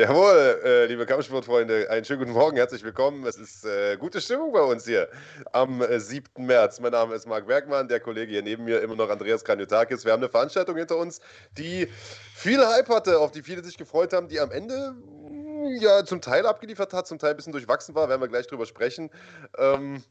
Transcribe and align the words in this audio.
Jawohl, 0.00 0.60
äh, 0.62 0.86
liebe 0.86 1.06
Kampfsportfreunde, 1.06 1.90
einen 1.90 2.04
schönen 2.04 2.20
guten 2.20 2.30
Morgen, 2.30 2.56
herzlich 2.56 2.84
willkommen. 2.84 3.26
Es 3.26 3.36
ist 3.36 3.64
äh, 3.64 3.96
gute 3.96 4.20
Stimmung 4.20 4.52
bei 4.52 4.60
uns 4.60 4.84
hier 4.84 5.08
am 5.50 5.82
äh, 5.82 5.98
7. 5.98 6.46
März. 6.46 6.78
Mein 6.78 6.92
Name 6.92 7.16
ist 7.16 7.26
Marc 7.26 7.48
Bergmann, 7.48 7.88
der 7.88 7.98
Kollege 7.98 8.30
hier 8.30 8.44
neben 8.44 8.62
mir 8.62 8.80
immer 8.80 8.94
noch 8.94 9.10
Andreas 9.10 9.42
Kranjotakis. 9.42 10.04
Wir 10.04 10.12
haben 10.12 10.22
eine 10.22 10.30
Veranstaltung 10.30 10.76
hinter 10.76 10.98
uns, 10.98 11.20
die 11.50 11.88
viel 12.32 12.64
Hype 12.64 12.88
hatte, 12.88 13.18
auf 13.18 13.32
die 13.32 13.42
viele 13.42 13.64
sich 13.64 13.76
gefreut 13.76 14.12
haben, 14.12 14.28
die 14.28 14.38
am 14.38 14.52
Ende 14.52 14.92
mm, 14.92 15.78
ja 15.80 16.04
zum 16.04 16.20
Teil 16.20 16.46
abgeliefert 16.46 16.92
hat, 16.92 17.08
zum 17.08 17.18
Teil 17.18 17.30
ein 17.30 17.36
bisschen 17.36 17.52
durchwachsen 17.52 17.96
war, 17.96 18.08
werden 18.08 18.20
wir 18.20 18.28
gleich 18.28 18.46
drüber 18.46 18.66
sprechen. 18.66 19.10
Ähm, 19.56 20.04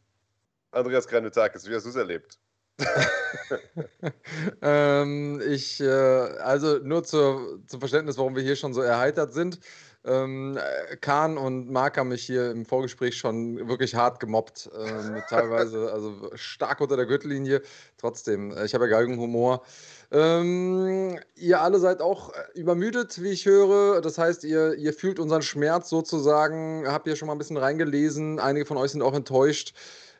Andreas 0.71 1.07
Kranjotakis, 1.07 1.65
wie 1.69 1.73
hast 1.73 1.85
du 1.85 1.91
es 1.91 1.95
erlebt? 1.95 2.39
ähm, 4.61 5.41
ich, 5.47 5.79
äh, 5.81 5.87
also 5.87 6.77
nur 6.79 7.03
zur, 7.03 7.59
zum 7.67 7.79
Verständnis, 7.79 8.17
warum 8.17 8.35
wir 8.35 8.43
hier 8.43 8.55
schon 8.55 8.73
so 8.73 8.81
erheitert 8.81 9.33
sind. 9.33 9.59
Ähm, 10.05 10.57
Kahn 11.01 11.37
und 11.37 11.69
Marc 11.69 11.97
haben 11.97 12.09
mich 12.09 12.23
hier 12.23 12.51
im 12.51 12.65
Vorgespräch 12.65 13.17
schon 13.17 13.67
wirklich 13.67 13.93
hart 13.93 14.19
gemobbt. 14.21 14.69
Ähm, 14.77 15.21
teilweise, 15.27 15.91
also 15.93 16.31
stark 16.35 16.79
unter 16.79 16.95
der 16.95 17.05
Gürtellinie. 17.05 17.61
Trotzdem, 17.97 18.51
äh, 18.51 18.65
ich 18.65 18.73
habe 18.73 18.85
ja 18.85 18.91
Galgenhumor. 18.91 19.63
Ähm, 20.09 21.19
ihr 21.35 21.61
alle 21.61 21.79
seid 21.79 22.01
auch 22.01 22.31
übermüdet, 22.53 23.21
wie 23.21 23.31
ich 23.31 23.45
höre. 23.45 23.99
Das 24.01 24.17
heißt, 24.17 24.45
ihr, 24.45 24.75
ihr 24.75 24.93
fühlt 24.93 25.19
unseren 25.19 25.41
Schmerz 25.41 25.89
sozusagen. 25.89 26.85
Habt 26.87 27.07
ihr 27.07 27.17
schon 27.17 27.27
mal 27.27 27.35
ein 27.35 27.39
bisschen 27.39 27.57
reingelesen? 27.57 28.39
Einige 28.39 28.65
von 28.65 28.77
euch 28.77 28.91
sind 28.91 29.01
auch 29.01 29.13
enttäuscht. 29.13 29.73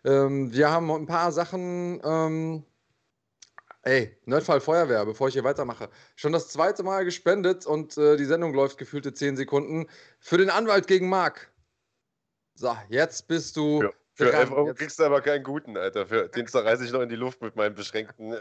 Ähm, 0.07 0.53
wir 0.53 0.71
haben 0.71 0.89
ein 0.89 1.05
paar 1.05 1.33
Sachen. 1.33 1.99
Ähm, 2.03 2.63
ey, 3.83 4.17
Nerdfall 4.25 4.61
Feuerwehr, 4.61 5.05
bevor 5.05 5.27
ich 5.27 5.33
hier 5.33 5.43
weitermache. 5.43 5.89
Schon 6.15 6.31
das 6.31 6.47
zweite 6.47 6.83
Mal 6.83 7.03
gespendet 7.03 7.65
und 7.65 7.97
äh, 7.97 8.15
die 8.15 8.25
Sendung 8.25 8.53
läuft 8.53 8.77
gefühlte 8.77 9.13
10 9.13 9.35
Sekunden. 9.35 9.87
Für 10.19 10.37
den 10.37 10.49
Anwalt 10.49 10.87
gegen 10.87 11.09
Marc. 11.09 11.51
So, 12.55 12.75
jetzt 12.87 13.27
bist 13.27 13.57
du. 13.57 13.83
Ja. 13.83 13.89
Für 14.17 14.33
11 14.33 14.51
Euro 14.51 14.73
kriegst 14.73 14.99
du 14.99 15.03
aber 15.03 15.21
keinen 15.21 15.43
guten, 15.43 15.77
Alter. 15.77 16.07
Für 16.07 16.27
den 16.27 16.47
zerreiße 16.47 16.83
ich 16.83 16.91
noch 16.91 17.01
in 17.01 17.09
die 17.09 17.15
Luft 17.15 17.41
mit 17.41 17.55
meinen 17.55 17.75
beschränkten 17.75 18.33
äh, 18.33 18.37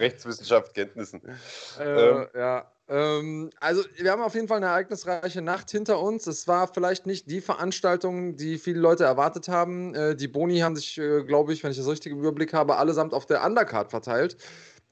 Rechtswissenschaftskenntnissen. 0.00 1.22
Äh, 1.78 1.82
ähm, 1.84 2.26
ja, 2.34 2.68
ähm, 2.88 3.50
also, 3.60 3.84
wir 3.96 4.10
haben 4.10 4.22
auf 4.22 4.34
jeden 4.34 4.48
Fall 4.48 4.56
eine 4.56 4.66
ereignisreiche 4.66 5.40
Nacht 5.40 5.70
hinter 5.70 6.00
uns. 6.00 6.26
Es 6.26 6.48
war 6.48 6.66
vielleicht 6.66 7.06
nicht 7.06 7.30
die 7.30 7.40
Veranstaltung, 7.40 8.36
die 8.36 8.58
viele 8.58 8.80
Leute 8.80 9.04
erwartet 9.04 9.48
haben. 9.48 9.94
Äh, 9.94 10.16
die 10.16 10.28
Boni 10.28 10.58
haben 10.58 10.74
sich, 10.74 10.98
äh, 10.98 11.22
glaube 11.22 11.52
ich, 11.52 11.62
wenn 11.62 11.70
ich 11.70 11.78
das 11.78 11.88
richtig 11.88 12.12
im 12.12 12.18
Überblick 12.18 12.52
habe, 12.52 12.76
allesamt 12.76 13.14
auf 13.14 13.26
der 13.26 13.44
Undercard 13.44 13.90
verteilt. 13.90 14.36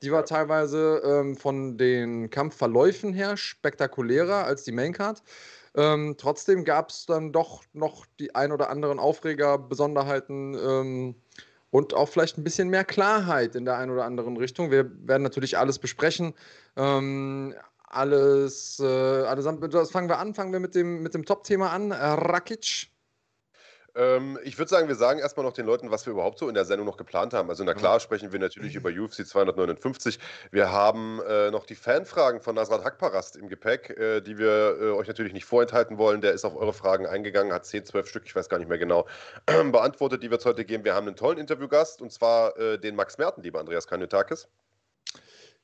Die 0.03 0.13
war 0.13 0.25
teilweise 0.25 1.03
ähm, 1.05 1.37
von 1.37 1.77
den 1.77 2.31
Kampfverläufen 2.31 3.13
her 3.13 3.37
spektakulärer 3.37 4.45
als 4.45 4.63
die 4.63 4.73
Maincard. 4.73 5.23
Ähm, 5.75 6.17
trotzdem 6.19 6.65
gab 6.65 6.91
es 6.91 7.07
dann 7.07 7.33
doch 7.33 7.63
noch 7.73 8.05
die 8.21 8.35
ein 8.35 8.53
oder 8.53 8.69
anderen 8.69 8.99
Aufreger, 8.99 9.59
Besonderheiten 9.59 10.55
ähm, 10.55 11.15
und 11.71 11.95
auch 11.95 12.09
vielleicht 12.09 12.37
ein 12.37 12.45
bisschen 12.45 12.69
mehr 12.69 12.85
Klarheit 12.85 13.55
in 13.55 13.65
der 13.65 13.79
einen 13.79 13.91
oder 13.91 14.05
anderen 14.05 14.37
Richtung. 14.37 14.71
Wir 14.71 14.91
werden 15.07 15.23
natürlich 15.23 15.57
alles 15.57 15.79
besprechen. 15.79 16.35
Ähm, 16.77 17.55
alles, 17.87 18.81
äh, 18.81 18.87
allesamt, 18.87 19.73
das 19.73 19.91
fangen 19.91 20.09
wir 20.09 20.19
an, 20.19 20.35
fangen 20.35 20.53
wir 20.53 20.61
mit 20.61 20.75
dem, 20.75 21.03
mit 21.03 21.15
dem 21.15 21.25
Top-Thema 21.25 21.71
an. 21.71 21.93
Rakic. 21.93 22.92
Ähm, 23.95 24.39
ich 24.43 24.59
würde 24.59 24.71
sagen, 24.71 24.89
wir 24.89 24.95
sagen 24.95 25.21
erstmal 25.21 25.45
noch 25.45 25.53
den 25.53 25.67
Leuten, 25.67 25.91
was 25.91 26.07
wir 26.07 26.13
überhaupt 26.13 26.39
so 26.39 26.49
in 26.49 26.55
der 26.55 26.65
Sendung 26.65 26.87
noch 26.87 26.97
geplant 26.97 27.35
haben. 27.35 27.51
Also, 27.51 27.63
na 27.65 27.75
klar, 27.75 28.01
sprechen 28.01 28.33
wir 28.33 28.39
natürlich 28.39 28.75
über 28.75 28.89
UFC 28.89 29.27
259. 29.27 30.19
Wir 30.51 30.73
haben 30.73 31.21
äh, 31.29 31.51
noch 31.51 31.67
die 31.67 31.75
Fanfragen 31.75 32.41
von 32.41 32.55
Nasrat 32.55 32.85
Hakparast 32.85 33.37
im 33.37 33.49
Gepäck, 33.49 33.91
äh, 33.91 34.21
die 34.21 34.39
wir 34.39 34.79
äh, 34.81 34.91
euch 34.93 35.09
natürlich 35.09 35.33
nicht 35.33 35.45
vorenthalten 35.45 35.99
wollen. 35.99 36.21
Der 36.23 36.33
ist 36.33 36.45
auf 36.45 36.57
eure 36.57 36.73
Fragen 36.73 37.07
eingegangen, 37.07 37.53
hat 37.53 37.67
10, 37.67 37.85
12 37.85 38.09
Stück, 38.09 38.23
ich 38.27 38.35
weiß 38.35 38.49
gar 38.49 38.59
nicht 38.59 38.69
mehr 38.69 38.79
genau, 38.79 39.07
beantwortet, 39.47 40.23
die 40.23 40.31
wir 40.31 40.39
heute 40.43 40.65
geben. 40.65 40.85
Wir 40.85 40.95
haben 40.95 41.07
einen 41.07 41.17
tollen 41.17 41.39
Interviewgast 41.39 42.01
und 42.01 42.13
zwar 42.13 42.57
äh, 42.59 42.79
den 42.79 42.97
Max 42.97 43.19
Merten, 43.19 43.43
lieber 43.43 43.61
Andreas 43.61 43.87
Kanyotakis. 43.87 44.49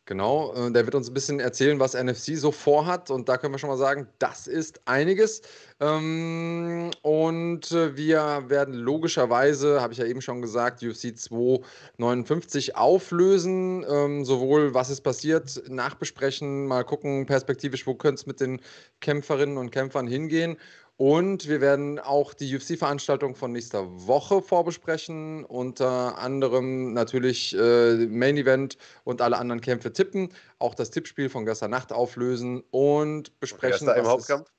Genau, 0.08 0.54
äh, 0.54 0.72
der 0.72 0.86
wird 0.86 0.94
uns 0.94 1.10
ein 1.10 1.12
bisschen 1.12 1.38
erzählen, 1.38 1.78
was 1.80 1.92
NFC 1.92 2.38
so 2.38 2.50
vorhat. 2.50 3.10
Und 3.10 3.28
da 3.28 3.36
können 3.36 3.52
wir 3.52 3.58
schon 3.58 3.68
mal 3.68 3.76
sagen, 3.76 4.08
das 4.18 4.46
ist 4.46 4.80
einiges. 4.86 5.42
Ähm, 5.80 6.90
und 7.02 7.70
äh, 7.72 7.94
wir 7.94 8.44
werden 8.46 8.72
logischerweise, 8.72 9.82
habe 9.82 9.92
ich 9.92 9.98
ja 9.98 10.06
eben 10.06 10.22
schon 10.22 10.40
gesagt, 10.40 10.82
UFC 10.82 11.14
259 11.14 12.74
auflösen. 12.74 13.84
Ähm, 13.86 14.24
sowohl 14.24 14.72
was 14.72 14.88
ist 14.88 15.02
passiert, 15.02 15.62
nachbesprechen, 15.68 16.66
mal 16.66 16.84
gucken, 16.84 17.26
perspektivisch, 17.26 17.86
wo 17.86 17.94
könnte 17.94 18.20
es 18.20 18.26
mit 18.26 18.40
den 18.40 18.62
Kämpferinnen 19.00 19.58
und 19.58 19.72
Kämpfern 19.72 20.06
hingehen. 20.06 20.56
Und 20.98 21.46
wir 21.48 21.60
werden 21.60 22.00
auch 22.00 22.34
die 22.34 22.56
UFC-Veranstaltung 22.56 23.36
von 23.36 23.52
nächster 23.52 23.86
Woche 24.08 24.42
vorbesprechen. 24.42 25.44
Unter 25.44 26.18
anderem 26.18 26.92
natürlich 26.92 27.56
äh, 27.56 28.08
Main 28.08 28.36
Event 28.36 28.78
und 29.04 29.22
alle 29.22 29.38
anderen 29.38 29.60
Kämpfe 29.60 29.92
tippen. 29.92 30.34
Auch 30.58 30.74
das 30.74 30.90
Tippspiel 30.90 31.30
von 31.30 31.46
gestern 31.46 31.70
Nacht 31.70 31.92
auflösen 31.92 32.64
und 32.72 33.38
besprechen. 33.38 33.86
Wer 33.86 33.94
ist 33.94 33.96
da 33.96 34.02
im 34.02 34.06
Hauptkampf? 34.08 34.50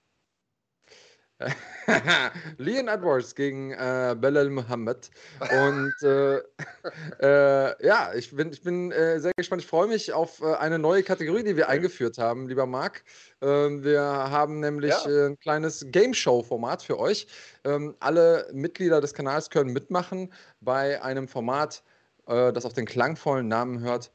Leon 2.58 2.88
Edwards 2.88 3.34
gegen 3.34 3.72
äh, 3.72 4.16
Belal 4.20 4.50
Muhammad. 4.50 5.10
Und 5.40 5.94
äh, 6.04 6.38
äh, 7.22 7.86
ja, 7.86 8.14
ich 8.14 8.36
bin, 8.36 8.52
ich 8.52 8.62
bin 8.62 8.92
äh, 8.92 9.20
sehr 9.20 9.32
gespannt. 9.38 9.62
Ich 9.62 9.68
freue 9.68 9.88
mich 9.88 10.12
auf 10.12 10.42
äh, 10.42 10.56
eine 10.56 10.80
neue 10.80 11.04
Kategorie, 11.04 11.44
die 11.44 11.56
wir 11.56 11.70
eingeführt 11.70 12.18
haben, 12.18 12.48
lieber 12.48 12.66
Marc. 12.66 13.04
Ähm, 13.42 13.84
wir 13.84 14.02
haben 14.02 14.60
nämlich 14.60 14.92
ja. 14.92 15.10
Äh, 15.10 15.28
ein 15.28 15.40
kleines 15.40 15.86
Game 15.90 16.14
Show-Format 16.14 16.84
für 16.84 17.00
euch. 17.00 17.28
Ähm, 17.64 17.96
alle 18.00 18.50
Mitglieder 18.52 19.00
des 19.00 19.14
Kanals 19.14 19.50
können 19.50 19.72
mitmachen 19.72 20.34
bei 20.62 21.02
einem 21.02 21.28
Format, 21.28 21.84
das 22.26 22.64
auf 22.64 22.74
den 22.74 22.86
klangvollen 22.86 23.48
Namen 23.48 23.80
hört. 23.80 24.12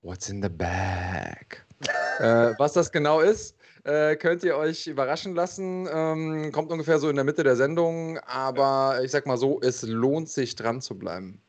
What's 0.00 0.30
in 0.30 0.42
the 0.42 0.48
bag? 0.48 1.62
was 2.58 2.72
das 2.72 2.90
genau 2.90 3.20
ist, 3.20 3.54
äh, 3.84 4.16
könnt 4.16 4.42
ihr 4.42 4.56
euch 4.56 4.86
überraschen 4.86 5.34
lassen. 5.34 5.88
Ähm, 5.90 6.52
kommt 6.52 6.72
ungefähr 6.72 6.98
so 6.98 7.08
in 7.08 7.16
der 7.16 7.24
Mitte 7.24 7.44
der 7.44 7.56
Sendung, 7.56 8.18
aber 8.20 9.00
ich 9.02 9.10
sag 9.10 9.26
mal 9.26 9.36
so, 9.36 9.60
es 9.60 9.82
lohnt 9.82 10.28
sich 10.28 10.56
dran 10.56 10.80
zu 10.80 10.98
bleiben. 10.98 11.40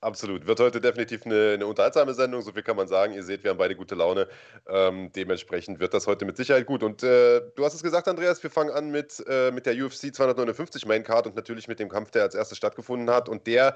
Absolut. 0.00 0.46
Wird 0.46 0.60
heute 0.60 0.80
definitiv 0.80 1.26
eine, 1.26 1.54
eine, 1.54 1.66
unterhaltsame 1.66 2.14
Sendung, 2.14 2.40
so 2.42 2.52
viel 2.52 2.62
kann 2.62 2.76
man 2.76 2.86
sagen. 2.86 3.14
Ihr 3.14 3.24
seht, 3.24 3.42
wir 3.42 3.50
haben 3.50 3.58
beide 3.58 3.74
gute 3.74 3.96
Laune. 3.96 4.28
Ähm, 4.68 5.10
dementsprechend 5.10 5.80
wird 5.80 5.92
das 5.92 6.06
heute 6.06 6.24
mit 6.24 6.36
Sicherheit 6.36 6.66
gut. 6.66 6.84
Und 6.84 7.02
äh, 7.02 7.40
du 7.56 7.64
hast 7.64 7.74
es 7.74 7.82
gesagt, 7.82 8.06
Andreas, 8.06 8.40
wir 8.40 8.50
fangen 8.50 8.70
an 8.70 8.90
mit, 8.90 9.24
äh, 9.26 9.50
mit 9.50 9.66
der 9.66 9.74
UFC 9.74 10.14
259 10.14 10.86
Main 10.86 11.02
Card 11.02 11.26
und 11.26 11.34
natürlich 11.34 11.66
mit 11.66 11.80
dem 11.80 11.88
Kampf, 11.88 12.12
der 12.12 12.22
als 12.22 12.36
erstes 12.36 12.56
stattgefunden 12.56 13.10
hat. 13.10 13.28
Und 13.28 13.48
der 13.48 13.74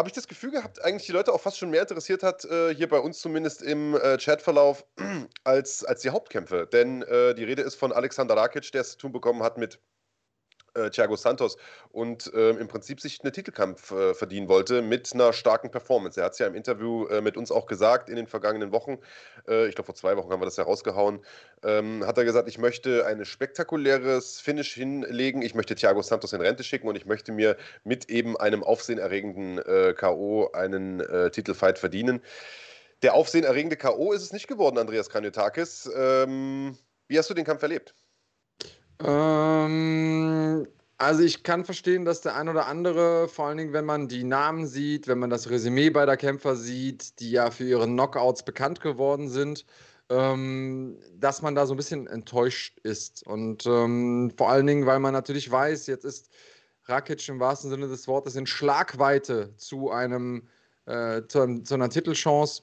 habe 0.00 0.08
ich 0.08 0.14
das 0.14 0.28
Gefühl 0.28 0.50
gehabt, 0.50 0.82
eigentlich 0.82 1.04
die 1.04 1.12
Leute 1.12 1.30
auch 1.30 1.42
fast 1.42 1.58
schon 1.58 1.68
mehr 1.68 1.82
interessiert 1.82 2.22
hat, 2.22 2.46
äh, 2.46 2.74
hier 2.74 2.88
bei 2.88 2.98
uns 2.98 3.20
zumindest 3.20 3.60
im 3.60 3.94
äh, 3.94 4.16
Chatverlauf, 4.16 4.86
als, 5.44 5.84
als 5.84 6.00
die 6.00 6.08
Hauptkämpfe. 6.08 6.66
Denn 6.72 7.02
äh, 7.02 7.34
die 7.34 7.44
Rede 7.44 7.60
ist 7.60 7.74
von 7.74 7.92
Alexander 7.92 8.34
Rakic, 8.34 8.72
der 8.72 8.80
es 8.80 8.92
zu 8.92 8.96
tun 8.96 9.12
bekommen 9.12 9.42
hat 9.42 9.58
mit 9.58 9.78
äh, 10.74 10.90
Thiago 10.90 11.16
Santos 11.16 11.56
und 11.90 12.32
äh, 12.34 12.50
im 12.50 12.68
Prinzip 12.68 13.00
sich 13.00 13.20
einen 13.22 13.32
Titelkampf 13.32 13.90
äh, 13.90 14.14
verdienen 14.14 14.48
wollte 14.48 14.82
mit 14.82 15.12
einer 15.12 15.32
starken 15.32 15.70
Performance. 15.70 16.20
Er 16.20 16.26
hat 16.26 16.32
es 16.32 16.38
ja 16.38 16.46
im 16.46 16.54
Interview 16.54 17.06
äh, 17.06 17.20
mit 17.20 17.36
uns 17.36 17.50
auch 17.50 17.66
gesagt 17.66 18.08
in 18.08 18.16
den 18.16 18.26
vergangenen 18.26 18.72
Wochen, 18.72 18.98
äh, 19.48 19.66
ich 19.66 19.74
glaube 19.74 19.86
vor 19.86 19.94
zwei 19.94 20.16
Wochen 20.16 20.30
haben 20.30 20.40
wir 20.40 20.46
das 20.46 20.56
ja 20.56 20.64
rausgehauen, 20.64 21.20
ähm, 21.62 22.06
hat 22.06 22.18
er 22.18 22.24
gesagt, 22.24 22.48
ich 22.48 22.58
möchte 22.58 23.06
ein 23.06 23.24
spektakuläres 23.24 24.40
Finish 24.40 24.74
hinlegen, 24.74 25.42
ich 25.42 25.54
möchte 25.54 25.74
Thiago 25.74 26.02
Santos 26.02 26.32
in 26.32 26.40
Rente 26.40 26.64
schicken 26.64 26.88
und 26.88 26.96
ich 26.96 27.06
möchte 27.06 27.32
mir 27.32 27.56
mit 27.84 28.10
eben 28.10 28.36
einem 28.36 28.62
aufsehenerregenden 28.62 29.58
äh, 29.58 29.94
K.O. 29.94 30.50
einen 30.52 31.02
Titelfight 31.32 31.78
verdienen. 31.78 32.22
Der 33.02 33.14
aufsehenerregende 33.14 33.76
K.O. 33.76 34.12
ist 34.12 34.22
es 34.22 34.32
nicht 34.32 34.48
geworden, 34.48 34.78
Andreas 34.78 35.08
Kranjotakis. 35.08 35.90
Ähm, 35.94 36.76
wie 37.08 37.18
hast 37.18 37.30
du 37.30 37.34
den 37.34 37.44
Kampf 37.44 37.62
erlebt? 37.62 37.94
Ähm, 39.02 40.66
also 40.98 41.22
ich 41.22 41.42
kann 41.42 41.64
verstehen, 41.64 42.04
dass 42.04 42.20
der 42.20 42.36
ein 42.36 42.48
oder 42.48 42.66
andere, 42.66 43.28
vor 43.28 43.46
allen 43.46 43.58
Dingen, 43.58 43.72
wenn 43.72 43.86
man 43.86 44.08
die 44.08 44.24
Namen 44.24 44.66
sieht, 44.66 45.08
wenn 45.08 45.18
man 45.18 45.30
das 45.30 45.48
Resümee 45.48 45.90
beider 45.90 46.16
Kämpfer 46.16 46.56
sieht, 46.56 47.18
die 47.20 47.30
ja 47.30 47.50
für 47.50 47.64
ihre 47.64 47.86
Knockouts 47.86 48.44
bekannt 48.44 48.80
geworden 48.80 49.28
sind, 49.28 49.64
ähm, 50.10 50.98
dass 51.18 51.40
man 51.40 51.54
da 51.54 51.66
so 51.66 51.74
ein 51.74 51.76
bisschen 51.78 52.06
enttäuscht 52.06 52.78
ist. 52.82 53.26
Und 53.26 53.64
ähm, 53.66 54.32
vor 54.36 54.50
allen 54.50 54.66
Dingen, 54.66 54.86
weil 54.86 54.98
man 54.98 55.14
natürlich 55.14 55.50
weiß, 55.50 55.86
jetzt 55.86 56.04
ist 56.04 56.30
Rakic 56.84 57.26
im 57.28 57.40
wahrsten 57.40 57.70
Sinne 57.70 57.88
des 57.88 58.06
Wortes 58.08 58.36
in 58.36 58.46
Schlagweite 58.46 59.54
zu 59.56 59.90
einem 59.90 60.48
äh, 60.86 61.22
zu, 61.28 61.62
zu 61.62 61.74
einer 61.74 61.88
Titelchance 61.88 62.62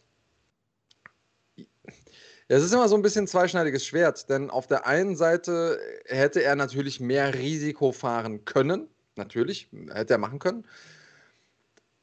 es 2.47 2.63
ist 2.63 2.73
immer 2.73 2.87
so 2.87 2.95
ein 2.95 3.01
bisschen 3.01 3.27
zweischneidiges 3.27 3.85
Schwert, 3.85 4.29
denn 4.29 4.49
auf 4.49 4.67
der 4.67 4.87
einen 4.87 5.15
Seite 5.15 5.79
hätte 6.05 6.43
er 6.43 6.55
natürlich 6.55 6.99
mehr 6.99 7.33
Risiko 7.33 7.91
fahren 7.91 8.45
können. 8.45 8.87
Natürlich, 9.15 9.69
hätte 9.91 10.13
er 10.13 10.19
machen 10.19 10.39
können. 10.39 10.65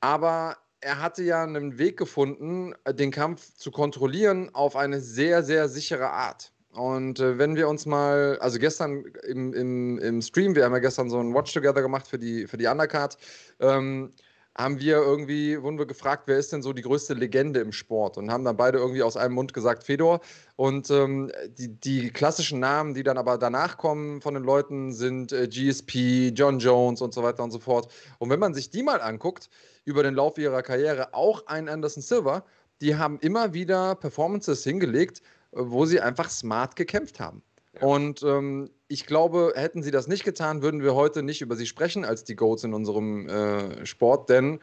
Aber 0.00 0.58
er 0.80 1.00
hatte 1.00 1.22
ja 1.22 1.42
einen 1.42 1.78
Weg 1.78 1.96
gefunden, 1.96 2.74
den 2.86 3.10
Kampf 3.10 3.54
zu 3.56 3.70
kontrollieren 3.70 4.50
auf 4.54 4.76
eine 4.76 5.00
sehr, 5.00 5.42
sehr 5.42 5.68
sichere 5.68 6.10
Art. 6.10 6.52
Und 6.72 7.20
äh, 7.20 7.38
wenn 7.38 7.54
wir 7.54 7.68
uns 7.68 7.86
mal, 7.86 8.36
also 8.40 8.58
gestern 8.58 9.04
im, 9.26 9.54
im, 9.54 9.98
im 9.98 10.20
Stream, 10.20 10.54
wir 10.56 10.64
haben 10.64 10.72
ja 10.72 10.80
gestern 10.80 11.08
so 11.08 11.20
ein 11.20 11.32
Watch 11.32 11.54
Together 11.54 11.80
gemacht 11.80 12.06
für 12.06 12.18
die, 12.18 12.46
für 12.46 12.58
die 12.58 12.66
Undercard, 12.66 13.16
ähm, 13.60 14.10
haben 14.56 14.78
wir 14.78 14.96
irgendwie, 14.96 15.60
wurden 15.60 15.78
wir 15.78 15.86
gefragt, 15.86 16.24
wer 16.26 16.38
ist 16.38 16.52
denn 16.52 16.62
so 16.62 16.72
die 16.72 16.82
größte 16.82 17.14
Legende 17.14 17.60
im 17.60 17.72
Sport? 17.72 18.16
Und 18.16 18.30
haben 18.30 18.44
dann 18.44 18.56
beide 18.56 18.78
irgendwie 18.78 19.02
aus 19.02 19.16
einem 19.16 19.34
Mund 19.34 19.52
gesagt, 19.52 19.82
Fedor. 19.82 20.20
Und 20.54 20.90
ähm, 20.90 21.32
die, 21.58 21.68
die 21.68 22.10
klassischen 22.10 22.60
Namen, 22.60 22.94
die 22.94 23.02
dann 23.02 23.18
aber 23.18 23.36
danach 23.36 23.76
kommen 23.76 24.20
von 24.20 24.34
den 24.34 24.44
Leuten, 24.44 24.92
sind 24.92 25.32
äh, 25.32 25.48
GSP, 25.48 26.32
John 26.34 26.60
Jones 26.60 27.02
und 27.02 27.12
so 27.12 27.22
weiter 27.24 27.42
und 27.42 27.50
so 27.50 27.58
fort. 27.58 27.92
Und 28.18 28.30
wenn 28.30 28.38
man 28.38 28.54
sich 28.54 28.70
die 28.70 28.84
mal 28.84 29.00
anguckt, 29.00 29.50
über 29.84 30.02
den 30.04 30.14
Lauf 30.14 30.38
ihrer 30.38 30.62
Karriere, 30.62 31.12
auch 31.14 31.46
ein 31.46 31.68
Anderson 31.68 32.02
Silver, 32.02 32.44
die 32.80 32.96
haben 32.96 33.18
immer 33.20 33.54
wieder 33.54 33.96
Performances 33.96 34.62
hingelegt, 34.62 35.20
äh, 35.52 35.58
wo 35.58 35.84
sie 35.84 36.00
einfach 36.00 36.30
smart 36.30 36.76
gekämpft 36.76 37.18
haben. 37.18 37.42
Und 37.80 38.22
ähm, 38.22 38.70
ich 38.94 39.06
glaube, 39.06 39.52
hätten 39.56 39.82
sie 39.82 39.90
das 39.90 40.06
nicht 40.06 40.24
getan, 40.24 40.62
würden 40.62 40.80
wir 40.80 40.94
heute 40.94 41.24
nicht 41.24 41.40
über 41.42 41.56
sie 41.56 41.66
sprechen 41.66 42.04
als 42.04 42.22
die 42.22 42.36
Goats 42.36 42.62
in 42.62 42.72
unserem 42.72 43.28
äh, 43.28 43.84
Sport, 43.84 44.30
denn 44.30 44.60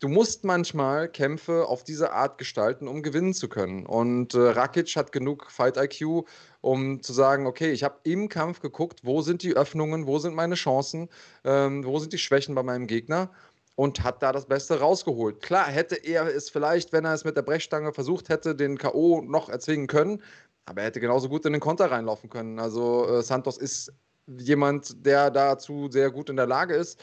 du 0.00 0.08
musst 0.08 0.42
manchmal 0.42 1.10
Kämpfe 1.10 1.66
auf 1.66 1.84
diese 1.84 2.12
Art 2.12 2.38
gestalten, 2.38 2.88
um 2.88 3.02
gewinnen 3.02 3.34
zu 3.34 3.46
können. 3.46 3.84
Und 3.84 4.32
äh, 4.32 4.38
Rakic 4.38 4.96
hat 4.96 5.12
genug 5.12 5.50
Fight-IQ, 5.50 6.24
um 6.62 7.02
zu 7.02 7.12
sagen, 7.12 7.46
okay, 7.46 7.70
ich 7.70 7.84
habe 7.84 7.98
im 8.04 8.30
Kampf 8.30 8.60
geguckt, 8.60 9.00
wo 9.02 9.20
sind 9.20 9.42
die 9.42 9.54
Öffnungen, 9.54 10.06
wo 10.06 10.18
sind 10.18 10.34
meine 10.34 10.54
Chancen, 10.54 11.10
ähm, 11.44 11.84
wo 11.84 11.98
sind 11.98 12.14
die 12.14 12.18
Schwächen 12.18 12.54
bei 12.54 12.62
meinem 12.62 12.86
Gegner 12.86 13.30
und 13.74 14.02
hat 14.02 14.22
da 14.22 14.32
das 14.32 14.46
Beste 14.46 14.80
rausgeholt. 14.80 15.42
Klar, 15.42 15.66
hätte 15.66 15.94
er 15.94 16.26
es 16.26 16.48
vielleicht, 16.48 16.92
wenn 16.94 17.04
er 17.04 17.12
es 17.12 17.24
mit 17.24 17.36
der 17.36 17.42
Brechstange 17.42 17.92
versucht 17.92 18.30
hätte, 18.30 18.56
den 18.56 18.78
K.O. 18.78 19.20
noch 19.20 19.50
erzwingen 19.50 19.88
können, 19.88 20.22
aber 20.68 20.82
er 20.82 20.88
hätte 20.88 21.00
genauso 21.00 21.28
gut 21.28 21.46
in 21.46 21.52
den 21.52 21.60
Konter 21.60 21.90
reinlaufen 21.90 22.28
können. 22.28 22.58
Also 22.58 23.08
äh, 23.08 23.22
Santos 23.22 23.56
ist 23.56 23.92
jemand, 24.26 25.04
der 25.04 25.30
dazu 25.30 25.88
sehr 25.90 26.10
gut 26.10 26.28
in 26.28 26.36
der 26.36 26.46
Lage 26.46 26.74
ist. 26.74 27.00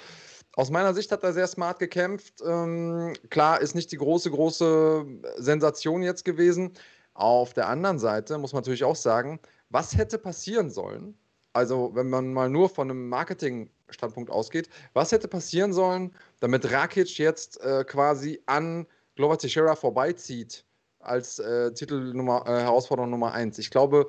Aus 0.56 0.70
meiner 0.70 0.94
Sicht 0.94 1.12
hat 1.12 1.24
er 1.24 1.34
sehr 1.34 1.48
smart 1.48 1.80
gekämpft. 1.80 2.36
Ähm, 2.46 3.14
klar, 3.30 3.60
ist 3.60 3.76
nicht 3.76 3.92
die 3.92 3.98
große, 3.98 4.30
große 4.30 5.06
Sensation 5.38 6.04
jetzt 6.04 6.24
gewesen. 6.24 6.74
Auf 7.14 7.54
der 7.54 7.68
anderen 7.68 7.98
Seite 7.98 8.38
muss 8.38 8.54
man 8.54 8.62
natürlich 8.62 8.84
auch 8.84 8.96
sagen, 8.96 9.40
was 9.70 9.98
hätte 9.98 10.18
passieren 10.18 10.70
sollen? 10.70 11.18
Also, 11.54 11.92
wenn 11.96 12.10
man 12.10 12.34
mal 12.34 12.50
nur 12.50 12.70
von 12.70 12.92
einem 12.92 13.10
Marketing-Standpunkt 13.10 14.30
ausgeht, 14.30 14.70
was 14.94 15.12
hätte 15.12 15.28
passieren 15.28 15.74
sollen, 15.74 16.14
damit 16.40 16.72
Rakic 16.72 17.18
jetzt 17.18 17.60
äh, 17.62 17.84
quasi 17.86 18.42
an 18.46 18.86
Glover 19.16 19.38
Teixeira 19.38 19.76
vorbeizieht 19.76 20.66
als 21.06 21.40
äh, 21.40 21.72
Titelnummer, 21.74 22.44
äh, 22.48 22.62
Herausforderung 22.62 23.10
Nummer 23.10 23.34
1. 23.34 23.58
Ich 23.60 23.70
glaube, 23.70 24.08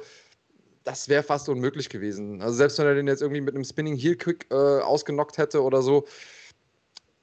das 0.84 1.08
wäre 1.08 1.22
fast 1.22 1.48
unmöglich 1.48 1.88
gewesen. 1.88 2.40
Also 2.40 2.56
selbst 2.56 2.78
wenn 2.78 2.86
er 2.86 2.94
den 2.94 3.08
jetzt 3.08 3.20
irgendwie 3.20 3.40
mit 3.40 3.54
einem 3.54 3.64
Spinning 3.64 3.96
Heel 3.96 4.16
Quick 4.16 4.46
äh, 4.50 4.54
ausgenockt 4.54 5.36
hätte 5.36 5.62
oder 5.62 5.82
so, 5.82 6.06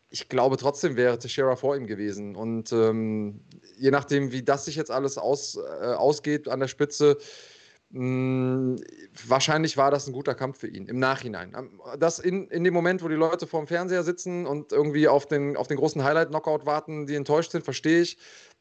ich 0.10 0.30
glaube 0.30 0.58
trotzdem 0.58 0.96
wäre 0.96 1.18
Teixeira 1.18 1.56
vor 1.56 1.75
ihm 1.75 1.88
gewesen. 1.88 2.36
Und 2.36 2.72
ähm, 2.72 3.42
je 3.78 3.90
nachdem, 3.90 4.31
wie 4.31 4.44
das 4.44 4.66
sich 4.66 4.75
jetzt 4.75 4.92
alles 4.92 5.18
aus, 5.18 5.56
äh, 5.56 5.86
ausgeht 5.86 6.50
an 6.50 6.60
der 6.60 6.68
Spitze, 6.68 7.18
mh, 7.90 8.81
wahrscheinlich 9.28 9.78
war 9.78 9.92
das 9.92 10.08
ein 10.08 10.14
guter 10.14 10.36
Kampf 10.36 10.60
für 10.60 10.68
ihn 10.68 10.88
im 10.88 11.00
Nachhinein. 11.00 11.56
Das 11.98 12.20
in, 12.20 12.50
in 12.50 12.64
dem 12.64 12.74
Moment, 12.74 13.02
wo 13.02 13.08
die 13.08 13.16
Leute 13.16 13.48
vorm 13.48 13.66
Fernseher 13.66 14.04
sitzen 14.04 14.46
und 14.46 14.72
irgendwie 14.72 15.08
auf 15.08 15.25
den, 15.25 15.58
auf 15.58 15.68
den 15.68 15.78
großen 15.78 16.04
Highlight-Knockout 16.04 16.66
warten, 16.66 17.08
die 17.08 17.16
enttäuscht 17.16 17.52
sind, 17.52 17.64
verstehe 17.64 18.02
ich. 18.02 18.18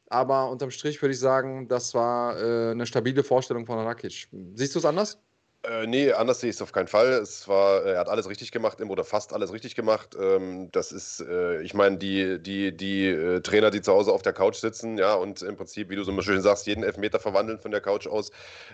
Aber 0.09 0.49
unterm 0.49 0.71
Strich 0.71 1.01
würde 1.01 1.13
ich 1.13 1.19
sagen, 1.19 1.67
das 1.67 1.93
war 1.93 2.37
äh, 2.37 2.71
eine 2.71 2.85
stabile 2.85 3.23
Vorstellung 3.23 3.65
von 3.65 3.79
Rakic. 3.79 4.27
Siehst 4.53 4.75
du 4.75 4.79
es 4.79 4.85
anders? 4.85 5.19
Äh, 5.65 5.87
nee, 5.87 6.11
anders 6.11 6.41
sehe 6.41 6.49
ich 6.49 6.57
es 6.57 6.61
auf 6.61 6.73
keinen 6.73 6.89
Fall. 6.89 7.13
Es 7.13 7.47
war, 7.47 7.85
er 7.85 7.97
hat 7.97 8.09
alles 8.09 8.27
richtig 8.27 8.51
gemacht, 8.51 8.81
oder 8.81 9.05
fast 9.05 9.31
alles 9.31 9.53
richtig 9.53 9.75
gemacht. 9.75 10.13
Ähm, 10.19 10.69
das 10.73 10.91
ist, 10.91 11.21
äh, 11.21 11.61
ich 11.61 11.73
meine, 11.73 11.97
die, 11.97 12.37
die, 12.43 12.75
die 12.75 13.07
äh, 13.07 13.39
Trainer, 13.39 13.71
die 13.71 13.81
zu 13.81 13.93
Hause 13.93 14.11
auf 14.11 14.21
der 14.21 14.33
Couch 14.33 14.57
sitzen, 14.57 14.97
ja, 14.97 15.13
und 15.13 15.41
im 15.41 15.55
Prinzip, 15.55 15.89
wie 15.89 15.95
du 15.95 16.03
so 16.03 16.21
schön 16.21 16.41
sagst, 16.41 16.67
jeden 16.67 16.83
Elfmeter 16.83 17.17
verwandeln 17.21 17.59
von 17.59 17.71
der 17.71 17.79
Couch 17.79 18.07
aus. 18.07 18.31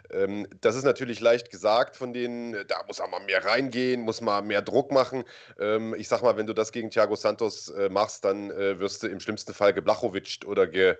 Ähm, 0.09 0.47
das 0.61 0.75
ist 0.75 0.83
natürlich 0.83 1.19
leicht 1.19 1.51
gesagt 1.51 1.95
von 1.95 2.11
denen, 2.11 2.53
da 2.67 2.83
muss 2.87 2.97
mal 2.99 3.19
mehr 3.23 3.45
reingehen, 3.45 4.01
muss 4.01 4.21
mal 4.21 4.41
mehr 4.41 4.63
Druck 4.63 4.91
machen. 4.91 5.25
Ähm, 5.59 5.93
ich 5.95 6.07
sag 6.07 6.23
mal, 6.23 6.37
wenn 6.37 6.47
du 6.47 6.53
das 6.53 6.71
gegen 6.71 6.89
Thiago 6.89 7.15
Santos 7.15 7.69
äh, 7.69 7.89
machst, 7.89 8.25
dann 8.25 8.49
äh, 8.49 8.79
wirst 8.79 9.03
du 9.03 9.07
im 9.07 9.19
schlimmsten 9.19 9.53
Fall 9.53 9.73
geblachowitscht 9.73 10.43
oder 10.43 10.65
ge, 10.65 10.97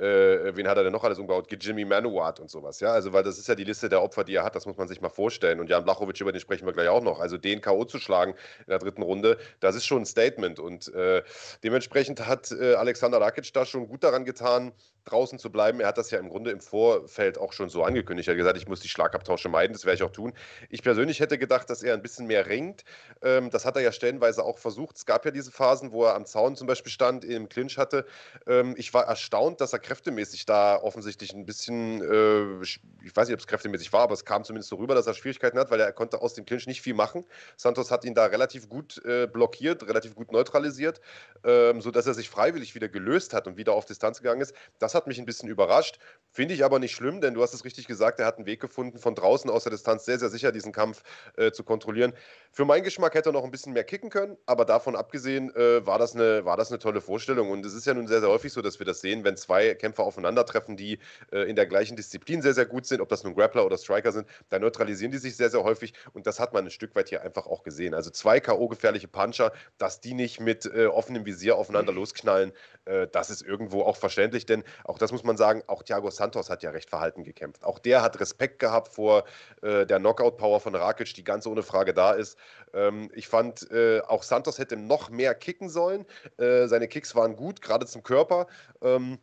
äh, 0.00 0.56
wen 0.56 0.66
hat 0.66 0.76
er 0.78 0.84
denn 0.84 0.92
noch 0.92 1.04
alles 1.04 1.18
umgebaut? 1.18 1.48
Jimmy 1.60 1.84
Manuart 1.84 2.40
und 2.40 2.50
sowas, 2.50 2.80
ja. 2.80 2.92
Also, 2.92 3.12
weil 3.12 3.22
das 3.22 3.38
ist 3.38 3.48
ja 3.48 3.54
die 3.54 3.64
Liste 3.64 3.88
der 3.88 4.02
Opfer, 4.02 4.24
die 4.24 4.34
er 4.34 4.44
hat, 4.44 4.56
das 4.56 4.66
muss 4.66 4.76
man 4.76 4.88
sich 4.88 5.00
mal 5.00 5.10
vorstellen. 5.10 5.60
Und 5.60 5.68
Jan 5.68 5.84
Blachowicz, 5.84 6.20
über 6.20 6.32
den 6.32 6.40
sprechen 6.40 6.66
wir 6.66 6.72
gleich 6.72 6.88
auch 6.88 7.02
noch. 7.02 7.20
Also, 7.20 7.36
den 7.36 7.60
K.O. 7.60 7.84
zu 7.84 7.98
schlagen 7.98 8.32
in 8.60 8.70
der 8.70 8.78
dritten 8.78 9.02
Runde, 9.02 9.38
das 9.60 9.76
ist 9.76 9.86
schon 9.86 10.02
ein 10.02 10.06
Statement. 10.06 10.58
Und 10.58 10.92
äh, 10.94 11.22
dementsprechend 11.62 12.26
hat 12.26 12.50
äh, 12.50 12.74
Alexander 12.74 13.20
Rakic 13.20 13.52
da 13.52 13.66
schon 13.66 13.88
gut 13.88 14.02
daran 14.02 14.24
getan, 14.24 14.72
draußen 15.04 15.38
zu 15.38 15.50
bleiben. 15.50 15.80
Er 15.80 15.88
hat 15.88 15.98
das 15.98 16.10
ja 16.10 16.18
im 16.18 16.28
Grunde 16.28 16.50
im 16.50 16.60
Vorfeld 16.60 17.38
auch 17.38 17.52
schon 17.52 17.68
so 17.68 17.82
angekündigt. 17.82 18.28
Er 18.28 18.32
hat 18.32 18.38
gesagt, 18.38 18.56
ich 18.56 18.68
muss 18.68 18.80
die 18.80 18.88
Schlagabtausche 18.88 19.48
meiden, 19.48 19.72
das 19.72 19.84
werde 19.84 19.96
ich 19.96 20.02
auch 20.02 20.12
tun. 20.12 20.32
Ich 20.68 20.82
persönlich 20.82 21.20
hätte 21.20 21.38
gedacht, 21.38 21.70
dass 21.70 21.82
er 21.82 21.94
ein 21.94 22.02
bisschen 22.02 22.26
mehr 22.26 22.46
ringt. 22.46 22.84
Ähm, 23.22 23.50
das 23.50 23.64
hat 23.64 23.76
er 23.76 23.82
ja 23.82 23.92
stellenweise 23.92 24.44
auch 24.44 24.58
versucht. 24.58 24.96
Es 24.96 25.06
gab 25.06 25.24
ja 25.24 25.30
diese 25.30 25.50
Phasen, 25.50 25.92
wo 25.92 26.04
er 26.04 26.14
am 26.14 26.26
Zaun 26.26 26.56
zum 26.56 26.66
Beispiel 26.66 26.92
stand, 26.92 27.24
im 27.24 27.48
Clinch 27.48 27.78
hatte. 27.78 28.06
Ähm, 28.46 28.74
ich 28.76 28.92
war 28.94 29.04
erstaunt, 29.04 29.60
dass 29.60 29.72
er 29.72 29.78
kräftemäßig 29.78 30.46
da 30.46 30.76
offensichtlich 30.76 31.32
ein 31.32 31.46
bisschen, 31.46 32.02
äh, 32.02 32.62
ich 32.62 32.80
weiß 33.14 33.28
nicht, 33.28 33.34
ob 33.34 33.40
es 33.40 33.46
kräftemäßig 33.46 33.92
war, 33.92 34.02
aber 34.02 34.14
es 34.14 34.24
kam 34.24 34.44
zumindest 34.44 34.70
so 34.70 34.76
rüber, 34.76 34.94
dass 34.94 35.06
er 35.06 35.14
Schwierigkeiten 35.14 35.58
hat, 35.58 35.70
weil 35.70 35.80
er 35.80 35.92
konnte 35.92 36.20
aus 36.22 36.34
dem 36.34 36.44
Clinch 36.44 36.66
nicht 36.66 36.82
viel 36.82 36.94
machen. 36.94 37.24
Santos 37.56 37.90
hat 37.90 38.04
ihn 38.04 38.14
da 38.14 38.26
relativ 38.26 38.68
gut 38.68 39.02
äh, 39.04 39.26
blockiert, 39.26 39.86
relativ 39.86 40.14
gut 40.14 40.32
neutralisiert, 40.32 41.00
ähm, 41.44 41.80
sodass 41.80 42.06
er 42.06 42.14
sich 42.14 42.28
freiwillig 42.28 42.74
wieder 42.74 42.88
gelöst 42.88 43.34
hat 43.34 43.46
und 43.46 43.56
wieder 43.56 43.72
auf 43.72 43.84
Distanz 43.84 44.18
gegangen 44.18 44.40
ist. 44.40 44.54
Das 44.78 44.89
hat 44.94 45.06
mich 45.06 45.18
ein 45.18 45.26
bisschen 45.26 45.48
überrascht. 45.48 45.98
Finde 46.32 46.54
ich 46.54 46.64
aber 46.64 46.78
nicht 46.78 46.94
schlimm, 46.94 47.20
denn 47.20 47.34
du 47.34 47.42
hast 47.42 47.54
es 47.54 47.64
richtig 47.64 47.88
gesagt, 47.88 48.20
er 48.20 48.26
hat 48.26 48.36
einen 48.36 48.46
Weg 48.46 48.60
gefunden, 48.60 48.98
von 48.98 49.16
draußen 49.16 49.50
aus 49.50 49.64
der 49.64 49.72
Distanz 49.72 50.04
sehr, 50.04 50.18
sehr 50.18 50.28
sicher 50.28 50.52
diesen 50.52 50.70
Kampf 50.70 51.02
äh, 51.36 51.50
zu 51.50 51.64
kontrollieren. 51.64 52.12
Für 52.52 52.64
meinen 52.64 52.84
Geschmack 52.84 53.14
hätte 53.14 53.30
er 53.30 53.32
noch 53.32 53.42
ein 53.42 53.50
bisschen 53.50 53.72
mehr 53.72 53.82
kicken 53.82 54.10
können, 54.10 54.36
aber 54.46 54.64
davon 54.64 54.94
abgesehen 54.94 55.52
äh, 55.56 55.84
war, 55.84 55.98
das 55.98 56.14
eine, 56.14 56.44
war 56.44 56.56
das 56.56 56.70
eine 56.70 56.78
tolle 56.78 57.00
Vorstellung. 57.00 57.50
Und 57.50 57.66
es 57.66 57.74
ist 57.74 57.84
ja 57.84 57.94
nun 57.94 58.06
sehr, 58.06 58.20
sehr 58.20 58.28
häufig 58.28 58.52
so, 58.52 58.62
dass 58.62 58.78
wir 58.78 58.86
das 58.86 59.00
sehen, 59.00 59.24
wenn 59.24 59.36
zwei 59.36 59.74
Kämpfer 59.74 60.04
aufeinandertreffen, 60.04 60.76
die 60.76 61.00
äh, 61.32 61.50
in 61.50 61.56
der 61.56 61.66
gleichen 61.66 61.96
Disziplin 61.96 62.42
sehr, 62.42 62.54
sehr 62.54 62.66
gut 62.66 62.86
sind, 62.86 63.00
ob 63.00 63.08
das 63.08 63.24
nun 63.24 63.34
Grappler 63.34 63.66
oder 63.66 63.76
Striker 63.76 64.12
sind, 64.12 64.28
dann 64.50 64.62
neutralisieren 64.62 65.10
die 65.10 65.18
sich 65.18 65.36
sehr, 65.36 65.50
sehr 65.50 65.64
häufig. 65.64 65.94
Und 66.12 66.28
das 66.28 66.38
hat 66.38 66.52
man 66.52 66.64
ein 66.64 66.70
Stück 66.70 66.94
weit 66.94 67.08
hier 67.08 67.22
einfach 67.22 67.46
auch 67.46 67.64
gesehen. 67.64 67.92
Also 67.92 68.10
zwei 68.10 68.38
K.O.-gefährliche 68.38 69.08
Puncher, 69.08 69.52
dass 69.78 70.00
die 70.00 70.14
nicht 70.14 70.38
mit 70.38 70.64
äh, 70.66 70.86
offenem 70.86 71.26
Visier 71.26 71.56
aufeinander 71.56 71.92
losknallen, 71.92 72.52
äh, 72.90 73.08
das 73.10 73.30
ist 73.30 73.42
irgendwo 73.42 73.82
auch 73.82 73.96
verständlich, 73.96 74.46
denn 74.46 74.64
auch 74.84 74.98
das 74.98 75.12
muss 75.12 75.24
man 75.24 75.36
sagen, 75.36 75.62
auch 75.66 75.82
Thiago 75.82 76.10
Santos 76.10 76.50
hat 76.50 76.62
ja 76.62 76.70
recht 76.70 76.90
verhalten 76.90 77.24
gekämpft. 77.24 77.64
Auch 77.64 77.78
der 77.78 78.02
hat 78.02 78.20
Respekt 78.20 78.58
gehabt 78.58 78.88
vor 78.88 79.24
äh, 79.62 79.86
der 79.86 79.98
Knockout-Power 79.98 80.60
von 80.60 80.74
Rakic, 80.74 81.14
die 81.14 81.24
ganz 81.24 81.46
ohne 81.46 81.62
Frage 81.62 81.94
da 81.94 82.12
ist. 82.12 82.36
Ähm, 82.74 83.10
ich 83.14 83.28
fand, 83.28 83.70
äh, 83.70 84.00
auch 84.00 84.22
Santos 84.22 84.58
hätte 84.58 84.76
noch 84.76 85.10
mehr 85.10 85.34
kicken 85.34 85.68
sollen. 85.68 86.06
Äh, 86.38 86.66
seine 86.66 86.88
Kicks 86.88 87.14
waren 87.14 87.36
gut, 87.36 87.62
gerade 87.62 87.86
zum 87.86 88.02
Körper. 88.02 88.46
Ähm, 88.82 89.18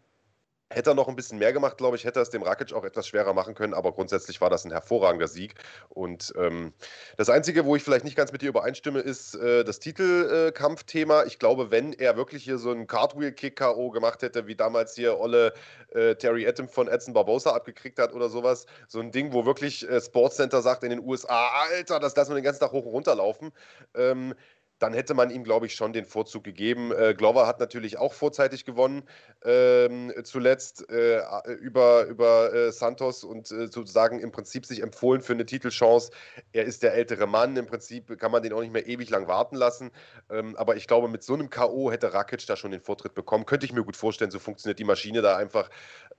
Hätte 0.70 0.92
er 0.92 0.96
noch 0.96 1.08
ein 1.08 1.16
bisschen 1.16 1.40
mehr 1.40 1.54
gemacht, 1.54 1.78
glaube 1.78 1.96
ich, 1.96 2.04
hätte 2.04 2.20
er 2.20 2.24
es 2.24 2.30
dem 2.30 2.44
Rakic 2.44 2.74
auch 2.74 2.84
etwas 2.84 3.08
schwerer 3.08 3.34
machen 3.34 3.56
können, 3.56 3.74
aber 3.74 3.94
grundsätzlich 3.94 4.42
war 4.42 4.50
das 4.50 4.66
ein 4.66 4.72
hervorragender 4.72 5.30
Sieg. 5.30 5.56
Und 5.88 6.34
ähm, 6.38 6.74
das 7.16 7.30
Einzige, 7.30 7.64
wo 7.64 7.78
ich 7.78 7.84
vielleicht 7.84 8.04
nicht 8.04 8.18
ganz 8.18 8.34
mit 8.34 8.42
dir 8.42 8.50
übereinstimme, 8.50 9.00
ist 9.00 9.36
äh, 9.36 9.64
das 9.64 9.80
Titelkampfthema. 9.80 11.22
Äh, 11.22 11.28
ich 11.28 11.40
glaube, 11.40 11.72
wenn 11.72 11.94
er 11.94 12.18
wirklich 12.18 12.44
hier 12.44 12.58
so 12.58 12.72
einen 12.72 12.86
Cartwheel-Kick-K.O. 12.86 13.92
gemacht 13.92 14.22
hätte, 14.22 14.48
wie 14.48 14.56
damals 14.56 14.94
hier 14.94 15.18
Olle 15.18 15.54
äh, 15.94 16.16
Terry 16.16 16.46
Atom 16.46 16.68
von 16.68 16.90
Edson 16.90 17.14
Barbosa 17.14 17.52
abgekriegt 17.52 17.98
hat 17.98 18.14
oder 18.14 18.28
sowas, 18.28 18.66
so 18.90 19.00
ein 19.00 19.12
Ding, 19.12 19.32
wo 19.32 19.46
wirklich 19.46 19.88
äh, 19.90 20.02
Sportscenter 20.02 20.62
sagt 20.62 20.84
in 20.84 20.90
den 20.90 21.00
USA, 21.00 21.48
Alter, 21.70 22.02
das 22.02 22.14
lassen 22.18 22.32
wir 22.32 22.36
den 22.36 22.44
ganzen 22.44 22.60
Tag 22.60 22.74
hoch 22.74 22.86
und 22.86 22.92
runter 22.92 23.16
laufen. 23.16 23.54
Ähm, 23.96 24.36
dann 24.80 24.94
hätte 24.94 25.14
man 25.14 25.30
ihm, 25.30 25.44
glaube 25.44 25.66
ich, 25.66 25.76
schon 25.76 25.94
den 25.94 26.06
Vorzug 26.06 26.44
gegeben. 26.44 26.92
Äh, 26.92 27.14
Glover 27.16 27.48
hat 27.48 27.60
natürlich 27.60 27.98
auch 27.98 28.14
vorzeitig 28.14 28.66
gewonnen, 28.66 29.04
ähm, 29.44 30.14
zuletzt 30.24 30.90
äh, 30.90 31.22
über, 31.60 32.06
über 32.06 32.54
äh, 32.54 32.72
Santos 32.72 33.24
und 33.24 33.52
äh, 33.52 33.68
sozusagen 33.68 34.20
im 34.20 34.32
Prinzip 34.32 34.66
sich 34.66 34.82
empfohlen 34.82 35.22
für 35.22 35.34
eine 35.34 35.46
Titelchance. 35.46 36.12
Er 36.52 36.66
ist 36.66 36.84
der 36.84 36.94
ältere 36.94 37.28
Mann, 37.28 37.58
im 37.58 37.66
Prinzip 37.66 38.18
kann 38.20 38.32
man 38.32 38.44
den 38.44 38.54
auch 38.54 38.62
nicht 38.62 38.74
mehr 38.74 38.88
ewig 38.88 39.10
lang 39.10 39.28
warten 39.28 39.56
lassen. 39.56 39.92
Ähm, 40.30 40.56
aber 40.58 40.76
ich 40.76 40.88
glaube, 40.88 41.08
mit 41.08 41.24
so 41.24 41.34
einem 41.34 41.50
K.O. 41.50 41.92
hätte 41.92 42.14
Rakic 42.14 42.46
da 42.46 42.56
schon 42.56 42.72
den 42.72 42.82
Vortritt 42.82 43.14
bekommen. 43.14 43.46
Könnte 43.46 43.66
ich 43.66 43.74
mir 43.74 43.84
gut 43.84 43.98
vorstellen, 43.98 44.32
so 44.32 44.40
funktioniert 44.40 44.80
die 44.80 44.84
Maschine 44.84 45.22
da 45.22 45.38
einfach. 45.38 45.70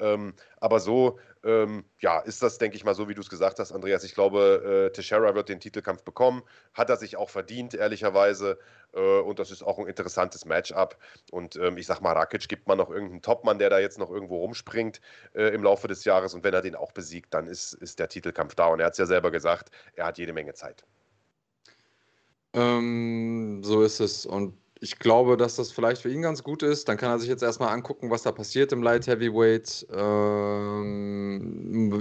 Ähm, 0.00 0.34
aber 0.60 0.80
so 0.80 1.18
ähm, 1.44 1.84
ja, 2.00 2.18
ist 2.20 2.42
das, 2.42 2.58
denke 2.58 2.76
ich 2.76 2.84
mal, 2.84 2.94
so 2.94 3.08
wie 3.08 3.14
du 3.14 3.20
es 3.20 3.30
gesagt 3.30 3.58
hast, 3.58 3.72
Andreas. 3.72 4.04
Ich 4.04 4.14
glaube, 4.14 4.88
äh, 4.88 4.92
Teixeira 4.92 5.34
wird 5.34 5.48
den 5.48 5.60
Titelkampf 5.60 6.02
bekommen. 6.02 6.42
Hat 6.74 6.90
er 6.90 6.96
sich 6.96 7.16
auch 7.16 7.30
verdient, 7.30 7.74
ehrlicherweise. 7.74 8.47
Phase. 8.48 8.58
Äh, 8.94 9.20
und 9.20 9.38
das 9.38 9.50
ist 9.50 9.62
auch 9.62 9.78
ein 9.78 9.86
interessantes 9.86 10.44
Matchup. 10.44 10.96
Und 11.30 11.56
ähm, 11.56 11.76
ich 11.76 11.86
sag 11.86 12.00
mal, 12.00 12.12
Rakic 12.12 12.48
gibt 12.48 12.66
man 12.66 12.78
noch 12.78 12.90
irgendeinen 12.90 13.22
Topmann, 13.22 13.58
der 13.58 13.70
da 13.70 13.78
jetzt 13.78 13.98
noch 13.98 14.10
irgendwo 14.10 14.38
rumspringt 14.38 15.00
äh, 15.34 15.54
im 15.54 15.62
Laufe 15.62 15.88
des 15.88 16.04
Jahres. 16.04 16.34
Und 16.34 16.44
wenn 16.44 16.54
er 16.54 16.62
den 16.62 16.74
auch 16.74 16.92
besiegt, 16.92 17.34
dann 17.34 17.46
ist, 17.46 17.74
ist 17.74 17.98
der 17.98 18.08
Titelkampf 18.08 18.54
da. 18.54 18.68
Und 18.68 18.80
er 18.80 18.86
hat 18.86 18.92
es 18.92 18.98
ja 18.98 19.06
selber 19.06 19.30
gesagt, 19.30 19.70
er 19.94 20.06
hat 20.06 20.18
jede 20.18 20.32
Menge 20.32 20.54
Zeit. 20.54 20.84
Ähm, 22.54 23.62
so 23.62 23.82
ist 23.82 24.00
es. 24.00 24.24
Und 24.24 24.54
ich 24.80 24.98
glaube, 24.98 25.36
dass 25.36 25.56
das 25.56 25.72
vielleicht 25.72 26.00
für 26.02 26.10
ihn 26.10 26.22
ganz 26.22 26.42
gut 26.42 26.62
ist. 26.62 26.88
Dann 26.88 26.96
kann 26.96 27.10
er 27.10 27.18
sich 27.18 27.28
jetzt 27.28 27.42
erstmal 27.42 27.70
angucken, 27.70 28.10
was 28.10 28.22
da 28.22 28.32
passiert 28.32 28.72
im 28.72 28.82
Light 28.82 29.06
Heavyweight. 29.06 29.86
Ähm, 29.92 31.20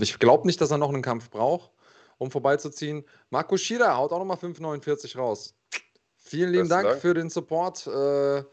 ich 0.02 0.20
glaube 0.20 0.48
nicht, 0.48 0.62
dass 0.62 0.72
er 0.72 0.78
noch 0.78 0.94
einen 0.94 1.02
Kampf 1.02 1.30
braucht, 1.30 1.72
um 2.18 2.32
vorbeizuziehen. 2.32 3.04
Marco 3.30 3.58
Schida 3.58 3.98
haut 3.98 4.14
auch 4.14 4.20
nochmal 4.20 4.38
5,49 4.38 5.18
raus. 5.18 5.57
Vielen 6.28 6.52
lieben 6.52 6.70
Dank, 6.70 6.88
Dank, 6.88 7.02
für 7.02 7.14
den 7.14 7.30
Support. 7.30 7.88
Äh, 7.88 8.44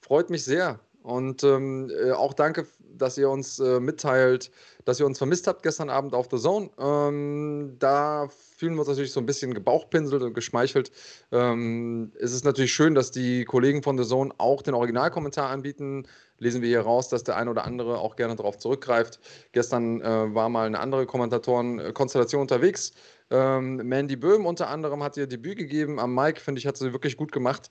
freut 0.00 0.30
mich 0.30 0.44
sehr. 0.44 0.80
Und 1.02 1.44
ähm, 1.44 1.90
äh, 1.90 2.12
auch 2.12 2.34
danke, 2.34 2.66
dass 2.78 3.16
ihr 3.16 3.30
uns 3.30 3.58
äh, 3.58 3.80
mitteilt, 3.80 4.50
dass 4.84 5.00
ihr 5.00 5.06
uns 5.06 5.18
vermisst 5.18 5.46
habt 5.46 5.62
gestern 5.62 5.88
Abend 5.88 6.12
auf 6.12 6.28
The 6.30 6.38
Zone. 6.38 6.70
Ähm, 6.78 7.76
da 7.78 8.28
fühlen 8.28 8.74
wir 8.74 8.80
uns 8.80 8.88
natürlich 8.88 9.12
so 9.12 9.20
ein 9.20 9.26
bisschen 9.26 9.54
gebauchpinselt 9.54 10.22
und 10.22 10.34
geschmeichelt. 10.34 10.90
Ähm, 11.32 12.12
es 12.20 12.32
ist 12.32 12.44
natürlich 12.44 12.72
schön, 12.72 12.94
dass 12.94 13.10
die 13.10 13.44
Kollegen 13.44 13.82
von 13.82 13.96
The 13.96 14.04
Zone 14.04 14.34
auch 14.36 14.60
den 14.60 14.74
Originalkommentar 14.74 15.48
anbieten. 15.48 16.06
Lesen 16.38 16.60
wir 16.60 16.68
hier 16.68 16.82
raus, 16.82 17.08
dass 17.08 17.24
der 17.24 17.36
ein 17.36 17.48
oder 17.48 17.64
andere 17.64 17.98
auch 17.98 18.16
gerne 18.16 18.36
darauf 18.36 18.58
zurückgreift. 18.58 19.20
Gestern 19.52 20.02
äh, 20.02 20.34
war 20.34 20.48
mal 20.50 20.66
eine 20.66 20.80
andere 20.80 21.06
Kommentatoren-Konstellation 21.06 22.42
unterwegs. 22.42 22.92
Ähm, 23.30 23.76
Mandy 23.76 24.16
Böhm 24.16 24.46
unter 24.46 24.68
anderem 24.68 25.02
hat 25.02 25.16
ihr 25.16 25.26
Debüt 25.26 25.56
gegeben 25.58 25.98
am 26.00 26.14
Mike, 26.14 26.40
finde 26.40 26.58
ich, 26.58 26.66
hat 26.66 26.76
sie 26.76 26.92
wirklich 26.92 27.16
gut 27.16 27.32
gemacht. 27.32 27.70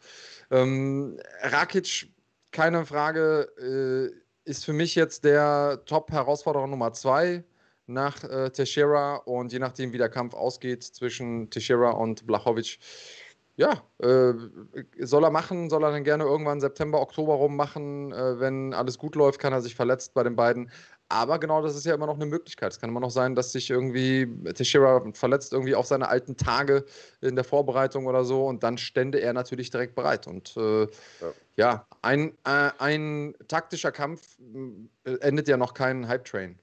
Ähm, 0.52 1.20
Rakic 1.42 2.10
keine 2.52 2.86
Frage, 2.86 3.48
äh, 3.60 4.50
ist 4.50 4.66
für 4.66 4.74
mich 4.74 4.96
jetzt 4.96 5.24
der 5.24 5.84
Top-Herausforderer 5.86 6.68
Nummer 6.68 6.94
zwei 6.94 7.44
nach 7.86 8.24
äh, 8.24 8.50
Teixeira 8.52 9.18
und 9.18 9.52
je 9.52 9.60
nachdem, 9.60 9.94
wie 9.94 9.98
der 9.98 10.10
Kampf 10.10 10.34
ausgeht 10.34 10.84
zwischen 10.84 11.50
Teixeira 11.50 11.92
und 11.92 12.26
Blachowicz, 12.26 12.78
ja, 13.58 13.84
äh, 14.00 14.34
soll 15.00 15.26
er 15.26 15.32
machen, 15.32 15.70
soll 15.70 15.84
er 15.84 15.92
dann 15.92 16.06
gerne 16.06 16.24
irgendwann 16.24 16.62
September, 16.62 17.02
Oktober 17.02 17.34
rum 17.34 17.58
machen. 17.58 18.14
Äh, 18.14 18.40
wenn 18.40 18.74
alles 18.74 18.98
gut 18.98 19.16
läuft, 19.16 19.40
kann 19.40 19.52
er 19.52 19.62
sich 19.62 19.76
verletzt 19.76 20.14
bei 20.14 20.24
den 20.24 20.36
beiden. 20.38 20.72
Aber 21.10 21.40
genau 21.40 21.64
das 21.64 21.76
ist 21.76 21.86
ja 21.86 21.96
immer 21.96 22.06
noch 22.06 22.16
eine 22.16 22.28
Möglichkeit. 22.28 22.72
Es 22.72 22.80
kann 22.80 22.92
immer 22.92 23.00
noch 23.00 23.10
sein, 23.10 23.34
dass 23.34 23.52
sich 23.52 23.72
irgendwie 23.72 24.28
Teixeira 24.54 25.04
verletzt, 25.14 25.54
irgendwie 25.54 25.74
auf 25.74 25.88
seine 25.88 26.08
alten 26.08 26.38
Tage 26.38 26.86
in 27.22 27.36
der 27.36 27.44
Vorbereitung 27.44 28.06
oder 28.06 28.24
so 28.24 28.46
und 28.46 28.62
dann 28.62 28.78
stände 28.78 29.20
er 29.20 29.34
natürlich 29.34 29.72
direkt 29.72 29.96
bereit. 29.96 30.28
Und 30.28 30.56
äh, 30.56 30.84
ja. 30.84 30.88
ja, 31.56 31.88
ein, 32.04 32.38
äh, 32.46 32.70
ein 32.78 33.34
taktischer 33.48 33.92
Kampf 33.92 34.38
äh, 35.04 35.16
endet 35.22 35.48
ja 35.48 35.58
noch 35.58 35.74
kein 35.74 36.08
Hype-Train. 36.08 36.60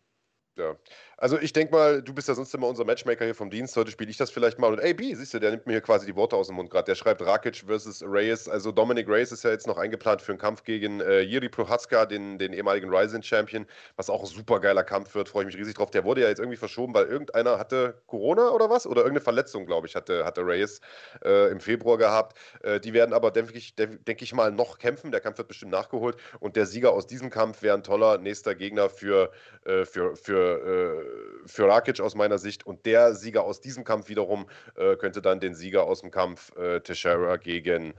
Ja. 0.57 0.77
Also 1.19 1.39
ich 1.41 1.55
denke 1.55 1.75
mal, 1.75 2.03
du 2.03 2.13
bist 2.13 2.29
ja 2.29 2.35
sonst 2.35 2.55
immer 2.55 2.67
unser 2.67 2.85
Matchmaker 2.85 3.25
hier 3.25 3.35
vom 3.35 3.49
Dienst. 3.49 3.75
Heute 3.75 3.91
spiele 3.91 4.11
ich 4.11 4.19
das 4.19 4.31
vielleicht 4.31 4.59
mal. 4.59 4.71
Und 4.71 4.81
AB, 4.81 5.01
siehst 5.15 5.33
du, 5.33 5.39
der 5.39 5.51
nimmt 5.51 5.67
mir 5.67 5.73
hier 5.73 5.81
quasi 5.81 6.05
die 6.05 6.15
Worte 6.15 6.37
aus 6.37 6.49
dem 6.49 6.57
Mund 6.57 6.69
gerade. 6.69 6.85
Der 6.85 6.95
schreibt 6.95 7.23
Rakic 7.25 7.65
versus 7.67 8.03
Reyes. 8.03 8.51
Also 8.51 8.71
Dominic 8.71 9.09
Reyes 9.09 9.33
ist 9.33 9.43
ja 9.43 9.51
jetzt 9.51 9.67
noch 9.67 9.79
eingeplant 9.79 10.21
für 10.21 10.33
einen 10.33 10.39
Kampf 10.39 10.63
gegen 10.65 11.01
äh, 11.01 11.21
Jiri 11.21 11.49
Prohaska, 11.49 12.05
den, 12.05 12.37
den 12.37 12.53
ehemaligen 12.53 12.95
Rising-Champion, 12.95 13.65
was 13.97 14.11
auch 14.11 14.21
ein 14.21 14.27
super 14.27 14.61
geiler 14.61 14.85
Kampf 14.85 15.15
wird. 15.15 15.31
Freue 15.31 15.45
ich 15.45 15.47
mich 15.47 15.57
riesig 15.57 15.75
drauf. 15.77 15.91
Der 15.91 16.05
wurde 16.05 16.21
ja 16.21 16.29
jetzt 16.29 16.39
irgendwie 16.39 16.59
verschoben, 16.59 16.93
weil 16.93 17.07
irgendeiner 17.07 17.59
hatte 17.59 18.03
Corona 18.07 18.51
oder 18.51 18.69
was? 18.69 18.87
Oder 18.87 19.01
irgendeine 19.01 19.23
Verletzung, 19.23 19.65
glaube 19.65 19.87
ich, 19.87 19.95
hatte, 19.95 20.27
hatte 20.27 20.43
Reyes 20.43 20.83
äh, 21.25 21.51
im 21.51 21.61
Februar 21.61 21.97
gehabt. 21.97 22.37
Äh, 22.63 22.79
die 22.79 22.93
werden 22.93 23.15
aber, 23.15 23.31
denke 23.31 23.57
ich, 23.57 23.75
denk 23.75 24.21
ich 24.21 24.35
mal, 24.35 24.53
noch 24.53 24.79
kämpfen. 24.79 25.13
Der 25.13 25.21
Kampf 25.21 25.39
wird 25.39 25.49
bestimmt 25.49 25.73
nachgeholt. 25.73 26.19
Und 26.41 26.57
der 26.57 26.67
Sieger 26.67 26.93
aus 26.93 27.07
diesem 27.07 27.31
Kampf 27.31 27.63
wäre 27.63 27.75
ein 27.75 27.83
toller 27.83 28.19
nächster 28.19 28.55
Gegner 28.55 28.91
für, 28.91 29.31
äh, 29.65 29.87
für, 29.87 30.15
für, 30.15 31.05
äh, 31.05 31.06
für 31.47 31.69
Rakic 31.69 32.01
aus 32.01 32.15
meiner 32.15 32.39
Sicht. 32.39 32.67
Und 32.67 32.87
der 32.87 33.15
Sieger 33.15 33.45
aus 33.45 33.61
diesem 33.61 33.85
Kampf 33.85 34.09
wiederum 34.09 34.47
äh, 34.77 34.97
könnte 34.97 35.23
dann 35.23 35.41
den 35.41 35.55
Sieger 35.55 35.85
aus 35.85 36.01
dem 36.01 36.11
Kampf 36.11 36.55
äh, 36.57 36.81
Teixeira 36.81 37.37
gegen, 37.37 37.95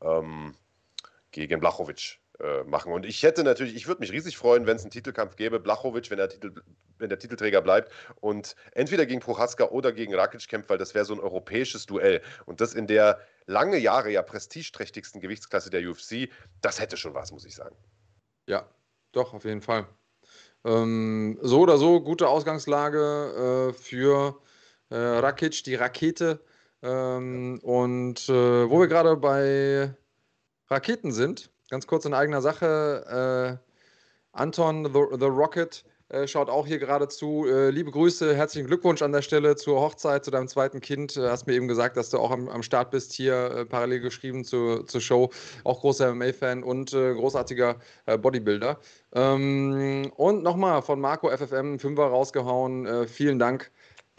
ähm, 0.00 0.54
gegen 1.30 1.60
Blachowicz 1.60 2.18
äh, 2.40 2.64
machen. 2.64 2.92
Und 2.92 3.06
ich 3.06 3.22
hätte 3.22 3.44
natürlich, 3.44 3.74
ich 3.74 3.86
würde 3.86 4.00
mich 4.00 4.12
riesig 4.12 4.36
freuen, 4.36 4.66
wenn 4.66 4.76
es 4.76 4.82
einen 4.82 4.90
Titelkampf 4.90 5.36
gäbe. 5.36 5.60
Blachowicz, 5.60 6.10
wenn 6.10 6.18
der, 6.18 6.28
wenn 6.98 7.08
der 7.08 7.18
Titelträger 7.18 7.60
bleibt 7.60 7.92
und 8.20 8.56
entweder 8.72 9.06
gegen 9.06 9.20
Prochaska 9.20 9.64
oder 9.64 9.92
gegen 9.92 10.14
Rakic 10.14 10.48
kämpft, 10.48 10.70
weil 10.70 10.78
das 10.78 10.94
wäre 10.94 11.04
so 11.04 11.14
ein 11.14 11.20
europäisches 11.20 11.86
Duell. 11.86 12.22
Und 12.46 12.60
das 12.60 12.74
in 12.74 12.86
der 12.86 13.20
lange 13.46 13.78
Jahre 13.78 14.10
ja 14.10 14.22
prestigeträchtigsten 14.22 15.20
Gewichtsklasse 15.20 15.70
der 15.70 15.88
UFC, 15.88 16.30
das 16.60 16.80
hätte 16.80 16.96
schon 16.96 17.14
was, 17.14 17.32
muss 17.32 17.44
ich 17.44 17.54
sagen. 17.54 17.76
Ja, 18.46 18.68
doch, 19.12 19.34
auf 19.34 19.44
jeden 19.44 19.62
Fall. 19.62 19.86
Ähm, 20.64 21.38
so 21.42 21.60
oder 21.60 21.78
so, 21.78 22.00
gute 22.00 22.28
Ausgangslage 22.28 23.70
äh, 23.70 23.72
für 23.72 24.40
äh, 24.90 24.96
Rakic, 24.96 25.64
die 25.64 25.74
Rakete. 25.74 26.40
Ähm, 26.82 27.60
und 27.62 28.28
äh, 28.28 28.70
wo 28.70 28.80
wir 28.80 28.88
gerade 28.88 29.16
bei 29.16 29.94
Raketen 30.68 31.12
sind, 31.12 31.50
ganz 31.70 31.86
kurz 31.86 32.04
in 32.04 32.14
eigener 32.14 32.42
Sache, 32.42 33.60
äh, 33.62 33.72
Anton 34.32 34.84
the, 34.84 35.18
the 35.18 35.26
Rocket 35.26 35.84
schaut 36.26 36.50
auch 36.50 36.66
hier 36.66 36.78
gerade 36.78 37.08
zu. 37.08 37.46
Äh, 37.46 37.70
liebe 37.70 37.90
Grüße, 37.90 38.36
herzlichen 38.36 38.66
Glückwunsch 38.66 39.02
an 39.02 39.12
der 39.12 39.22
Stelle 39.22 39.56
zur 39.56 39.80
Hochzeit, 39.80 40.24
zu 40.24 40.30
deinem 40.30 40.48
zweiten 40.48 40.80
Kind. 40.80 41.16
Äh, 41.16 41.30
hast 41.30 41.46
mir 41.46 41.54
eben 41.54 41.68
gesagt, 41.68 41.96
dass 41.96 42.10
du 42.10 42.18
auch 42.18 42.30
am, 42.30 42.48
am 42.48 42.62
Start 42.62 42.90
bist, 42.90 43.12
hier 43.12 43.34
äh, 43.34 43.64
parallel 43.64 44.00
geschrieben 44.00 44.44
zu, 44.44 44.82
zur 44.84 45.00
Show. 45.00 45.30
Auch 45.64 45.80
großer 45.80 46.14
MMA-Fan 46.14 46.62
und 46.62 46.92
äh, 46.92 47.14
großartiger 47.14 47.76
äh, 48.06 48.18
Bodybuilder. 48.18 48.78
Ähm, 49.14 50.12
und 50.16 50.42
nochmal 50.42 50.82
von 50.82 51.00
Marco 51.00 51.30
FFM 51.30 51.78
Fünfer 51.78 52.04
rausgehauen. 52.04 53.06
vielen 53.08 53.38
Dank 53.38 53.70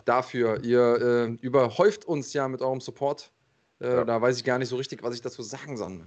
dafür. 0.05 0.63
Ihr 0.63 1.37
überhäuft 1.41 2.05
uns 2.05 2.33
ja 2.33 2.47
mit 2.47 2.61
eurem 2.61 2.81
Support. 2.81 3.31
Ja. 3.79 4.03
Da 4.03 4.21
weiß 4.21 4.37
ich 4.37 4.43
gar 4.43 4.57
nicht 4.59 4.69
so 4.69 4.75
richtig, 4.75 5.03
was 5.03 5.15
ich 5.15 5.21
dazu 5.21 5.41
sagen 5.41 5.77
soll. 5.77 6.05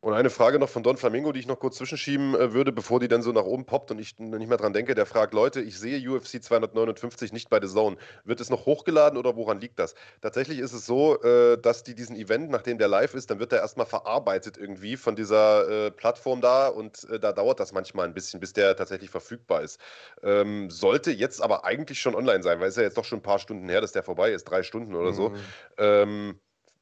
Und 0.00 0.12
eine 0.14 0.30
Frage 0.30 0.60
noch 0.60 0.68
von 0.68 0.84
Don 0.84 0.96
Flamingo, 0.96 1.32
die 1.32 1.40
ich 1.40 1.48
noch 1.48 1.58
kurz 1.58 1.76
zwischenschieben 1.76 2.36
äh, 2.36 2.52
würde, 2.52 2.70
bevor 2.70 3.00
die 3.00 3.08
dann 3.08 3.20
so 3.20 3.32
nach 3.32 3.42
oben 3.42 3.66
poppt 3.66 3.90
und 3.90 3.98
ich 3.98 4.16
nicht 4.20 4.48
mehr 4.48 4.56
dran 4.56 4.72
denke. 4.72 4.94
Der 4.94 5.06
fragt: 5.06 5.34
Leute, 5.34 5.60
ich 5.60 5.76
sehe 5.76 5.98
UFC 6.08 6.40
259 6.40 7.32
nicht 7.32 7.50
bei 7.50 7.60
The 7.60 7.66
Zone. 7.66 7.96
Wird 8.22 8.40
es 8.40 8.48
noch 8.48 8.64
hochgeladen 8.64 9.18
oder 9.18 9.34
woran 9.34 9.60
liegt 9.60 9.80
das? 9.80 9.96
Tatsächlich 10.20 10.60
ist 10.60 10.72
es 10.72 10.86
so, 10.86 11.20
äh, 11.22 11.58
dass 11.60 11.82
die 11.82 11.96
diesen 11.96 12.14
Event, 12.14 12.48
nachdem 12.48 12.78
der 12.78 12.86
live 12.86 13.14
ist, 13.14 13.30
dann 13.30 13.40
wird 13.40 13.50
der 13.50 13.58
erstmal 13.58 13.86
verarbeitet 13.86 14.56
irgendwie 14.56 14.96
von 14.96 15.16
dieser 15.16 15.86
äh, 15.86 15.90
Plattform 15.90 16.40
da 16.40 16.68
und 16.68 17.06
da 17.20 17.32
dauert 17.32 17.58
das 17.58 17.72
manchmal 17.72 18.06
ein 18.06 18.14
bisschen, 18.14 18.38
bis 18.38 18.52
der 18.52 18.76
tatsächlich 18.76 19.10
verfügbar 19.10 19.62
ist. 19.62 19.80
Ähm, 20.22 20.70
sollte 20.70 21.10
jetzt 21.10 21.42
aber 21.42 21.64
eigentlich 21.64 22.00
schon 22.00 22.14
online 22.14 22.42
sein, 22.44 22.60
weil 22.60 22.68
es 22.68 22.76
ja 22.76 22.82
jetzt 22.82 22.98
doch 22.98 23.04
schon 23.04 23.18
ein 23.18 23.22
paar 23.22 23.40
Stunden 23.40 23.68
her, 23.68 23.80
dass 23.80 23.92
der 23.92 24.04
vorbei 24.04 24.30
ist, 24.30 24.44
drei 24.44 24.62
Stunden 24.62 24.94
oder 24.94 25.12
so. 25.12 25.30
Mhm. 25.30 25.36
Ähm, 25.78 26.40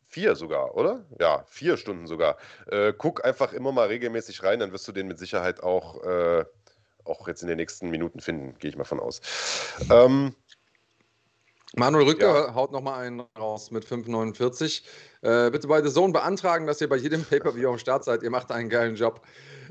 Vier 0.09 0.37
sogar, 0.37 0.77
oder? 0.77 1.05
Ja, 1.19 1.45
vier 1.49 1.77
Stunden 1.77 2.07
sogar. 2.07 2.37
Äh, 2.71 2.93
guck 2.97 3.25
einfach 3.25 3.53
immer 3.53 3.73
mal 3.73 3.89
regelmäßig 3.89 4.43
rein, 4.43 4.61
dann 4.61 4.73
wirst 4.73 4.87
du 4.87 4.93
den 4.93 5.09
mit 5.09 5.19
Sicherheit 5.19 5.63
auch, 5.63 6.03
äh, 6.05 6.45
auch 7.05 7.27
jetzt 7.29 7.43
in 7.43 7.49
den 7.49 7.57
nächsten 7.57 7.91
Minuten 7.91 8.21
finden, 8.21 8.57
gehe 8.59 8.71
ich 8.71 8.77
mal 8.77 8.85
von 8.85 9.01
aus. 9.01 9.21
Ähm, 9.91 10.35
Manuel 11.79 12.07
Rücker 12.07 12.47
ja. 12.47 12.55
haut 12.55 12.73
nochmal 12.73 13.05
einen 13.05 13.21
raus 13.39 13.71
mit 13.71 13.85
5,49. 13.85 14.83
Äh, 15.21 15.51
bitte 15.51 15.69
bei 15.69 15.83
The 15.83 15.93
Zone 15.93 16.11
beantragen, 16.11 16.67
dass 16.67 16.81
ihr 16.81 16.89
bei 16.89 16.97
jedem 16.97 17.23
Pay-Per-View 17.23 17.69
am 17.69 17.79
Start 17.79 18.03
seid. 18.03 18.23
Ihr 18.23 18.31
macht 18.31 18.51
einen 18.51 18.71
geilen 18.71 18.97
Job. 18.97 19.21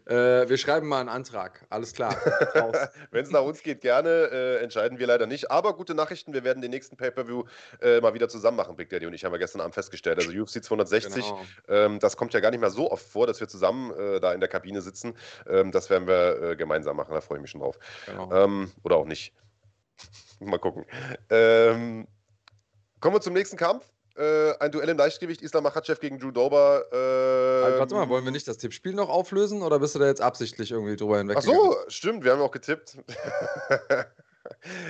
Äh, 0.06 0.48
wir 0.48 0.58
schreiben 0.58 0.88
mal 0.88 1.00
einen 1.00 1.10
Antrag. 1.10 1.66
Alles 1.72 1.94
klar. 1.94 2.16
Wenn 3.12 3.24
es 3.24 3.32
nach 3.32 3.42
uns 3.42 3.64
geht, 3.64 3.82
gerne. 3.82 4.10
Äh, 4.32 4.58
entscheiden 4.58 5.00
wir 5.00 5.08
leider 5.08 5.26
nicht. 5.26 5.50
Aber 5.50 5.76
gute 5.76 5.96
Nachrichten. 5.96 6.32
Wir 6.32 6.44
werden 6.44 6.62
den 6.62 6.70
nächsten 6.70 6.96
Pay-Per-View 6.96 7.44
äh, 7.82 8.00
mal 8.02 8.14
wieder 8.14 8.30
zusammen 8.30 8.58
machen. 8.58 8.76
Big 8.76 8.90
Daddy 8.90 9.08
und 9.08 9.14
ich 9.14 9.26
haben 9.26 9.32
wir 9.32 9.40
gestern 9.40 9.62
Abend 9.62 9.74
festgestellt. 9.74 10.20
Also 10.20 10.32
UFC 10.32 10.64
260. 10.64 11.24
Genau. 11.24 11.42
Ähm, 11.70 11.98
das 11.98 12.18
kommt 12.18 12.36
ja 12.36 12.40
gar 12.40 12.52
nicht 12.52 12.62
mehr 12.62 12.70
so 12.70 12.92
oft 12.92 13.08
vor, 13.08 13.26
dass 13.26 13.40
wir 13.40 13.48
zusammen 13.48 13.92
äh, 13.98 14.20
da 14.20 14.32
in 14.32 14.42
der 14.42 14.50
Kabine 14.50 14.84
sitzen. 14.84 15.16
Ähm, 15.50 15.72
das 15.72 15.90
werden 15.90 16.08
wir 16.08 16.52
äh, 16.52 16.56
gemeinsam 16.56 16.98
machen. 16.98 17.16
Da 17.16 17.22
freue 17.22 17.40
ich 17.40 17.42
mich 17.42 17.52
schon 17.52 17.62
drauf. 17.62 17.80
Genau. 18.06 18.32
Ähm, 18.32 18.72
oder 18.84 18.98
auch 18.98 19.06
nicht. 19.06 19.34
mal 20.40 20.60
gucken. 20.60 20.86
Ähm, 21.30 22.08
kommen 23.00 23.16
wir 23.16 23.22
zum 23.22 23.34
nächsten 23.34 23.58
Kampf. 23.58 23.86
Äh, 24.18 24.54
ein 24.60 24.72
Duell 24.72 24.88
im 24.88 24.98
Leichtgewicht, 24.98 25.42
Islam 25.42 25.64
Makhachev 25.64 26.00
gegen 26.00 26.20
Drew 26.20 26.32
Dober. 26.32 26.86
Äh, 26.92 27.80
warte 27.80 27.96
mal, 27.96 28.08
wollen 28.08 28.24
wir 28.24 28.32
nicht 28.32 28.48
das 28.48 28.58
Tippspiel 28.58 28.94
noch 28.94 29.10
auflösen 29.10 29.62
oder 29.62 29.80
bist 29.80 29.94
du 29.96 30.00
da 30.00 30.06
jetzt 30.06 30.22
absichtlich 30.22 30.72
irgendwie 30.72 30.96
drüber 30.96 31.18
hinweg? 31.18 31.38
Ach 31.38 31.42
so, 31.42 31.76
stimmt, 31.90 32.24
wir 32.24 32.32
haben 32.32 32.42
auch 32.42 32.52
getippt. 32.52 32.98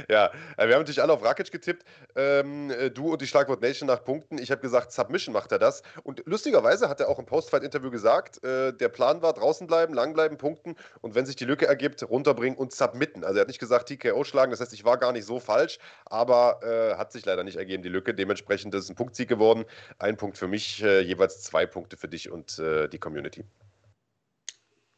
ja, 0.09 0.27
äh, 0.57 0.67
wir 0.67 0.75
haben 0.75 0.81
natürlich 0.81 1.01
alle 1.01 1.13
auf 1.13 1.23
Rakic 1.23 1.51
getippt. 1.51 1.83
Ähm, 2.15 2.69
äh, 2.71 2.89
du 2.89 3.11
und 3.11 3.21
die 3.21 3.27
Schlagwort 3.27 3.61
Nation 3.61 3.87
nach 3.87 4.03
Punkten. 4.03 4.37
Ich 4.37 4.51
habe 4.51 4.61
gesagt, 4.61 4.91
Submission 4.91 5.33
macht 5.33 5.51
er 5.51 5.59
das. 5.59 5.81
Und 6.03 6.23
lustigerweise 6.25 6.89
hat 6.89 6.99
er 6.99 7.09
auch 7.09 7.19
im 7.19 7.25
Postfight-Interview 7.25 7.91
gesagt, 7.91 8.43
äh, 8.43 8.73
der 8.73 8.89
Plan 8.89 9.21
war 9.21 9.33
draußen 9.33 9.67
bleiben, 9.67 9.93
lang 9.93 10.13
bleiben, 10.13 10.37
punkten 10.37 10.75
und 11.01 11.15
wenn 11.15 11.25
sich 11.25 11.35
die 11.35 11.45
Lücke 11.45 11.65
ergibt, 11.67 12.07
runterbringen 12.09 12.57
und 12.57 12.73
submitten. 12.73 13.23
Also 13.23 13.37
er 13.37 13.41
hat 13.41 13.47
nicht 13.47 13.59
gesagt 13.59 13.87
TKO 13.87 14.23
schlagen, 14.23 14.51
das 14.51 14.59
heißt, 14.59 14.73
ich 14.73 14.85
war 14.85 14.97
gar 14.97 15.11
nicht 15.11 15.25
so 15.25 15.39
falsch, 15.39 15.79
aber 16.05 16.59
äh, 16.63 16.95
hat 16.95 17.11
sich 17.11 17.25
leider 17.25 17.43
nicht 17.43 17.57
ergeben, 17.57 17.83
die 17.83 17.89
Lücke. 17.89 18.13
Dementsprechend 18.13 18.73
ist 18.75 18.85
es 18.85 18.89
ein 18.89 18.95
Punktsieg 18.95 19.29
geworden. 19.29 19.65
Ein 19.99 20.17
Punkt 20.17 20.37
für 20.37 20.47
mich, 20.47 20.83
äh, 20.83 21.01
jeweils 21.01 21.41
zwei 21.41 21.65
Punkte 21.65 21.97
für 21.97 22.07
dich 22.07 22.29
und 22.29 22.59
äh, 22.59 22.87
die 22.87 22.99
Community. 22.99 23.43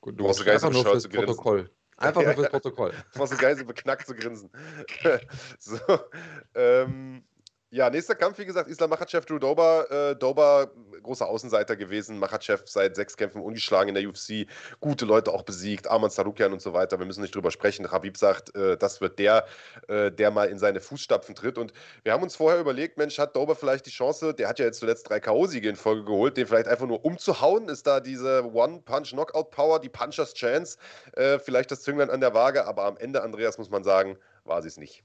Gut, 0.02 0.20
du 0.20 0.24
brauchst 0.26 0.46
gar 0.46 0.54
nicht 0.54 1.02
so 1.02 1.10
Protokoll. 1.10 1.70
Einfach 1.98 2.24
nur 2.24 2.34
fürs 2.34 2.50
Protokoll. 2.50 2.92
Du 3.14 3.20
brauchst 3.20 3.38
geil 3.40 3.58
so 3.58 3.66
beknackt 3.66 4.08
zu 4.08 4.16
grinsen. 4.16 4.52
so, 5.60 5.80
ähm, 6.56 7.24
ja, 7.70 7.90
nächster 7.90 8.16
Kampf, 8.16 8.38
wie 8.38 8.46
gesagt, 8.46 8.70
Islam 8.70 8.90
Makhachev, 8.90 9.26
Drew 9.26 9.40
Dober. 9.40 9.92
Äh, 9.92 10.16
Dober, 10.16 10.72
großer 11.04 11.28
Außenseiter 11.28 11.76
gewesen. 11.76 12.18
Makhachev 12.18 12.64
seit 12.66 12.96
sechs 12.96 13.18
Kämpfen 13.18 13.42
ungeschlagen 13.42 13.90
in 13.90 13.96
der 13.96 14.08
UFC. 14.08 14.48
Gute 14.80 15.04
Leute 15.04 15.34
auch 15.34 15.44
besiegt. 15.44 15.88
Arman 15.88 16.10
Sarukian 16.10 16.54
und 16.54 16.62
so 16.62 16.72
weiter. 16.72 16.98
Wir 16.98 17.06
müssen 17.06 17.22
nicht 17.22 17.36
drüber 17.36 17.52
sprechen. 17.52 17.92
Habib 17.92 18.16
sagt, 18.16 18.56
äh, 18.56 18.78
das 18.78 19.02
wird 19.02 19.20
der, 19.20 19.46
äh, 19.90 20.14
der 20.14 20.32
mal 20.32 20.48
in 20.48 20.60
seine 20.60 20.80
Fußstapfen 20.80 21.36
tritt. 21.36 21.58
Und 21.58 21.74
wir 22.04 22.14
haben 22.14 22.24
uns 22.24 22.38
vorher 22.38 22.62
überlegt, 22.62 22.98
Mensch, 22.98 23.20
hat 23.20 23.36
Dober 23.36 23.54
vielleicht 23.54 23.86
die 23.86 23.92
Chance, 23.92 24.34
der 24.34 24.48
hat 24.48 24.60
ja 24.60 24.66
jetzt 24.66 24.80
zuletzt 24.80 25.10
drei 25.10 25.20
K.O.-Siege 25.20 25.68
in 25.68 25.76
Folge 25.76 26.06
geholt, 26.06 26.38
den 26.38 26.48
vielleicht 26.48 26.70
einfach 26.70 26.88
nur 26.88 27.04
umzuhauen? 27.04 27.68
Ist 27.68 27.86
da 27.86 28.00
diese 28.00 28.46
One-Punch-Knockout-Power, 28.46 29.82
die 29.82 29.90
Punchers 29.90 30.34
Chance, 30.36 30.78
äh, 31.18 31.38
vielleicht 31.38 31.72
das 31.72 31.82
Zünglein 31.82 32.10
an 32.10 32.22
der 32.22 32.34
Waage? 32.34 32.66
Aber 32.66 32.86
am 32.86 32.96
Ende, 32.96 33.24
Andreas, 33.24 33.58
muss 33.58 33.70
man 33.70 33.84
sagen, 33.84 34.18
war 34.46 34.62
sie 34.62 34.70
es 34.70 34.78
nicht. 34.78 35.04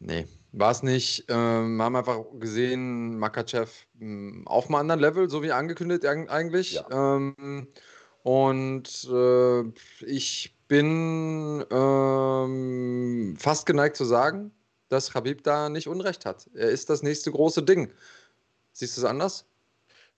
Nee, 0.00 0.28
war 0.58 0.72
es 0.72 0.82
nicht. 0.82 1.24
Ähm, 1.28 1.80
haben 1.80 1.96
einfach 1.96 2.24
gesehen, 2.38 3.18
Makachev 3.18 3.86
hm, 3.98 4.46
auf 4.46 4.66
einem 4.66 4.76
anderen 4.76 5.00
Level, 5.00 5.30
so 5.30 5.42
wie 5.42 5.52
angekündigt 5.52 6.04
eigentlich. 6.06 6.74
Ja. 6.74 7.16
Ähm, 7.16 7.68
und 8.22 9.08
äh, 9.10 9.62
ich 10.04 10.56
bin 10.68 11.64
ähm, 11.70 13.36
fast 13.38 13.66
geneigt 13.66 13.96
zu 13.96 14.04
sagen, 14.04 14.52
dass 14.88 15.14
Habib 15.14 15.42
da 15.44 15.68
nicht 15.68 15.88
Unrecht 15.88 16.26
hat. 16.26 16.48
Er 16.54 16.68
ist 16.68 16.90
das 16.90 17.02
nächste 17.02 17.30
große 17.30 17.62
Ding. 17.62 17.92
Siehst 18.72 18.96
du 18.96 19.00
es 19.00 19.04
anders? 19.04 19.46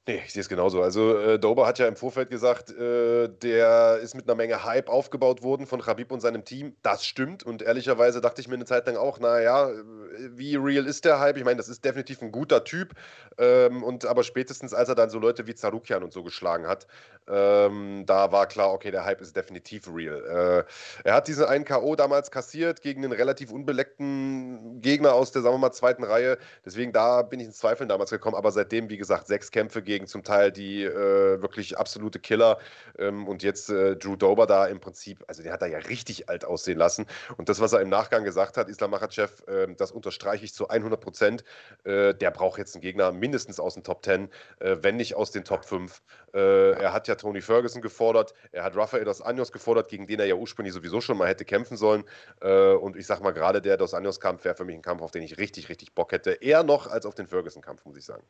Nee, 0.09 0.23
ich 0.25 0.33
sehe 0.33 0.41
es 0.41 0.49
genauso. 0.49 0.83
Also 0.83 1.17
äh, 1.19 1.39
Dober 1.39 1.67
hat 1.67 1.79
ja 1.79 1.87
im 1.87 1.95
Vorfeld 1.95 2.31
gesagt, 2.31 2.71
äh, 2.71 3.29
der 3.29 3.99
ist 3.99 4.15
mit 4.15 4.27
einer 4.27 4.35
Menge 4.35 4.65
Hype 4.65 4.89
aufgebaut 4.89 5.43
worden 5.43 5.67
von 5.67 5.83
Khabib 5.83 6.11
und 6.11 6.21
seinem 6.21 6.45
Team. 6.45 6.75
Das 6.83 7.05
stimmt. 7.05 7.43
Und 7.45 7.61
ehrlicherweise 7.61 8.23
dachte 8.23 8.41
ich 8.41 8.49
mir 8.49 8.55
eine 8.55 8.65
Zeit 8.65 8.87
lang 8.87 8.97
auch, 8.97 9.21
naja, 9.21 9.71
wie 10.19 10.57
real 10.57 10.87
ist 10.87 11.05
der 11.05 11.21
Hype? 11.21 11.37
Ich 11.37 11.45
meine, 11.45 11.59
das 11.59 11.69
ist 11.69 11.85
definitiv 11.85 12.23
ein 12.23 12.33
guter 12.33 12.65
Typ. 12.65 12.95
Ähm, 13.39 13.85
und 13.85 14.07
aber 14.07 14.25
spätestens, 14.25 14.73
als 14.73 14.89
er 14.89 14.95
dann 14.95 15.11
so 15.11 15.19
Leute 15.19 15.47
wie 15.47 15.55
Zarukian 15.55 16.03
und 16.03 16.15
so 16.15 16.23
geschlagen 16.23 16.67
hat, 16.67 16.87
ähm, 17.29 18.05
da 18.07 18.33
war 18.33 18.49
klar, 18.49 18.73
okay, 18.73 18.91
der 18.91 19.05
Hype 19.05 19.21
ist 19.21 19.37
definitiv 19.37 19.87
real. 19.95 20.67
Äh, 21.05 21.09
er 21.09 21.15
hat 21.15 21.29
diesen 21.29 21.45
einen 21.45 21.67
K.O. 21.67 21.95
damals 21.95 22.31
kassiert 22.31 22.81
gegen 22.81 23.05
einen 23.05 23.13
relativ 23.13 23.53
unbeleckten 23.53 24.81
Gegner 24.81 25.13
aus 25.13 25.31
der, 25.31 25.43
sagen 25.43 25.55
wir 25.55 25.59
mal, 25.59 25.73
zweiten 25.73 26.05
Reihe. 26.05 26.39
Deswegen 26.65 26.93
da 26.93 27.21
bin 27.23 27.39
ich 27.39 27.47
in 27.47 27.53
Zweifeln 27.53 27.89
damals 27.89 28.11
gekommen. 28.11 28.35
Aber 28.35 28.51
seitdem, 28.51 28.89
wie 28.89 28.97
gesagt, 28.97 29.27
sechs 29.27 29.51
Kämpfe 29.51 29.83
gegen 29.83 29.90
zum 30.07 30.23
Teil 30.23 30.53
die 30.53 30.85
äh, 30.85 31.41
wirklich 31.43 31.79
absolute 31.79 32.19
Killer. 32.19 32.59
Ähm, 32.99 33.27
und 33.27 33.43
jetzt 33.43 33.71
äh, 33.71 33.97
Drew 33.97 34.17
Dober 34.17 34.47
da 34.47 34.67
im 34.67 34.81
Prinzip, 34.81 35.25
also 35.27 35.43
der 35.43 35.53
hat 35.53 35.63
da 35.63 35.67
ja 35.67 35.79
richtig 35.79 36.29
alt 36.29 36.45
aussehen 36.45 36.79
lassen. 36.79 37.07
Und 37.37 37.49
das, 37.49 37.61
was 37.61 37.73
er 37.73 37.81
im 37.81 37.89
Nachgang 37.89 38.25
gesagt 38.25 38.57
hat, 38.57 38.69
Islam 38.69 38.91
Makhachev, 38.91 39.43
äh, 39.47 39.75
das 39.77 39.93
unterstreiche 39.93 40.45
ich 40.45 40.55
zu 40.55 40.69
100 40.69 41.01
Prozent. 41.01 41.45
Äh, 41.85 42.15
der 42.15 42.31
braucht 42.31 42.59
jetzt 42.59 42.75
einen 42.75 42.83
Gegner 42.83 43.13
mindestens 43.13 43.61
aus 43.61 43.75
den 43.75 43.85
Top 43.85 44.05
10, 44.05 44.29
äh, 44.61 44.77
wenn 44.81 44.97
nicht 44.97 45.15
aus 45.15 45.31
den 45.31 45.45
Top 45.45 45.65
5. 45.65 46.03
Äh, 46.33 46.73
er 46.73 46.93
hat 46.93 47.09
ja 47.09 47.15
Tony 47.15 47.41
Ferguson 47.41 47.83
gefordert, 47.83 48.35
er 48.53 48.65
hat 48.65 48.77
Rafael 48.77 49.05
Dos 49.05 49.21
Anjos 49.21 49.53
gefordert, 49.53 49.89
gegen 49.89 50.07
den 50.07 50.21
er 50.21 50.27
ja 50.27 50.35
ursprünglich 50.35 50.75
sowieso 50.75 51.01
schon 51.01 51.17
mal 51.17 51.29
hätte 51.29 51.45
kämpfen 51.45 51.77
sollen. 51.77 52.05
und 52.41 52.97
ich 52.97 53.07
sag 53.07 53.21
mal, 53.23 53.33
gerade 53.33 53.61
der 53.61 53.77
Dos 53.77 53.95
Anjos-Kampf 53.95 54.45
wäre 54.45 54.55
für 54.55 54.65
mich 54.65 54.77
ein 54.77 54.83
Kampf, 54.83 55.03
auf 55.03 55.11
den 55.11 55.23
ich 55.23 55.39
richtig, 55.39 55.69
richtig 55.69 55.95
Bock 55.95 56.13
hätte. 56.13 56.33
Eher 56.33 56.63
noch 56.63 56.87
als 56.87 57.07
auf 57.07 57.15
den 57.15 57.27
Ferguson-Kampf, 57.27 57.85
muss 57.85 57.97
ich 57.97 58.05
sagen. 58.05 58.23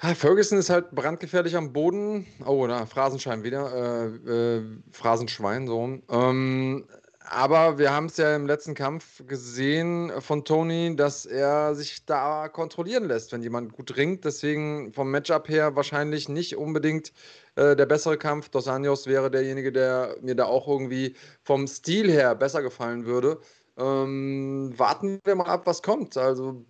Ferguson 0.00 0.58
ist 0.58 0.70
halt 0.70 0.90
brandgefährlich 0.92 1.56
am 1.56 1.72
Boden. 1.72 2.26
Oh, 2.46 2.66
da 2.66 2.86
Phrasenschein 2.86 3.44
wieder. 3.44 4.08
Äh, 4.26 4.56
äh, 4.56 4.62
Phrasenschwein, 4.90 5.66
so. 5.66 5.98
Ähm, 6.10 6.86
aber 7.22 7.78
wir 7.78 7.92
haben 7.92 8.06
es 8.06 8.16
ja 8.16 8.34
im 8.34 8.46
letzten 8.46 8.74
Kampf 8.74 9.22
gesehen 9.26 10.10
von 10.20 10.44
Tony, 10.44 10.96
dass 10.96 11.26
er 11.26 11.74
sich 11.74 12.06
da 12.06 12.48
kontrollieren 12.48 13.04
lässt, 13.04 13.30
wenn 13.32 13.42
jemand 13.42 13.72
gut 13.72 13.96
ringt. 13.96 14.24
Deswegen 14.24 14.92
vom 14.94 15.10
Matchup 15.10 15.48
her 15.48 15.76
wahrscheinlich 15.76 16.30
nicht 16.30 16.56
unbedingt 16.56 17.12
äh, 17.56 17.76
der 17.76 17.86
bessere 17.86 18.16
Kampf. 18.16 18.48
Dos 18.48 18.68
Anjos 18.68 19.06
wäre 19.06 19.30
derjenige, 19.30 19.70
der 19.70 20.16
mir 20.22 20.34
da 20.34 20.46
auch 20.46 20.66
irgendwie 20.66 21.14
vom 21.42 21.66
Stil 21.66 22.10
her 22.10 22.34
besser 22.34 22.62
gefallen 22.62 23.04
würde. 23.04 23.38
Ähm, 23.76 24.72
warten 24.76 25.20
wir 25.24 25.34
mal 25.34 25.46
ab, 25.46 25.66
was 25.66 25.82
kommt. 25.82 26.16
Also 26.16 26.64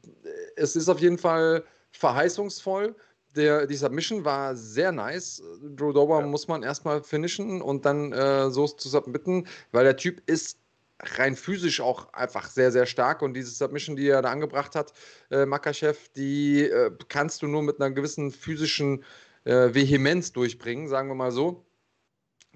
es 0.57 0.75
ist 0.75 0.89
auf 0.89 0.99
jeden 0.99 1.19
Fall 1.19 1.65
verheißungsvoll 1.93 2.97
der, 3.37 3.67
die 3.67 3.77
Submission 3.77 4.25
war 4.25 4.57
sehr 4.57 4.93
nice. 4.93 5.43
Drew 5.77 5.93
Dober 5.93 6.21
ja. 6.21 6.27
muss 6.27 6.49
man 6.49 6.63
erstmal 6.63 7.03
finishen 7.03 7.63
und 7.63 7.85
dann 7.85 8.13
äh, 8.13 8.51
so 8.51 8.67
zu 8.67 8.89
submitten, 8.89 9.47
weil 9.73 9.85
der 9.85 9.97
Typ 9.97 10.23
ist 10.27 10.59
rein 11.03 11.37
physisch 11.37 11.81
auch 11.81 12.13
einfach 12.13 12.49
sehr, 12.51 12.73
sehr 12.73 12.87
stark 12.87 13.23
und 13.23 13.35
diese 13.35 13.51
Submission, 13.51 13.97
die 13.97 14.09
er 14.09 14.23
da 14.23 14.31
angebracht 14.31 14.75
hat, 14.75 14.93
äh, 15.31 15.47
Makachev, 15.47 15.99
die 16.15 16.65
äh, 16.65 16.91
kannst 17.09 17.43
du 17.43 17.47
nur 17.47 17.63
mit 17.63 17.81
einer 17.81 17.91
gewissen 17.91 18.31
physischen 18.31 19.05
äh, 19.45 19.73
Vehemenz 19.73 20.33
durchbringen, 20.33 20.89
sagen 20.89 21.09
wir 21.09 21.15
mal 21.15 21.33
so. 21.33 21.65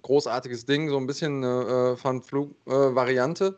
Großartiges 0.03 0.67
Ding, 0.67 0.91
so 0.91 0.99
ein 0.99 1.07
bisschen 1.07 1.43
äh, 1.43 1.97
Fun-Flug-Variante. 1.97 3.47
Ähm, 3.47 3.55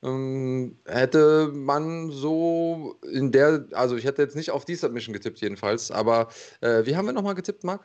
hätte 0.00 1.50
man 1.52 2.10
so 2.10 2.96
in 3.02 3.32
der, 3.32 3.66
also 3.72 3.96
ich 3.96 4.04
hätte 4.04 4.22
jetzt 4.22 4.36
nicht 4.36 4.50
auf 4.50 4.64
die 4.64 4.76
Submission 4.76 5.12
getippt 5.12 5.40
jedenfalls, 5.40 5.90
aber 5.90 6.28
äh, 6.60 6.86
wie 6.86 6.96
haben 6.96 7.06
wir 7.06 7.12
nochmal 7.12 7.34
getippt, 7.34 7.64
Marc? 7.64 7.84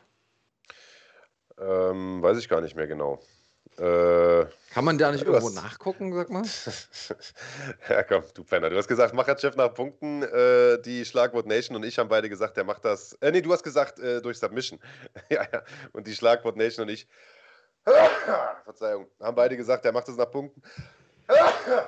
Ähm, 1.60 2.22
weiß 2.22 2.38
ich 2.38 2.50
gar 2.50 2.62
nicht 2.62 2.76
mehr 2.76 2.88
genau. 2.88 3.20
Äh, 3.78 4.46
Kann 4.72 4.86
man 4.86 5.00
da 5.00 5.12
nicht 5.12 5.26
irgendwo 5.26 5.48
hast... 5.48 5.56
nachgucken, 5.56 6.14
sag 6.14 6.30
mal? 6.30 6.44
ja, 7.90 8.04
komm, 8.04 8.24
du 8.36 8.44
Penner. 8.44 8.70
Du 8.70 8.78
hast 8.78 8.88
gesagt, 8.88 9.16
Macherchef 9.16 9.56
nach 9.56 9.74
Punkten. 9.74 10.22
Äh, 10.22 10.80
die 10.82 11.06
Schlagwort 11.06 11.48
Nation 11.48 11.76
und 11.76 11.84
ich 11.84 11.98
haben 11.98 12.10
beide 12.10 12.30
gesagt, 12.30 12.56
der 12.58 12.66
macht 12.66 12.86
das. 12.86 13.14
Äh, 13.14 13.32
nee, 13.32 13.42
du 13.42 13.52
hast 13.52 13.64
gesagt, 13.64 14.00
äh, 14.00 14.22
durch 14.22 14.38
Submission. 14.38 14.80
ja, 15.30 15.44
ja. 15.52 15.64
Und 15.92 16.06
die 16.06 16.14
Schlagwort 16.14 16.56
Nation 16.56 16.86
und 16.86 16.94
ich. 16.94 17.08
Verzeihung. 18.64 19.08
Haben 19.20 19.36
beide 19.36 19.58
gesagt, 19.58 19.86
der 19.86 19.92
macht 19.92 20.08
das 20.08 20.18
nach 20.18 20.30
Punkten. 20.30 20.62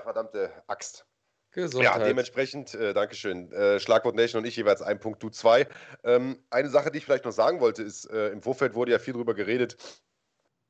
Verdammte 0.03 0.51
Axt. 0.67 1.05
Gesundheit. 1.51 1.95
Ja, 1.95 2.03
dementsprechend, 2.03 2.73
äh, 2.73 2.93
Dankeschön. 2.93 3.51
Äh, 3.53 3.79
Schlagwort 3.79 4.15
Nation 4.15 4.41
und 4.41 4.47
ich 4.47 4.57
jeweils 4.57 4.81
ein 4.81 4.99
Punkt, 4.99 5.23
du 5.23 5.29
zwei. 5.29 5.67
Ähm, 6.03 6.43
eine 6.49 6.69
Sache, 6.69 6.91
die 6.91 6.97
ich 6.97 7.05
vielleicht 7.05 7.23
noch 7.23 7.31
sagen 7.31 7.61
wollte, 7.61 7.81
ist, 7.81 8.09
äh, 8.11 8.27
im 8.29 8.41
Vorfeld 8.41 8.75
wurde 8.75 8.91
ja 8.91 8.99
viel 8.99 9.13
darüber 9.13 9.33
geredet, 9.33 9.77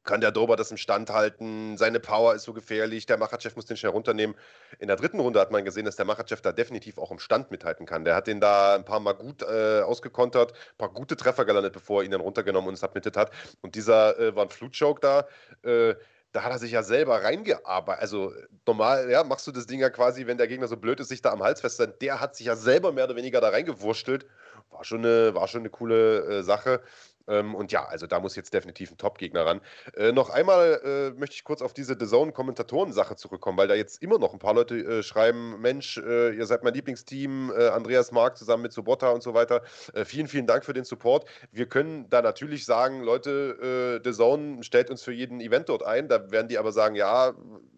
kann 0.05 0.21
der 0.21 0.31
Dober 0.31 0.55
das 0.55 0.71
im 0.71 0.77
Stand 0.77 1.09
halten? 1.09 1.77
Seine 1.77 1.99
Power 1.99 2.35
ist 2.35 2.43
so 2.43 2.53
gefährlich. 2.53 3.07
Der 3.07 3.17
Machachev 3.17 3.55
muss 3.55 3.65
den 3.65 3.75
schnell 3.75 3.91
runternehmen. 3.91 4.35
In 4.79 4.87
der 4.87 4.95
dritten 4.95 5.19
Runde 5.19 5.39
hat 5.39 5.51
man 5.51 5.65
gesehen, 5.65 5.83
dass 5.83 5.95
der 5.95 6.05
Machachev 6.05 6.41
da 6.41 6.51
definitiv 6.51 6.99
auch 6.99 7.11
im 7.11 7.19
Stand 7.19 7.49
mithalten 7.49 7.85
kann. 7.85 8.05
Der 8.05 8.15
hat 8.15 8.27
den 8.27 8.39
da 8.39 8.75
ein 8.75 8.85
paar 8.85 8.99
Mal 8.99 9.13
gut 9.13 9.41
äh, 9.41 9.81
ausgekontert, 9.81 10.53
ein 10.53 10.77
paar 10.77 10.93
gute 10.93 11.17
Treffer 11.17 11.43
gelandet, 11.43 11.73
bevor 11.73 12.01
er 12.01 12.05
ihn 12.05 12.11
dann 12.11 12.21
runtergenommen 12.21 12.69
und 12.69 12.75
submitted 12.75 13.17
hat. 13.17 13.31
Und 13.61 13.73
dieser 13.73 14.17
äh, 14.19 14.35
war 14.35 14.43
ein 14.43 14.49
Flutchoke 14.49 15.01
da. 15.01 15.27
Äh, 15.67 15.95
da 16.35 16.43
hat 16.43 16.51
er 16.51 16.59
sich 16.59 16.71
ja 16.71 16.83
selber 16.83 17.23
reingearbeitet. 17.23 18.01
Also 18.01 18.33
normal, 18.67 19.09
ja, 19.09 19.23
machst 19.23 19.47
du 19.47 19.53
das 19.53 19.67
Ding 19.67 19.79
ja 19.79 19.89
quasi, 19.89 20.27
wenn 20.27 20.37
der 20.37 20.47
Gegner 20.47 20.67
so 20.67 20.75
blöd 20.75 20.99
ist, 20.99 21.07
sich 21.07 21.21
da 21.21 21.31
am 21.31 21.41
Hals 21.41 21.61
fest, 21.61 21.81
der 22.01 22.19
hat 22.19 22.35
sich 22.35 22.47
ja 22.47 22.57
selber 22.57 22.91
mehr 22.91 23.05
oder 23.05 23.15
weniger 23.15 23.39
da 23.39 23.49
reingewurschtelt. 23.49 24.25
War 24.69 24.83
schon 24.83 25.05
eine, 25.05 25.33
war 25.33 25.47
schon 25.47 25.61
eine 25.61 25.69
coole 25.69 26.39
äh, 26.39 26.43
Sache. 26.43 26.81
Ähm, 27.27 27.55
und 27.55 27.71
ja, 27.71 27.85
also 27.85 28.07
da 28.07 28.19
muss 28.19 28.35
jetzt 28.35 28.53
definitiv 28.53 28.91
ein 28.91 28.97
Top-Gegner 28.97 29.45
ran. 29.45 29.61
Äh, 29.95 30.11
noch 30.11 30.29
einmal 30.29 30.81
äh, 30.83 31.19
möchte 31.19 31.35
ich 31.35 31.43
kurz 31.43 31.61
auf 31.61 31.73
diese 31.73 31.95
The 31.99 32.05
Zone-Kommentatoren-Sache 32.05 33.15
zurückkommen, 33.15 33.57
weil 33.57 33.67
da 33.67 33.75
jetzt 33.75 34.01
immer 34.01 34.19
noch 34.19 34.33
ein 34.33 34.39
paar 34.39 34.53
Leute 34.53 34.75
äh, 34.75 35.03
schreiben: 35.03 35.59
Mensch, 35.61 35.97
äh, 35.97 36.31
ihr 36.35 36.45
seid 36.45 36.63
mein 36.63 36.73
Lieblingsteam, 36.73 37.51
äh, 37.55 37.67
Andreas 37.69 38.11
Mark 38.11 38.37
zusammen 38.37 38.63
mit 38.63 38.73
Subota 38.73 39.09
und 39.09 39.23
so 39.23 39.33
weiter. 39.33 39.61
Äh, 39.93 40.05
vielen, 40.05 40.27
vielen 40.27 40.47
Dank 40.47 40.65
für 40.65 40.73
den 40.73 40.83
Support. 40.83 41.27
Wir 41.51 41.67
können 41.67 42.09
da 42.09 42.21
natürlich 42.21 42.65
sagen: 42.65 43.01
Leute, 43.01 44.01
The 44.03 44.11
Zone 44.11 44.63
stellt 44.63 44.89
uns 44.89 45.03
für 45.03 45.11
jeden 45.11 45.39
Event 45.39 45.69
dort 45.69 45.83
ein. 45.83 46.07
Da 46.07 46.31
werden 46.31 46.47
die 46.47 46.57
aber 46.57 46.71
sagen: 46.71 46.95
Ja, 46.95 47.33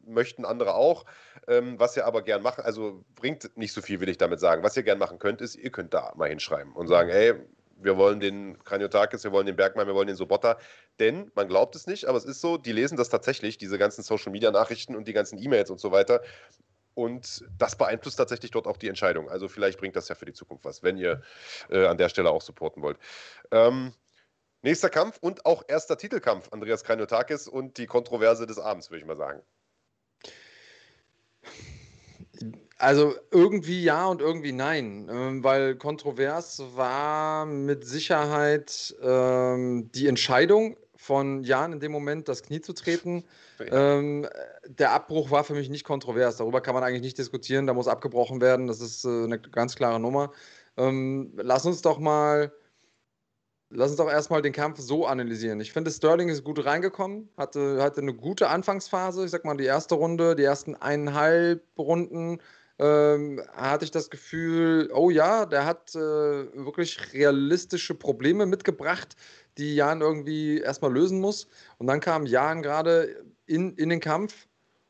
möchten 0.05 0.45
andere 0.45 0.75
auch. 0.75 1.05
Ähm, 1.47 1.79
was 1.79 1.95
ihr 1.95 2.05
aber 2.05 2.23
gern 2.23 2.41
machen, 2.41 2.63
also 2.63 3.03
bringt 3.15 3.55
nicht 3.55 3.73
so 3.73 3.81
viel, 3.81 3.99
will 3.99 4.09
ich 4.09 4.17
damit 4.17 4.39
sagen. 4.39 4.63
Was 4.63 4.75
ihr 4.75 4.83
gern 4.83 4.97
machen 4.97 5.19
könnt, 5.19 5.41
ist, 5.41 5.55
ihr 5.55 5.71
könnt 5.71 5.93
da 5.93 6.13
mal 6.15 6.29
hinschreiben 6.29 6.73
und 6.73 6.87
sagen: 6.87 7.09
Ey, 7.09 7.35
wir 7.79 7.97
wollen 7.97 8.19
den 8.19 8.61
Kraniotakis, 8.63 9.23
wir 9.23 9.31
wollen 9.31 9.45
den 9.45 9.55
Bergmann, 9.55 9.87
wir 9.87 9.95
wollen 9.95 10.07
den 10.07 10.15
Sobotta. 10.15 10.57
denn 10.99 11.31
man 11.35 11.47
glaubt 11.47 11.75
es 11.75 11.87
nicht, 11.87 12.05
aber 12.05 12.17
es 12.17 12.25
ist 12.25 12.41
so, 12.41 12.57
die 12.57 12.71
lesen 12.71 12.97
das 12.97 13.09
tatsächlich, 13.09 13.57
diese 13.57 13.77
ganzen 13.77 14.03
Social-Media-Nachrichten 14.03 14.95
und 14.95 15.07
die 15.07 15.13
ganzen 15.13 15.37
E-Mails 15.37 15.69
und 15.69 15.79
so 15.79 15.91
weiter. 15.91 16.21
Und 16.95 17.45
das 17.59 17.75
beeinflusst 17.75 18.17
tatsächlich 18.17 18.49
dort 18.49 18.65
auch 18.65 18.77
die 18.77 18.87
Entscheidung. 18.87 19.29
Also 19.29 19.47
vielleicht 19.47 19.79
bringt 19.79 19.95
das 19.95 20.07
ja 20.07 20.15
für 20.15 20.25
die 20.25 20.33
Zukunft 20.33 20.65
was, 20.65 20.81
wenn 20.81 20.97
ihr 20.97 21.21
äh, 21.69 21.85
an 21.85 21.97
der 21.97 22.09
Stelle 22.09 22.31
auch 22.31 22.41
supporten 22.41 22.81
wollt. 22.81 22.97
Ähm, 23.51 23.93
nächster 24.63 24.89
Kampf 24.89 25.19
und 25.21 25.45
auch 25.45 25.63
erster 25.67 25.97
Titelkampf, 25.97 26.51
Andreas 26.51 26.83
Kranjotakis 26.83 27.47
und 27.47 27.77
die 27.77 27.85
Kontroverse 27.85 28.47
des 28.47 28.57
Abends, 28.57 28.89
würde 28.89 29.01
ich 29.01 29.05
mal 29.05 29.15
sagen. 29.15 29.43
Also 32.79 33.15
irgendwie 33.31 33.83
ja 33.83 34.05
und 34.05 34.21
irgendwie 34.21 34.51
nein, 34.51 35.09
ähm, 35.11 35.43
weil 35.43 35.75
kontrovers 35.75 36.61
war 36.75 37.45
mit 37.47 37.85
Sicherheit 37.85 38.95
ähm, 39.01 39.89
die 39.93 40.07
Entscheidung 40.07 40.77
von 40.95 41.43
Jan 41.43 41.73
in 41.73 41.79
dem 41.79 41.91
Moment, 41.91 42.27
das 42.27 42.43
Knie 42.43 42.61
zu 42.61 42.73
treten. 42.73 43.23
Ähm, 43.59 44.27
der 44.67 44.91
Abbruch 44.91 45.31
war 45.31 45.43
für 45.43 45.53
mich 45.53 45.69
nicht 45.69 45.85
kontrovers. 45.85 46.37
Darüber 46.37 46.61
kann 46.61 46.75
man 46.75 46.83
eigentlich 46.83 47.01
nicht 47.01 47.17
diskutieren. 47.17 47.65
Da 47.65 47.73
muss 47.73 47.87
abgebrochen 47.87 48.41
werden. 48.41 48.67
Das 48.67 48.81
ist 48.81 49.05
äh, 49.05 49.23
eine 49.23 49.39
ganz 49.39 49.75
klare 49.75 49.99
Nummer. 49.99 50.31
Ähm, 50.75 51.33
lass 51.35 51.65
uns 51.65 51.81
doch 51.81 51.97
mal 51.97 52.51
Lass 53.69 53.89
uns 53.89 53.97
doch 53.97 54.09
erstmal 54.09 54.41
den 54.41 54.53
Kampf 54.53 54.79
so 54.79 55.05
analysieren. 55.05 55.59
Ich 55.59 55.73
finde, 55.73 55.91
Sterling 55.91 56.29
ist 56.29 56.45
gut 56.45 56.63
reingekommen, 56.63 57.27
hatte, 57.35 57.83
hatte 57.83 57.99
eine 57.99 58.13
gute 58.13 58.47
Anfangsphase. 58.47 59.25
Ich 59.25 59.31
sag 59.31 59.43
mal, 59.43 59.57
die 59.57 59.65
erste 59.65 59.95
Runde, 59.95 60.37
die 60.37 60.43
ersten 60.43 60.75
eineinhalb 60.75 61.65
Runden 61.77 62.39
ähm, 62.79 63.41
hatte 63.53 63.85
ich 63.85 63.91
das 63.91 64.09
Gefühl, 64.09 64.89
oh 64.93 65.09
ja, 65.09 65.45
der 65.45 65.65
hat 65.65 65.95
äh, 65.95 65.99
wirklich 65.99 67.13
realistische 67.13 67.95
Probleme 67.95 68.45
mitgebracht, 68.45 69.15
die 69.57 69.75
Jan 69.75 70.01
irgendwie 70.01 70.59
erstmal 70.59 70.93
lösen 70.93 71.19
muss. 71.19 71.47
Und 71.77 71.87
dann 71.87 71.99
kam 71.99 72.25
Jan 72.25 72.61
gerade 72.61 73.23
in, 73.45 73.75
in 73.75 73.89
den 73.89 73.99
Kampf 73.99 74.47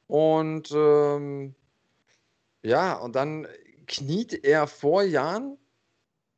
und 0.07 0.71
ähm, 0.71 1.55
ja, 2.63 2.95
und 2.95 3.15
dann 3.15 3.47
kniet 3.87 4.43
er 4.43 4.67
vor 4.67 5.03
Jan 5.03 5.57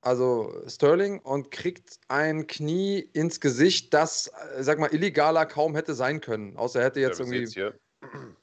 also 0.01 0.53
Sterling, 0.67 1.19
und 1.19 1.51
kriegt 1.51 1.99
ein 2.07 2.47
Knie 2.47 2.99
ins 3.13 3.39
Gesicht, 3.39 3.93
das, 3.93 4.31
äh, 4.55 4.63
sag 4.63 4.79
mal, 4.79 4.93
illegaler 4.93 5.45
kaum 5.45 5.75
hätte 5.75 5.93
sein 5.93 6.21
können. 6.21 6.55
Außer 6.57 6.79
er 6.79 6.85
hätte 6.85 6.99
jetzt 6.99 7.19
ja, 7.19 7.25
irgendwie. 7.25 7.71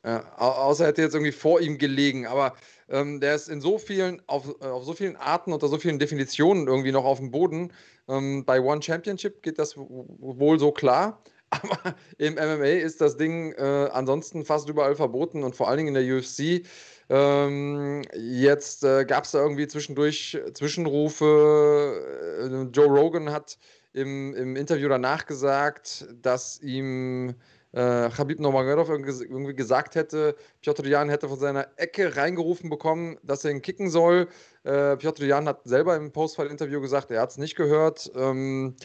Ja, 0.05 0.37
außer 0.37 0.85
er 0.85 0.89
hätte 0.89 1.03
jetzt 1.03 1.15
irgendwie 1.15 1.33
vor 1.33 1.61
ihm 1.61 1.79
gelegen. 1.79 2.27
Aber 2.27 2.55
ähm, 2.89 3.21
der 3.21 3.35
ist 3.35 3.49
in 3.49 3.61
so 3.61 3.79
vielen, 3.79 4.23
auf, 4.27 4.55
äh, 4.61 4.67
auf 4.67 4.85
so 4.85 4.93
vielen 4.93 5.17
Arten 5.17 5.53
unter 5.53 5.69
so 5.69 5.79
vielen 5.79 5.99
Definitionen 5.99 6.69
irgendwie 6.69 6.93
noch 6.93 7.05
auf 7.05 7.19
dem 7.19 7.31
Boden. 7.31 7.73
Ähm, 8.09 8.45
bei 8.45 8.61
One 8.61 8.83
Championship 8.83 9.43
geht 9.43 9.59
das 9.59 9.77
wohl 9.77 10.59
so 10.59 10.73
klar. 10.73 11.23
Aber 11.51 11.95
im 12.19 12.35
MMA 12.35 12.81
ist 12.83 13.01
das 13.01 13.17
Ding 13.17 13.53
äh, 13.53 13.89
ansonsten 13.93 14.45
fast 14.45 14.69
überall 14.69 14.97
verboten 14.97 15.45
und 15.45 15.55
vor 15.55 15.69
allen 15.69 15.79
Dingen 15.79 15.95
in 15.95 16.07
der 16.07 16.17
UFC 16.17 16.67
ähm, 17.09 18.03
jetzt 18.15 18.83
äh, 18.83 19.05
gab 19.05 19.25
es 19.25 19.31
da 19.31 19.39
irgendwie 19.39 19.69
zwischendurch 19.69 20.37
Zwischenrufe. 20.55 22.03
Äh, 22.43 22.77
Joe 22.77 22.89
Rogan 22.89 23.31
hat 23.31 23.59
im, 23.93 24.35
im 24.35 24.57
Interview 24.57 24.89
danach 24.89 25.27
gesagt, 25.27 26.07
dass 26.21 26.61
ihm 26.61 27.37
äh, 27.77 28.09
Khabib 28.09 28.41
Nurmagomedov 28.41 28.89
irgendwie 28.89 29.55
gesagt 29.55 29.97
hätte, 29.97 30.35
Piotr 30.63 30.87
Jan 30.87 31.11
hätte 31.11 31.29
von 31.29 31.39
seiner 31.39 31.69
Ecke 31.77 32.17
reingerufen 32.17 32.71
bekommen, 32.71 33.19
dass 33.23 33.45
er 33.45 33.51
ihn 33.51 33.61
kicken 33.61 33.91
soll. 33.91 34.29
Äh, 34.65 34.97
Piotr 34.97 35.27
Jan 35.27 35.47
hat 35.47 35.61
selber 35.65 35.95
im 35.95 36.11
Postfight-Interview 36.11 36.81
gesagt, 36.81 37.11
er 37.11 37.21
hat 37.21 37.33
es 37.33 37.37
nicht 37.37 37.55
gehört. 37.55 38.11
Ähm, 38.17 38.77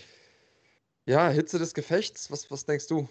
ja, 1.06 1.30
Hitze 1.30 1.58
des 1.58 1.74
Gefechts, 1.74 2.30
was, 2.32 2.52
was 2.52 2.66
denkst 2.66 2.88
du? 2.88 3.08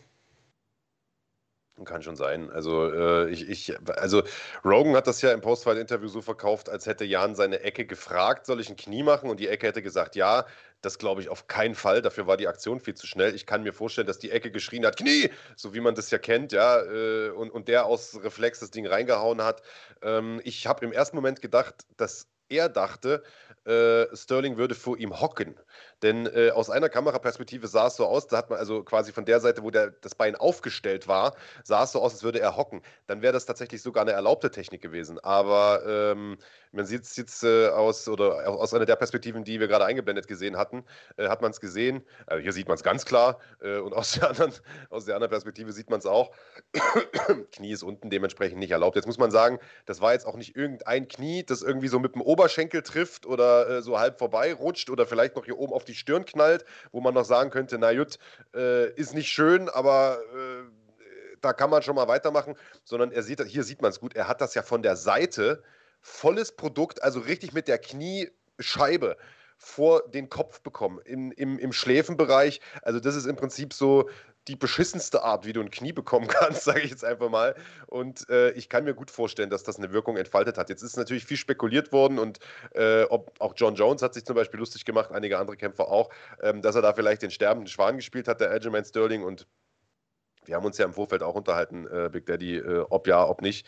Kann 1.85 2.03
schon 2.03 2.17
sein. 2.17 2.51
Also, 2.51 2.93
äh, 2.93 3.31
ich, 3.31 3.49
ich, 3.49 3.75
also 3.97 4.23
Rogan 4.65 4.95
hat 4.97 5.07
das 5.07 5.23
ja 5.23 5.33
im 5.33 5.41
Postfight-Interview 5.41 6.09
so 6.09 6.21
verkauft, 6.21 6.69
als 6.69 6.87
hätte 6.87 7.05
Jan 7.05 7.35
seine 7.35 7.61
Ecke 7.61 7.87
gefragt, 7.87 8.45
soll 8.45 8.61
ich 8.61 8.69
ein 8.69 8.77
Knie 8.77 9.03
machen? 9.03 9.31
Und 9.31 9.41
die 9.41 9.49
Ecke 9.49 9.67
hätte 9.67 9.83
gesagt, 9.83 10.15
ja. 10.17 10.47
Das 10.83 10.99
glaube 10.99 11.21
ich 11.21 11.29
auf 11.29 11.47
keinen 11.47 11.75
Fall. 11.75 12.01
Dafür 12.01 12.27
war 12.27 12.39
die 12.39 12.49
Aktion 12.49 12.81
viel 12.81 12.95
zu 12.95 13.07
schnell. 13.07 13.35
Ich 13.35 13.45
kann 13.45 13.63
mir 13.63 13.73
vorstellen, 13.73 14.07
dass 14.07 14.19
die 14.19 14.31
Ecke 14.31 14.51
geschrien 14.51 14.87
hat, 14.87 14.97
Knie, 14.97 15.31
so 15.55 15.75
wie 15.75 15.81
man 15.81 15.95
das 15.95 16.11
ja 16.11 16.19
kennt, 16.19 16.53
ja, 16.53 16.83
äh, 16.83 17.31
und, 17.31 17.51
und 17.51 17.69
der 17.69 17.85
aus 17.85 18.19
Reflex 18.23 18.61
das 18.61 18.71
Ding 18.71 18.87
reingehauen 18.87 19.43
hat. 19.43 19.63
Ähm, 20.03 20.41
ich 20.45 20.67
habe 20.67 20.85
im 20.85 20.93
ersten 20.93 21.17
Moment 21.17 21.43
gedacht, 21.43 21.87
dass 21.99 22.29
er 22.49 22.69
dachte, 22.69 23.23
äh, 23.65 24.07
Sterling 24.15 24.57
würde 24.57 24.75
vor 24.75 24.99
ihm 24.99 25.21
hocken. 25.21 25.55
Denn 26.03 26.27
äh, 26.27 26.51
aus 26.51 26.71
einer 26.71 26.89
Kameraperspektive 26.89 27.69
sah 27.69 27.89
es 27.89 27.97
so 27.97 28.07
aus, 28.07 28.27
da 28.27 28.39
hat 28.39 28.51
man 28.51 28.59
also 28.59 28.83
quasi 28.83 29.13
von 29.13 29.25
der 29.25 29.41
Seite, 29.41 29.63
wo 29.63 29.71
der, 29.71 29.91
das 29.91 30.15
Bein 30.15 30.37
aufgestellt 30.37 31.09
war, 31.09 31.35
sah 31.65 31.85
es 31.85 31.93
so 31.93 32.01
aus, 32.01 32.13
als 32.13 32.23
würde 32.23 32.41
er 32.41 32.57
hocken. 32.57 32.83
Dann 33.07 33.23
wäre 33.23 33.33
das 33.33 33.47
tatsächlich 33.47 33.83
sogar 33.83 34.03
eine 34.03 34.13
erlaubte 34.13 34.51
Technik 34.51 34.81
gewesen. 34.81 35.19
Aber 35.19 35.83
ähm, 35.87 36.39
man 36.73 36.87
sieht 36.87 37.03
es 37.03 37.17
jetzt 37.17 37.43
äh, 37.43 37.69
aus, 37.69 38.09
oder 38.09 38.49
aus 38.49 38.73
einer 38.75 38.87
der 38.87 38.97
Perspektiven, 38.97 39.45
die 39.45 39.59
wir 39.59 39.69
gerade 39.69 39.85
eingeblendet 39.85 40.29
gesehen 40.29 40.57
hatten, 40.57 40.85
äh, 41.17 41.29
hat 41.29 41.43
man 41.43 41.51
es 41.51 41.61
gesehen. 41.61 42.03
Also 42.27 42.43
hier 42.43 42.53
sieht 42.53 42.69
man 42.69 42.77
es 42.77 42.83
ganz 42.83 43.05
klar 43.05 43.39
äh, 43.61 43.79
und 43.79 43.93
aus 44.01 44.13
der, 44.13 44.31
anderen, 44.31 44.53
aus 44.89 45.05
der 45.05 45.17
anderen 45.17 45.31
Perspektive 45.31 45.73
sieht 45.73 45.91
man 45.91 45.99
es 45.99 46.07
auch. 46.07 46.31
Knie 47.53 47.73
ist 47.73 47.83
unten 47.83 48.11
dementsprechend 48.11 48.59
nicht 48.59 48.71
erlaubt. 48.71 48.97
Jetzt 48.97 49.07
muss 49.07 49.19
man 49.19 49.31
sagen, 49.31 49.59
das 49.87 50.01
war 50.01 50.13
jetzt 50.13 50.27
auch 50.27 50.37
nicht 50.37 50.57
irgendein 50.57 51.09
Knie, 51.09 51.45
das 51.45 51.63
irgendwie 51.63 51.89
so 51.89 51.99
mit 51.99 52.15
dem 52.15 52.23
Oberschenkel 52.23 52.83
trifft 52.83 53.27
oder 53.27 53.69
äh, 53.69 53.83
so 53.83 53.99
halb 53.99 54.19
vorbei 54.19 54.55
rutscht 54.55 54.91
oder 54.91 55.07
vielleicht 55.07 55.37
noch 55.37 55.45
hier 55.45 55.59
oben 55.59 55.73
auf 55.73 55.85
die 55.85 55.90
Stirn 55.95 56.25
knallt, 56.25 56.65
wo 56.93 57.01
man 57.01 57.15
noch 57.15 57.25
sagen 57.25 57.51
könnte, 57.51 57.79
na 57.79 57.93
gut, 57.93 58.19
äh, 58.55 58.91
ist 58.95 59.15
nicht 59.15 59.29
schön, 59.29 59.69
aber 59.69 60.19
äh, 60.35 61.37
da 61.41 61.53
kann 61.53 61.71
man 61.71 61.83
schon 61.83 61.97
mal 61.97 62.09
weitermachen, 62.09 62.55
sondern 62.85 63.13
er 63.13 63.23
sieht, 63.23 63.41
hier 63.47 63.65
sieht 63.65 63.83
man 63.83 63.91
es 63.91 64.01
gut, 64.01 64.15
er 64.15 64.29
hat 64.29 64.41
das 64.41 64.55
ja 64.55 64.63
von 64.63 64.83
der 64.83 64.97
Seite, 64.97 65.63
volles 66.01 66.53
Produkt, 66.53 67.03
also 67.03 67.21
richtig 67.21 67.53
mit 67.53 67.69
der 67.69 67.79
Kniescheibe 67.79 69.17
vor 69.57 70.09
den 70.09 70.31
Kopf 70.31 70.63
bekommen, 70.63 71.01
im, 71.05 71.33
im, 71.33 71.59
im 71.59 71.73
Schläfenbereich. 71.73 72.61
Also 72.81 72.99
das 72.99 73.15
ist 73.15 73.27
im 73.27 73.37
Prinzip 73.37 73.75
so 73.75 74.09
die 74.49 74.57
beschissenste 74.57 75.23
Art, 75.23 75.45
wie 75.47 75.53
du 75.53 75.61
ein 75.61 75.71
Knie 75.71 75.93
bekommen 75.93 76.27
kannst, 76.29 76.65
sage 76.65 76.81
ich 76.81 76.91
jetzt 76.91 77.05
einfach 77.05 77.29
mal. 77.29 77.55
Und 77.87 78.29
äh, 78.31 78.51
ich 78.53 78.69
kann 78.69 78.85
mir 78.85 78.95
gut 78.95 79.11
vorstellen, 79.11 79.51
dass 79.51 79.63
das 79.63 79.79
eine 79.79 79.93
Wirkung 79.93 80.17
entfaltet 80.17 80.59
hat. 80.59 80.69
Jetzt 80.69 80.83
ist 80.83 80.97
natürlich 80.97 81.25
viel 81.25 81.37
spekuliert 81.37 81.93
worden 81.93 82.19
und 82.19 82.39
äh, 82.75 83.05
ob, 83.05 83.33
auch 83.41 83.55
John 83.57 83.75
Jones 83.75 84.03
hat 84.03 84.15
sich 84.15 84.25
zum 84.25 84.37
Beispiel 84.37 84.59
lustig 84.61 84.85
gemacht, 84.85 85.13
einige 85.13 85.39
andere 85.39 85.57
Kämpfer 85.57 85.89
auch, 85.89 86.11
ähm, 86.43 86.63
dass 86.63 86.75
er 86.75 86.83
da 86.83 86.93
vielleicht 86.93 87.23
den 87.23 87.31
sterbenden 87.31 87.69
Schwan 87.69 87.97
gespielt 87.97 88.29
hat, 88.29 88.41
der 88.41 88.51
Aljamain 88.51 88.85
Sterling. 88.85 89.23
Und 89.25 89.47
wir 90.47 90.57
haben 90.57 90.65
uns 90.65 90.79
ja 90.79 90.85
im 90.85 90.95
Vorfeld 90.95 91.23
auch 91.23 91.35
unterhalten, 91.35 91.87
äh, 91.87 92.09
Big 92.11 92.27
Daddy, 92.27 92.57
äh, 92.57 92.85
ob 92.89 93.07
ja, 93.07 93.27
ob 93.29 93.43
nicht. 93.43 93.67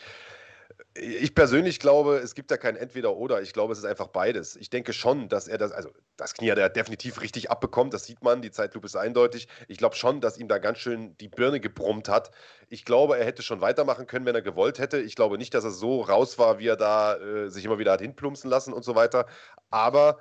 Ich 0.95 1.33
persönlich 1.33 1.79
glaube, 1.79 2.17
es 2.17 2.35
gibt 2.35 2.51
da 2.51 2.57
kein 2.57 2.75
Entweder-Oder. 2.75 3.41
Ich 3.41 3.53
glaube, 3.53 3.73
es 3.73 3.79
ist 3.79 3.85
einfach 3.85 4.09
beides. 4.09 4.55
Ich 4.55 4.69
denke 4.69 4.93
schon, 4.93 5.27
dass 5.27 5.47
er 5.47 5.57
das, 5.57 5.71
also 5.71 5.89
das 6.17 6.35
Knie 6.35 6.51
hat 6.51 6.59
er 6.59 6.69
definitiv 6.69 7.21
richtig 7.21 7.49
abbekommt. 7.49 7.95
Das 7.95 8.05
sieht 8.05 8.21
man. 8.21 8.43
Die 8.43 8.51
Zeitlupe 8.51 8.85
ist 8.85 8.95
eindeutig. 8.95 9.47
Ich 9.67 9.77
glaube 9.77 9.95
schon, 9.95 10.21
dass 10.21 10.37
ihm 10.37 10.47
da 10.47 10.59
ganz 10.59 10.77
schön 10.77 11.17
die 11.17 11.29
Birne 11.29 11.59
gebrummt 11.59 12.09
hat. 12.09 12.29
Ich 12.69 12.85
glaube, 12.85 13.17
er 13.17 13.25
hätte 13.25 13.41
schon 13.41 13.59
weitermachen 13.59 14.05
können, 14.05 14.27
wenn 14.27 14.35
er 14.35 14.43
gewollt 14.43 14.77
hätte. 14.77 14.99
Ich 14.99 15.15
glaube 15.15 15.39
nicht, 15.39 15.55
dass 15.55 15.63
er 15.63 15.71
so 15.71 16.01
raus 16.01 16.37
war, 16.37 16.59
wie 16.59 16.67
er 16.67 16.77
da 16.77 17.15
äh, 17.15 17.49
sich 17.49 17.65
immer 17.65 17.79
wieder 17.79 17.93
hat 17.93 18.01
hinplumpsen 18.01 18.49
lassen 18.49 18.71
und 18.71 18.83
so 18.83 18.93
weiter. 18.93 19.25
Aber 19.71 20.19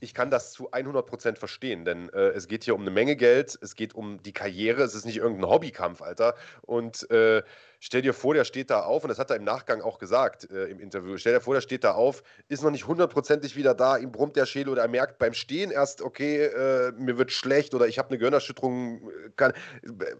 ich 0.00 0.14
kann 0.14 0.30
das 0.30 0.52
zu 0.52 0.70
100% 0.72 1.36
verstehen, 1.36 1.84
denn 1.84 2.08
äh, 2.10 2.28
es 2.28 2.48
geht 2.48 2.64
hier 2.64 2.74
um 2.74 2.82
eine 2.82 2.90
Menge 2.90 3.16
Geld, 3.16 3.58
es 3.60 3.74
geht 3.74 3.94
um 3.94 4.22
die 4.22 4.32
Karriere, 4.32 4.82
es 4.82 4.94
ist 4.94 5.06
nicht 5.06 5.16
irgendein 5.16 5.50
Hobbykampf, 5.50 6.02
Alter. 6.02 6.34
Und 6.62 7.10
äh, 7.10 7.42
stell 7.80 8.02
dir 8.02 8.14
vor, 8.14 8.34
der 8.34 8.44
steht 8.44 8.70
da 8.70 8.82
auf, 8.82 9.04
und 9.04 9.08
das 9.08 9.18
hat 9.18 9.30
er 9.30 9.36
im 9.36 9.44
Nachgang 9.44 9.80
auch 9.80 9.98
gesagt 9.98 10.50
äh, 10.50 10.66
im 10.66 10.80
Interview, 10.80 11.16
stell 11.16 11.34
dir 11.34 11.40
vor, 11.40 11.54
der 11.54 11.60
steht 11.60 11.84
da 11.84 11.92
auf, 11.92 12.22
ist 12.48 12.62
noch 12.62 12.70
nicht 12.70 12.86
hundertprozentig 12.86 13.56
wieder 13.56 13.74
da, 13.74 13.96
ihm 13.96 14.12
brummt 14.12 14.36
der 14.36 14.46
Schädel 14.46 14.72
oder 14.72 14.82
er 14.82 14.88
merkt 14.88 15.18
beim 15.18 15.34
Stehen 15.34 15.70
erst, 15.70 16.02
okay, 16.02 16.44
äh, 16.44 16.92
mir 16.92 17.18
wird 17.18 17.32
schlecht 17.32 17.74
oder 17.74 17.86
ich 17.86 17.98
habe 17.98 18.08
eine 18.08 18.18
Gehirnerschütterung, 18.18 19.10
kann, 19.36 19.52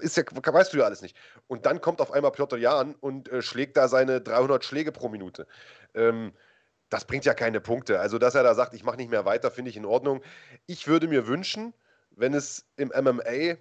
ist 0.01 0.16
ja, 0.16 0.25
weißt 0.27 0.73
du 0.73 0.79
ja 0.79 0.85
alles 0.85 1.03
nicht. 1.03 1.16
Und 1.47 1.66
dann 1.66 1.81
kommt 1.81 2.01
auf 2.01 2.12
einmal 2.12 2.33
Piotr 2.33 2.57
Jan 2.57 2.95
und 2.95 3.31
äh, 3.31 3.42
schlägt 3.42 3.77
da 3.77 3.88
seine 3.88 4.21
300 4.21 4.64
Schläge 4.64 4.92
pro 4.92 5.09
Minute. 5.09 5.47
Ähm, 5.95 6.33
das 6.88 7.05
bringt 7.05 7.25
ja 7.25 7.35
keine 7.35 7.61
Punkte. 7.61 8.01
Also, 8.01 8.19
dass 8.19 8.35
er 8.35 8.42
da 8.42 8.55
sagt, 8.55 8.75
ich 8.75 8.85
mache 8.85 8.97
nicht 8.97 9.11
mehr 9.11 9.25
weiter, 9.25 9.51
finde 9.51 9.71
ich 9.71 9.77
in 9.77 9.85
Ordnung. 9.85 10.23
Ich 10.66 10.87
würde 10.87 11.09
mir 11.09 11.27
wünschen, 11.27 11.75
wenn 12.11 12.35
es 12.35 12.66
im 12.77 12.88
MMA 12.88 13.57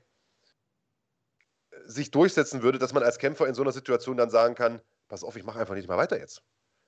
sich 1.87 2.11
durchsetzen 2.11 2.61
würde, 2.61 2.79
dass 2.79 2.93
man 2.93 3.03
als 3.03 3.19
Kämpfer 3.19 3.47
in 3.47 3.55
so 3.55 3.61
einer 3.61 3.71
Situation 3.71 4.17
dann 4.17 4.29
sagen 4.29 4.55
kann, 4.55 4.81
pass 5.07 5.23
auf, 5.23 5.35
ich 5.35 5.43
mache 5.43 5.59
einfach 5.59 5.75
nicht 5.75 5.87
mehr 5.87 5.97
weiter 5.97 6.19
jetzt. 6.19 6.41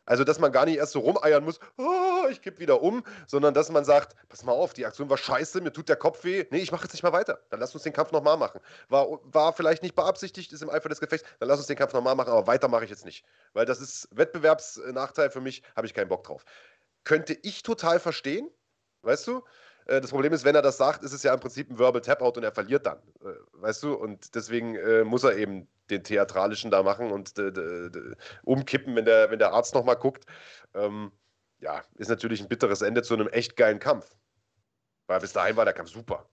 Also, 0.07 0.23
dass 0.23 0.39
man 0.39 0.53
gar 0.53 0.65
nicht 0.65 0.77
erst 0.77 0.93
so 0.93 0.99
rumeiern 0.99 1.43
muss, 1.43 1.59
oh, 1.77 2.27
ich 2.31 2.41
kipp 2.41 2.59
wieder 2.59 2.81
um, 2.81 3.03
sondern 3.27 3.53
dass 3.53 3.69
man 3.69 3.83
sagt, 3.83 4.15
pass 4.29 4.45
mal 4.45 4.53
auf, 4.53 4.73
die 4.73 4.85
Aktion 4.85 5.09
war 5.09 5.17
scheiße, 5.17 5.59
mir 5.59 5.73
tut 5.73 5.89
der 5.89 5.97
Kopf 5.97 6.23
weh, 6.23 6.45
nee, 6.49 6.59
ich 6.59 6.71
mache 6.71 6.83
jetzt 6.83 6.93
nicht 6.93 7.03
mal 7.03 7.11
weiter. 7.11 7.41
Dann 7.49 7.59
lass 7.59 7.73
uns 7.73 7.83
den 7.83 7.91
Kampf 7.91 8.13
nochmal 8.13 8.37
machen. 8.37 8.61
War, 8.87 9.19
war 9.23 9.51
vielleicht 9.51 9.83
nicht 9.83 9.95
beabsichtigt, 9.95 10.53
ist 10.53 10.63
im 10.63 10.69
Eifer 10.69 10.87
des 10.87 11.01
Gefechts, 11.01 11.27
dann 11.39 11.49
lass 11.49 11.59
uns 11.59 11.67
den 11.67 11.75
Kampf 11.75 11.91
nochmal 11.91 12.15
machen, 12.15 12.29
aber 12.29 12.47
weiter 12.47 12.69
mache 12.69 12.85
ich 12.85 12.89
jetzt 12.89 13.03
nicht. 13.03 13.25
Weil 13.51 13.65
das 13.65 13.81
ist 13.81 14.07
Wettbewerbsnachteil 14.11 15.29
für 15.29 15.41
mich, 15.41 15.61
habe 15.75 15.85
ich 15.85 15.93
keinen 15.93 16.07
Bock 16.07 16.23
drauf. 16.23 16.45
Könnte 17.03 17.37
ich 17.43 17.61
total 17.61 17.99
verstehen, 17.99 18.49
weißt 19.01 19.27
du? 19.27 19.43
Äh, 19.87 20.01
das 20.01 20.11
Problem 20.11 20.33
ist, 20.33 20.45
wenn 20.45 20.55
er 20.55 20.61
das 20.61 20.77
sagt, 20.77 21.03
ist 21.03 21.13
es 21.13 21.23
ja 21.23 21.33
im 21.33 21.39
Prinzip 21.39 21.69
ein 21.69 21.79
Verbal 21.79 22.01
Tap-Out 22.01 22.37
und 22.37 22.43
er 22.43 22.51
verliert 22.51 22.85
dann. 22.85 22.97
Äh, 23.21 23.33
weißt 23.53 23.83
du? 23.83 23.93
Und 23.93 24.35
deswegen 24.35 24.75
äh, 24.75 25.03
muss 25.03 25.23
er 25.23 25.35
eben 25.35 25.67
den 25.89 26.03
Theatralischen 26.03 26.69
da 26.69 26.83
machen 26.83 27.11
und 27.11 27.33
umkippen, 28.43 28.95
wenn 28.95 29.05
der, 29.05 29.31
wenn 29.31 29.39
der 29.39 29.53
Arzt 29.53 29.73
nochmal 29.73 29.95
guckt. 29.95 30.25
Ähm, 30.73 31.13
ja, 31.59 31.81
ist 31.95 32.09
natürlich 32.09 32.41
ein 32.41 32.49
bitteres 32.49 32.81
Ende 32.81 33.03
zu 33.03 33.13
einem 33.13 33.29
echt 33.29 33.55
geilen 33.55 33.79
Kampf. 33.79 34.13
Weil 35.07 35.21
bis 35.21 35.31
dahin 35.31 35.55
war 35.55 35.63
der 35.63 35.73
Kampf 35.73 35.89
super. 35.89 36.29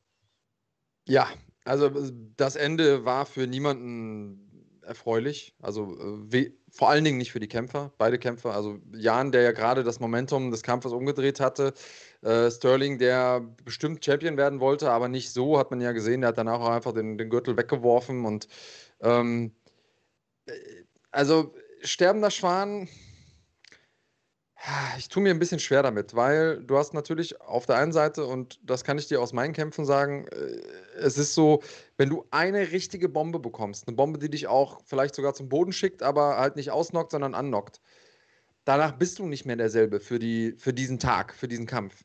Ja, 1.06 1.28
also 1.64 1.90
das 2.36 2.56
Ende 2.56 3.04
war 3.04 3.26
für 3.26 3.46
niemanden 3.46 4.53
erfreulich. 4.86 5.54
Also 5.60 5.96
vor 6.70 6.88
allen 6.88 7.04
Dingen 7.04 7.18
nicht 7.18 7.32
für 7.32 7.40
die 7.40 7.48
Kämpfer, 7.48 7.92
beide 7.98 8.18
Kämpfer. 8.18 8.54
Also 8.54 8.78
Jan, 8.92 9.32
der 9.32 9.42
ja 9.42 9.52
gerade 9.52 9.84
das 9.84 10.00
Momentum 10.00 10.50
des 10.50 10.62
Kampfes 10.62 10.92
umgedreht 10.92 11.40
hatte. 11.40 11.74
Äh, 12.22 12.50
Sterling, 12.50 12.98
der 12.98 13.40
bestimmt 13.64 14.04
Champion 14.04 14.36
werden 14.36 14.60
wollte, 14.60 14.90
aber 14.90 15.08
nicht 15.08 15.30
so, 15.30 15.58
hat 15.58 15.70
man 15.70 15.80
ja 15.80 15.92
gesehen. 15.92 16.22
Der 16.22 16.28
hat 16.28 16.38
danach 16.38 16.60
auch 16.60 16.70
einfach 16.70 16.92
den, 16.92 17.18
den 17.18 17.30
Gürtel 17.30 17.56
weggeworfen. 17.56 18.24
Und 18.24 18.48
ähm, 19.00 19.52
äh, 20.46 20.52
also 21.10 21.54
sterbender 21.82 22.30
Schwan, 22.30 22.88
ich 24.96 25.08
tue 25.08 25.22
mir 25.22 25.30
ein 25.30 25.38
bisschen 25.38 25.58
schwer 25.58 25.82
damit, 25.82 26.14
weil 26.14 26.62
du 26.64 26.78
hast 26.78 26.94
natürlich 26.94 27.40
auf 27.40 27.66
der 27.66 27.76
einen 27.76 27.92
Seite, 27.92 28.24
und 28.26 28.58
das 28.62 28.84
kann 28.84 28.98
ich 28.98 29.06
dir 29.06 29.20
aus 29.20 29.32
meinen 29.32 29.52
Kämpfen 29.52 29.84
sagen, 29.84 30.26
äh, 30.28 30.60
es 30.96 31.18
ist 31.18 31.34
so, 31.34 31.62
wenn 31.96 32.08
du 32.08 32.26
eine 32.30 32.72
richtige 32.72 33.08
Bombe 33.08 33.38
bekommst, 33.38 33.86
eine 33.86 33.96
Bombe, 33.96 34.18
die 34.18 34.30
dich 34.30 34.46
auch 34.46 34.80
vielleicht 34.86 35.14
sogar 35.14 35.34
zum 35.34 35.48
Boden 35.48 35.72
schickt, 35.72 36.02
aber 36.02 36.38
halt 36.38 36.56
nicht 36.56 36.70
ausnockt, 36.70 37.10
sondern 37.10 37.34
annockt, 37.34 37.80
danach 38.64 38.92
bist 38.92 39.18
du 39.18 39.26
nicht 39.26 39.44
mehr 39.44 39.56
derselbe 39.56 40.00
für, 40.00 40.18
die, 40.18 40.54
für 40.56 40.72
diesen 40.72 40.98
Tag, 40.98 41.34
für 41.34 41.48
diesen 41.48 41.66
Kampf. 41.66 42.02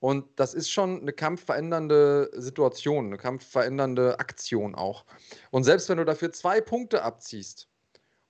Und 0.00 0.26
das 0.36 0.54
ist 0.54 0.70
schon 0.70 1.02
eine 1.02 1.12
kampfverändernde 1.12 2.30
Situation, 2.34 3.06
eine 3.06 3.18
kampfverändernde 3.18 4.18
Aktion 4.18 4.74
auch. 4.74 5.04
Und 5.50 5.64
selbst 5.64 5.88
wenn 5.90 5.98
du 5.98 6.04
dafür 6.04 6.32
zwei 6.32 6.60
Punkte 6.60 7.02
abziehst, 7.02 7.69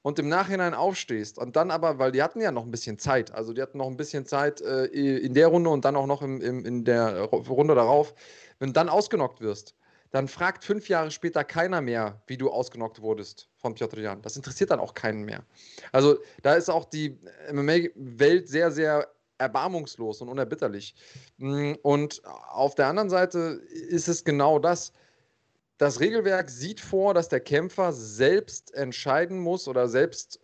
und 0.03 0.19
im 0.19 0.29
Nachhinein 0.29 0.75
aufstehst 0.75 1.39
und 1.39 1.57
dann 1.57 1.71
aber, 1.71 1.99
weil 1.99 2.13
die 2.13 2.23
hatten 2.23 2.41
ja 2.41 2.53
noch 2.53 2.65
ein 2.65 2.71
bisschen 2.71 2.99
Zeit, 2.99 3.33
also 3.33 3.53
die 3.53 3.63
hatten 3.63 3.79
noch 3.79 3.87
ein 3.87 3.97
bisschen 3.97 4.25
Zeit 4.25 4.61
äh, 4.61 4.87
in 4.87 5.35
der 5.35 5.49
Runde 5.49 5.71
und 5.71 5.85
dann 5.85 5.97
auch 5.97 6.07
noch 6.07 6.23
im, 6.23 6.41
im, 6.41 6.65
in 6.65 6.85
der 6.85 7.23
Runde 7.23 7.75
darauf, 7.75 8.15
wenn 8.59 8.69
du 8.69 8.73
dann 8.73 8.89
ausgenockt 8.89 9.41
wirst, 9.41 9.75
dann 10.11 10.27
fragt 10.27 10.65
fünf 10.65 10.89
Jahre 10.89 11.11
später 11.11 11.45
keiner 11.45 11.81
mehr, 11.81 12.21
wie 12.27 12.37
du 12.37 12.51
ausgenockt 12.51 13.01
wurdest 13.01 13.49
von 13.57 13.75
Piotr 13.75 14.01
Jan. 14.01 14.23
Das 14.23 14.37
interessiert 14.37 14.71
dann 14.71 14.81
auch 14.81 14.95
keinen 14.95 15.23
mehr. 15.23 15.45
Also 15.93 16.19
da 16.43 16.55
ist 16.55 16.69
auch 16.69 16.85
die 16.85 17.19
MMA-Welt 17.53 18.49
sehr, 18.49 18.73
sehr 18.73 19.09
erbarmungslos 19.39 20.21
und 20.21 20.29
unerbitterlich. 20.29 20.95
Mm, 21.39 21.75
und 21.83 22.23
auf 22.25 22.75
der 22.75 22.89
anderen 22.89 23.09
Seite 23.09 23.61
ist 23.89 24.09
es 24.09 24.25
genau 24.25 24.59
das 24.59 24.93
das 25.81 25.99
Regelwerk 25.99 26.51
sieht 26.51 26.79
vor, 26.79 27.14
dass 27.14 27.31
der 27.31 27.40
Kämpfer 27.40 27.95
selbst 27.95 28.75
entscheiden 28.75 29.38
muss 29.38 29.66
oder 29.66 29.88
selbst 29.88 30.38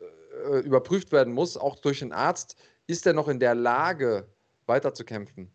äh, 0.51 0.61
überprüft 0.61 1.13
werden 1.13 1.35
muss, 1.35 1.59
auch 1.59 1.77
durch 1.77 1.99
den 1.99 2.15
Arzt, 2.15 2.57
ist 2.87 3.07
er 3.07 3.13
noch 3.13 3.29
in 3.29 3.39
der 3.39 3.55
Lage, 3.55 4.27
weiterzukämpfen. 4.65 5.53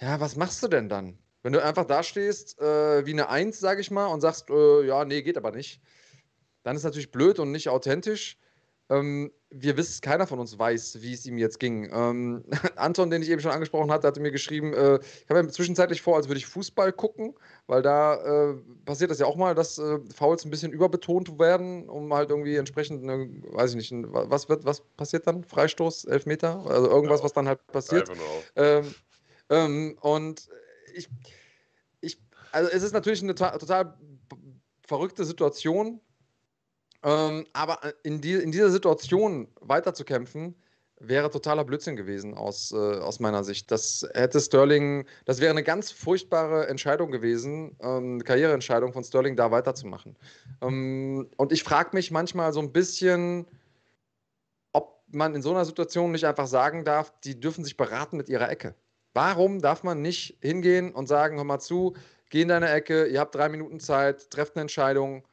Ja, 0.00 0.20
was 0.20 0.36
machst 0.36 0.62
du 0.62 0.68
denn 0.68 0.88
dann? 0.88 1.18
Wenn 1.42 1.52
du 1.52 1.60
einfach 1.60 1.84
da 1.84 2.04
stehst, 2.04 2.60
äh, 2.60 3.04
wie 3.04 3.10
eine 3.10 3.28
Eins, 3.28 3.58
sage 3.58 3.80
ich 3.80 3.90
mal, 3.90 4.06
und 4.06 4.20
sagst, 4.20 4.50
äh, 4.50 4.86
ja, 4.86 5.04
nee, 5.04 5.22
geht 5.22 5.36
aber 5.36 5.50
nicht, 5.50 5.80
dann 6.62 6.76
ist 6.76 6.84
natürlich 6.84 7.10
blöd 7.10 7.40
und 7.40 7.50
nicht 7.50 7.68
authentisch. 7.68 8.38
Ähm, 8.88 9.32
wir 9.50 9.76
wissen, 9.76 10.00
keiner 10.00 10.26
von 10.26 10.38
uns 10.38 10.58
weiß, 10.58 11.00
wie 11.00 11.12
es 11.12 11.26
ihm 11.26 11.38
jetzt 11.38 11.58
ging. 11.58 11.88
Ähm, 11.92 12.44
Anton, 12.76 13.10
den 13.10 13.22
ich 13.22 13.30
eben 13.30 13.40
schon 13.40 13.50
angesprochen 13.50 13.90
hatte, 13.90 14.06
hatte 14.06 14.20
mir 14.20 14.30
geschrieben, 14.30 14.72
äh, 14.74 14.98
ich 14.98 15.30
habe 15.30 15.42
mir 15.42 15.50
zwischenzeitlich 15.50 16.02
vor, 16.02 16.16
als 16.16 16.28
würde 16.28 16.38
ich 16.38 16.46
Fußball 16.46 16.92
gucken, 16.92 17.34
weil 17.66 17.82
da 17.82 18.50
äh, 18.50 18.54
passiert 18.84 19.10
das 19.10 19.18
ja 19.18 19.26
auch 19.26 19.36
mal, 19.36 19.54
dass 19.54 19.78
äh, 19.78 19.98
Fouls 20.14 20.44
ein 20.44 20.50
bisschen 20.50 20.72
überbetont 20.72 21.38
werden, 21.38 21.88
um 21.88 22.12
halt 22.12 22.30
irgendwie 22.30 22.56
entsprechend, 22.56 23.02
eine, 23.02 23.28
weiß 23.52 23.74
ich 23.74 23.90
nicht, 23.90 24.06
was 24.08 24.48
wird, 24.48 24.64
was 24.64 24.80
passiert 24.96 25.26
dann? 25.26 25.44
Freistoß, 25.44 26.04
Elfmeter? 26.04 26.64
Also 26.66 26.88
irgendwas, 26.88 27.20
ja, 27.20 27.24
was 27.24 27.32
dann 27.32 27.48
halt 27.48 27.66
passiert. 27.68 28.10
Ähm, 28.56 28.94
ähm, 29.48 29.98
und 30.00 30.48
ich, 30.94 31.08
ich, 32.00 32.20
also 32.52 32.70
es 32.70 32.82
ist 32.82 32.92
natürlich 32.92 33.22
eine 33.22 33.34
total 33.34 33.96
verrückte 34.86 35.24
Situation, 35.24 36.00
ähm, 37.06 37.46
aber 37.52 37.84
äh, 37.84 37.92
in, 38.02 38.20
die, 38.20 38.34
in 38.34 38.50
dieser 38.50 38.70
Situation 38.70 39.46
weiterzukämpfen, 39.60 40.56
wäre 40.98 41.30
totaler 41.30 41.64
Blödsinn 41.64 41.94
gewesen 41.94 42.34
aus, 42.34 42.72
äh, 42.72 42.76
aus 42.76 43.20
meiner 43.20 43.44
Sicht. 43.44 43.70
Das 43.70 44.04
hätte 44.14 44.40
Sterling, 44.40 45.06
das 45.24 45.40
wäre 45.40 45.50
eine 45.50 45.62
ganz 45.62 45.92
furchtbare 45.92 46.66
Entscheidung 46.66 47.12
gewesen, 47.12 47.76
ähm, 47.80 48.24
Karriereentscheidung 48.24 48.92
von 48.92 49.04
Sterling, 49.04 49.36
da 49.36 49.52
weiterzumachen. 49.52 50.16
Ähm, 50.62 51.28
und 51.36 51.52
ich 51.52 51.62
frage 51.62 51.90
mich 51.92 52.10
manchmal 52.10 52.52
so 52.52 52.60
ein 52.60 52.72
bisschen, 52.72 53.46
ob 54.72 55.02
man 55.12 55.34
in 55.36 55.42
so 55.42 55.50
einer 55.50 55.64
Situation 55.64 56.10
nicht 56.10 56.26
einfach 56.26 56.48
sagen 56.48 56.84
darf, 56.84 57.12
die 57.20 57.38
dürfen 57.38 57.62
sich 57.62 57.76
beraten 57.76 58.16
mit 58.16 58.28
ihrer 58.28 58.50
Ecke. 58.50 58.74
Warum 59.14 59.60
darf 59.60 59.84
man 59.84 60.02
nicht 60.02 60.38
hingehen 60.40 60.92
und 60.92 61.06
sagen, 61.06 61.36
hör 61.36 61.44
mal 61.44 61.60
zu, 61.60 61.94
geh 62.30 62.42
in 62.42 62.48
deine 62.48 62.70
Ecke, 62.70 63.06
ihr 63.06 63.20
habt 63.20 63.34
drei 63.34 63.48
Minuten 63.48 63.78
Zeit, 63.78 64.28
trefft 64.30 64.56
eine 64.56 64.62
Entscheidung 64.62 65.24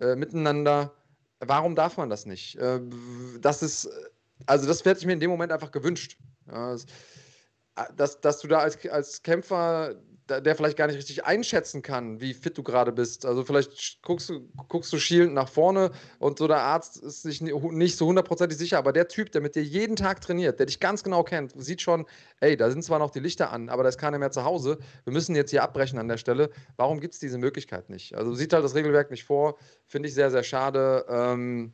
äh, 0.00 0.16
miteinander 0.16 0.92
Warum 1.40 1.74
darf 1.74 1.96
man 1.96 2.10
das 2.10 2.26
nicht? 2.26 2.56
Äh, 2.56 2.80
das 3.40 3.62
ist, 3.62 3.88
also 4.46 4.66
das 4.66 4.84
hätte 4.84 5.00
ich 5.00 5.06
mir 5.06 5.14
in 5.14 5.20
dem 5.20 5.30
Moment 5.30 5.52
einfach 5.52 5.70
gewünscht. 5.70 6.18
Äh, 6.48 6.76
dass, 7.96 8.20
dass 8.20 8.40
du 8.40 8.48
da 8.48 8.58
als, 8.58 8.86
als 8.88 9.22
Kämpfer 9.22 9.94
der 10.30 10.54
vielleicht 10.54 10.76
gar 10.76 10.86
nicht 10.86 10.96
richtig 10.96 11.24
einschätzen 11.24 11.82
kann, 11.82 12.20
wie 12.20 12.34
fit 12.34 12.56
du 12.56 12.62
gerade 12.62 12.92
bist. 12.92 13.26
Also 13.26 13.44
vielleicht 13.44 14.02
guckst 14.02 14.28
du, 14.28 14.48
guckst 14.68 14.92
du 14.92 14.98
schielend 14.98 15.34
nach 15.34 15.48
vorne 15.48 15.90
und 16.18 16.38
so 16.38 16.46
der 16.46 16.58
Arzt 16.58 16.98
ist 16.98 17.22
sich 17.22 17.40
nicht 17.40 17.96
so 17.96 18.06
hundertprozentig 18.06 18.56
sicher, 18.56 18.78
aber 18.78 18.92
der 18.92 19.08
Typ, 19.08 19.32
der 19.32 19.40
mit 19.40 19.56
dir 19.56 19.62
jeden 19.62 19.96
Tag 19.96 20.20
trainiert, 20.20 20.58
der 20.58 20.66
dich 20.66 20.78
ganz 20.78 21.02
genau 21.02 21.24
kennt, 21.24 21.52
sieht 21.56 21.82
schon, 21.82 22.06
ey, 22.40 22.56
da 22.56 22.70
sind 22.70 22.84
zwar 22.84 22.98
noch 23.00 23.10
die 23.10 23.20
Lichter 23.20 23.50
an, 23.50 23.68
aber 23.68 23.82
da 23.82 23.88
ist 23.88 23.98
keiner 23.98 24.18
mehr 24.18 24.30
zu 24.30 24.44
Hause. 24.44 24.78
Wir 25.04 25.12
müssen 25.12 25.34
jetzt 25.34 25.50
hier 25.50 25.62
abbrechen 25.62 25.98
an 25.98 26.08
der 26.08 26.18
Stelle. 26.18 26.50
Warum 26.76 27.00
gibt 27.00 27.14
es 27.14 27.20
diese 27.20 27.38
Möglichkeit 27.38 27.90
nicht? 27.90 28.14
Also 28.14 28.34
sieht 28.34 28.52
halt 28.52 28.64
das 28.64 28.74
Regelwerk 28.74 29.10
nicht 29.10 29.24
vor. 29.24 29.56
Finde 29.86 30.08
ich 30.08 30.14
sehr, 30.14 30.30
sehr 30.30 30.44
schade. 30.44 31.04
Ähm, 31.08 31.72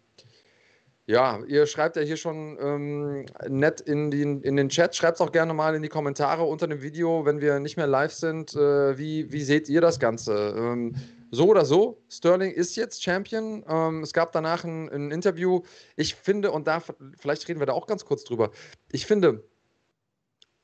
ja, 1.07 1.40
ihr 1.47 1.66
schreibt 1.66 1.95
ja 1.95 2.03
hier 2.03 2.16
schon 2.16 2.59
ähm, 2.61 3.27
nett 3.49 3.81
in 3.81 4.11
den, 4.11 4.42
in 4.42 4.57
den 4.57 4.69
Chat. 4.69 4.97
Schreibt 4.97 5.16
es 5.16 5.21
auch 5.21 5.31
gerne 5.31 5.55
mal 5.55 5.75
in 5.77 5.83
die 5.83 5.88
Kommentare 5.88 6.42
unter 6.42 6.66
dem 6.66 6.83
Video, 6.83 7.25
wenn 7.25 7.40
wir 7.40 7.61
nicht 7.61 7.77
mehr 7.77 7.87
live 7.87 8.12
sind. 8.12 8.55
Äh, 8.55 8.99
wie, 8.99 9.31
wie 9.31 9.42
seht 9.45 9.69
ihr 9.69 9.81
das 9.81 10.01
Ganze? 10.01 10.55
Ähm, 10.57 10.97
so 11.31 11.47
oder 11.47 11.64
so, 11.64 12.03
Sterling 12.09 12.51
ist 12.51 12.75
jetzt 12.77 13.05
Champion. 13.05 13.64
Ähm, 13.69 14.03
es 14.03 14.12
gab 14.12 14.33
danach 14.33 14.64
ein, 14.64 14.88
ein, 14.88 15.12
Interview. 15.12 15.62
Ich 15.95 16.16
finde, 16.16 16.51
und 16.51 16.66
da 16.66 16.83
vielleicht 17.19 17.47
reden 17.49 17.61
wir 17.61 17.66
da 17.66 17.73
auch 17.73 17.87
ganz 17.87 18.05
kurz 18.05 18.25
drüber. 18.25 18.51
Ich 18.90 19.07
finde, 19.07 19.45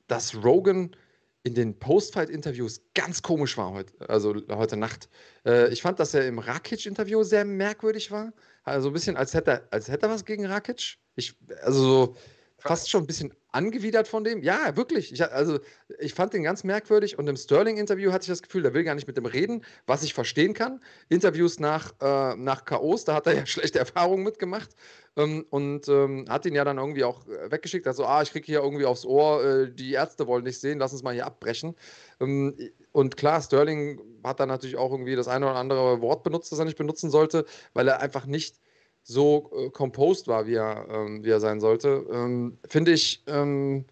dass 0.08 0.34
Rogan 0.42 0.96
in 1.44 1.54
den 1.54 1.78
Post-Fight-Interviews 1.78 2.80
ganz 2.94 3.22
komisch 3.22 3.56
war 3.56 3.72
heute, 3.72 3.92
also 4.08 4.34
heute 4.50 4.76
Nacht. 4.76 5.08
Äh, 5.44 5.72
ich 5.72 5.82
fand, 5.82 6.00
dass 6.00 6.14
er 6.14 6.26
im 6.26 6.38
Rakic-Interview 6.38 7.22
sehr 7.22 7.44
merkwürdig 7.44 8.10
war. 8.10 8.32
Also 8.64 8.88
ein 8.90 8.92
bisschen, 8.92 9.16
als 9.16 9.34
hätte 9.34 9.50
er, 9.50 9.68
als 9.70 9.88
hätte 9.88 10.06
er 10.06 10.10
was 10.12 10.24
gegen 10.24 10.46
Rakic. 10.46 10.98
Ich, 11.16 11.34
also 11.62 11.82
so 11.82 12.16
fast 12.58 12.88
schon 12.90 13.02
ein 13.04 13.06
bisschen 13.06 13.34
angewidert 13.52 14.08
von 14.08 14.24
dem. 14.24 14.42
Ja, 14.42 14.76
wirklich. 14.76 15.12
Ich, 15.12 15.22
also, 15.30 15.60
ich 15.98 16.14
fand 16.14 16.32
den 16.32 16.42
ganz 16.42 16.64
merkwürdig 16.64 17.18
und 17.18 17.28
im 17.28 17.36
Sterling-Interview 17.36 18.10
hatte 18.10 18.24
ich 18.24 18.28
das 18.28 18.42
Gefühl, 18.42 18.62
der 18.62 18.74
will 18.74 18.82
gar 18.82 18.94
nicht 18.94 19.06
mit 19.06 19.16
dem 19.16 19.26
reden, 19.26 19.64
was 19.86 20.02
ich 20.02 20.14
verstehen 20.14 20.54
kann. 20.54 20.80
Interviews 21.08 21.60
nach, 21.60 21.92
äh, 22.00 22.34
nach 22.36 22.64
Chaos, 22.64 23.04
da 23.04 23.14
hat 23.14 23.26
er 23.26 23.34
ja 23.34 23.46
schlechte 23.46 23.78
Erfahrungen 23.78 24.24
mitgemacht 24.24 24.70
ähm, 25.16 25.46
und 25.50 25.86
ähm, 25.88 26.24
hat 26.28 26.46
ihn 26.46 26.54
ja 26.54 26.64
dann 26.64 26.78
irgendwie 26.78 27.04
auch 27.04 27.26
äh, 27.28 27.50
weggeschickt. 27.50 27.86
Also, 27.86 28.06
ah, 28.06 28.22
ich 28.22 28.32
kriege 28.32 28.46
hier 28.46 28.60
irgendwie 28.60 28.86
aufs 28.86 29.04
Ohr, 29.04 29.44
äh, 29.44 29.70
die 29.70 29.92
Ärzte 29.92 30.26
wollen 30.26 30.44
nicht 30.44 30.58
sehen, 30.58 30.78
lass 30.78 30.92
uns 30.92 31.02
mal 31.02 31.14
hier 31.14 31.26
abbrechen. 31.26 31.76
Ähm, 32.20 32.56
und 32.92 33.16
klar, 33.16 33.40
Sterling 33.42 34.00
hat 34.24 34.40
dann 34.40 34.48
natürlich 34.48 34.76
auch 34.76 34.92
irgendwie 34.92 35.16
das 35.16 35.28
eine 35.28 35.46
oder 35.46 35.56
andere 35.56 36.00
Wort 36.00 36.22
benutzt, 36.22 36.52
das 36.52 36.58
er 36.58 36.64
nicht 36.64 36.78
benutzen 36.78 37.10
sollte, 37.10 37.44
weil 37.74 37.88
er 37.88 38.00
einfach 38.00 38.26
nicht 38.26 38.56
so 39.02 39.50
äh, 39.56 39.70
composed 39.70 40.28
war, 40.28 40.46
wie 40.46 40.54
er, 40.54 40.86
ähm, 40.88 41.24
wie 41.24 41.30
er 41.30 41.40
sein 41.40 41.60
sollte, 41.60 42.06
ähm, 42.10 42.58
finde 42.68 42.92
ich, 42.92 43.22
ähm, 43.26 43.84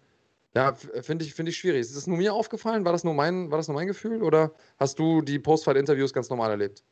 ja, 0.53 0.73
finde 0.73 1.23
ich, 1.25 1.33
find 1.33 1.47
ich 1.49 1.57
schwierig. 1.57 1.81
Ist 1.81 1.95
das 1.95 2.07
nur 2.07 2.17
mir 2.17 2.33
aufgefallen? 2.33 2.83
War 2.83 2.91
das 2.91 3.03
nur 3.03 3.13
mein, 3.13 3.51
war 3.51 3.57
das 3.57 3.67
nur 3.67 3.75
mein 3.75 3.87
Gefühl 3.87 4.21
oder 4.21 4.51
hast 4.77 4.99
du 4.99 5.21
die 5.21 5.39
Postfight-Interviews 5.39 6.13
ganz 6.13 6.29
normal 6.29 6.51
erlebt? 6.51 6.83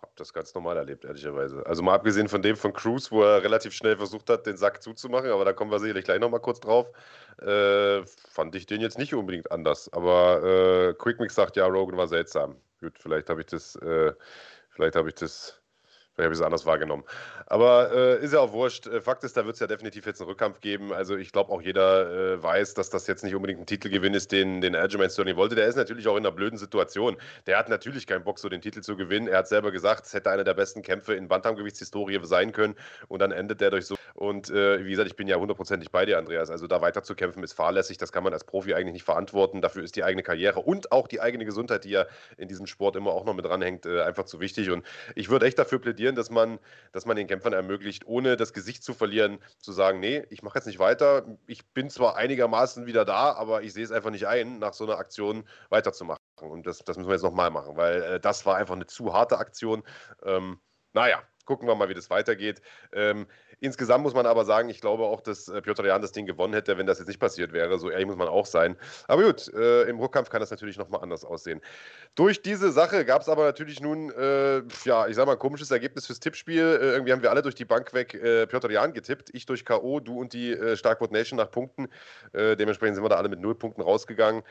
Hab 0.00 0.16
das 0.16 0.32
ganz 0.32 0.54
normal 0.54 0.76
erlebt, 0.76 1.04
ehrlicherweise. 1.04 1.64
Also 1.66 1.82
mal 1.82 1.94
abgesehen 1.94 2.28
von 2.28 2.42
dem 2.42 2.56
von 2.56 2.72
Cruz, 2.72 3.10
wo 3.10 3.22
er 3.22 3.42
relativ 3.42 3.72
schnell 3.72 3.96
versucht 3.96 4.28
hat, 4.30 4.46
den 4.46 4.56
Sack 4.56 4.82
zuzumachen, 4.82 5.30
aber 5.30 5.44
da 5.44 5.52
kommen 5.52 5.70
wir 5.70 5.78
sicherlich 5.80 6.04
gleich 6.04 6.20
nochmal 6.20 6.40
kurz 6.40 6.60
drauf, 6.60 6.86
äh, 7.40 8.02
fand 8.30 8.54
ich 8.54 8.66
den 8.66 8.80
jetzt 8.80 8.98
nicht 8.98 9.14
unbedingt 9.14 9.50
anders. 9.50 9.90
Aber 9.92 10.42
äh, 10.42 10.94
Quickmix 10.94 11.34
sagt, 11.34 11.56
ja, 11.56 11.66
Rogan 11.66 11.96
war 11.96 12.08
seltsam. 12.08 12.56
Gut, 12.80 12.98
vielleicht 12.98 13.30
habe 13.30 13.40
ich 13.40 13.46
das, 13.46 13.76
äh, 13.76 14.12
vielleicht 14.70 14.96
habe 14.96 15.08
ich 15.08 15.14
das 15.14 15.60
Vielleicht 16.14 16.26
habe 16.26 16.34
ich 16.34 16.40
es 16.40 16.44
anders 16.44 16.64
wahrgenommen. 16.64 17.02
Aber 17.46 17.92
äh, 17.92 18.24
ist 18.24 18.32
ja 18.32 18.40
auch 18.40 18.52
wurscht. 18.52 18.86
Äh, 18.86 19.00
Fakt 19.00 19.24
ist, 19.24 19.36
da 19.36 19.44
wird 19.44 19.54
es 19.54 19.60
ja 19.60 19.66
definitiv 19.66 20.06
jetzt 20.06 20.20
einen 20.20 20.30
Rückkampf 20.30 20.60
geben. 20.60 20.92
Also 20.92 21.16
ich 21.16 21.32
glaube 21.32 21.50
auch 21.52 21.60
jeder 21.60 22.34
äh, 22.34 22.42
weiß, 22.42 22.74
dass 22.74 22.88
das 22.88 23.08
jetzt 23.08 23.24
nicht 23.24 23.34
unbedingt 23.34 23.60
ein 23.60 23.66
Titelgewinn 23.66 24.14
ist, 24.14 24.30
den, 24.30 24.60
den 24.60 24.76
Aljamain 24.76 25.10
Sterling 25.10 25.36
wollte. 25.36 25.56
Der 25.56 25.66
ist 25.66 25.74
natürlich 25.74 26.06
auch 26.06 26.16
in 26.16 26.24
einer 26.24 26.34
blöden 26.34 26.56
Situation. 26.56 27.16
Der 27.46 27.58
hat 27.58 27.68
natürlich 27.68 28.06
keinen 28.06 28.22
Bock, 28.22 28.38
so 28.38 28.48
den 28.48 28.60
Titel 28.60 28.80
zu 28.80 28.96
gewinnen. 28.96 29.26
Er 29.26 29.38
hat 29.38 29.48
selber 29.48 29.72
gesagt, 29.72 30.06
es 30.06 30.14
hätte 30.14 30.30
einer 30.30 30.44
der 30.44 30.54
besten 30.54 30.82
Kämpfe 30.82 31.14
in 31.14 31.26
Bantamgewichtshistorie 31.26 32.20
sein 32.22 32.52
können. 32.52 32.76
Und 33.08 33.20
dann 33.20 33.32
endet 33.32 33.60
der 33.60 33.70
durch 33.70 33.86
so. 33.86 33.96
Und 34.14 34.50
äh, 34.50 34.84
wie 34.84 34.90
gesagt, 34.90 35.08
ich 35.08 35.16
bin 35.16 35.26
ja 35.26 35.36
hundertprozentig 35.36 35.90
bei 35.90 36.06
dir, 36.06 36.18
Andreas. 36.18 36.48
Also 36.48 36.68
da 36.68 36.80
weiter 36.80 37.02
zu 37.02 37.16
kämpfen 37.16 37.42
ist 37.42 37.54
fahrlässig. 37.54 37.98
Das 37.98 38.12
kann 38.12 38.22
man 38.22 38.32
als 38.32 38.44
Profi 38.44 38.74
eigentlich 38.74 38.92
nicht 38.92 39.04
verantworten. 39.04 39.60
Dafür 39.60 39.82
ist 39.82 39.96
die 39.96 40.04
eigene 40.04 40.22
Karriere 40.22 40.60
und 40.60 40.92
auch 40.92 41.08
die 41.08 41.20
eigene 41.20 41.44
Gesundheit, 41.44 41.84
die 41.84 41.90
ja 41.90 42.06
in 42.36 42.46
diesem 42.46 42.66
Sport 42.66 42.94
immer 42.94 43.10
auch 43.10 43.24
noch 43.24 43.34
mit 43.34 43.44
dranhängt, 43.44 43.84
äh, 43.84 44.02
einfach 44.02 44.24
zu 44.24 44.38
wichtig. 44.38 44.70
Und 44.70 44.86
ich 45.16 45.28
würde 45.28 45.46
echt 45.46 45.58
dafür 45.58 45.80
plädieren, 45.80 46.03
dass 46.12 46.30
man 46.30 46.58
dass 46.92 47.06
man 47.06 47.16
den 47.16 47.26
Kämpfern 47.26 47.52
ermöglicht, 47.52 48.06
ohne 48.06 48.36
das 48.36 48.52
Gesicht 48.52 48.84
zu 48.84 48.94
verlieren, 48.94 49.38
zu 49.58 49.72
sagen, 49.72 50.00
nee, 50.00 50.24
ich 50.30 50.42
mache 50.42 50.58
jetzt 50.58 50.66
nicht 50.66 50.78
weiter. 50.78 51.24
Ich 51.46 51.66
bin 51.72 51.90
zwar 51.90 52.16
einigermaßen 52.16 52.86
wieder 52.86 53.04
da, 53.04 53.32
aber 53.32 53.62
ich 53.62 53.72
sehe 53.72 53.84
es 53.84 53.92
einfach 53.92 54.10
nicht 54.10 54.26
ein, 54.26 54.58
nach 54.58 54.74
so 54.74 54.84
einer 54.84 54.98
Aktion 54.98 55.44
weiterzumachen. 55.70 56.20
Und 56.40 56.66
das, 56.66 56.78
das 56.78 56.96
müssen 56.96 57.08
wir 57.08 57.14
jetzt 57.14 57.22
nochmal 57.22 57.50
machen, 57.50 57.76
weil 57.76 58.02
äh, 58.02 58.20
das 58.20 58.46
war 58.46 58.56
einfach 58.56 58.74
eine 58.74 58.86
zu 58.86 59.12
harte 59.12 59.38
Aktion. 59.38 59.82
Ähm, 60.24 60.60
naja, 60.92 61.22
gucken 61.44 61.68
wir 61.68 61.74
mal, 61.74 61.88
wie 61.88 61.94
das 61.94 62.10
weitergeht. 62.10 62.62
Ähm, 62.92 63.26
insgesamt 63.64 64.02
muss 64.04 64.14
man 64.14 64.26
aber 64.26 64.44
sagen, 64.44 64.68
ich 64.68 64.80
glaube 64.80 65.04
auch, 65.04 65.20
dass 65.20 65.48
äh, 65.48 65.62
Piotr 65.62 65.86
Jan 65.86 66.02
das 66.02 66.12
Ding 66.12 66.26
gewonnen 66.26 66.52
hätte, 66.52 66.76
wenn 66.76 66.86
das 66.86 66.98
jetzt 66.98 67.08
nicht 67.08 67.18
passiert 67.18 67.52
wäre. 67.52 67.78
So 67.78 67.90
ehrlich 67.90 68.06
muss 68.06 68.16
man 68.16 68.28
auch 68.28 68.46
sein. 68.46 68.76
Aber 69.08 69.22
gut, 69.24 69.52
äh, 69.54 69.82
im 69.84 69.98
Rückkampf 69.98 70.28
kann 70.28 70.40
das 70.40 70.50
natürlich 70.50 70.76
nochmal 70.76 71.02
anders 71.02 71.24
aussehen. 71.24 71.60
Durch 72.14 72.42
diese 72.42 72.70
Sache 72.70 73.04
gab 73.04 73.22
es 73.22 73.28
aber 73.28 73.44
natürlich 73.44 73.80
nun, 73.80 74.10
äh, 74.10 74.62
ja, 74.84 75.06
ich 75.08 75.16
sag 75.16 75.26
mal, 75.26 75.32
ein 75.32 75.38
komisches 75.38 75.70
Ergebnis 75.70 76.06
fürs 76.06 76.20
Tippspiel. 76.20 76.62
Äh, 76.62 76.92
irgendwie 76.92 77.12
haben 77.12 77.22
wir 77.22 77.30
alle 77.30 77.42
durch 77.42 77.54
die 77.54 77.64
Bank 77.64 77.94
weg 77.94 78.14
äh, 78.14 78.46
Piotr 78.46 78.70
Jan 78.70 78.92
getippt. 78.92 79.30
Ich 79.32 79.46
durch 79.46 79.64
K.O., 79.64 80.00
du 80.00 80.20
und 80.20 80.32
die 80.32 80.52
äh, 80.52 80.76
Starkwood 80.76 81.10
Nation 81.10 81.38
nach 81.38 81.50
Punkten. 81.50 81.88
dementsprechend 82.34 82.96
sind 82.96 83.04
wir 83.04 83.08
da 83.08 83.16
alle 83.16 83.28
mit 83.28 83.40
null 83.40 83.54
Punkten 83.54 83.80
rausgegangen. 83.80 84.42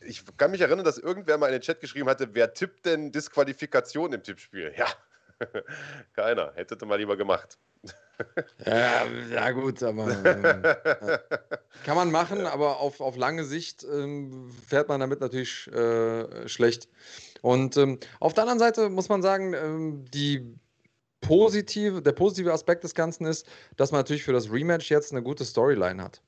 ich 0.00 0.22
kann 0.36 0.50
mich 0.50 0.60
erinnern, 0.60 0.84
dass 0.84 0.98
irgendwer 0.98 1.38
mal 1.38 1.46
in 1.46 1.52
den 1.52 1.62
Chat 1.62 1.80
geschrieben 1.80 2.08
hatte, 2.08 2.28
wer 2.32 2.52
tippt 2.52 2.86
denn 2.86 3.12
Disqualifikation 3.12 4.12
im 4.12 4.22
Tippspiel? 4.22 4.72
Ja, 4.76 4.86
Keiner. 6.14 6.52
Hättete 6.54 6.86
mal 6.86 6.96
lieber 6.96 7.16
gemacht. 7.16 7.58
Ja, 8.64 9.04
ja 9.30 9.50
gut, 9.50 9.82
aber 9.82 10.08
äh, 10.24 11.18
kann 11.84 11.96
man 11.96 12.10
machen, 12.10 12.46
aber 12.46 12.78
auf, 12.80 13.00
auf 13.00 13.16
lange 13.16 13.44
Sicht 13.44 13.84
äh, 13.84 14.28
fährt 14.66 14.88
man 14.88 15.00
damit 15.00 15.20
natürlich 15.20 15.66
äh, 15.68 16.48
schlecht. 16.48 16.88
Und 17.42 17.76
ähm, 17.76 17.98
auf 18.20 18.34
der 18.34 18.42
anderen 18.44 18.58
Seite 18.58 18.88
muss 18.88 19.08
man 19.08 19.22
sagen, 19.22 19.52
ähm, 19.52 20.04
die 20.12 20.56
positive, 21.20 22.02
der 22.02 22.12
positive 22.12 22.52
Aspekt 22.52 22.84
des 22.84 22.94
Ganzen 22.94 23.26
ist, 23.26 23.46
dass 23.76 23.92
man 23.92 24.00
natürlich 24.00 24.24
für 24.24 24.32
das 24.32 24.50
Rematch 24.50 24.90
jetzt 24.90 25.12
eine 25.12 25.22
gute 25.22 25.44
Storyline 25.44 26.02
hat. 26.02 26.22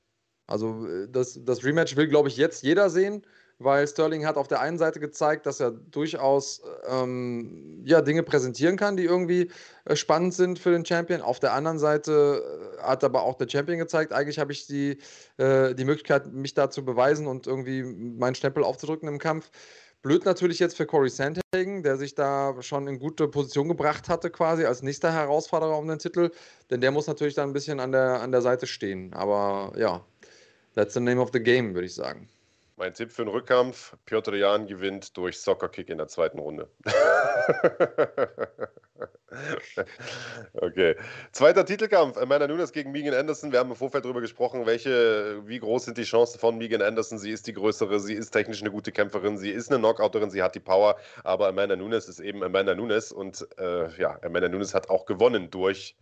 Also 0.47 0.87
äh, 0.87 1.07
das, 1.09 1.39
das 1.43 1.63
Rematch 1.63 1.95
will, 1.95 2.07
glaube 2.07 2.29
ich, 2.29 2.37
jetzt 2.37 2.63
jeder 2.63 2.89
sehen 2.89 3.25
weil 3.59 3.85
Sterling 3.87 4.25
hat 4.25 4.37
auf 4.37 4.47
der 4.47 4.61
einen 4.61 4.77
Seite 4.77 4.99
gezeigt, 4.99 5.45
dass 5.45 5.59
er 5.59 5.71
durchaus 5.71 6.61
ähm, 6.87 7.83
ja, 7.85 8.01
Dinge 8.01 8.23
präsentieren 8.23 8.77
kann, 8.77 8.95
die 8.95 9.03
irgendwie 9.03 9.51
äh, 9.85 9.97
spannend 9.97 10.33
sind 10.33 10.59
für 10.59 10.71
den 10.71 10.85
Champion. 10.85 11.21
Auf 11.21 11.41
der 11.41 11.53
anderen 11.53 11.77
Seite 11.77 12.41
äh, 12.79 12.81
hat 12.81 13.03
aber 13.03 13.23
auch 13.23 13.35
der 13.35 13.49
Champion 13.49 13.77
gezeigt, 13.77 14.13
eigentlich 14.13 14.39
habe 14.39 14.53
ich 14.53 14.65
die, 14.65 14.97
äh, 15.37 15.75
die 15.75 15.83
Möglichkeit, 15.83 16.31
mich 16.31 16.53
da 16.53 16.69
zu 16.69 16.85
beweisen 16.85 17.27
und 17.27 17.47
irgendwie 17.47 17.83
meinen 17.83 18.35
Stempel 18.35 18.63
aufzudrücken 18.63 19.09
im 19.09 19.19
Kampf. 19.19 19.51
Blöd 20.01 20.23
natürlich 20.23 20.59
jetzt 20.59 20.77
für 20.77 20.85
Corey 20.85 21.09
Sandhagen, 21.09 21.83
der 21.83 21.97
sich 21.97 22.15
da 22.15 22.55
schon 22.61 22.87
in 22.87 22.99
gute 22.99 23.27
Position 23.27 23.67
gebracht 23.67 24.07
hatte, 24.07 24.29
quasi 24.29 24.63
als 24.63 24.81
nächster 24.81 25.11
Herausforderer 25.11 25.77
um 25.77 25.89
den 25.89 25.99
Titel. 25.99 26.31
Denn 26.69 26.79
der 26.79 26.91
muss 26.91 27.07
natürlich 27.07 27.35
dann 27.35 27.49
ein 27.49 27.53
bisschen 27.53 27.81
an 27.81 27.91
der, 27.91 28.21
an 28.21 28.31
der 28.31 28.41
Seite 28.41 28.65
stehen. 28.65 29.13
Aber 29.13 29.73
ja, 29.77 30.05
that's 30.73 30.93
the 30.93 31.01
name 31.01 31.19
of 31.19 31.31
the 31.33 31.43
game, 31.43 31.73
würde 31.73 31.87
ich 31.87 31.95
sagen. 31.95 32.29
Mein 32.79 32.93
Tipp 32.93 33.11
für 33.11 33.25
den 33.25 33.33
Rückkampf: 33.33 33.97
Piotr 34.05 34.35
Jan 34.35 34.65
gewinnt 34.65 35.17
durch 35.17 35.41
Soccer-Kick 35.41 35.89
in 35.89 35.97
der 35.97 36.07
zweiten 36.07 36.39
Runde. 36.39 36.69
okay. 40.53 40.95
Zweiter 41.33 41.65
Titelkampf: 41.65 42.15
Amanda 42.15 42.47
Nunes 42.47 42.71
gegen 42.71 42.93
Megan 42.93 43.13
Anderson. 43.13 43.51
Wir 43.51 43.59
haben 43.59 43.69
im 43.69 43.75
Vorfeld 43.75 44.05
darüber 44.05 44.21
gesprochen, 44.21 44.65
welche, 44.65 45.45
wie 45.45 45.59
groß 45.59 45.83
sind 45.83 45.97
die 45.97 46.03
Chancen 46.03 46.39
von 46.39 46.57
Megan 46.57 46.81
Anderson. 46.81 47.17
Sie 47.17 47.31
ist 47.31 47.47
die 47.47 47.53
größere, 47.53 47.99
sie 47.99 48.13
ist 48.13 48.31
technisch 48.31 48.61
eine 48.61 48.71
gute 48.71 48.93
Kämpferin, 48.93 49.37
sie 49.37 49.51
ist 49.51 49.69
eine 49.69 49.79
Knockouterin, 49.79 50.29
sie 50.29 50.41
hat 50.41 50.55
die 50.55 50.61
Power. 50.61 50.95
Aber 51.25 51.49
Amanda 51.49 51.75
Nunes 51.75 52.07
ist 52.07 52.21
eben 52.21 52.41
Amanda 52.43 52.75
Nunes. 52.75 53.11
Und 53.11 53.45
äh, 53.57 53.89
ja, 53.99 54.17
Amanda 54.23 54.47
Nunes 54.47 54.73
hat 54.73 54.89
auch 54.89 55.05
gewonnen 55.05 55.51
durch 55.51 55.97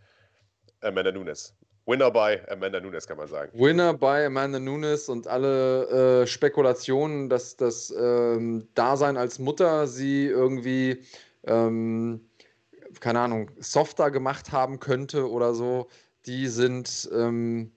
Amanda 0.82 1.12
Nunes. 1.12 1.56
Winner 1.88 2.12
by 2.12 2.38
Amanda 2.50 2.82
Nunes, 2.82 3.08
kann 3.08 3.18
man 3.18 3.30
sagen. 3.30 3.50
Winner 3.58 3.94
by 3.94 4.26
Amanda 4.26 4.60
Nunes 4.60 5.08
und 5.08 5.26
alle 5.26 6.22
äh, 6.22 6.28
Spekulationen, 6.28 7.30
dass 7.30 7.56
das 7.56 7.94
ähm, 7.98 8.68
Dasein 8.76 9.16
als 9.16 9.40
Mutter 9.40 9.88
sie 9.88 10.26
irgendwie, 10.26 11.02
ähm, 11.46 12.20
keine 13.00 13.22
Ahnung, 13.22 13.50
softer 13.58 14.12
gemacht 14.12 14.52
haben 14.52 14.82
könnte 14.82 15.32
oder 15.32 15.54
so, 15.54 15.88
die 16.26 16.48
sind 16.48 17.10
ähm, 17.14 17.72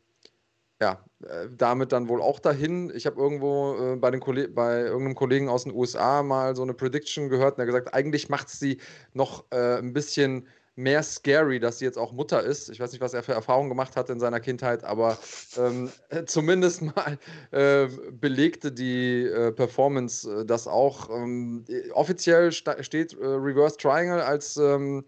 ja 0.81 1.05
äh, 1.23 1.47
damit 1.57 1.93
dann 1.93 2.09
wohl 2.09 2.21
auch 2.21 2.41
dahin. 2.41 2.91
Ich 2.93 3.07
habe 3.07 3.21
irgendwo 3.21 3.93
äh, 3.93 3.97
bei, 3.97 4.11
den 4.11 4.21
bei 4.55 4.81
irgendeinem 4.81 5.15
Kollegen 5.15 5.49
aus 5.49 5.63
den 5.63 5.73
USA 5.73 6.25
mal 6.25 6.57
so 6.57 6.63
eine 6.63 6.75
Prediction 6.75 7.29
gehört 7.29 7.53
und 7.53 7.59
der 7.59 7.67
gesagt, 7.67 7.95
eigentlich 7.95 8.29
macht 8.29 8.49
sie 8.49 8.81
noch 9.13 9.45
äh, 9.53 9.79
ein 9.79 9.93
bisschen 9.93 10.49
mehr 10.81 11.03
scary, 11.03 11.61
dass 11.61 11.79
sie 11.79 11.85
jetzt 11.85 11.99
auch 11.99 12.13
Mutter 12.13 12.43
ist. 12.43 12.71
Ich 12.71 12.81
weiß 12.81 12.93
nicht, 12.93 13.01
was 13.01 13.15
er 13.15 13.23
für 13.23 13.33
Erfahrungen 13.33 13.69
gemacht 13.69 13.97
hat 13.97 14.11
in 14.11 14.19
seiner 14.19 14.41
Kindheit, 14.41 14.85
aber 14.85 15.19
ähm, 15.57 15.91
zumindest 16.27 16.83
mal 16.83 17.19
äh, 17.51 17.89
belegte 18.13 18.73
die 18.73 19.25
äh, 19.25 19.53
Performance 19.53 20.41
äh, 20.41 20.45
das 20.45 20.67
auch. 20.67 21.11
Ähm, 21.11 21.65
offiziell 21.93 22.53
steht 22.53 23.13
äh, 23.13 23.25
Reverse 23.25 23.77
Triangle 23.77 24.25
als, 24.25 24.57
ähm, 24.57 25.05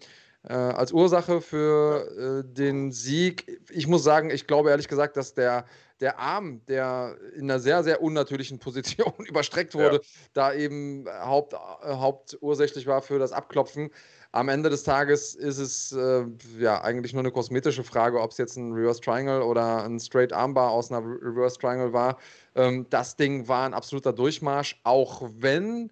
äh, 0.49 0.53
als 0.53 0.93
Ursache 0.93 1.41
für 1.41 2.45
äh, 2.45 2.55
den 2.55 2.93
Sieg. 2.93 3.61
Ich 3.71 3.87
muss 3.87 4.05
sagen, 4.05 4.31
ich 4.31 4.47
glaube 4.47 4.71
ehrlich 4.71 4.89
gesagt, 4.89 5.17
dass 5.17 5.35
der 5.35 5.65
der 6.03 6.19
Arm, 6.19 6.61
der 6.67 7.17
in 7.37 7.45
einer 7.45 7.61
sehr, 7.61 7.85
sehr 7.85 8.03
unnatürlichen 8.03 8.59
Position 8.59 9.13
überstreckt 9.27 9.75
wurde, 9.75 9.97
ja. 9.97 10.03
da 10.35 10.53
eben 10.53 11.07
Haupt, 11.09 11.55
hauptursächlich 11.55 12.87
war 12.87 13.01
für 13.01 13.19
das 13.19 13.33
Abklopfen 13.33 13.91
am 14.33 14.49
Ende 14.49 14.71
des 14.71 14.83
Tages 14.83 15.35
ist 15.35 15.59
es 15.59 15.93
äh, 15.93 16.25
ja 16.59 16.83
eigentlich 16.83 17.13
nur 17.13 17.21
eine 17.21 17.31
kosmetische 17.31 17.85
Frage, 17.85 18.21
ob 18.21 18.31
es 18.31 18.39
jetzt 18.39 18.57
ein 18.57 18.73
Reverse 18.73 19.01
Triangle 19.01 19.43
oder 19.43 19.85
ein 19.85 20.01
Straight 20.01 20.33
Armbar 20.33 20.71
aus 20.71 20.91
einer 20.91 21.07
Reverse 21.07 21.59
Triangle 21.59 21.93
war. 21.93 22.19
Ähm, 22.55 22.87
das 22.89 23.17
Ding 23.17 23.47
war 23.47 23.67
ein 23.67 23.75
absoluter 23.75 24.13
Durchmarsch, 24.15 24.81
auch 24.85 25.23
wenn 25.37 25.91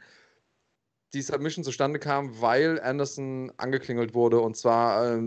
die 1.12 1.22
Submission 1.22 1.64
zustande 1.64 1.98
kam, 1.98 2.40
weil 2.40 2.81
Anderson 2.81 3.53
angeklingelt 3.59 4.14
wurde 4.14 4.40
und 4.40 4.57
zwar 4.57 5.16
äh, 5.16 5.20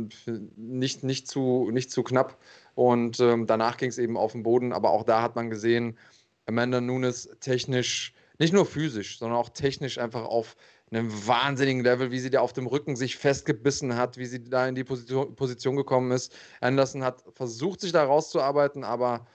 nicht, 0.56 1.04
nicht, 1.04 1.28
zu, 1.28 1.70
nicht 1.72 1.92
zu 1.92 2.02
knapp. 2.04 2.40
Und 2.74 3.20
ähm, 3.20 3.46
danach 3.46 3.78
ging 3.78 3.90
es 3.90 4.00
eben 4.00 4.18
auf 4.18 4.32
den 4.32 4.42
Boden, 4.42 4.74
aber 4.74 4.90
auch 4.90 5.04
da 5.04 5.22
hat 5.22 5.36
man 5.36 5.52
gesehen, 5.52 6.00
Amanda 6.48 6.82
Nunes 6.82 7.30
technisch, 7.42 8.14
nicht 8.40 8.54
nur 8.54 8.66
physisch, 8.66 9.20
sondern 9.20 9.38
auch 9.38 9.50
technisch 9.50 10.00
einfach 10.00 10.24
auf 10.24 10.56
einem 10.96 11.28
wahnsinnigen 11.28 11.84
Level, 11.84 12.12
wie 12.12 12.20
sie 12.20 12.30
da 12.30 12.42
auf 12.42 12.54
dem 12.54 12.68
Rücken 12.68 12.96
sich 12.96 13.18
festgebissen 13.18 13.96
hat, 13.96 14.18
wie 14.18 14.26
sie 14.26 14.44
da 14.44 14.68
in 14.68 14.76
die 14.76 14.84
Position, 14.84 15.36
Position 15.36 15.76
gekommen 15.76 16.12
ist. 16.12 16.36
Anderson 16.62 17.04
hat 17.04 17.24
versucht, 17.34 17.82
sich 17.82 17.92
da 17.92 18.04
rauszuarbeiten, 18.04 18.84
aber 18.84 19.26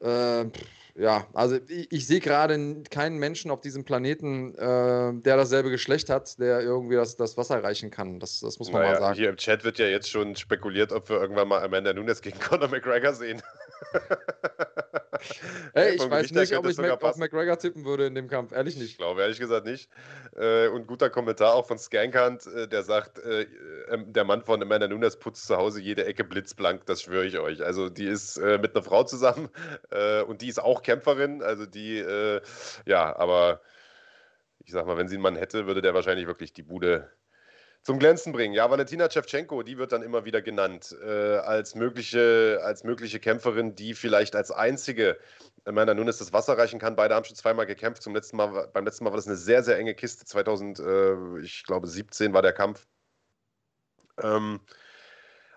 äh, 0.00 0.44
ja, 0.98 1.26
also 1.34 1.58
ich, 1.68 1.92
ich 1.92 2.06
sehe 2.06 2.20
gerade 2.20 2.82
keinen 2.90 3.18
Menschen 3.18 3.50
auf 3.50 3.60
diesem 3.60 3.84
Planeten, 3.84 4.54
äh, 4.54 5.12
der 5.22 5.36
dasselbe 5.36 5.70
Geschlecht 5.70 6.08
hat, 6.08 6.38
der 6.38 6.60
irgendwie 6.62 6.96
das, 6.96 7.16
das 7.16 7.36
Wasser 7.36 7.62
reichen 7.62 7.90
kann. 7.90 8.18
Das, 8.18 8.40
das 8.40 8.58
muss 8.58 8.72
man 8.72 8.82
naja, 8.82 8.94
mal 8.94 9.00
sagen. 9.00 9.16
Hier 9.16 9.28
im 9.28 9.36
Chat 9.36 9.64
wird 9.64 9.78
ja 9.78 9.86
jetzt 9.86 10.10
schon 10.10 10.36
spekuliert, 10.36 10.92
ob 10.92 11.08
wir 11.10 11.20
irgendwann 11.20 11.48
mal 11.48 11.62
Amanda 11.62 11.92
Nunes 11.92 12.22
gegen 12.22 12.38
Conor 12.38 12.68
McGregor 12.68 13.12
sehen. 13.12 13.42
Hey, 15.74 15.94
ich 15.94 16.10
weiß 16.10 16.30
nicht, 16.32 16.56
ob 16.56 16.66
ich 16.66 16.76
Mac 16.78 17.02
auf 17.02 17.16
McGregor 17.16 17.58
tippen 17.58 17.84
würde 17.84 18.06
in 18.06 18.14
dem 18.14 18.28
Kampf. 18.28 18.52
Ehrlich 18.52 18.76
nicht. 18.76 18.92
Ich 18.92 18.98
glaube 18.98 19.22
ehrlich 19.22 19.38
gesagt 19.38 19.66
nicht. 19.66 19.90
Äh, 20.36 20.68
und 20.68 20.86
guter 20.86 21.10
Kommentar 21.10 21.54
auch 21.54 21.66
von 21.66 21.78
Scankant, 21.78 22.46
äh, 22.46 22.68
der 22.68 22.82
sagt, 22.82 23.18
äh, 23.18 23.46
ähm, 23.90 24.12
der 24.12 24.24
Mann 24.24 24.42
von 24.42 24.62
Amanda 24.62 24.88
Nunes 24.88 25.18
putzt 25.18 25.46
zu 25.46 25.56
Hause 25.56 25.80
jede 25.80 26.04
Ecke 26.04 26.24
blitzblank, 26.24 26.86
das 26.86 27.02
schwöre 27.02 27.26
ich 27.26 27.38
euch. 27.38 27.64
Also 27.64 27.88
die 27.88 28.06
ist 28.06 28.38
mit 28.38 28.74
einer 28.74 28.82
Frau 28.82 29.04
zusammen 29.04 29.48
und 30.26 30.42
die 30.42 30.48
ist 30.48 30.58
auch 30.58 30.82
Kämpferin. 30.82 31.42
Also 31.42 31.66
die, 31.66 32.04
ja, 32.84 33.16
aber 33.16 33.60
ich 34.64 34.72
sag 34.72 34.86
mal, 34.86 34.96
wenn 34.96 35.08
sie 35.08 35.16
einen 35.16 35.22
Mann 35.22 35.36
hätte, 35.36 35.66
würde 35.66 35.82
der 35.82 35.94
wahrscheinlich 35.94 36.26
wirklich 36.26 36.52
die 36.52 36.62
Bude 36.62 37.10
zum 37.86 38.00
Glänzen 38.00 38.32
bringen. 38.32 38.52
Ja, 38.52 38.68
Valentina 38.68 39.08
Shevchenko, 39.08 39.62
die 39.62 39.78
wird 39.78 39.92
dann 39.92 40.02
immer 40.02 40.24
wieder 40.24 40.42
genannt 40.42 40.92
äh, 41.04 41.36
als, 41.36 41.76
mögliche, 41.76 42.58
als 42.64 42.82
mögliche 42.82 43.20
Kämpferin, 43.20 43.76
die 43.76 43.94
vielleicht 43.94 44.34
als 44.34 44.50
einzige 44.50 45.16
Amanda 45.64 45.94
Nunes 45.94 46.18
das 46.18 46.32
Wasser 46.32 46.58
reichen 46.58 46.80
kann. 46.80 46.96
Beide 46.96 47.14
haben 47.14 47.24
schon 47.24 47.36
zweimal 47.36 47.64
gekämpft. 47.64 48.02
Zum 48.02 48.12
letzten 48.12 48.38
Mal, 48.38 48.66
beim 48.72 48.84
letzten 48.84 49.04
Mal 49.04 49.10
war 49.10 49.16
das 49.18 49.28
eine 49.28 49.36
sehr, 49.36 49.62
sehr 49.62 49.78
enge 49.78 49.94
Kiste. 49.94 50.24
2000, 50.24 50.80
äh, 50.80 51.38
ich 51.38 51.62
glaube, 51.62 51.86
17 51.86 52.32
war 52.32 52.42
der 52.42 52.54
Kampf. 52.54 52.88
Ähm, 54.20 54.58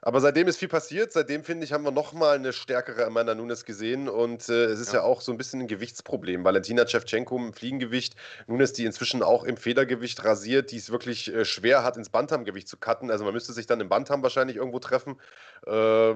aber 0.01 0.21
seitdem 0.21 0.47
ist 0.47 0.57
viel 0.57 0.67
passiert. 0.67 1.11
Seitdem, 1.11 1.43
finde 1.43 1.65
ich, 1.65 1.73
haben 1.73 1.83
wir 1.83 1.91
nochmal 1.91 2.35
eine 2.35 2.53
stärkere 2.53 3.05
Amanda 3.05 3.35
Nunes 3.35 3.65
gesehen. 3.65 4.07
Und 4.07 4.47
äh, 4.49 4.65
es 4.65 4.79
ist 4.79 4.93
ja. 4.93 4.99
ja. 4.99 5.05
auch 5.05 5.21
so 5.21 5.31
ein 5.31 5.37
bisschen 5.37 5.61
ein 5.61 5.67
Gewichtsproblem. 5.67 6.43
Valentina 6.43 6.87
Shevchenko 6.87 7.37
im 7.37 7.53
Fliegengewicht, 7.53 8.15
Nunes, 8.47 8.73
die 8.73 8.85
inzwischen 8.85 9.23
auch 9.23 9.43
im 9.43 9.57
Federgewicht 9.57 10.23
rasiert, 10.23 10.71
die 10.71 10.77
es 10.77 10.91
wirklich 10.91 11.33
äh, 11.33 11.45
schwer 11.45 11.83
hat, 11.83 11.97
ins 11.97 12.09
Bantamgewicht 12.09 12.67
zu 12.67 12.77
cutten. 12.77 13.11
Also 13.11 13.25
man 13.25 13.33
müsste 13.33 13.53
sich 13.53 13.67
dann 13.67 13.81
im 13.81 13.89
Bantam 13.89 14.23
wahrscheinlich 14.23 14.57
irgendwo 14.57 14.79
treffen. 14.79 15.19
Äh, 15.65 16.15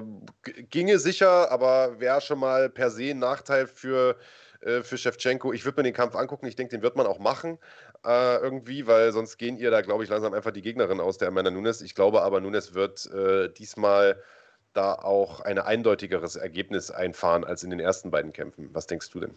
ginge 0.70 0.98
sicher, 0.98 1.50
aber 1.50 2.00
wäre 2.00 2.20
schon 2.20 2.38
mal 2.38 2.70
per 2.70 2.90
se 2.90 3.10
ein 3.10 3.18
Nachteil 3.18 3.66
für 3.66 4.16
äh, 4.60 4.82
für 4.82 4.96
Shevchenko. 4.96 5.52
Ich 5.52 5.64
würde 5.64 5.80
mir 5.80 5.84
den 5.84 5.94
Kampf 5.94 6.16
angucken. 6.16 6.46
Ich 6.46 6.56
denke, 6.56 6.74
den 6.76 6.82
wird 6.82 6.96
man 6.96 7.06
auch 7.06 7.18
machen 7.18 7.58
äh, 8.04 8.36
irgendwie, 8.38 8.86
weil 8.86 9.12
sonst 9.12 9.38
gehen 9.38 9.56
ihr 9.56 9.70
da, 9.70 9.80
glaube 9.80 10.04
ich, 10.04 10.10
langsam 10.10 10.34
einfach 10.34 10.52
die 10.52 10.62
Gegnerin 10.62 11.00
aus, 11.00 11.18
der 11.18 11.28
Amanda 11.28 11.50
Nunes. 11.50 11.80
Ich 11.80 11.94
glaube 11.94 12.22
aber, 12.22 12.40
Nunes 12.40 12.74
wird 12.74 13.06
äh, 13.06 13.48
diesmal 13.48 14.22
da 14.72 14.94
auch 14.94 15.40
ein 15.40 15.58
eindeutigeres 15.58 16.36
Ergebnis 16.36 16.90
einfahren 16.90 17.44
als 17.44 17.62
in 17.62 17.70
den 17.70 17.80
ersten 17.80 18.10
beiden 18.10 18.32
Kämpfen. 18.32 18.70
Was 18.72 18.86
denkst 18.86 19.10
du 19.10 19.20
denn? 19.20 19.34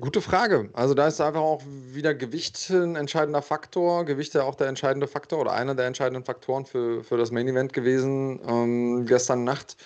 Gute 0.00 0.20
Frage. 0.20 0.70
Also 0.74 0.94
da 0.94 1.08
ist 1.08 1.20
einfach 1.20 1.40
auch 1.40 1.62
wieder 1.66 2.14
Gewicht 2.14 2.70
ein 2.70 2.94
entscheidender 2.94 3.42
Faktor. 3.42 4.04
Gewicht 4.04 4.32
ja 4.34 4.44
auch 4.44 4.54
der 4.54 4.68
entscheidende 4.68 5.08
Faktor 5.08 5.40
oder 5.40 5.52
einer 5.52 5.74
der 5.74 5.86
entscheidenden 5.86 6.24
Faktoren 6.24 6.66
für, 6.66 7.02
für 7.02 7.16
das 7.16 7.32
Main 7.32 7.48
Event 7.48 7.72
gewesen 7.72 8.40
ähm, 8.46 9.06
gestern 9.06 9.42
Nacht. 9.42 9.76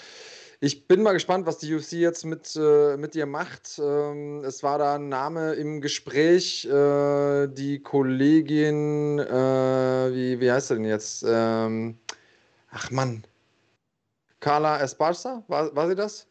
Ich 0.65 0.87
bin 0.87 1.03
mal 1.03 1.13
gespannt, 1.13 1.45
was 1.45 1.59
die 1.59 1.75
UFC 1.75 1.95
jetzt 1.95 2.25
mit, 2.25 2.55
äh, 2.55 2.97
mit 2.97 3.15
dir 3.15 3.27
macht. 3.27 3.81
Ähm, 3.83 4.45
es 4.45 4.63
war 4.63 4.79
da 4.79 4.95
ein 4.95 5.09
Name 5.09 5.55
im 5.55 5.81
Gespräch, 5.81 6.65
äh, 6.67 7.49
die 7.49 7.81
Kollegin, 7.83 9.19
äh, 9.19 10.15
wie, 10.15 10.39
wie 10.39 10.53
heißt 10.53 10.69
sie 10.69 10.75
denn 10.75 10.85
jetzt? 10.85 11.25
Ähm, 11.27 11.99
ach 12.71 12.93
Mann. 12.93 13.25
Carla 14.39 14.81
Esparza, 14.81 15.43
war, 15.49 15.75
war 15.75 15.89
sie 15.89 15.97
das? 15.97 16.29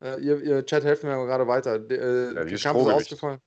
Äh, 0.00 0.20
ihr, 0.20 0.40
ihr 0.40 0.64
Chat 0.64 0.84
helfen 0.84 1.10
mir 1.10 1.16
gerade 1.26 1.48
weiter. 1.48 1.74
Äh, 1.90 2.34
ja, 2.34 2.44
die 2.44 2.54
ist 2.54 2.64
ausgefallen. 2.64 3.40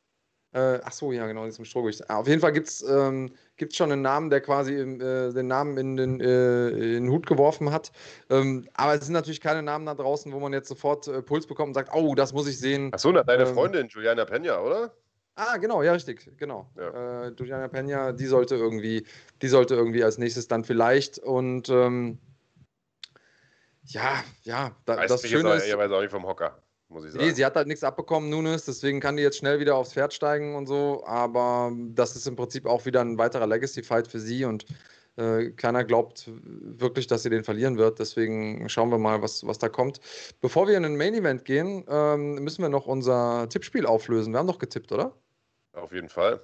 Äh, 0.55 0.79
ach 0.85 0.93
so, 0.93 1.11
ja, 1.11 1.27
genau, 1.27 1.43
diesem 1.43 1.65
Strohgewicht. 1.65 2.09
Auf 2.09 2.29
jeden 2.29 2.39
Fall 2.39 2.53
gibt 2.53 2.69
es 2.69 2.81
ähm, 2.81 3.33
schon 3.73 3.91
einen 3.91 4.01
Namen, 4.01 4.29
der 4.29 4.39
quasi 4.39 4.73
äh, 4.73 5.33
den 5.33 5.47
Namen 5.47 5.77
in 5.77 5.97
den, 5.97 6.21
äh, 6.21 6.69
in 6.69 7.03
den 7.03 7.09
Hut 7.09 7.27
geworfen 7.27 7.73
hat. 7.73 7.91
Ähm, 8.29 8.65
aber 8.73 8.93
es 8.93 9.03
sind 9.03 9.13
natürlich 9.13 9.41
keine 9.41 9.61
Namen 9.61 9.85
da 9.85 9.93
draußen, 9.95 10.31
wo 10.31 10.39
man 10.39 10.53
jetzt 10.53 10.69
sofort 10.69 11.09
äh, 11.09 11.21
Puls 11.21 11.45
bekommt 11.45 11.69
und 11.69 11.73
sagt, 11.73 11.93
oh, 11.93 12.15
das 12.15 12.31
muss 12.31 12.47
ich 12.47 12.57
sehen. 12.57 12.89
Ach 12.93 12.99
so, 12.99 13.11
deine 13.11 13.43
ähm, 13.43 13.53
Freundin 13.53 13.89
Juliana 13.89 14.23
Peña, 14.23 14.61
oder? 14.61 14.93
Ah, 15.35 15.57
genau, 15.57 15.83
ja, 15.83 15.91
richtig, 15.91 16.25
genau. 16.37 16.71
Ja. 16.77 17.25
Äh, 17.25 17.33
Juliana 17.37 17.65
Peña, 17.65 18.13
die 18.13 18.25
sollte 18.25 18.55
irgendwie, 18.55 19.05
die 19.41 19.49
sollte 19.49 19.75
irgendwie 19.75 20.05
als 20.05 20.17
nächstes 20.17 20.47
dann 20.47 20.63
vielleicht 20.63 21.19
und 21.19 21.67
ähm, 21.67 22.17
ja, 23.83 24.23
ja, 24.43 24.71
da, 24.85 25.05
das 25.05 25.27
Schöne 25.27 25.49
ist. 25.55 25.63
Ehrlicherweise 25.63 25.97
auch 25.97 26.01
nicht 26.01 26.11
vom 26.11 26.25
Hocker 26.25 26.61
muss 26.89 27.05
ich 27.05 27.11
sagen. 27.11 27.25
Nee, 27.25 27.31
sie 27.31 27.45
hat 27.45 27.55
halt 27.55 27.67
nichts 27.67 27.83
abbekommen, 27.83 28.29
Nunes, 28.29 28.65
deswegen 28.65 28.99
kann 28.99 29.17
die 29.17 29.23
jetzt 29.23 29.37
schnell 29.37 29.59
wieder 29.59 29.75
aufs 29.75 29.93
Pferd 29.93 30.13
steigen 30.13 30.55
und 30.55 30.67
so. 30.67 31.03
Aber 31.05 31.71
das 31.89 32.15
ist 32.15 32.27
im 32.27 32.35
Prinzip 32.35 32.65
auch 32.65 32.85
wieder 32.85 33.01
ein 33.01 33.17
weiterer 33.17 33.47
Legacy-Fight 33.47 34.07
für 34.07 34.19
sie 34.19 34.45
und 34.45 34.65
äh, 35.17 35.51
keiner 35.51 35.83
glaubt 35.83 36.29
wirklich, 36.43 37.07
dass 37.07 37.23
sie 37.23 37.29
den 37.29 37.43
verlieren 37.43 37.77
wird. 37.77 37.99
Deswegen 37.99 38.67
schauen 38.69 38.89
wir 38.91 38.97
mal, 38.97 39.21
was, 39.21 39.45
was 39.45 39.57
da 39.57 39.69
kommt. 39.69 39.99
Bevor 40.41 40.67
wir 40.67 40.75
in 40.75 40.83
den 40.83 40.97
Main-Event 40.97 41.45
gehen, 41.45 41.85
ähm, 41.87 42.35
müssen 42.35 42.61
wir 42.61 42.69
noch 42.69 42.85
unser 42.85 43.47
Tippspiel 43.49 43.85
auflösen. 43.85 44.33
Wir 44.33 44.39
haben 44.39 44.47
doch 44.47 44.59
getippt, 44.59 44.91
oder? 44.91 45.13
Auf 45.73 45.91
jeden 45.93 46.09
Fall. 46.09 46.41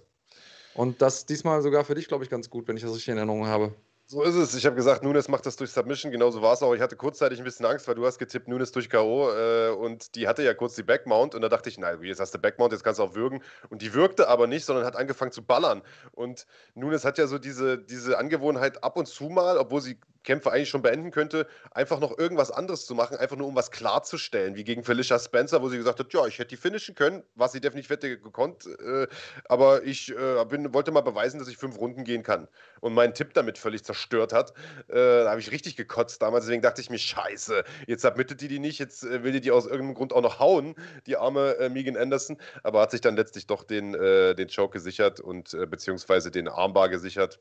Und 0.73 1.01
das 1.01 1.25
diesmal 1.25 1.61
sogar 1.61 1.83
für 1.83 1.95
dich, 1.95 2.07
glaube 2.07 2.23
ich, 2.23 2.29
ganz 2.29 2.49
gut, 2.49 2.67
wenn 2.67 2.77
ich 2.77 2.83
das 2.83 2.91
richtig 2.91 3.09
in 3.09 3.17
Erinnerung 3.17 3.47
habe. 3.47 3.73
So 4.12 4.24
ist 4.24 4.36
es. 4.36 4.53
Ich 4.55 4.66
habe 4.66 4.76
gesagt, 4.76 5.03
Nunes 5.03 5.30
macht 5.30 5.45
das 5.45 5.55
durch 5.55 5.72
Submission. 5.72 6.12
Genauso 6.12 6.41
war 6.41 6.51
es 6.51 6.62
auch. 6.62 6.74
Ich 6.74 6.82
hatte 6.82 6.97
kurzzeitig 6.97 7.39
ein 7.39 7.45
bisschen 7.45 7.66
Angst, 7.66 7.88
weil 7.88 7.95
du 7.95 8.05
hast 8.05 8.20
getippt, 8.20 8.49
Nunes 8.49 8.74
durch 8.74 8.89
K.O. 8.89 9.30
Äh, 9.32 9.70
und 9.70 10.16
die 10.16 10.28
hatte 10.28 10.43
ja 10.43 10.53
kurz 10.53 10.76
die 10.76 10.84
Backmount. 10.84 11.34
Und 11.34 11.41
da 11.41 11.47
dachte 11.47 11.70
ich, 11.70 11.78
nein, 11.78 11.97
jetzt 12.03 12.20
hast 12.20 12.34
du 12.34 12.38
Backmount, 12.38 12.74
jetzt 12.74 12.84
kannst 12.84 12.99
du 12.99 13.03
auch 13.03 13.16
würgen. 13.16 13.41
Und 13.70 13.82
die 13.82 13.93
wirkte 13.93 14.28
aber 14.28 14.47
nicht, 14.47 14.66
sondern 14.66 14.84
hat 14.84 14.97
angefangen 14.97 15.32
zu 15.32 15.41
ballern. 15.41 15.82
Und 16.12 16.45
Nunes 16.76 17.05
hat 17.05 17.20
ja 17.20 17.28
so 17.28 17.38
diese, 17.38 17.78
diese 17.78 18.18
Angewohnheit 18.18 18.84
ab 18.84 18.97
und 18.97 19.07
zu 19.07 19.30
mal, 19.30 19.57
obwohl 19.57 19.80
sie 19.80 19.97
Kämpfe 20.24 20.51
eigentlich 20.51 20.69
schon 20.69 20.82
beenden 20.82 21.11
könnte, 21.11 21.47
einfach 21.72 21.99
noch 21.99 22.17
irgendwas 22.17 22.51
anderes 22.51 22.86
zu 22.86 22.95
machen, 22.95 23.17
einfach 23.17 23.36
nur 23.36 23.47
um 23.47 23.55
was 23.55 23.72
klarzustellen, 23.72 24.55
wie 24.55 24.63
gegen 24.63 24.84
Felicia 24.84 25.17
Spencer, 25.19 25.61
wo 25.61 25.69
sie 25.69 25.78
gesagt 25.78 25.99
hat, 25.99 26.13
ja, 26.13 26.26
ich 26.28 26.39
hätte 26.39 26.49
die 26.49 26.57
finishen 26.57 26.95
können, 26.95 27.24
was 27.36 27.51
sie 27.51 27.61
definitiv 27.61 27.89
hätte 27.89 28.19
gekonnt, 28.19 28.65
äh, 28.65 29.07
aber 29.45 29.84
ich 29.84 30.11
äh, 30.15 30.45
bin, 30.45 30.74
wollte 30.74 30.91
mal 30.91 31.01
beweisen, 31.01 31.39
dass 31.39 31.47
ich 31.47 31.57
fünf 31.57 31.78
Runden 31.78 32.03
gehen 32.03 32.24
kann. 32.24 32.47
Und 32.80 32.93
meinen 32.93 33.13
Tipp 33.13 33.34
damit 33.34 33.57
völlig 33.57 33.84
zerstört 33.84 34.34
hat, 34.34 34.53
äh, 34.88 35.24
da 35.24 35.30
habe 35.30 35.39
ich 35.39 35.51
richtig 35.51 35.76
gekotzt 35.76 36.22
damals, 36.22 36.45
deswegen 36.45 36.61
dachte 36.61 36.82
ich 36.82 36.89
mir, 36.89 36.99
scheiße, 36.99 37.63
jetzt 37.88 38.01
submittet 38.01 38.41
die 38.41 38.47
die 38.47 38.59
nicht, 38.59 38.80
jetzt 38.80 39.03
äh, 39.03 39.24
will 39.24 39.32
die 39.32 39.41
die 39.41 39.51
aus 39.51 39.65
irgendeinem 39.65 39.95
Grund 39.95 40.13
auch 40.13 40.22
noch 40.22 40.39
hauen, 40.39 40.76
die 41.07 41.17
arme 41.17 41.57
äh, 41.57 41.69
Megan 41.69 41.97
Anderson, 41.97 42.38
aber 42.63 42.82
hat 42.82 42.91
sich 42.91 43.01
dann 43.01 43.15
letztlich 43.15 43.47
doch 43.47 43.63
den, 43.63 43.93
äh, 43.95 44.36
den 44.36 44.49
Choke 44.49 44.74
gesichert 44.74 45.19
und 45.19 45.55
beziehungsweise 45.69 46.32
den 46.32 46.47
Armbar 46.47 46.89
gesichert 46.89 47.39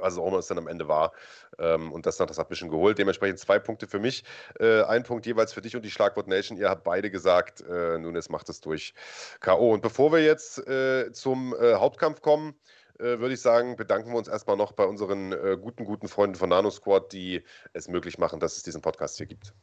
also 0.00 0.22
auch 0.22 0.28
immer 0.28 0.38
es 0.38 0.46
dann 0.46 0.58
am 0.58 0.68
Ende 0.68 0.88
war. 0.88 1.12
Ähm, 1.58 1.92
und 1.92 2.06
das 2.06 2.18
nach 2.18 2.26
das 2.26 2.36
Submission 2.36 2.70
geholt. 2.70 2.98
Dementsprechend 2.98 3.38
zwei 3.38 3.58
Punkte 3.58 3.86
für 3.86 3.98
mich, 3.98 4.24
äh, 4.58 4.82
ein 4.82 5.02
Punkt 5.02 5.26
jeweils 5.26 5.52
für 5.52 5.62
dich 5.62 5.76
und 5.76 5.82
die 5.84 5.90
Schlagwort 5.90 6.28
Nation. 6.28 6.56
Ihr 6.58 6.68
habt 6.68 6.84
beide 6.84 7.10
gesagt, 7.10 7.60
äh, 7.60 7.98
Nunes 7.98 8.28
macht 8.28 8.48
es 8.48 8.60
durch 8.60 8.94
K.O. 9.40 9.72
Und 9.72 9.82
bevor 9.82 10.12
wir 10.12 10.22
jetzt 10.22 10.66
äh, 10.66 11.12
zum 11.12 11.54
äh, 11.54 11.74
Hauptkampf 11.74 12.22
kommen, 12.22 12.54
äh, 12.98 13.18
würde 13.18 13.34
ich 13.34 13.40
sagen, 13.40 13.76
bedanken 13.76 14.10
wir 14.10 14.18
uns 14.18 14.28
erstmal 14.28 14.56
noch 14.56 14.72
bei 14.72 14.84
unseren 14.84 15.32
äh, 15.32 15.56
guten, 15.60 15.84
guten 15.84 16.08
Freunden 16.08 16.36
von 16.36 16.48
Nano 16.48 16.70
Squad, 16.70 17.12
die 17.12 17.44
es 17.72 17.88
möglich 17.88 18.18
machen, 18.18 18.40
dass 18.40 18.56
es 18.56 18.62
diesen 18.62 18.82
Podcast 18.82 19.16
hier 19.18 19.26
gibt. 19.26 19.54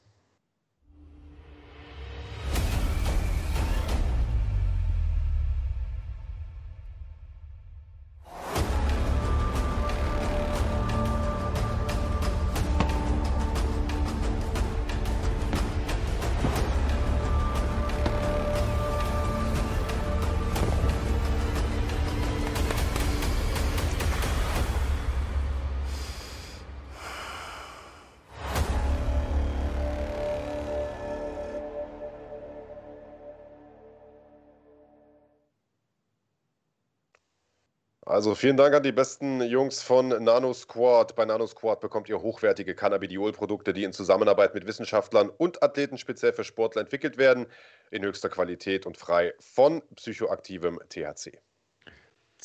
Also 38.15 38.33
vielen 38.33 38.55
Dank 38.55 38.73
an 38.73 38.81
die 38.81 38.93
besten 38.93 39.41
Jungs 39.41 39.81
von 39.81 40.07
Nano 40.07 40.53
Squad. 40.53 41.17
Bei 41.17 41.25
Nano 41.25 41.47
Squad 41.47 41.81
bekommt 41.81 42.07
ihr 42.07 42.21
hochwertige 42.21 42.73
Cannabidiol-Produkte, 42.73 43.73
die 43.73 43.83
in 43.83 43.91
Zusammenarbeit 43.91 44.53
mit 44.53 44.65
Wissenschaftlern 44.65 45.29
und 45.29 45.61
Athleten 45.61 45.97
speziell 45.97 46.31
für 46.31 46.45
Sportler 46.45 46.83
entwickelt 46.83 47.17
werden, 47.17 47.45
in 47.91 48.05
höchster 48.05 48.29
Qualität 48.29 48.85
und 48.85 48.95
frei 48.95 49.33
von 49.41 49.81
psychoaktivem 49.97 50.79
THC. 50.87 51.41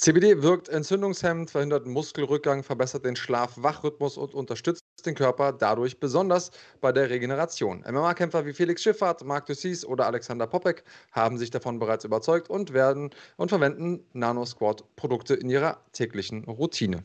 CBD 0.03 0.41
wirkt 0.41 0.71
entzündungshemmend, 0.71 1.51
verhindert 1.51 1.87
Muskelrückgang, 1.87 2.63
verbessert 2.63 3.05
den 3.05 3.17
Schlaf-Wachrhythmus 3.17 4.17
und 4.17 4.33
unterstützt 4.33 4.81
den 5.05 5.15
Körper 5.15 5.53
dadurch 5.53 6.01
besonders 6.01 6.53
bei 6.81 6.91
der 6.91 7.11
Regeneration. 7.11 7.85
MMA-Kämpfer 7.87 8.47
wie 8.47 8.55
Felix 8.55 8.83
Schifffahrt, 8.83 9.23
Marc 9.27 9.45
Dussis 9.45 9.85
oder 9.85 10.07
Alexander 10.07 10.47
Popek 10.47 10.85
haben 11.13 11.37
sich 11.37 11.51
davon 11.51 11.79
bereits 11.79 12.07
überzeugt 12.07 12.49
und 12.49 12.73
werden 12.73 13.11
und 13.37 13.51
verwenden 13.51 14.03
Nano 14.15 14.47
Squad 14.47 14.85
Produkte 14.97 15.35
in 15.35 15.51
ihrer 15.51 15.85
täglichen 15.93 16.45
Routine. 16.45 17.05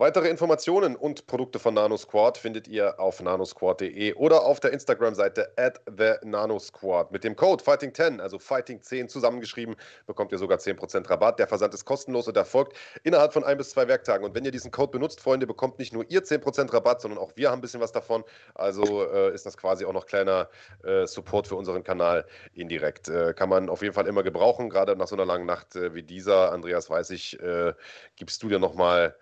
Weitere 0.00 0.30
Informationen 0.30 0.96
und 0.96 1.26
Produkte 1.26 1.58
von 1.58 1.74
NanoSquad 1.74 2.38
findet 2.38 2.66
ihr 2.66 2.98
auf 2.98 3.20
nanosquad.de 3.20 4.14
oder 4.14 4.44
auf 4.46 4.58
der 4.58 4.72
Instagram-Seite 4.72 5.52
at 5.58 5.78
the 5.94 6.14
nanosquad. 6.26 7.12
Mit 7.12 7.22
dem 7.22 7.36
Code 7.36 7.62
Fighting10, 7.62 8.18
also 8.18 8.38
Fighting10 8.38 9.08
zusammengeschrieben, 9.08 9.76
bekommt 10.06 10.32
ihr 10.32 10.38
sogar 10.38 10.56
10% 10.56 11.10
Rabatt. 11.10 11.38
Der 11.38 11.46
Versand 11.46 11.74
ist 11.74 11.84
kostenlos 11.84 12.26
und 12.28 12.34
erfolgt 12.38 12.78
innerhalb 13.02 13.34
von 13.34 13.44
ein 13.44 13.58
bis 13.58 13.72
zwei 13.72 13.88
Werktagen. 13.88 14.24
Und 14.24 14.34
wenn 14.34 14.42
ihr 14.42 14.52
diesen 14.52 14.70
Code 14.70 14.90
benutzt, 14.90 15.20
Freunde, 15.20 15.46
bekommt 15.46 15.78
nicht 15.78 15.92
nur 15.92 16.06
ihr 16.08 16.22
10% 16.22 16.72
Rabatt, 16.72 17.02
sondern 17.02 17.18
auch 17.18 17.32
wir 17.36 17.50
haben 17.50 17.58
ein 17.58 17.60
bisschen 17.60 17.82
was 17.82 17.92
davon. 17.92 18.24
Also 18.54 19.06
äh, 19.06 19.34
ist 19.34 19.44
das 19.44 19.58
quasi 19.58 19.84
auch 19.84 19.92
noch 19.92 20.06
kleiner 20.06 20.48
äh, 20.82 21.06
Support 21.06 21.46
für 21.46 21.56
unseren 21.56 21.84
Kanal 21.84 22.24
indirekt. 22.54 23.10
Äh, 23.10 23.34
kann 23.34 23.50
man 23.50 23.68
auf 23.68 23.82
jeden 23.82 23.92
Fall 23.92 24.06
immer 24.06 24.22
gebrauchen, 24.22 24.70
gerade 24.70 24.96
nach 24.96 25.08
so 25.08 25.14
einer 25.14 25.26
langen 25.26 25.44
Nacht 25.44 25.76
äh, 25.76 25.94
wie 25.94 26.02
dieser. 26.02 26.52
Andreas, 26.52 26.88
weiß 26.88 27.10
ich, 27.10 27.38
äh, 27.38 27.74
gibst 28.16 28.42
du 28.42 28.48
dir 28.48 28.58
nochmal 28.58 28.80
mal 28.80 29.16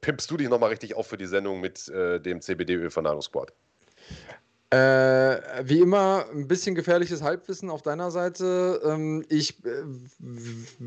pimpst 0.00 0.30
du 0.30 0.36
dich 0.36 0.48
nochmal 0.48 0.70
richtig 0.70 0.94
auf 0.94 1.06
für 1.06 1.18
die 1.18 1.26
Sendung 1.26 1.60
mit 1.60 1.88
äh, 1.88 2.20
dem 2.20 2.40
CBD-Öl 2.40 2.90
von 2.90 3.04
Nanosport? 3.04 3.52
Äh, 4.70 5.40
wie 5.64 5.80
immer, 5.80 6.26
ein 6.30 6.46
bisschen 6.46 6.74
gefährliches 6.74 7.22
Halbwissen 7.22 7.70
auf 7.70 7.80
deiner 7.80 8.10
Seite. 8.10 8.82
Ähm, 8.84 9.24
ich 9.30 9.64
äh, 9.64 9.82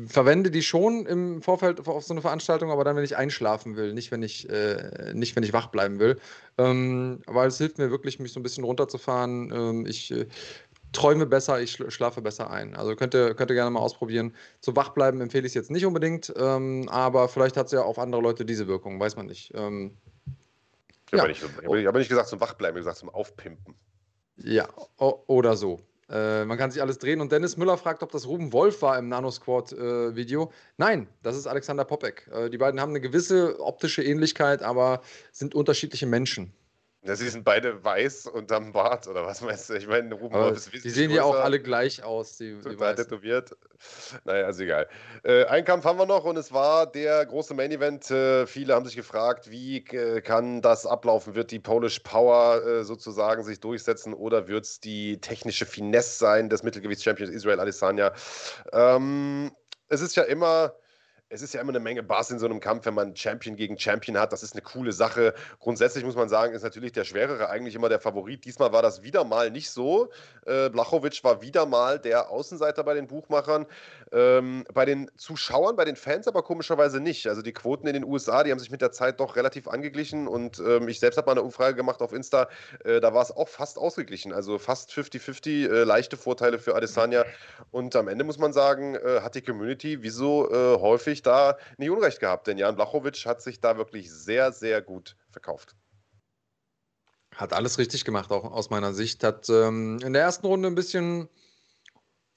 verwende 0.06 0.52
die 0.52 0.62
schon 0.62 1.04
im 1.04 1.42
Vorfeld 1.42 1.88
auf 1.88 2.04
so 2.04 2.14
eine 2.14 2.20
Veranstaltung, 2.20 2.70
aber 2.70 2.84
dann, 2.84 2.94
wenn 2.94 3.02
ich 3.02 3.16
einschlafen 3.16 3.74
will, 3.74 3.92
nicht 3.92 4.12
wenn 4.12 4.22
ich, 4.22 4.48
äh, 4.48 5.12
nicht, 5.14 5.34
wenn 5.34 5.42
ich 5.42 5.52
wach 5.52 5.66
bleiben 5.66 5.98
will. 5.98 6.16
Ähm, 6.58 7.22
weil 7.26 7.48
es 7.48 7.58
hilft 7.58 7.78
mir 7.78 7.90
wirklich, 7.90 8.20
mich 8.20 8.32
so 8.32 8.38
ein 8.38 8.44
bisschen 8.44 8.62
runterzufahren. 8.62 9.50
Ähm, 9.52 9.86
ich 9.86 10.12
äh, 10.12 10.26
träume 10.92 11.26
besser, 11.26 11.60
ich 11.60 11.72
schlafe 11.88 12.22
besser 12.22 12.50
ein. 12.50 12.76
Also 12.76 12.94
könnt 12.96 13.14
ihr, 13.14 13.34
könnt 13.34 13.50
ihr 13.50 13.54
gerne 13.54 13.70
mal 13.70 13.80
ausprobieren. 13.80 14.34
Zum 14.60 14.76
Wachbleiben 14.76 15.20
empfehle 15.20 15.46
ich 15.46 15.50
es 15.50 15.54
jetzt 15.54 15.70
nicht 15.70 15.86
unbedingt, 15.86 16.32
ähm, 16.36 16.88
aber 16.88 17.28
vielleicht 17.28 17.56
hat 17.56 17.66
es 17.66 17.72
ja 17.72 17.82
auf 17.82 17.98
andere 17.98 18.20
Leute 18.20 18.44
diese 18.44 18.66
Wirkung, 18.66 19.00
weiß 19.00 19.16
man 19.16 19.26
nicht. 19.26 19.52
Ähm, 19.54 19.96
ich 21.10 21.18
habe 21.18 21.32
ja. 21.32 21.72
nicht, 21.72 21.86
hab 21.86 21.94
nicht 21.94 22.08
gesagt 22.08 22.28
zum 22.28 22.40
Wachbleiben, 22.40 22.76
ich 22.76 22.86
habe 22.86 22.94
gesagt 22.94 22.98
zum 22.98 23.10
Aufpimpen. 23.10 23.74
Ja, 24.36 24.68
oder 24.98 25.56
so. 25.56 25.80
Äh, 26.12 26.44
man 26.44 26.58
kann 26.58 26.70
sich 26.70 26.82
alles 26.82 26.98
drehen. 26.98 27.20
Und 27.20 27.32
Dennis 27.32 27.56
Müller 27.56 27.78
fragt, 27.78 28.02
ob 28.02 28.12
das 28.12 28.26
Ruben 28.26 28.52
Wolf 28.52 28.82
war 28.82 28.98
im 28.98 29.08
Nano-Squad-Video. 29.08 30.44
Äh, 30.44 30.48
Nein, 30.76 31.08
das 31.22 31.36
ist 31.36 31.46
Alexander 31.46 31.84
Popek. 31.84 32.28
Äh, 32.32 32.50
die 32.50 32.58
beiden 32.58 32.80
haben 32.80 32.90
eine 32.90 33.00
gewisse 33.00 33.58
optische 33.60 34.02
Ähnlichkeit, 34.02 34.62
aber 34.62 35.02
sind 35.32 35.54
unterschiedliche 35.54 36.06
Menschen. 36.06 36.52
Ja, 37.04 37.16
sie 37.16 37.28
sind 37.28 37.44
beide 37.44 37.82
weiß 37.82 38.28
und 38.28 38.52
am 38.52 38.70
Bart, 38.70 39.08
oder 39.08 39.26
was 39.26 39.40
meinst 39.40 39.68
du? 39.68 39.74
Ich 39.74 39.88
meine, 39.88 40.14
Ruben 40.14 40.36
Wolf 40.36 40.72
ist 40.72 40.84
Die 40.84 40.90
sehen 40.90 41.10
ja 41.10 41.24
auch 41.24 41.34
alle 41.34 41.60
gleich 41.60 42.04
aus. 42.04 42.36
Die, 42.36 42.56
total 42.62 42.94
die 42.94 43.02
tätowiert. 43.02 43.56
Naja, 44.24 44.48
ist 44.48 44.60
egal. 44.60 44.88
Äh, 45.24 45.44
einen 45.46 45.64
Kampf 45.64 45.84
haben 45.84 45.98
wir 45.98 46.06
noch 46.06 46.24
und 46.24 46.36
es 46.36 46.52
war 46.52 46.86
der 46.86 47.26
große 47.26 47.54
Main 47.54 47.72
Event. 47.72 48.08
Äh, 48.12 48.46
viele 48.46 48.76
haben 48.76 48.86
sich 48.86 48.94
gefragt, 48.94 49.50
wie 49.50 49.78
äh, 49.78 50.20
kann 50.20 50.62
das 50.62 50.86
ablaufen? 50.86 51.34
Wird 51.34 51.50
die 51.50 51.58
Polish 51.58 51.98
Power 51.98 52.64
äh, 52.64 52.84
sozusagen 52.84 53.42
sich 53.42 53.58
durchsetzen 53.58 54.14
oder 54.14 54.46
wird 54.46 54.64
es 54.64 54.78
die 54.78 55.20
technische 55.20 55.66
Finesse 55.66 56.18
sein 56.18 56.48
des 56.50 56.62
Mittelgewichts-Champions 56.62 57.32
Israel 57.32 57.58
Adesanya? 57.58 58.12
Ähm, 58.72 59.50
es 59.88 60.00
ist 60.00 60.14
ja 60.14 60.22
immer 60.22 60.76
es 61.32 61.40
ist 61.40 61.54
ja 61.54 61.62
immer 61.62 61.70
eine 61.70 61.80
Menge 61.80 62.02
Bass 62.02 62.30
in 62.30 62.38
so 62.38 62.44
einem 62.44 62.60
Kampf, 62.60 62.84
wenn 62.84 62.92
man 62.92 63.16
Champion 63.16 63.56
gegen 63.56 63.78
Champion 63.78 64.18
hat. 64.18 64.32
Das 64.32 64.42
ist 64.42 64.52
eine 64.52 64.60
coole 64.60 64.92
Sache. 64.92 65.32
Grundsätzlich 65.60 66.04
muss 66.04 66.14
man 66.14 66.28
sagen, 66.28 66.52
ist 66.52 66.62
natürlich 66.62 66.92
der 66.92 67.04
Schwerere 67.04 67.48
eigentlich 67.48 67.74
immer 67.74 67.88
der 67.88 68.00
Favorit. 68.00 68.44
Diesmal 68.44 68.72
war 68.72 68.82
das 68.82 69.02
wieder 69.02 69.24
mal 69.24 69.50
nicht 69.50 69.70
so. 69.70 70.10
Äh, 70.44 70.68
Blachowicz 70.68 71.24
war 71.24 71.40
wieder 71.40 71.64
mal 71.64 71.98
der 71.98 72.28
Außenseiter 72.28 72.84
bei 72.84 72.92
den 72.92 73.06
Buchmachern. 73.06 73.64
Ähm, 74.12 74.64
bei 74.74 74.84
den 74.84 75.10
Zuschauern, 75.16 75.74
bei 75.74 75.86
den 75.86 75.96
Fans 75.96 76.28
aber 76.28 76.42
komischerweise 76.42 77.00
nicht. 77.00 77.26
Also 77.26 77.40
die 77.40 77.52
Quoten 77.52 77.86
in 77.86 77.94
den 77.94 78.04
USA, 78.04 78.44
die 78.44 78.50
haben 78.50 78.58
sich 78.58 78.70
mit 78.70 78.82
der 78.82 78.92
Zeit 78.92 79.18
doch 79.18 79.34
relativ 79.34 79.68
angeglichen. 79.68 80.28
Und 80.28 80.58
ähm, 80.58 80.86
ich 80.88 81.00
selbst 81.00 81.16
habe 81.16 81.26
mal 81.26 81.32
eine 81.32 81.42
Umfrage 81.42 81.74
gemacht 81.74 82.02
auf 82.02 82.12
Insta. 82.12 82.48
Äh, 82.84 83.00
da 83.00 83.14
war 83.14 83.22
es 83.22 83.30
auch 83.30 83.48
fast 83.48 83.78
ausgeglichen. 83.78 84.34
Also 84.34 84.58
fast 84.58 84.90
50-50, 84.90 85.48
äh, 85.48 85.84
leichte 85.84 86.18
Vorteile 86.18 86.58
für 86.58 86.74
Adesanya. 86.74 87.24
Und 87.70 87.96
am 87.96 88.08
Ende 88.08 88.24
muss 88.24 88.36
man 88.36 88.52
sagen, 88.52 88.96
äh, 88.96 89.22
hat 89.22 89.34
die 89.34 89.40
Community 89.40 90.02
wieso 90.02 90.50
äh, 90.50 90.78
häufig 90.78 91.21
da 91.22 91.58
nicht 91.78 91.90
Unrecht 91.90 92.20
gehabt, 92.20 92.46
denn 92.46 92.58
Jan 92.58 92.76
Blachowicz 92.76 93.24
hat 93.26 93.42
sich 93.42 93.60
da 93.60 93.76
wirklich 93.76 94.10
sehr, 94.12 94.52
sehr 94.52 94.82
gut 94.82 95.16
verkauft. 95.30 95.74
Hat 97.34 97.52
alles 97.52 97.78
richtig 97.78 98.04
gemacht, 98.04 98.30
auch 98.30 98.44
aus 98.44 98.70
meiner 98.70 98.92
Sicht. 98.92 99.24
Hat 99.24 99.48
ähm, 99.48 99.98
in 100.04 100.12
der 100.12 100.22
ersten 100.22 100.46
Runde 100.46 100.68
ein 100.68 100.74
bisschen 100.74 101.28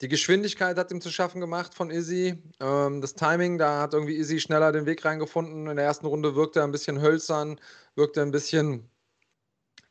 die 0.02 0.08
Geschwindigkeit 0.08 0.76
hat 0.76 0.90
ihm 0.90 1.00
zu 1.00 1.10
schaffen 1.10 1.40
gemacht 1.40 1.74
von 1.74 1.90
Izzy. 1.90 2.42
Ähm, 2.60 3.00
das 3.00 3.14
Timing, 3.14 3.56
da 3.56 3.80
hat 3.80 3.94
irgendwie 3.94 4.16
Izzy 4.16 4.40
schneller 4.40 4.70
den 4.72 4.84
Weg 4.84 5.04
reingefunden. 5.04 5.68
In 5.68 5.76
der 5.76 5.86
ersten 5.86 6.06
Runde 6.06 6.34
wirkte 6.34 6.60
er 6.60 6.64
ein 6.64 6.72
bisschen 6.72 7.00
hölzern, 7.00 7.58
wirkte 7.94 8.20
ein 8.20 8.30
bisschen 8.30 8.90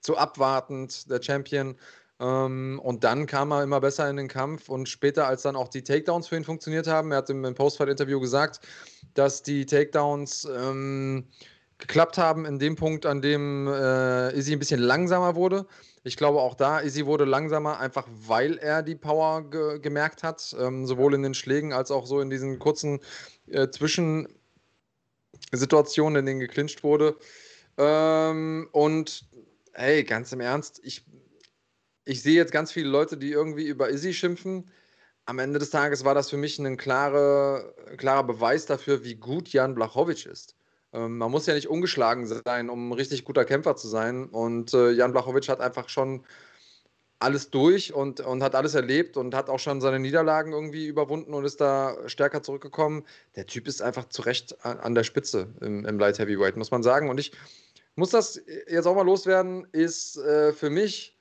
zu 0.02 0.16
abwartend, 0.18 1.10
der 1.10 1.22
Champion. 1.24 1.76
Ähm, 2.20 2.80
und 2.82 3.03
dann 3.03 3.26
kam 3.26 3.51
er 3.51 3.63
immer 3.63 3.82
besser 3.82 4.09
in 4.09 4.18
den 4.18 4.28
Kampf 4.28 4.70
und 4.70 4.88
später, 4.88 5.28
als 5.28 5.41
dann 5.41 5.55
auch 5.55 5.68
die 5.68 5.84
Takedowns 5.84 6.28
für 6.28 6.38
ihn 6.38 6.45
funktioniert 6.45 6.88
haben, 6.88 7.11
er 7.11 7.18
hat 7.18 7.30
im, 7.30 7.43
im 7.43 7.55
Postfight-Interview 7.55 8.20
gesagt, 8.20 8.61
dass 9.13 9.43
die 9.43 9.66
Takedowns 9.66 10.45
ähm, 10.45 11.28
geklappt 11.78 12.18
haben 12.18 12.45
in 12.45 12.57
dem 12.57 12.78
Punkt, 12.78 13.05
an 13.05 13.22
dem 13.22 13.68
äh, 13.68 14.34
Izzy 14.38 14.53
ein 14.53 14.59
bisschen 14.59 14.80
langsamer 14.80 15.36
wurde. 15.36 15.66
Ich 16.03 16.16
glaube 16.16 16.39
auch 16.39 16.55
da, 16.55 16.80
Izzy 16.80 17.05
wurde 17.05 17.26
langsamer, 17.26 17.80
einfach 17.80 18.07
weil 18.09 18.57
er 18.59 18.82
die 18.82 18.95
Power 18.95 19.49
ge 19.49 19.80
gemerkt 19.80 20.24
hat, 20.24 20.55
ähm, 20.57 20.88
sowohl 20.88 21.16
in 21.16 21.24
den 21.24 21.34
Schlägen 21.34 21.74
als 21.74 21.91
auch 21.91 22.05
so 22.05 22.22
in 22.22 22.30
diesen 22.30 22.59
kurzen 22.59 23.01
äh, 23.47 23.68
Zwischensituationen, 23.70 26.20
in 26.20 26.26
denen 26.26 26.39
geklincht 26.39 26.82
wurde. 26.84 27.18
Ähm, 27.78 28.70
und 28.72 29.26
hey, 29.74 30.05
ganz 30.05 30.32
im 30.32 30.39
Ernst, 30.39 30.80
ich 30.84 31.03
ich 32.06 32.22
sehe 32.22 32.36
jetzt 32.36 32.51
ganz 32.51 32.72
viele 32.72 32.89
Leute, 32.89 33.18
die 33.18 33.32
irgendwie 33.32 33.68
über 33.68 33.89
Izzy 33.89 34.14
schimpfen. 34.14 34.70
Am 35.26 35.39
Ende 35.39 35.60
des 35.60 35.72
Tages 35.72 36.06
war 36.06 36.14
das 36.14 36.30
für 36.30 36.38
mich 36.38 36.60
ein 36.60 36.78
klare, 36.78 37.74
klarer 37.97 38.24
Beweis 38.24 38.68
dafür, 38.68 39.03
wie 39.03 39.16
gut 39.16 39.49
Jan 39.49 39.74
Blachowicz 39.74 40.26
ist. 40.26 40.56
Ähm, 40.93 41.18
man 41.18 41.32
muss 41.32 41.47
ja 41.47 41.56
nicht 41.56 41.68
ungeschlagen 41.68 42.28
sein, 42.28 42.70
um 42.70 42.89
ein 42.89 42.93
richtig 42.93 43.26
guter 43.26 43.43
Kämpfer 43.43 43.76
zu 43.76 43.88
sein. 43.88 44.26
Und 44.26 44.74
äh, 44.74 44.91
Jan 44.91 45.12
Blachowicz 45.12 45.49
hat 45.49 45.62
einfach 45.62 45.89
schon 45.89 46.24
alles 47.20 47.49
durch 47.49 47.93
und, 47.93 48.20
und 48.20 48.43
hat 48.43 48.56
alles 48.56 48.76
erlebt 48.76 49.18
und 49.18 49.34
hat 49.34 49.49
auch 49.49 49.60
schon 49.60 49.82
seine 49.82 49.99
Niederlagen 49.99 50.51
irgendwie 50.51 50.86
überwunden 50.86 51.34
und 51.34 51.45
ist 51.45 51.60
da 51.60 51.97
stärker 52.08 52.43
zurückgekommen. 52.43 53.03
Der 53.36 53.47
Typ 53.47 53.68
ist 53.68 53.82
einfach 53.82 54.10
zu 54.10 54.22
Recht 54.22 54.64
an, 54.64 54.80
an 54.80 54.95
der 54.95 55.03
Spitze 55.03 55.47
im, 55.62 55.86
im, 55.86 55.97
Light 55.97 56.20
Heavyweight, 56.20 56.58
muss 56.58 56.72
man 56.72 56.84
sagen. 56.84 57.10
Und 57.10 57.20
ich 57.20 57.32
muss 57.95 58.12
das 58.12 58.41
jetzt 58.68 58.86
auch 58.86 58.95
mal 58.95 59.06
loswerden, 59.06 59.66
ist 59.72 60.18
äh, 60.18 60.53
für 60.53 60.70
mich 60.70 61.14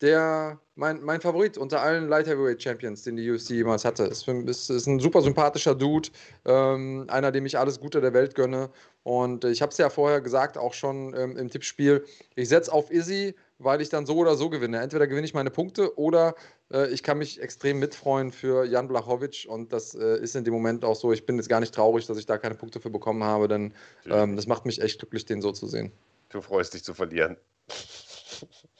der, 0.00 0.58
mein, 0.76 1.02
mein 1.02 1.20
Favorit 1.20 1.58
unter 1.58 1.82
allen 1.82 2.08
Light 2.08 2.26
Heavyweight 2.26 2.62
Champions, 2.62 3.02
den 3.02 3.16
die 3.16 3.30
UFC 3.30 3.50
jemals 3.50 3.84
hatte. 3.84 4.04
Ist, 4.04 4.26
ist, 4.26 4.70
ist 4.70 4.86
ein 4.86 4.98
super 4.98 5.20
sympathischer 5.20 5.74
Dude, 5.74 6.08
ähm, 6.46 7.04
einer, 7.08 7.30
dem 7.32 7.44
ich 7.44 7.58
alles 7.58 7.80
Gute 7.80 8.00
der 8.00 8.14
Welt 8.14 8.34
gönne. 8.34 8.70
Und 9.02 9.44
ich 9.44 9.60
habe 9.62 9.72
es 9.72 9.78
ja 9.78 9.90
vorher 9.90 10.20
gesagt, 10.20 10.56
auch 10.56 10.74
schon 10.74 11.14
ähm, 11.14 11.36
im 11.36 11.50
Tippspiel. 11.50 12.04
Ich 12.34 12.48
setze 12.48 12.72
auf 12.72 12.90
Izzy, 12.90 13.34
weil 13.58 13.82
ich 13.82 13.90
dann 13.90 14.06
so 14.06 14.16
oder 14.16 14.36
so 14.36 14.48
gewinne. 14.48 14.80
Entweder 14.80 15.06
gewinne 15.06 15.26
ich 15.26 15.34
meine 15.34 15.50
Punkte 15.50 15.98
oder 15.98 16.34
äh, 16.72 16.88
ich 16.88 17.02
kann 17.02 17.18
mich 17.18 17.40
extrem 17.40 17.78
mitfreuen 17.78 18.32
für 18.32 18.64
Jan 18.64 18.88
Blachowicz. 18.88 19.44
Und 19.44 19.72
das 19.72 19.94
äh, 19.94 20.18
ist 20.20 20.34
in 20.34 20.44
dem 20.44 20.54
Moment 20.54 20.84
auch 20.84 20.96
so. 20.96 21.12
Ich 21.12 21.26
bin 21.26 21.36
jetzt 21.36 21.48
gar 21.48 21.60
nicht 21.60 21.74
traurig, 21.74 22.06
dass 22.06 22.16
ich 22.16 22.26
da 22.26 22.38
keine 22.38 22.54
Punkte 22.54 22.80
für 22.80 22.90
bekommen 22.90 23.22
habe, 23.22 23.48
denn 23.48 23.74
ähm, 24.06 24.36
das 24.36 24.46
macht 24.46 24.64
mich 24.64 24.80
echt 24.80 24.98
glücklich, 24.98 25.26
den 25.26 25.42
so 25.42 25.52
zu 25.52 25.66
sehen. 25.66 25.92
Du 26.30 26.40
freust 26.40 26.72
dich 26.72 26.84
zu 26.84 26.94
verlieren. 26.94 27.36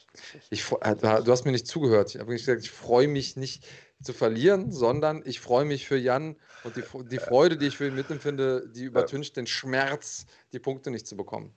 Ich, 0.51 0.71
äh, 0.81 0.95
du 0.97 1.31
hast 1.31 1.45
mir 1.45 1.53
nicht 1.53 1.67
zugehört. 1.67 2.15
Ich 2.15 2.21
habe 2.21 2.33
gesagt, 2.33 2.63
ich 2.63 2.71
freue 2.71 3.09
mich 3.09 3.37
nicht 3.37 3.67
zu 4.03 4.13
verlieren, 4.13 4.73
sondern 4.73 5.23
ich 5.25 5.41
freue 5.41 5.65
mich 5.65 5.87
für 5.87 5.97
Jan 5.97 6.37
und 6.65 6.77
die, 6.77 6.83
die 7.09 7.19
Freude, 7.19 7.57
die 7.57 7.67
ich 7.67 7.77
für 7.77 7.87
ihn 7.89 7.95
mitempfinde, 7.95 8.69
die 8.69 8.85
übertüncht 8.85 9.37
den 9.37 9.47
Schmerz, 9.47 10.27
die 10.53 10.59
Punkte 10.59 10.91
nicht 10.91 11.07
zu 11.07 11.17
bekommen. 11.17 11.55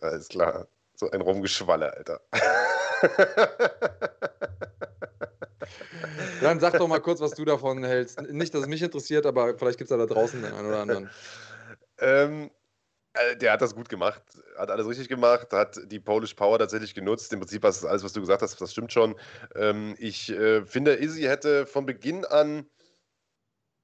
Alles 0.00 0.28
klar. 0.28 0.68
So 0.94 1.10
ein 1.10 1.20
Rumgeschwalle, 1.20 1.92
Alter. 1.94 2.20
Dann 6.40 6.60
sag 6.60 6.78
doch 6.78 6.88
mal 6.88 7.00
kurz, 7.00 7.20
was 7.20 7.32
du 7.32 7.44
davon 7.44 7.84
hältst. 7.84 8.20
Nicht, 8.30 8.54
dass 8.54 8.62
es 8.62 8.68
mich 8.68 8.82
interessiert, 8.82 9.26
aber 9.26 9.56
vielleicht 9.56 9.78
gibt 9.78 9.90
es 9.90 9.96
da 9.96 10.06
draußen 10.06 10.42
den 10.42 10.52
einen 10.52 10.68
oder 10.68 10.80
anderen. 10.80 11.10
Ähm, 11.98 12.46
äh, 12.46 12.50
der 13.40 13.52
hat 13.52 13.60
das 13.60 13.74
gut 13.74 13.88
gemacht, 13.88 14.22
hat 14.56 14.70
alles 14.70 14.88
richtig 14.88 15.08
gemacht, 15.08 15.52
hat 15.52 15.78
die 15.86 16.00
Polish 16.00 16.34
Power 16.34 16.58
tatsächlich 16.58 16.94
genutzt. 16.94 17.32
Im 17.32 17.40
Prinzip 17.40 17.62
was, 17.62 17.84
alles, 17.84 18.04
was 18.04 18.12
du 18.12 18.20
gesagt 18.20 18.42
hast, 18.42 18.60
das 18.60 18.72
stimmt 18.72 18.92
schon. 18.92 19.14
Ähm, 19.54 19.94
ich 19.98 20.30
äh, 20.30 20.64
finde, 20.64 20.94
Izzy 20.94 21.22
hätte 21.22 21.66
von 21.66 21.84
Beginn 21.84 22.24
an 22.24 22.66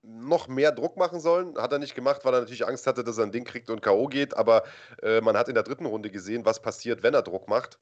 noch 0.02 0.48
mehr 0.48 0.72
Druck 0.72 0.96
machen 0.96 1.20
sollen. 1.20 1.58
Hat 1.58 1.72
er 1.72 1.78
nicht 1.78 1.94
gemacht, 1.94 2.24
weil 2.24 2.32
er 2.32 2.40
natürlich 2.40 2.66
Angst 2.66 2.86
hatte, 2.86 3.04
dass 3.04 3.18
er 3.18 3.24
ein 3.24 3.32
Ding 3.32 3.44
kriegt 3.44 3.68
und 3.68 3.82
K.O. 3.82 4.06
geht. 4.06 4.36
Aber 4.36 4.62
äh, 5.02 5.20
man 5.20 5.36
hat 5.36 5.48
in 5.48 5.54
der 5.54 5.64
dritten 5.64 5.86
Runde 5.86 6.10
gesehen, 6.10 6.44
was 6.44 6.62
passiert, 6.62 7.02
wenn 7.02 7.14
er 7.14 7.22
Druck 7.22 7.48
macht. 7.48 7.78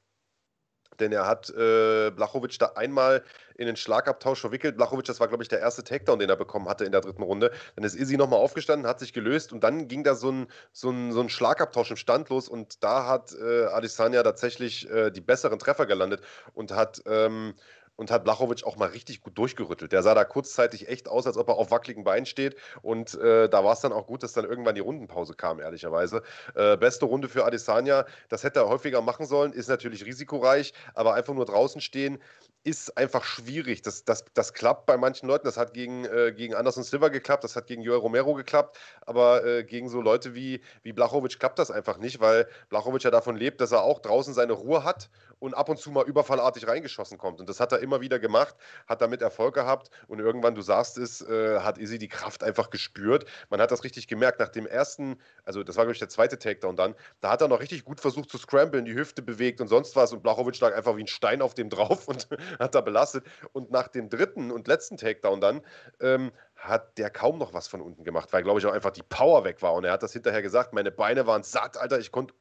Denn 1.00 1.12
er 1.12 1.26
hat 1.26 1.50
äh, 1.50 2.10
Blachowicz 2.10 2.58
da 2.58 2.72
einmal 2.74 3.22
in 3.56 3.66
den 3.66 3.76
Schlagabtausch 3.76 4.40
verwickelt. 4.40 4.76
Blachowicz, 4.76 5.06
das 5.06 5.20
war, 5.20 5.28
glaube 5.28 5.42
ich, 5.42 5.48
der 5.48 5.60
erste 5.60 5.82
Takedown, 5.82 6.18
den 6.18 6.28
er 6.28 6.36
bekommen 6.36 6.68
hatte 6.68 6.84
in 6.84 6.92
der 6.92 7.00
dritten 7.00 7.22
Runde. 7.22 7.50
Dann 7.74 7.84
ist 7.84 7.94
Izzy 7.94 8.16
nochmal 8.16 8.40
aufgestanden, 8.40 8.86
hat 8.86 9.00
sich 9.00 9.12
gelöst 9.12 9.52
und 9.52 9.64
dann 9.64 9.88
ging 9.88 10.04
da 10.04 10.14
so 10.14 10.30
ein, 10.30 10.46
so 10.72 10.90
ein, 10.90 11.12
so 11.12 11.20
ein 11.20 11.28
Schlagabtausch 11.28 11.90
im 11.90 11.96
Stand 11.96 12.28
los 12.28 12.48
und 12.48 12.82
da 12.82 13.06
hat 13.06 13.34
äh, 13.34 13.66
Adesanya 13.66 14.22
tatsächlich 14.22 14.90
äh, 14.90 15.10
die 15.10 15.20
besseren 15.20 15.58
Treffer 15.58 15.86
gelandet 15.86 16.20
und 16.54 16.72
hat 16.72 17.02
ähm, 17.06 17.54
und 17.96 18.10
hat 18.10 18.24
Blachowicz 18.24 18.62
auch 18.62 18.76
mal 18.76 18.88
richtig 18.88 19.20
gut 19.20 19.36
durchgerüttelt. 19.36 19.92
Der 19.92 20.02
sah 20.02 20.14
da 20.14 20.24
kurzzeitig 20.24 20.88
echt 20.88 21.08
aus, 21.08 21.26
als 21.26 21.36
ob 21.36 21.48
er 21.48 21.56
auf 21.56 21.70
wackeligen 21.70 22.04
Beinen 22.04 22.26
steht. 22.26 22.56
Und 22.82 23.14
äh, 23.14 23.48
da 23.48 23.64
war 23.64 23.72
es 23.72 23.80
dann 23.80 23.92
auch 23.92 24.06
gut, 24.06 24.22
dass 24.22 24.32
dann 24.32 24.44
irgendwann 24.44 24.74
die 24.74 24.80
Rundenpause 24.80 25.34
kam, 25.34 25.60
ehrlicherweise. 25.60 26.22
Äh, 26.54 26.76
beste 26.76 27.06
Runde 27.06 27.28
für 27.28 27.44
Adesanya. 27.44 28.06
Das 28.28 28.44
hätte 28.44 28.60
er 28.60 28.68
häufiger 28.68 29.00
machen 29.00 29.26
sollen. 29.26 29.52
Ist 29.52 29.68
natürlich 29.68 30.04
risikoreich, 30.04 30.72
aber 30.94 31.14
einfach 31.14 31.34
nur 31.34 31.46
draußen 31.46 31.80
stehen 31.80 32.18
ist 32.66 32.98
einfach 32.98 33.22
schwierig. 33.22 33.82
Das, 33.82 34.04
das, 34.04 34.24
das 34.34 34.52
klappt 34.52 34.86
bei 34.86 34.96
manchen 34.96 35.28
Leuten. 35.28 35.44
Das 35.44 35.56
hat 35.56 35.72
gegen, 35.72 36.04
äh, 36.04 36.32
gegen 36.36 36.52
Anderson 36.52 36.82
Silva 36.82 37.08
geklappt, 37.08 37.44
das 37.44 37.54
hat 37.54 37.68
gegen 37.68 37.80
Joel 37.80 38.00
Romero 38.00 38.34
geklappt, 38.34 38.76
aber 39.02 39.44
äh, 39.44 39.62
gegen 39.62 39.88
so 39.88 40.00
Leute 40.00 40.34
wie, 40.34 40.60
wie 40.82 40.92
Blachowicz 40.92 41.38
klappt 41.38 41.60
das 41.60 41.70
einfach 41.70 41.98
nicht, 41.98 42.18
weil 42.18 42.48
Blachowicz 42.68 43.04
ja 43.04 43.12
davon 43.12 43.36
lebt, 43.36 43.60
dass 43.60 43.70
er 43.70 43.84
auch 43.84 44.00
draußen 44.00 44.34
seine 44.34 44.52
Ruhe 44.52 44.82
hat 44.82 45.10
und 45.38 45.54
ab 45.54 45.68
und 45.68 45.78
zu 45.78 45.90
mal 45.90 46.04
überfallartig 46.04 46.66
reingeschossen 46.66 47.18
kommt. 47.18 47.40
Und 47.40 47.48
das 47.48 47.60
hat 47.60 47.72
er 47.72 47.80
immer 47.80 48.00
wieder 48.00 48.18
gemacht, 48.18 48.54
hat 48.86 49.02
damit 49.02 49.22
Erfolg 49.22 49.54
gehabt 49.54 49.90
und 50.08 50.18
irgendwann, 50.18 50.54
du 50.54 50.62
sagst 50.62 50.98
es, 50.98 51.20
äh, 51.22 51.60
hat 51.60 51.78
Izzy 51.78 51.98
die 51.98 52.08
Kraft 52.08 52.42
einfach 52.42 52.70
gespürt. 52.70 53.26
Man 53.50 53.60
hat 53.60 53.70
das 53.70 53.84
richtig 53.84 54.08
gemerkt. 54.08 54.40
Nach 54.40 54.48
dem 54.48 54.66
ersten, 54.66 55.18
also 55.44 55.62
das 55.62 55.76
war, 55.76 55.84
glaube 55.84 55.92
ich, 55.92 55.98
der 55.98 56.08
zweite 56.08 56.38
Takedown 56.38 56.76
dann, 56.76 56.94
da 57.20 57.30
hat 57.30 57.42
er 57.42 57.48
noch 57.48 57.60
richtig 57.60 57.84
gut 57.84 58.00
versucht 58.00 58.30
zu 58.30 58.38
scramblen, 58.38 58.84
die 58.84 58.94
Hüfte 58.94 59.22
bewegt 59.22 59.60
und 59.60 59.68
sonst 59.68 59.96
was 59.96 60.12
und 60.12 60.22
Blachowicz 60.22 60.60
lag 60.60 60.74
einfach 60.74 60.96
wie 60.96 61.04
ein 61.04 61.06
Stein 61.06 61.42
auf 61.42 61.54
dem 61.54 61.70
drauf 61.76 62.08
und 62.08 62.28
hat 62.58 62.74
da 62.74 62.80
belastet. 62.80 63.24
Und 63.52 63.70
nach 63.70 63.88
dem 63.88 64.08
dritten 64.08 64.50
und 64.50 64.68
letzten 64.68 64.96
Takedown 64.96 65.40
dann 65.40 65.62
ähm, 66.00 66.32
hat 66.56 66.98
der 66.98 67.10
kaum 67.10 67.38
noch 67.38 67.52
was 67.52 67.68
von 67.68 67.80
unten 67.80 68.04
gemacht, 68.04 68.32
weil, 68.32 68.42
glaube 68.42 68.58
ich, 68.58 68.66
auch 68.66 68.72
einfach 68.72 68.90
die 68.90 69.02
Power 69.02 69.44
weg 69.44 69.62
war. 69.62 69.74
Und 69.74 69.84
er 69.84 69.92
hat 69.92 70.02
das 70.02 70.12
hinterher 70.12 70.42
gesagt, 70.42 70.72
meine 70.72 70.90
Beine 70.90 71.26
waren 71.26 71.42
satt, 71.42 71.76
Alter, 71.76 71.98
ich 71.98 72.10
konnte 72.10 72.34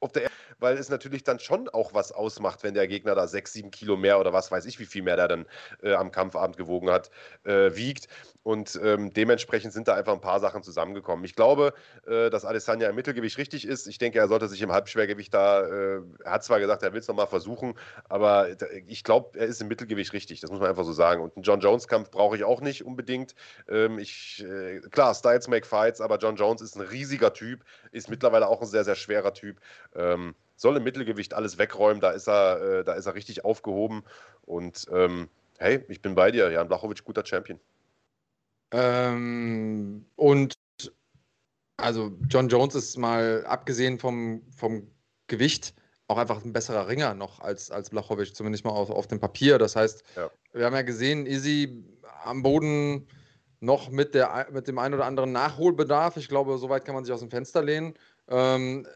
auf 0.00 0.12
der 0.12 0.28
weil 0.58 0.76
es 0.76 0.88
natürlich 0.88 1.24
dann 1.24 1.38
schon 1.38 1.68
auch 1.68 1.94
was 1.94 2.12
ausmacht, 2.12 2.62
wenn 2.62 2.74
der 2.74 2.88
Gegner 2.88 3.14
da 3.14 3.26
sechs, 3.26 3.52
sieben 3.52 3.70
Kilo 3.70 3.96
mehr 3.96 4.18
oder 4.18 4.32
was 4.32 4.50
weiß 4.50 4.64
ich, 4.66 4.78
wie 4.78 4.86
viel 4.86 5.02
mehr 5.02 5.16
der 5.16 5.28
dann 5.28 5.46
äh, 5.82 5.94
am 5.94 6.10
Kampfabend 6.10 6.56
gewogen 6.56 6.90
hat, 6.90 7.10
äh, 7.44 7.74
wiegt. 7.74 8.08
Und 8.42 8.80
ähm, 8.82 9.12
dementsprechend 9.12 9.72
sind 9.72 9.88
da 9.88 9.94
einfach 9.94 10.14
ein 10.14 10.20
paar 10.20 10.40
Sachen 10.40 10.62
zusammengekommen. 10.62 11.24
Ich 11.24 11.34
glaube, 11.34 11.74
äh, 12.06 12.30
dass 12.30 12.44
Adesanya 12.44 12.88
im 12.88 12.94
Mittelgewicht 12.94 13.36
richtig 13.36 13.66
ist. 13.66 13.86
Ich 13.86 13.98
denke, 13.98 14.18
er 14.18 14.28
sollte 14.28 14.48
sich 14.48 14.62
im 14.62 14.72
Halbschwergewicht 14.72 15.34
da, 15.34 15.60
äh, 15.62 16.00
er 16.24 16.32
hat 16.32 16.44
zwar 16.44 16.58
gesagt, 16.58 16.82
er 16.82 16.92
will 16.92 17.00
es 17.00 17.08
nochmal 17.08 17.26
versuchen, 17.26 17.74
aber 18.08 18.48
ich 18.86 19.04
glaube, 19.04 19.38
er 19.38 19.46
ist 19.46 19.60
im 19.60 19.68
Mittelgewicht 19.68 20.12
richtig. 20.12 20.40
Das 20.40 20.50
muss 20.50 20.60
man 20.60 20.70
einfach 20.70 20.84
so 20.84 20.92
sagen. 20.92 21.22
Und 21.22 21.36
einen 21.36 21.42
John 21.42 21.60
Jones-Kampf 21.60 22.10
brauche 22.10 22.36
ich 22.36 22.44
auch 22.44 22.60
nicht 22.60 22.84
unbedingt. 22.84 23.34
Ähm, 23.68 23.98
ich, 23.98 24.44
äh, 24.48 24.80
klar, 24.90 25.14
Styles 25.14 25.48
make 25.48 25.66
fights, 25.66 26.00
aber 26.00 26.16
John 26.16 26.36
Jones 26.36 26.62
ist 26.62 26.76
ein 26.76 26.82
riesiger 26.82 27.34
Typ, 27.34 27.64
ist 27.92 28.08
mittlerweile 28.08 28.48
auch 28.48 28.62
ein 28.62 28.66
sehr, 28.66 28.84
sehr 28.84 28.96
schwerer 28.96 29.34
Typ. 29.34 29.60
Ähm, 29.94 30.34
soll 30.56 30.76
im 30.76 30.84
Mittelgewicht 30.84 31.34
alles 31.34 31.58
wegräumen, 31.58 32.00
da 32.00 32.10
ist 32.10 32.28
er, 32.28 32.80
äh, 32.80 32.84
da 32.84 32.94
ist 32.94 33.06
er 33.06 33.14
richtig 33.14 33.44
aufgehoben. 33.44 34.02
Und 34.42 34.86
ähm, 34.92 35.28
hey, 35.58 35.84
ich 35.88 36.02
bin 36.02 36.14
bei 36.14 36.30
dir, 36.30 36.50
Jan 36.50 36.68
Blachowicz, 36.68 37.04
guter 37.04 37.24
Champion. 37.24 37.60
Ähm, 38.72 40.04
und 40.16 40.58
also 41.76 42.12
John 42.28 42.48
Jones 42.48 42.74
ist 42.74 42.96
mal 42.96 43.44
abgesehen 43.46 43.98
vom, 43.98 44.42
vom 44.50 44.90
Gewicht 45.28 45.74
auch 46.08 46.18
einfach 46.18 46.42
ein 46.42 46.52
besserer 46.52 46.88
Ringer 46.88 47.14
noch 47.14 47.40
als, 47.40 47.70
als 47.70 47.90
Blachowicz, 47.90 48.32
zumindest 48.32 48.64
mal 48.64 48.70
auf, 48.70 48.90
auf 48.90 49.06
dem 49.06 49.20
Papier. 49.20 49.58
Das 49.58 49.76
heißt, 49.76 50.02
ja. 50.16 50.30
wir 50.52 50.64
haben 50.64 50.74
ja 50.74 50.82
gesehen, 50.82 51.26
Izzy 51.26 51.84
am 52.24 52.42
Boden 52.42 53.06
noch 53.60 53.90
mit, 53.90 54.14
der, 54.14 54.48
mit 54.50 54.66
dem 54.68 54.78
einen 54.78 54.94
oder 54.94 55.04
anderen 55.04 55.32
Nachholbedarf. 55.32 56.16
Ich 56.16 56.28
glaube, 56.28 56.56
soweit 56.58 56.84
kann 56.84 56.94
man 56.94 57.04
sich 57.04 57.12
aus 57.12 57.20
dem 57.20 57.30
Fenster 57.30 57.62
lehnen. 57.62 57.94
Ähm, 58.28 58.86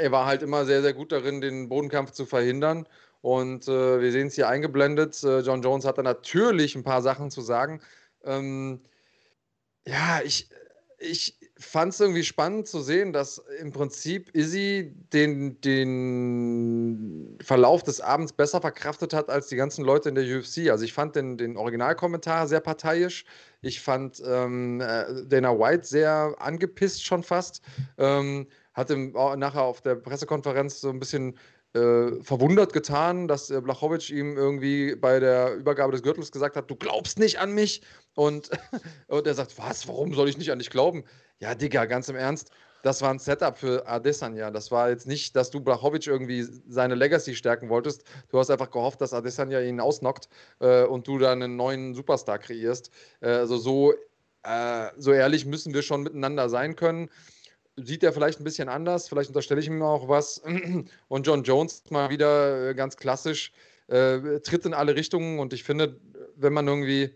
er 0.00 0.12
war 0.12 0.26
halt 0.26 0.42
immer 0.42 0.64
sehr, 0.64 0.82
sehr 0.82 0.94
gut 0.94 1.12
darin, 1.12 1.40
den 1.40 1.68
Bodenkampf 1.68 2.12
zu 2.12 2.26
verhindern. 2.26 2.86
Und 3.22 3.68
äh, 3.68 4.00
wir 4.00 4.12
sehen 4.12 4.28
es 4.28 4.34
hier 4.34 4.48
eingeblendet. 4.48 5.22
Äh, 5.22 5.40
John 5.40 5.62
Jones 5.62 5.84
hat 5.84 5.98
da 5.98 6.02
natürlich 6.02 6.74
ein 6.74 6.84
paar 6.84 7.02
Sachen 7.02 7.30
zu 7.30 7.42
sagen. 7.42 7.80
Ähm, 8.24 8.80
ja, 9.86 10.20
ich, 10.24 10.48
ich 10.98 11.38
fand 11.58 11.92
es 11.92 12.00
irgendwie 12.00 12.24
spannend 12.24 12.66
zu 12.66 12.80
sehen, 12.80 13.12
dass 13.12 13.42
im 13.58 13.72
Prinzip 13.72 14.34
Izzy 14.34 14.94
den, 15.12 15.60
den 15.60 17.38
Verlauf 17.42 17.82
des 17.82 18.00
Abends 18.00 18.32
besser 18.32 18.60
verkraftet 18.62 19.12
hat 19.12 19.28
als 19.28 19.48
die 19.48 19.56
ganzen 19.56 19.84
Leute 19.84 20.08
in 20.08 20.14
der 20.14 20.24
UFC. 20.24 20.70
Also 20.70 20.84
ich 20.84 20.94
fand 20.94 21.16
den, 21.16 21.36
den 21.36 21.58
Originalkommentar 21.58 22.48
sehr 22.48 22.60
parteiisch. 22.60 23.26
Ich 23.60 23.80
fand 23.80 24.22
ähm, 24.24 24.80
äh, 24.80 25.26
Dana 25.26 25.58
White 25.58 25.86
sehr 25.86 26.34
angepisst 26.38 27.04
schon 27.04 27.22
fast. 27.22 27.62
Ähm, 27.98 28.46
hat 28.80 28.90
ihm 28.90 29.12
nachher 29.12 29.62
auf 29.62 29.80
der 29.80 29.94
Pressekonferenz 29.94 30.80
so 30.80 30.90
ein 30.90 30.98
bisschen 30.98 31.38
äh, 31.72 32.20
verwundert 32.22 32.72
getan, 32.72 33.28
dass 33.28 33.48
äh, 33.50 33.60
Blachowicz 33.60 34.10
ihm 34.10 34.36
irgendwie 34.36 34.96
bei 34.96 35.20
der 35.20 35.54
Übergabe 35.54 35.92
des 35.92 36.02
Gürtels 36.02 36.32
gesagt 36.32 36.56
hat, 36.56 36.68
du 36.68 36.74
glaubst 36.74 37.18
nicht 37.18 37.38
an 37.38 37.52
mich. 37.52 37.82
Und, 38.14 38.50
und 39.06 39.26
er 39.26 39.34
sagt, 39.34 39.56
was, 39.56 39.86
warum 39.86 40.12
soll 40.12 40.28
ich 40.28 40.36
nicht 40.36 40.50
an 40.50 40.58
dich 40.58 40.70
glauben? 40.70 41.04
Ja, 41.38 41.54
Digga, 41.54 41.84
ganz 41.84 42.08
im 42.08 42.16
Ernst, 42.16 42.50
das 42.82 43.02
war 43.02 43.10
ein 43.10 43.20
Setup 43.20 43.56
für 43.56 43.86
Adesanya. 43.86 44.50
Das 44.50 44.70
war 44.72 44.90
jetzt 44.90 45.06
nicht, 45.06 45.36
dass 45.36 45.50
du 45.50 45.60
Blachowicz 45.60 46.06
irgendwie 46.06 46.44
seine 46.66 46.96
Legacy 46.96 47.36
stärken 47.36 47.68
wolltest. 47.68 48.02
Du 48.30 48.38
hast 48.38 48.50
einfach 48.50 48.70
gehofft, 48.70 49.00
dass 49.00 49.12
Adesanya 49.12 49.60
ihn 49.60 49.80
ausnockt 49.80 50.28
äh, 50.60 50.82
und 50.84 51.06
du 51.06 51.18
dann 51.18 51.42
einen 51.42 51.56
neuen 51.56 51.94
Superstar 51.94 52.38
kreierst. 52.38 52.90
Äh, 53.20 53.28
also 53.28 53.58
so, 53.58 53.94
äh, 54.42 54.88
so 54.96 55.12
ehrlich 55.12 55.46
müssen 55.46 55.72
wir 55.72 55.82
schon 55.82 56.02
miteinander 56.02 56.48
sein 56.48 56.74
können 56.74 57.10
sieht 57.76 58.02
er 58.02 58.12
vielleicht 58.12 58.40
ein 58.40 58.44
bisschen 58.44 58.68
anders. 58.68 59.08
Vielleicht 59.08 59.30
unterstelle 59.30 59.60
ich 59.60 59.66
ihm 59.66 59.82
auch 59.82 60.08
was. 60.08 60.42
Und 61.08 61.26
John 61.26 61.42
Jones 61.42 61.82
mal 61.90 62.10
wieder 62.10 62.70
äh, 62.70 62.74
ganz 62.74 62.96
klassisch, 62.96 63.52
äh, 63.88 64.40
tritt 64.40 64.66
in 64.66 64.74
alle 64.74 64.94
Richtungen. 64.94 65.38
Und 65.38 65.52
ich 65.52 65.64
finde, 65.64 65.98
wenn 66.36 66.52
man 66.52 66.66
irgendwie, 66.66 67.14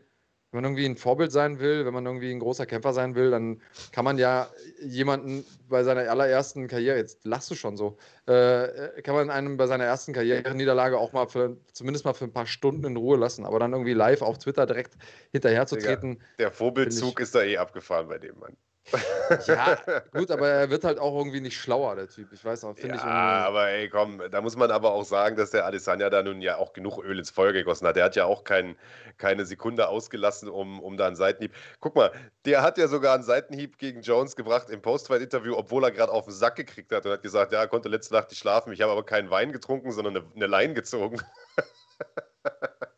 wenn 0.50 0.62
man 0.62 0.64
irgendwie 0.64 0.86
ein 0.86 0.96
Vorbild 0.96 1.32
sein 1.32 1.59
will, 1.59 1.84
wenn 1.84 1.94
man 1.94 2.07
irgendwie 2.07 2.30
ein 2.30 2.38
großer 2.38 2.66
Kämpfer 2.66 2.92
sein 2.92 3.14
will, 3.14 3.30
dann 3.30 3.61
kann 3.92 4.05
man 4.05 4.18
ja 4.18 4.48
jemanden 4.80 5.44
bei 5.68 5.82
seiner 5.82 6.09
allerersten 6.09 6.68
Karriere, 6.68 6.96
jetzt 6.96 7.24
lachst 7.24 7.50
du 7.50 7.55
schon 7.55 7.76
so, 7.76 7.96
äh, 8.26 9.02
kann 9.02 9.14
man 9.14 9.30
einem 9.30 9.57
bei 9.57 9.66
seiner 9.66 9.84
ersten 9.84 10.12
Karriereniederlage 10.12 10.98
auch 10.98 11.12
mal 11.12 11.26
für, 11.26 11.57
zumindest 11.72 12.05
mal 12.05 12.14
für 12.14 12.24
ein 12.24 12.32
paar 12.32 12.46
Stunden 12.46 12.84
in 12.84 12.96
Ruhe 12.96 13.16
lassen. 13.16 13.44
Aber 13.44 13.59
dann 13.59 13.72
irgendwie 13.72 13.94
live 13.94 14.22
auf 14.22 14.38
Twitter 14.38 14.66
direkt 14.66 14.94
hinterher 15.32 15.66
zu 15.66 15.76
treten. 15.76 16.20
Der 16.38 16.52
Vorbildzug 16.52 17.20
ist 17.20 17.34
da 17.34 17.42
eh 17.42 17.57
abgefahren 17.57 18.09
bei 18.09 18.18
dem 18.18 18.38
Mann. 18.38 18.57
Ja, 19.47 19.78
gut, 20.12 20.30
aber 20.30 20.49
er 20.49 20.70
wird 20.70 20.85
halt 20.85 20.99
auch 20.99 21.16
irgendwie 21.16 21.41
nicht 21.41 21.59
schlauer, 21.59 21.97
der 21.97 22.09
Typ. 22.09 22.32
Ich 22.32 22.45
weiß 22.45 22.64
auch, 22.64 22.74
finde 22.74 22.89
ja, 22.89 22.95
ich. 22.97 23.03
Ja, 23.03 23.47
aber 23.47 23.68
ey, 23.68 23.89
komm, 23.89 24.22
da 24.30 24.41
muss 24.41 24.57
man 24.57 24.70
aber 24.70 24.93
auch 24.93 25.05
sagen, 25.05 25.37
dass 25.37 25.51
der 25.51 25.64
Adesanya 25.66 26.11
da 26.11 26.22
nun 26.22 26.41
ja 26.41 26.59
auch 26.59 26.72
genug 26.72 27.03
Öl 27.03 27.18
ins 27.18 27.30
Feuer 27.30 27.53
gegossen 27.53 27.87
hat. 27.87 27.97
Der 27.97 28.05
hat 28.05 28.16
ja 28.16 28.26
auch 28.26 28.45
kein, 28.45 28.76
keine 29.16 29.47
Sekunde 29.47 29.89
ausgelassen, 29.89 30.49
um, 30.49 30.80
um 30.80 30.97
da 30.97 31.07
einen 31.07 31.16
Seitenhieb. 31.16 31.55
Guck 31.80 31.97
mal, 31.97 32.12
der 32.45 32.62
hat 32.62 32.78
ja 32.78 32.89
sogar 32.89 33.14
einen 33.14 33.24
Seitenhieb 33.24 33.78
gegen 33.78 34.03
Jones 34.03 34.37
gebracht 34.37 34.68
im 34.70 34.82
Postfight-Interview, 34.82 35.57
obwohl 35.57 35.85
er 35.85 35.91
gerade 35.91 36.12
auf 36.12 36.26
den 36.26 36.35
Sack 36.35 36.57
gekriegt 36.57 36.93
hat 36.93 37.07
und 37.07 37.12
hat 37.12 37.22
gesagt, 37.22 37.53
ja, 37.53 37.61
er 37.61 37.68
konnte 37.68 37.89
letzte 37.89 38.14
Nacht 38.14 38.30
nicht 38.30 38.39
schlafen. 38.39 38.72
Ich 38.72 38.82
habe 38.82 38.93
aber 38.93 39.05
keinen 39.05 39.30
Wein 39.30 39.53
getrunken, 39.53 39.93
sondern 39.93 40.16
eine, 40.18 40.26
eine 40.35 40.47
Lein 40.47 40.74
gezogen. 40.74 41.20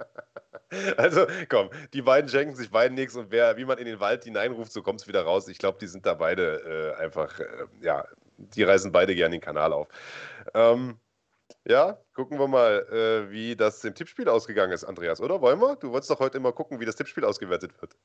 Also 0.97 1.27
komm, 1.49 1.71
die 1.93 2.03
beiden 2.03 2.29
schenken 2.29 2.55
sich 2.55 2.71
beiden 2.71 2.95
nichts 2.95 3.17
und 3.17 3.31
wer, 3.31 3.57
wie 3.57 3.65
man 3.65 3.79
in 3.79 3.87
den 3.87 4.01
Wald 4.01 4.25
hineinruft, 4.25 4.73
so 4.73 4.83
kommt 4.83 5.01
es 5.01 5.09
wieder 5.09 5.23
raus. 5.23 5.49
Ich 5.49 5.59
glaube, 5.59 5.79
die 5.81 5.87
sind 5.87 6.07
da 6.07 6.15
beide 6.15 6.95
äh, 6.99 7.03
einfach, 7.03 7.39
äh, 7.41 7.47
ja, 7.81 8.05
die 8.39 8.63
reißen 8.63 8.93
beide 8.93 9.15
gerne 9.15 9.37
den 9.37 9.41
Kanal 9.41 9.73
auf. 9.73 9.89
Ähm, 10.55 10.99
ja, 11.69 11.99
gucken 12.15 12.39
wir 12.39 12.49
mal, 12.49 12.87
äh, 12.91 13.31
wie 13.31 13.57
das 13.57 13.85
im 13.85 13.95
Tippspiel 13.95 14.29
ausgegangen 14.29 14.73
ist, 14.73 14.85
Andreas, 14.85 15.21
oder? 15.21 15.41
Wollen 15.41 15.61
wir? 15.61 15.77
Du 15.77 15.91
wolltest 15.93 16.11
doch 16.11 16.21
heute 16.21 16.39
immer 16.39 16.53
gucken, 16.53 16.81
wie 16.81 16.85
das 16.85 16.97
Tippspiel 16.97 17.25
ausgewertet 17.25 17.81
wird. 17.81 17.97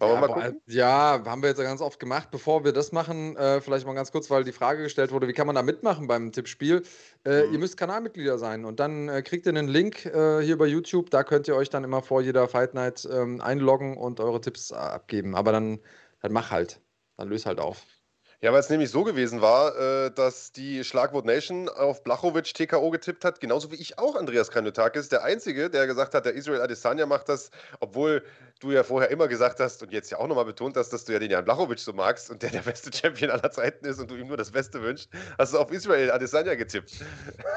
Ja, 0.00 0.26
gucken? 0.26 0.60
Ja, 0.66 1.22
haben 1.24 1.42
wir 1.42 1.48
jetzt 1.48 1.60
ganz 1.60 1.80
oft 1.80 1.98
gemacht. 1.98 2.30
Bevor 2.30 2.64
wir 2.64 2.72
das 2.72 2.92
machen, 2.92 3.36
äh, 3.36 3.60
vielleicht 3.60 3.86
mal 3.86 3.94
ganz 3.94 4.12
kurz, 4.12 4.30
weil 4.30 4.44
die 4.44 4.52
Frage 4.52 4.82
gestellt 4.82 5.12
wurde, 5.12 5.28
wie 5.28 5.32
kann 5.32 5.46
man 5.46 5.56
da 5.56 5.62
mitmachen 5.62 6.06
beim 6.06 6.32
Tippspiel? 6.32 6.82
Äh, 7.24 7.46
mhm. 7.46 7.52
Ihr 7.52 7.58
müsst 7.58 7.76
Kanalmitglieder 7.76 8.38
sein 8.38 8.64
und 8.64 8.80
dann 8.80 9.08
äh, 9.08 9.22
kriegt 9.22 9.46
ihr 9.46 9.50
einen 9.50 9.68
Link 9.68 10.06
äh, 10.06 10.40
hier 10.40 10.56
bei 10.56 10.66
YouTube. 10.66 11.10
Da 11.10 11.24
könnt 11.24 11.48
ihr 11.48 11.56
euch 11.56 11.70
dann 11.70 11.84
immer 11.84 12.02
vor 12.02 12.20
jeder 12.20 12.48
Fight 12.48 12.74
Night 12.74 13.08
ähm, 13.10 13.40
einloggen 13.40 13.96
und 13.96 14.20
eure 14.20 14.40
Tipps 14.40 14.70
äh, 14.70 14.74
abgeben. 14.74 15.34
Aber 15.34 15.52
dann, 15.52 15.80
dann 16.20 16.32
mach 16.32 16.50
halt. 16.50 16.80
Dann 17.16 17.28
löse 17.28 17.46
halt 17.46 17.58
auf. 17.58 17.84
Ja, 18.40 18.52
weil 18.52 18.60
es 18.60 18.70
nämlich 18.70 18.90
so 18.90 19.02
gewesen 19.02 19.40
war, 19.40 19.76
äh, 19.76 20.12
dass 20.12 20.52
die 20.52 20.84
Schlagwort 20.84 21.26
Nation 21.26 21.68
auf 21.68 22.04
Blachowicz 22.04 22.52
TKO 22.52 22.90
getippt 22.90 23.24
hat, 23.24 23.40
genauso 23.40 23.72
wie 23.72 23.74
ich 23.76 23.98
auch, 23.98 24.14
Andreas 24.14 24.52
Kranjotakis, 24.52 25.08
der 25.08 25.24
Einzige, 25.24 25.70
der 25.70 25.88
gesagt 25.88 26.14
hat, 26.14 26.24
der 26.24 26.34
Israel 26.34 26.60
Adesanya 26.60 27.06
macht 27.06 27.28
das, 27.28 27.50
obwohl 27.80 28.22
du 28.60 28.70
ja 28.70 28.84
vorher 28.84 29.10
immer 29.10 29.26
gesagt 29.26 29.58
hast 29.58 29.82
und 29.82 29.92
jetzt 29.92 30.10
ja 30.10 30.18
auch 30.18 30.28
nochmal 30.28 30.44
betont 30.44 30.76
hast, 30.76 30.92
dass 30.92 31.04
du 31.04 31.12
ja 31.12 31.18
den 31.18 31.32
Jan 31.32 31.44
Blachowicz 31.44 31.84
so 31.84 31.92
magst 31.92 32.30
und 32.30 32.42
der 32.42 32.50
der 32.50 32.60
beste 32.60 32.96
Champion 32.96 33.30
aller 33.30 33.50
Zeiten 33.50 33.84
ist 33.86 33.98
und 33.98 34.08
du 34.08 34.14
ihm 34.14 34.28
nur 34.28 34.36
das 34.36 34.52
Beste 34.52 34.82
wünschst, 34.82 35.10
hast 35.36 35.54
du 35.54 35.58
auf 35.58 35.72
Israel 35.72 36.12
Adesanya 36.12 36.54
getippt. 36.54 36.92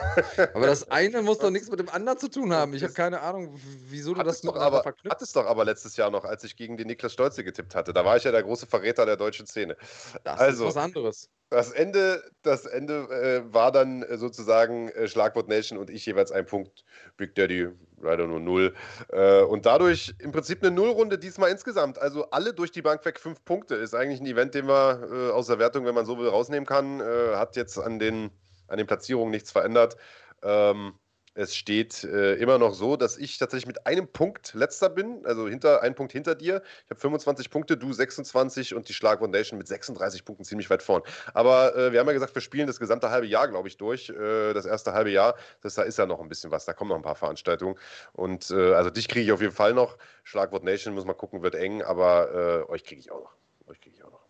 Aber 0.53 0.65
das 0.65 0.89
eine 0.89 1.21
muss 1.21 1.37
doch 1.37 1.51
nichts 1.51 1.69
mit 1.69 1.79
dem 1.79 1.89
anderen 1.89 2.17
zu 2.17 2.27
tun 2.27 2.53
haben. 2.53 2.73
Ich 2.73 2.83
habe 2.83 2.93
keine 2.93 3.21
Ahnung, 3.21 3.59
wieso 3.87 4.15
du 4.15 4.23
das 4.23 4.43
noch 4.43 4.55
aber, 4.55 4.81
verknüpft. 4.81 5.13
Hattest 5.13 5.35
doch 5.35 5.45
aber 5.45 5.65
letztes 5.65 5.95
Jahr 5.95 6.09
noch, 6.09 6.25
als 6.25 6.43
ich 6.43 6.55
gegen 6.55 6.77
den 6.77 6.87
Niklas 6.87 7.13
Stolze 7.13 7.43
getippt 7.43 7.75
hatte. 7.75 7.93
Da 7.93 8.03
war 8.03 8.17
ich 8.17 8.23
ja 8.23 8.31
der 8.31 8.43
große 8.43 8.65
Verräter 8.65 9.05
der 9.05 9.17
deutschen 9.17 9.45
Szene. 9.45 9.77
Das 10.23 10.39
also, 10.39 10.70
was 10.75 10.83
anderes. 10.83 11.29
Das 11.49 11.71
Ende, 11.71 12.23
das 12.43 12.65
Ende 12.65 13.09
äh, 13.09 13.53
war 13.53 13.73
dann 13.73 14.03
äh, 14.03 14.17
sozusagen 14.17 14.87
äh, 14.89 15.09
Schlagwort 15.09 15.49
Nation 15.49 15.77
und 15.77 15.89
ich 15.89 16.05
jeweils 16.05 16.31
ein 16.31 16.45
Punkt. 16.45 16.85
Big 17.17 17.35
Daddy 17.35 17.67
leider 18.01 18.25
nur 18.25 18.39
null. 18.39 18.73
Äh, 19.09 19.41
und 19.41 19.65
dadurch 19.65 20.13
im 20.19 20.31
Prinzip 20.31 20.63
eine 20.63 20.71
Nullrunde 20.71 21.17
diesmal 21.17 21.51
insgesamt. 21.51 21.99
Also 21.99 22.29
alle 22.29 22.53
durch 22.53 22.71
die 22.71 22.81
Bank 22.81 23.03
weg 23.03 23.19
fünf 23.19 23.43
Punkte. 23.43 23.75
Ist 23.75 23.93
eigentlich 23.93 24.21
ein 24.21 24.27
Event, 24.27 24.55
den 24.55 24.67
wir 24.67 25.09
äh, 25.11 25.31
aus 25.31 25.47
der 25.47 25.59
Wertung, 25.59 25.85
wenn 25.85 25.93
man 25.93 26.05
so 26.05 26.17
will, 26.17 26.29
rausnehmen 26.29 26.65
kann. 26.65 27.01
Äh, 27.01 27.35
hat 27.35 27.57
jetzt 27.57 27.77
an 27.77 27.99
den, 27.99 28.31
an 28.67 28.77
den 28.77 28.87
Platzierungen 28.87 29.31
nichts 29.31 29.51
verändert. 29.51 29.97
Ähm, 30.41 30.93
es 31.33 31.55
steht 31.55 32.03
äh, 32.03 32.35
immer 32.35 32.57
noch 32.57 32.73
so, 32.73 32.97
dass 32.97 33.17
ich 33.17 33.37
tatsächlich 33.37 33.67
mit 33.67 33.85
einem 33.85 34.07
Punkt 34.07 34.53
letzter 34.53 34.89
bin, 34.89 35.25
also 35.25 35.47
hinter, 35.47 35.81
einen 35.81 35.95
Punkt 35.95 36.11
hinter 36.11 36.35
dir. 36.35 36.61
Ich 36.85 36.89
habe 36.89 36.99
25 36.99 37.49
Punkte, 37.49 37.77
du 37.77 37.93
26 37.93 38.75
und 38.75 38.89
die 38.89 38.93
Schlag 38.93 39.19
Foundation 39.19 39.57
mit 39.57 39.67
36 39.67 40.25
Punkten 40.25 40.43
ziemlich 40.43 40.69
weit 40.69 40.83
vorn. 40.83 41.03
Aber 41.33 41.75
äh, 41.75 41.93
wir 41.93 41.99
haben 41.99 42.07
ja 42.07 42.13
gesagt, 42.13 42.35
wir 42.35 42.41
spielen 42.41 42.67
das 42.67 42.79
gesamte 42.79 43.11
halbe 43.11 43.27
Jahr, 43.27 43.47
glaube 43.47 43.69
ich, 43.69 43.77
durch. 43.77 44.09
Äh, 44.09 44.53
das 44.53 44.65
erste 44.65 44.91
halbe 44.91 45.11
Jahr. 45.11 45.35
Das, 45.61 45.75
da 45.75 45.83
ist 45.83 45.97
ja 45.97 46.05
noch 46.05 46.19
ein 46.19 46.27
bisschen 46.27 46.51
was. 46.51 46.65
Da 46.65 46.73
kommen 46.73 46.89
noch 46.89 46.97
ein 46.97 47.01
paar 47.01 47.15
Veranstaltungen. 47.15 47.77
Und 48.11 48.51
äh, 48.51 48.73
also 48.73 48.89
dich 48.89 49.07
kriege 49.07 49.25
ich 49.25 49.31
auf 49.31 49.41
jeden 49.41 49.53
Fall 49.53 49.73
noch. 49.73 49.97
Schlagwort 50.23 50.65
Nation, 50.65 50.93
muss 50.93 51.05
man 51.05 51.15
gucken, 51.15 51.43
wird 51.43 51.55
eng, 51.55 51.81
aber 51.81 52.65
äh, 52.67 52.71
euch 52.71 52.83
kriege 52.83 52.99
ich 52.99 53.11
auch 53.11 53.21
noch. 53.21 53.33
Euch 53.67 53.79
kriege 53.79 53.95
ich 53.95 54.03
auch 54.03 54.11
noch. 54.11 54.27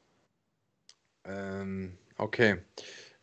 Ähm, 1.25 1.97
okay. 2.17 2.59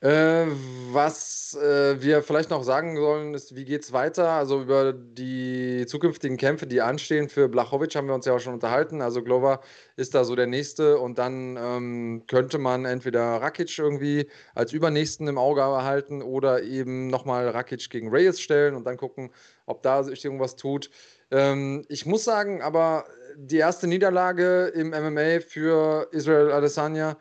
Äh, 0.00 0.46
was 0.92 1.54
äh, 1.60 2.00
wir 2.00 2.22
vielleicht 2.22 2.50
noch 2.50 2.62
sagen 2.62 2.96
sollen, 2.96 3.34
ist, 3.34 3.56
wie 3.56 3.64
geht 3.64 3.82
es 3.82 3.92
weiter? 3.92 4.30
Also 4.30 4.62
über 4.62 4.92
die 4.92 5.86
zukünftigen 5.88 6.36
Kämpfe, 6.36 6.68
die 6.68 6.80
anstehen 6.80 7.28
für 7.28 7.48
Blachowicz, 7.48 7.96
haben 7.96 8.06
wir 8.06 8.14
uns 8.14 8.24
ja 8.24 8.34
auch 8.34 8.38
schon 8.38 8.54
unterhalten. 8.54 9.02
Also 9.02 9.24
Glover 9.24 9.60
ist 9.96 10.14
da 10.14 10.22
so 10.22 10.36
der 10.36 10.46
Nächste 10.46 10.98
und 10.98 11.18
dann 11.18 11.56
ähm, 11.60 12.22
könnte 12.28 12.58
man 12.58 12.84
entweder 12.84 13.22
Rakic 13.42 13.76
irgendwie 13.76 14.30
als 14.54 14.72
Übernächsten 14.72 15.26
im 15.26 15.36
Auge 15.36 15.62
behalten 15.62 16.22
oder 16.22 16.62
eben 16.62 17.08
nochmal 17.08 17.48
Rakic 17.48 17.90
gegen 17.90 18.08
Reyes 18.08 18.40
stellen 18.40 18.76
und 18.76 18.84
dann 18.84 18.98
gucken, 18.98 19.30
ob 19.66 19.82
da 19.82 20.04
sich 20.04 20.24
irgendwas 20.24 20.54
tut. 20.54 20.90
Ähm, 21.32 21.84
ich 21.88 22.06
muss 22.06 22.22
sagen, 22.22 22.62
aber 22.62 23.04
die 23.36 23.58
erste 23.58 23.88
Niederlage 23.88 24.66
im 24.68 24.90
MMA 24.90 25.40
für 25.40 26.06
Israel 26.12 26.52
Adesanya, 26.52 27.16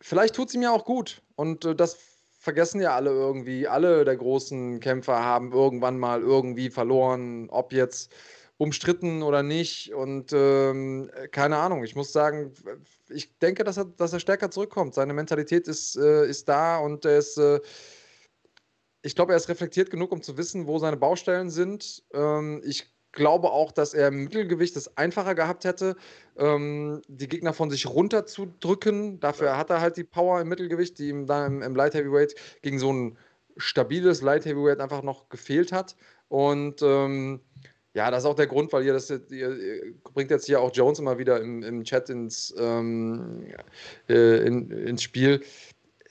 vielleicht 0.00 0.34
tut 0.34 0.50
sie 0.50 0.58
mir 0.58 0.72
auch 0.72 0.84
gut. 0.84 1.22
Und 1.34 1.64
äh, 1.64 1.74
das 1.74 1.98
vergessen 2.38 2.80
ja 2.80 2.94
alle 2.94 3.10
irgendwie. 3.10 3.66
Alle 3.66 4.04
der 4.04 4.16
großen 4.16 4.80
Kämpfer 4.80 5.22
haben 5.22 5.52
irgendwann 5.52 5.98
mal 5.98 6.20
irgendwie 6.20 6.70
verloren, 6.70 7.48
ob 7.50 7.72
jetzt 7.72 8.14
umstritten 8.58 9.22
oder 9.22 9.42
nicht. 9.42 9.92
Und 9.92 10.32
ähm, 10.32 11.10
keine 11.32 11.58
Ahnung, 11.58 11.84
ich 11.84 11.96
muss 11.96 12.12
sagen, 12.12 12.52
ich 13.08 13.36
denke, 13.38 13.64
dass 13.64 13.76
er, 13.76 13.86
dass 13.86 14.12
er 14.12 14.20
stärker 14.20 14.50
zurückkommt. 14.50 14.94
Seine 14.94 15.12
Mentalität 15.12 15.68
ist, 15.68 15.96
äh, 15.96 16.26
ist 16.26 16.48
da 16.48 16.78
und 16.78 17.04
er 17.04 17.18
ist. 17.18 17.38
Äh, 17.38 17.60
ich 19.02 19.14
glaube, 19.14 19.32
er 19.32 19.36
ist 19.36 19.48
reflektiert 19.48 19.90
genug, 19.90 20.10
um 20.10 20.20
zu 20.20 20.36
wissen, 20.36 20.66
wo 20.66 20.78
seine 20.78 20.96
Baustellen 20.96 21.48
sind. 21.48 22.02
Ähm, 22.12 22.60
ich 22.64 22.95
glaube 23.16 23.50
auch, 23.50 23.72
dass 23.72 23.94
er 23.94 24.08
im 24.08 24.24
Mittelgewicht 24.24 24.76
es 24.76 24.96
einfacher 24.96 25.34
gehabt 25.34 25.64
hätte, 25.64 25.96
ähm, 26.36 27.02
die 27.08 27.28
Gegner 27.28 27.52
von 27.52 27.70
sich 27.70 27.86
runterzudrücken. 27.86 29.18
Dafür 29.18 29.56
hat 29.56 29.70
er 29.70 29.80
halt 29.80 29.96
die 29.96 30.04
Power 30.04 30.40
im 30.40 30.48
Mittelgewicht, 30.48 30.98
die 31.00 31.08
ihm 31.08 31.26
dann 31.26 31.56
im, 31.56 31.62
im 31.62 31.74
Light 31.74 31.94
Heavyweight 31.94 32.36
gegen 32.62 32.78
so 32.78 32.92
ein 32.92 33.18
stabiles 33.56 34.22
Light 34.22 34.44
Heavyweight 34.44 34.80
einfach 34.80 35.02
noch 35.02 35.28
gefehlt 35.28 35.72
hat. 35.72 35.96
Und 36.28 36.82
ähm, 36.82 37.40
ja, 37.94 38.10
das 38.10 38.24
ist 38.24 38.26
auch 38.26 38.34
der 38.34 38.46
Grund, 38.46 38.72
weil 38.72 38.84
ihr 38.84 38.92
das 38.92 39.08
ihr, 39.08 39.20
ihr 39.30 39.94
bringt 40.14 40.30
jetzt 40.30 40.44
hier 40.44 40.60
auch 40.60 40.70
Jones 40.72 40.98
immer 40.98 41.18
wieder 41.18 41.40
im, 41.40 41.62
im 41.62 41.82
Chat 41.82 42.10
ins, 42.10 42.54
ähm, 42.58 43.46
äh, 44.08 44.46
in, 44.46 44.70
ins 44.70 45.02
Spiel. 45.02 45.42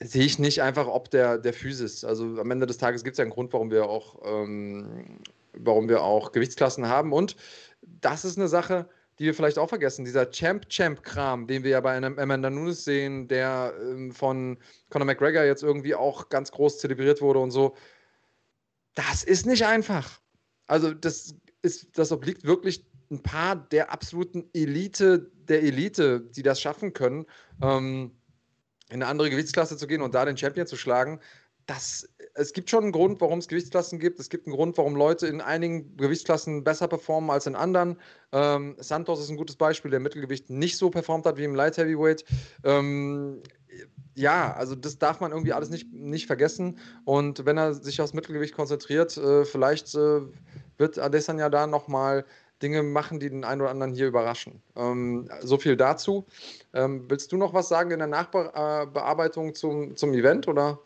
Sehe 0.00 0.24
ich 0.24 0.38
nicht 0.40 0.60
einfach, 0.60 0.88
ob 0.88 1.10
der, 1.10 1.38
der 1.38 1.54
Physis. 1.54 2.04
Also 2.04 2.40
am 2.40 2.50
Ende 2.50 2.66
des 2.66 2.78
Tages 2.78 3.04
gibt 3.04 3.14
es 3.14 3.18
ja 3.18 3.22
einen 3.22 3.32
Grund, 3.32 3.52
warum 3.52 3.70
wir 3.70 3.88
auch 3.88 4.20
ähm, 4.26 5.20
warum 5.58 5.88
wir 5.88 6.02
auch 6.02 6.32
Gewichtsklassen 6.32 6.88
haben. 6.88 7.12
Und 7.12 7.36
das 7.82 8.24
ist 8.24 8.38
eine 8.38 8.48
Sache, 8.48 8.88
die 9.18 9.24
wir 9.24 9.34
vielleicht 9.34 9.58
auch 9.58 9.68
vergessen. 9.68 10.04
Dieser 10.04 10.30
Champ-Champ-Kram, 10.30 11.46
den 11.46 11.64
wir 11.64 11.70
ja 11.70 11.80
bei 11.80 11.92
einem 11.92 12.18
Amanda 12.18 12.50
Nunes 12.50 12.84
sehen, 12.84 13.28
der 13.28 13.74
ähm, 13.80 14.12
von 14.12 14.58
Conor 14.90 15.06
McGregor 15.06 15.44
jetzt 15.44 15.62
irgendwie 15.62 15.94
auch 15.94 16.28
ganz 16.28 16.50
groß 16.52 16.78
zelebriert 16.78 17.20
wurde 17.20 17.38
und 17.38 17.50
so. 17.50 17.76
Das 18.94 19.24
ist 19.24 19.46
nicht 19.46 19.64
einfach. 19.64 20.20
Also, 20.66 20.92
das, 20.92 21.34
ist, 21.62 21.98
das 21.98 22.12
obliegt 22.12 22.44
wirklich 22.44 22.84
ein 23.10 23.22
paar 23.22 23.56
der 23.56 23.92
absoluten 23.92 24.48
Elite 24.52 25.30
der 25.48 25.62
Elite, 25.62 26.20
die 26.20 26.42
das 26.42 26.60
schaffen 26.60 26.92
können, 26.92 27.26
ähm, 27.62 28.12
in 28.88 29.02
eine 29.02 29.06
andere 29.06 29.30
Gewichtsklasse 29.30 29.76
zu 29.76 29.86
gehen 29.86 30.02
und 30.02 30.14
da 30.14 30.24
den 30.24 30.36
Champion 30.36 30.66
zu 30.66 30.76
schlagen 30.76 31.20
das, 31.66 32.08
es 32.34 32.52
gibt 32.52 32.70
schon 32.70 32.84
einen 32.84 32.92
Grund, 32.92 33.20
warum 33.20 33.40
es 33.40 33.48
Gewichtsklassen 33.48 33.98
gibt. 33.98 34.20
Es 34.20 34.30
gibt 34.30 34.46
einen 34.46 34.54
Grund, 34.54 34.78
warum 34.78 34.94
Leute 34.94 35.26
in 35.26 35.40
einigen 35.40 35.96
Gewichtsklassen 35.96 36.62
besser 36.62 36.86
performen 36.86 37.30
als 37.30 37.46
in 37.46 37.56
anderen. 37.56 37.98
Ähm, 38.32 38.76
Santos 38.78 39.20
ist 39.20 39.30
ein 39.30 39.36
gutes 39.36 39.56
Beispiel, 39.56 39.90
der 39.90 40.00
Mittelgewicht 40.00 40.48
nicht 40.48 40.76
so 40.76 40.90
performt 40.90 41.26
hat 41.26 41.36
wie 41.36 41.44
im 41.44 41.54
Light 41.54 41.76
Heavyweight. 41.76 42.24
Ähm, 42.64 43.42
ja, 44.14 44.54
also 44.54 44.74
das 44.74 44.98
darf 44.98 45.20
man 45.20 45.32
irgendwie 45.32 45.52
alles 45.52 45.70
nicht, 45.70 45.92
nicht 45.92 46.26
vergessen. 46.26 46.78
Und 47.04 47.44
wenn 47.44 47.58
er 47.58 47.74
sich 47.74 48.00
aufs 48.00 48.14
Mittelgewicht 48.14 48.54
konzentriert, 48.54 49.16
äh, 49.16 49.44
vielleicht 49.44 49.94
äh, 49.94 50.20
wird 50.78 50.98
Adesanya 50.98 51.48
da 51.48 51.66
nochmal 51.66 52.24
Dinge 52.62 52.82
machen, 52.82 53.20
die 53.20 53.28
den 53.28 53.44
einen 53.44 53.60
oder 53.60 53.70
anderen 53.70 53.92
hier 53.92 54.06
überraschen. 54.06 54.62
Ähm, 54.76 55.28
so 55.42 55.58
viel 55.58 55.76
dazu. 55.76 56.26
Ähm, 56.72 57.04
willst 57.08 57.32
du 57.32 57.36
noch 57.36 57.52
was 57.52 57.68
sagen 57.68 57.90
in 57.90 57.98
der 57.98 58.08
Nachbearbeitung 58.08 59.54
zum, 59.54 59.96
zum 59.96 60.14
Event 60.14 60.48
oder? 60.48 60.78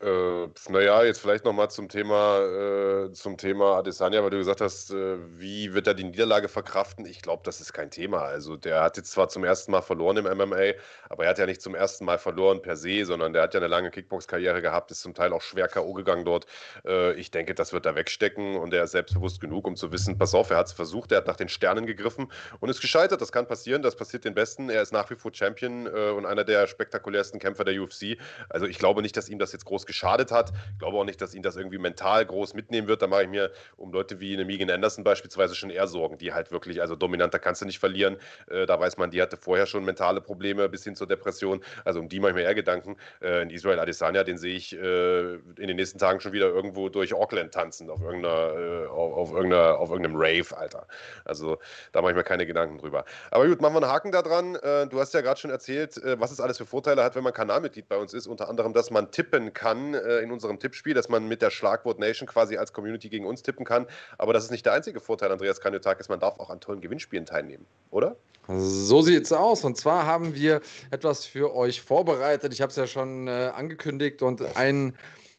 Äh, 0.00 0.48
naja, 0.68 1.04
jetzt 1.04 1.20
vielleicht 1.20 1.44
nochmal 1.44 1.70
zum 1.70 1.88
Thema, 1.88 2.40
äh, 2.40 3.12
zum 3.12 3.38
Thema 3.38 3.76
Adesanya, 3.76 4.22
weil 4.22 4.30
du 4.30 4.38
gesagt 4.38 4.60
hast, 4.60 4.90
äh, 4.90 5.16
wie 5.38 5.72
wird 5.72 5.86
er 5.86 5.94
die 5.94 6.04
Niederlage 6.04 6.48
verkraften? 6.48 7.06
Ich 7.06 7.22
glaube, 7.22 7.42
das 7.44 7.60
ist 7.60 7.72
kein 7.72 7.90
Thema. 7.90 8.18
Also 8.18 8.56
der 8.56 8.82
hat 8.82 8.96
jetzt 8.96 9.12
zwar 9.12 9.28
zum 9.28 9.44
ersten 9.44 9.70
Mal 9.70 9.82
verloren 9.82 10.16
im 10.16 10.24
MMA, 10.24 10.72
aber 11.08 11.24
er 11.24 11.30
hat 11.30 11.38
ja 11.38 11.46
nicht 11.46 11.62
zum 11.62 11.76
ersten 11.76 12.04
Mal 12.04 12.18
verloren 12.18 12.60
per 12.60 12.76
se, 12.76 13.04
sondern 13.04 13.32
der 13.32 13.42
hat 13.42 13.54
ja 13.54 13.60
eine 13.60 13.68
lange 13.68 13.90
Kickbox-Karriere 13.90 14.60
gehabt, 14.62 14.90
ist 14.90 15.00
zum 15.00 15.14
Teil 15.14 15.32
auch 15.32 15.42
schwer 15.42 15.68
K.O. 15.68 15.92
gegangen 15.92 16.24
dort. 16.24 16.46
Äh, 16.84 17.14
ich 17.14 17.30
denke, 17.30 17.54
das 17.54 17.72
wird 17.72 17.86
er 17.86 17.94
wegstecken 17.94 18.56
und 18.56 18.74
er 18.74 18.84
ist 18.84 18.92
selbstbewusst 18.92 19.40
genug, 19.40 19.66
um 19.66 19.76
zu 19.76 19.92
wissen, 19.92 20.18
pass 20.18 20.34
auf, 20.34 20.50
er 20.50 20.56
hat 20.56 20.66
es 20.66 20.72
versucht, 20.72 21.12
er 21.12 21.18
hat 21.18 21.28
nach 21.28 21.36
den 21.36 21.48
Sternen 21.48 21.86
gegriffen 21.86 22.32
und 22.58 22.68
ist 22.68 22.80
gescheitert. 22.80 23.20
Das 23.20 23.30
kann 23.30 23.46
passieren, 23.46 23.82
das 23.82 23.94
passiert 23.94 24.24
den 24.24 24.34
Besten. 24.34 24.70
Er 24.70 24.82
ist 24.82 24.92
nach 24.92 25.08
wie 25.10 25.16
vor 25.16 25.32
Champion 25.32 25.86
äh, 25.86 26.10
und 26.10 26.26
einer 26.26 26.44
der 26.44 26.66
spektakulärsten 26.66 27.38
Kämpfer 27.38 27.64
der 27.64 27.80
UFC. 27.80 28.18
Also 28.48 28.66
ich 28.66 28.78
glaube 28.78 29.00
nicht, 29.00 29.16
dass 29.16 29.28
ihm 29.28 29.38
das 29.38 29.52
jetzt 29.52 29.64
groß 29.64 29.83
geschadet 29.86 30.30
hat. 30.30 30.52
Ich 30.72 30.78
glaube 30.78 30.96
auch 30.96 31.04
nicht, 31.04 31.20
dass 31.20 31.34
ihn 31.34 31.42
das 31.42 31.56
irgendwie 31.56 31.78
mental 31.78 32.24
groß 32.24 32.54
mitnehmen 32.54 32.88
wird. 32.88 33.02
Da 33.02 33.06
mache 33.06 33.22
ich 33.22 33.28
mir 33.28 33.50
um 33.76 33.92
Leute 33.92 34.20
wie 34.20 34.34
eine 34.34 34.44
Megan 34.44 34.70
Anderson 34.70 35.04
beispielsweise 35.04 35.54
schon 35.54 35.70
eher 35.70 35.86
Sorgen, 35.86 36.18
die 36.18 36.32
halt 36.32 36.50
wirklich, 36.50 36.80
also 36.80 36.96
dominanter 36.96 37.38
kannst 37.38 37.62
du 37.62 37.66
nicht 37.66 37.78
verlieren. 37.78 38.16
Äh, 38.48 38.66
da 38.66 38.78
weiß 38.78 38.96
man, 38.96 39.10
die 39.10 39.20
hatte 39.22 39.36
vorher 39.36 39.66
schon 39.66 39.84
mentale 39.84 40.20
Probleme 40.20 40.68
bis 40.68 40.84
hin 40.84 40.94
zur 40.94 41.06
Depression. 41.06 41.62
Also 41.84 42.00
um 42.00 42.08
die 42.08 42.20
mache 42.20 42.30
ich 42.30 42.36
mir 42.36 42.42
eher 42.42 42.54
Gedanken. 42.54 42.96
Äh, 43.20 43.42
in 43.42 43.50
Israel 43.50 43.78
Adesanya, 43.78 44.24
den 44.24 44.38
sehe 44.38 44.54
ich 44.54 44.74
äh, 44.74 45.34
in 45.34 45.68
den 45.68 45.76
nächsten 45.76 45.98
Tagen 45.98 46.20
schon 46.20 46.32
wieder 46.32 46.48
irgendwo 46.48 46.88
durch 46.88 47.14
Auckland 47.14 47.52
tanzen, 47.52 47.90
auf, 47.90 48.00
irgendeiner, 48.02 48.84
äh, 48.84 48.86
auf, 48.86 49.12
auf, 49.12 49.32
irgendeiner, 49.32 49.78
auf 49.78 49.90
irgendeinem 49.90 50.16
Rave, 50.16 50.56
Alter. 50.56 50.86
Also 51.24 51.58
da 51.92 52.02
mache 52.02 52.12
ich 52.12 52.16
mir 52.16 52.24
keine 52.24 52.46
Gedanken 52.46 52.78
drüber. 52.78 53.04
Aber 53.30 53.46
gut, 53.46 53.60
machen 53.60 53.74
wir 53.74 53.82
einen 53.82 53.92
Haken 53.92 54.12
da 54.12 54.22
dran. 54.22 54.56
Äh, 54.56 54.86
du 54.86 55.00
hast 55.00 55.14
ja 55.14 55.20
gerade 55.20 55.40
schon 55.40 55.50
erzählt, 55.50 55.96
äh, 55.98 56.18
was 56.20 56.30
es 56.30 56.40
alles 56.40 56.58
für 56.58 56.66
Vorteile 56.66 57.02
hat, 57.02 57.14
wenn 57.14 57.24
man 57.24 57.32
Kanalmitglied 57.32 57.88
bei 57.88 57.96
uns 57.96 58.14
ist. 58.14 58.26
Unter 58.26 58.48
anderem, 58.48 58.72
dass 58.72 58.90
man 58.90 59.10
tippen 59.10 59.52
kann 59.52 59.73
äh, 59.94 60.20
in 60.20 60.30
unserem 60.30 60.58
Tippspiel, 60.58 60.94
dass 60.94 61.08
man 61.08 61.26
mit 61.26 61.42
der 61.42 61.50
Schlagwort 61.50 61.98
Nation 61.98 62.28
quasi 62.28 62.56
als 62.56 62.72
Community 62.72 63.08
gegen 63.08 63.26
uns 63.26 63.42
tippen 63.42 63.64
kann. 63.64 63.86
Aber 64.18 64.32
das 64.32 64.44
ist 64.44 64.50
nicht 64.50 64.66
der 64.66 64.74
einzige 64.74 65.00
Vorteil, 65.00 65.32
Andreas 65.32 65.60
Kaniotakis. 65.60 66.08
Man 66.08 66.20
darf 66.20 66.38
auch 66.38 66.50
an 66.50 66.60
tollen 66.60 66.80
Gewinnspielen 66.80 67.26
teilnehmen, 67.26 67.66
oder? 67.90 68.16
So 68.48 69.02
sieht 69.02 69.24
es 69.24 69.32
aus. 69.32 69.64
Und 69.64 69.76
zwar 69.76 70.06
haben 70.06 70.34
wir 70.34 70.60
etwas 70.90 71.24
für 71.24 71.54
euch 71.54 71.80
vorbereitet. 71.80 72.52
Ich 72.52 72.60
habe 72.60 72.70
es 72.70 72.76
ja 72.76 72.86
schon 72.86 73.26
äh, 73.26 73.50
angekündigt 73.54 74.22
und 74.22 74.56
ein 74.56 74.96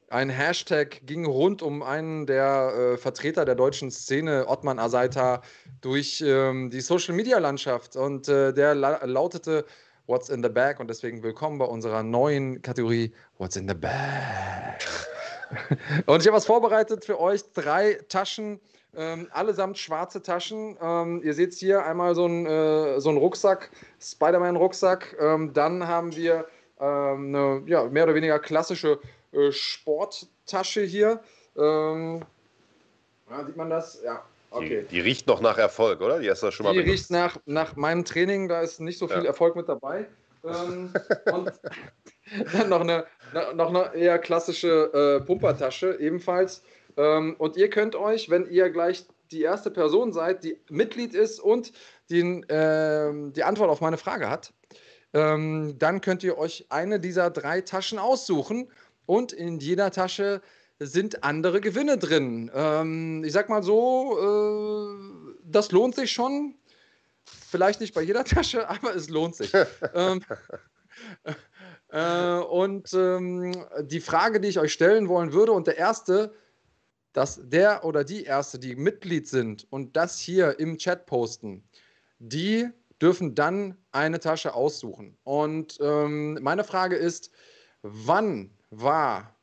ein 0.09 0.29
Hashtag 0.29 1.01
ging 1.05 1.25
rund 1.25 1.61
um 1.61 1.81
einen 1.81 2.27
der 2.27 2.93
äh, 2.93 2.97
Vertreter 2.97 3.43
der 3.43 3.55
deutschen 3.55 3.89
Szene, 3.89 4.47
Ottman 4.47 4.77
Asaita, 4.77 5.41
durch 5.81 6.23
ähm, 6.25 6.69
die 6.69 6.81
Social-Media-Landschaft. 6.81 7.95
Und 7.95 8.27
äh, 8.27 8.53
der 8.53 8.75
la 8.75 9.03
lautete 9.03 9.65
What's 10.08 10.30
in 10.30 10.43
the 10.43 10.49
Bag 10.49 10.80
und 10.80 10.88
deswegen 10.88 11.24
willkommen 11.24 11.58
bei 11.58 11.66
unserer 11.66 12.03
neuen 12.03 12.62
Kategorie 12.62 13.12
What's 13.39 13.56
in 13.56 13.68
the 13.68 13.74
Bag. 13.74 14.80
und 16.06 16.22
ich 16.22 16.28
habe 16.28 16.38
was 16.38 16.45
vorbereitet 16.45 17.03
für 17.03 17.20
euch. 17.20 17.41
Drei 17.53 17.95
Taschen, 18.08 18.60
ähm, 18.95 19.28
allesamt 19.32 19.80
schwarze 19.80 20.22
Taschen. 20.22 20.78
Ähm, 20.80 21.22
ihr 21.24 21.34
seht 21.34 21.56
hier 21.56 21.84
einmal 21.84 22.14
so 22.14 22.26
einen 22.26 22.45
äh, 22.45 23.01
so 23.01 23.10
Rucksack, 23.10 23.72
Spider-Man-Rucksack. 23.99 25.18
Ähm, 25.20 25.53
dann 25.53 25.88
haben 25.88 26.16
wir 26.16 26.45
ähm, 26.80 27.36
eine 27.36 27.64
ja, 27.66 27.86
mehr 27.86 28.03
oder 28.03 28.14
weniger 28.14 28.38
klassische 28.38 28.99
äh, 29.32 29.51
Sporttasche 29.51 30.84
hier. 30.84 31.20
Ähm, 31.58 32.22
ja, 33.32 33.43
sieht 33.43 33.58
man 33.58 33.72
das? 33.72 34.03
Ja, 34.03 34.24
Okay. 34.56 34.86
Die, 34.89 34.95
die, 34.95 34.99
riecht 35.01 35.28
noch 35.28 35.41
nach 35.41 35.58
Erfolg, 35.58 36.01
oder? 36.01 36.20
Die 36.20 36.30
hast 36.30 36.43
du 36.43 36.51
schon 36.51 36.66
mal 36.66 36.74
Die 36.74 36.80
benutzt. 36.80 36.93
riecht 36.93 37.12
nach, 37.12 37.38
nach 37.45 37.76
meinem 37.76 38.06
Training, 38.06 38.47
da 38.47 38.62
ist 38.62 38.80
nicht 38.80 38.97
so 38.97 39.08
viel 39.08 39.24
ja. 39.24 39.26
Erfolg 39.26 39.56
mit 39.56 39.68
dabei. 39.68 40.08
Ähm, 40.43 40.93
und 41.32 41.51
Dann 42.53 42.70
noch 42.70 42.82
eine, 42.82 43.06
noch 43.56 43.70
eine 43.70 43.95
eher 43.95 44.20
klassische 44.20 45.20
äh, 45.22 45.26
Pumpertasche, 45.26 45.97
ebenfalls. 45.99 46.64
Ähm, 46.97 47.36
und 47.38 47.58
ihr 47.58 47.70
könnt 47.70 47.95
euch, 47.95 48.30
wenn 48.30 48.49
ihr 48.49 48.70
gleich 48.70 49.06
die 49.32 49.41
erste 49.41 49.72
Person 49.72 50.14
seid, 50.14 50.43
die 50.43 50.58
Mitglied 50.70 51.14
ist 51.14 51.39
und 51.39 51.72
den, 52.10 52.47
äh, 52.49 53.12
die 53.32 53.43
Antwort 53.43 53.70
auf 53.70 53.82
meine 53.82 53.97
Frage 53.97 54.30
hat, 54.30 54.53
ähm, 55.14 55.76
dann 55.80 56.01
könnt 56.01 56.24
ihr 56.24 56.38
euch 56.38 56.66
eine 56.70 56.99
dieser 56.99 57.30
drei 57.30 57.62
Taschen 57.62 57.99
aussuchen 57.99 58.72
und 59.06 59.34
in 59.34 59.60
jeder 59.60 59.91
Tasche 59.91 60.41
sind 60.80 61.23
andere 61.23 61.61
Gewinne 61.61 61.97
drin. 61.97 62.51
Ähm, 62.53 63.23
ich 63.23 63.32
sag 63.32 63.49
mal 63.49 63.63
so, 63.63 64.17
äh, 64.19 65.36
das 65.43 65.71
lohnt 65.71 65.95
sich 65.95 66.11
schon. 66.11 66.55
Vielleicht 67.26 67.80
nicht 67.80 67.93
bei 67.93 68.01
jeder 68.01 68.23
Tasche, 68.26 68.69
aber 68.69 68.95
es 68.95 69.09
lohnt 69.09 69.36
sich. 69.36 69.51
ähm, 69.93 70.21
äh, 71.89 72.39
und 72.39 72.93
ähm, 72.93 73.65
die 73.82 74.01
Frage, 74.01 74.39
die 74.39 74.49
ich 74.49 74.59
euch 74.59 74.73
stellen 74.73 75.07
wollen 75.07 75.34
würde, 75.34 75.53
und 75.53 75.67
der 75.67 75.78
erste, 75.78 76.34
dass 77.13 77.39
der 77.41 77.86
oder 77.86 78.03
die 78.03 78.23
erste, 78.23 78.59
die 78.59 78.76
Mitglied 78.76 79.28
sind 79.28 79.65
und 79.69 79.95
das 79.95 80.19
hier 80.19 80.59
im 80.59 80.78
Chat 80.78 81.05
posten, 81.05 81.63
die 82.19 82.67
dürfen 83.01 83.36
dann 83.36 83.78
eine 83.91 84.19
Tasche 84.19 84.53
aussuchen. 84.53 85.17
Und 85.23 85.78
ähm, 85.82 86.38
meine 86.41 86.63
Frage 86.63 86.95
ist, 86.95 87.32
wann 87.82 88.51
war, 88.69 89.34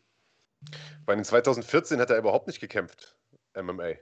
Bei 1.04 1.14
den 1.14 1.24
2014 1.24 2.00
hat 2.00 2.10
er 2.10 2.18
überhaupt 2.18 2.46
nicht 2.46 2.60
gekämpft, 2.60 3.16
MMA. 3.54 3.94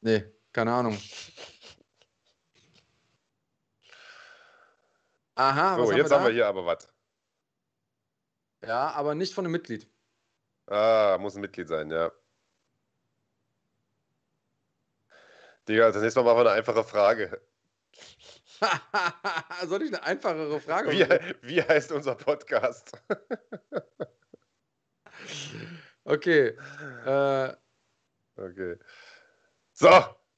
Nee, 0.00 0.24
keine 0.52 0.72
Ahnung. 0.72 0.98
Aha, 5.36 5.76
so, 5.76 5.88
was 5.88 5.96
jetzt 5.96 6.10
haben 6.10 6.10
wir, 6.10 6.16
haben 6.16 6.26
wir 6.26 6.32
hier 6.32 6.46
aber 6.46 6.66
was. 6.66 6.88
Ja, 8.64 8.90
aber 8.92 9.14
nicht 9.14 9.34
von 9.34 9.44
einem 9.44 9.52
Mitglied. 9.52 9.88
Ah, 10.66 11.18
muss 11.20 11.34
ein 11.34 11.40
Mitglied 11.40 11.68
sein, 11.68 11.90
ja. 11.90 12.10
Digga, 15.68 15.90
das 15.90 16.02
nächste 16.02 16.20
Mal 16.20 16.26
machen 16.26 16.44
wir 16.44 16.50
eine 16.50 16.58
einfache 16.58 16.84
Frage. 16.84 17.40
Soll 19.66 19.82
ich 19.82 19.88
eine 19.88 20.02
einfachere 20.02 20.60
Frage 20.60 20.90
wie, 20.90 20.98
wie 21.42 21.62
heißt 21.62 21.92
unser 21.92 22.14
Podcast? 22.14 22.92
okay. 26.04 26.48
Äh, 27.06 27.52
okay. 28.36 28.76
So, 29.72 29.88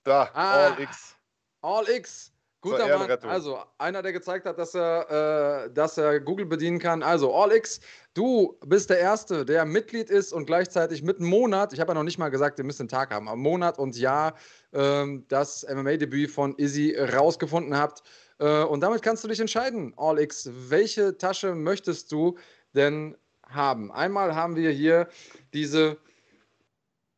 da, 0.04 0.30
ah, 0.32 0.66
All 0.66 0.80
X. 0.80 1.16
All 1.60 1.88
X. 1.88 2.32
Guter 2.70 2.98
Mann. 2.98 3.10
Also, 3.22 3.58
einer, 3.78 4.02
der 4.02 4.12
gezeigt 4.12 4.46
hat, 4.46 4.58
dass 4.58 4.74
er, 4.74 5.66
äh, 5.66 5.72
dass 5.72 5.98
er 5.98 6.20
Google 6.20 6.46
bedienen 6.46 6.78
kann. 6.78 7.02
Also, 7.02 7.34
AllX, 7.34 7.80
du 8.14 8.58
bist 8.66 8.90
der 8.90 8.98
Erste, 8.98 9.44
der 9.44 9.64
Mitglied 9.64 10.10
ist 10.10 10.32
und 10.32 10.46
gleichzeitig 10.46 11.02
mit 11.02 11.18
einem 11.18 11.28
Monat, 11.28 11.72
ich 11.72 11.80
habe 11.80 11.90
ja 11.90 11.94
noch 11.94 12.02
nicht 12.02 12.18
mal 12.18 12.28
gesagt, 12.28 12.58
ihr 12.58 12.64
müsst 12.64 12.80
einen 12.80 12.88
Tag 12.88 13.12
haben, 13.12 13.28
aber 13.28 13.36
Monat 13.36 13.78
und 13.78 13.96
Jahr 13.96 14.34
ähm, 14.72 15.24
das 15.28 15.66
MMA-Debüt 15.68 16.30
von 16.30 16.54
Izzy 16.58 16.96
rausgefunden 16.96 17.76
habt. 17.76 18.02
Äh, 18.38 18.62
und 18.64 18.80
damit 18.80 19.02
kannst 19.02 19.24
du 19.24 19.28
dich 19.28 19.40
entscheiden, 19.40 19.94
AllX, 19.96 20.50
welche 20.68 21.16
Tasche 21.16 21.54
möchtest 21.54 22.12
du 22.12 22.36
denn 22.74 23.16
haben? 23.48 23.92
Einmal 23.92 24.34
haben 24.34 24.56
wir 24.56 24.70
hier 24.70 25.08
diese 25.52 25.98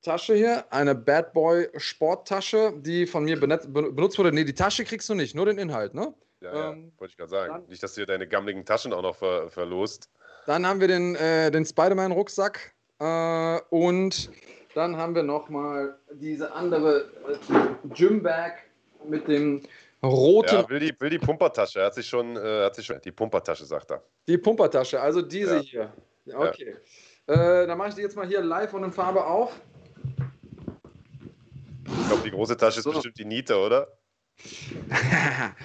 Tasche 0.08 0.34
hier, 0.34 0.64
eine 0.70 0.94
Bad 0.94 1.34
Boy 1.34 1.68
Sporttasche, 1.76 2.72
die 2.78 3.06
von 3.06 3.24
mir 3.24 3.38
benutzt 3.38 4.18
wurde. 4.18 4.32
Nee, 4.32 4.44
die 4.44 4.54
Tasche 4.54 4.82
kriegst 4.84 5.06
du 5.10 5.14
nicht, 5.14 5.34
nur 5.34 5.44
den 5.44 5.58
Inhalt, 5.58 5.92
ne? 5.92 6.14
Ja, 6.40 6.70
ähm, 6.70 6.92
wollte 6.96 7.12
ich 7.12 7.18
gerade 7.18 7.30
sagen. 7.30 7.52
Dann, 7.52 7.66
nicht, 7.66 7.82
dass 7.82 7.92
du 7.94 8.06
deine 8.06 8.26
gammeligen 8.26 8.64
Taschen 8.64 8.94
auch 8.94 9.02
noch 9.02 9.16
ver 9.16 9.50
verlost. 9.50 10.08
Dann 10.46 10.66
haben 10.66 10.80
wir 10.80 10.88
den, 10.88 11.14
äh, 11.16 11.50
den 11.50 11.66
Spider-Man-Rucksack 11.66 12.72
äh, 13.00 13.60
und 13.68 14.30
dann 14.74 14.96
haben 14.96 15.14
wir 15.14 15.24
nochmal 15.24 15.98
diese 16.14 16.52
andere 16.54 17.10
äh, 17.28 17.88
Gym-Bag 17.92 18.62
mit 19.06 19.28
dem 19.28 19.62
roten. 20.02 20.54
Ja, 20.54 20.68
will 20.70 20.80
die, 20.80 20.94
will 20.98 21.10
die 21.10 21.18
Pumpertasche. 21.18 21.80
Er 21.80 21.86
hat 21.86 21.94
sich 21.94 22.06
schon, 22.06 22.34
äh, 22.34 22.64
hat 22.64 22.76
sich 22.76 22.86
schon 22.86 22.98
die 23.04 23.12
Pumpertasche, 23.12 23.66
sagt 23.66 23.90
er. 23.90 24.02
Die 24.26 24.38
Pumpertasche, 24.38 24.98
also 24.98 25.20
diese 25.20 25.56
ja. 25.56 25.60
hier. 25.60 25.92
Okay. 26.34 26.76
Ja. 27.26 27.62
Äh, 27.62 27.66
dann 27.66 27.76
mache 27.76 27.90
ich 27.90 27.94
die 27.94 28.00
jetzt 28.00 28.16
mal 28.16 28.26
hier 28.26 28.40
live 28.40 28.72
und 28.72 28.84
in 28.84 28.92
Farbe 28.92 29.26
auf. 29.26 29.52
Ich 32.08 32.10
glaube, 32.10 32.22
die 32.26 32.34
große 32.34 32.56
Tasche 32.56 32.78
ist 32.78 32.84
so. 32.84 32.92
bestimmt 32.92 33.18
die 33.18 33.26
Niete, 33.26 33.58
oder? 33.58 33.86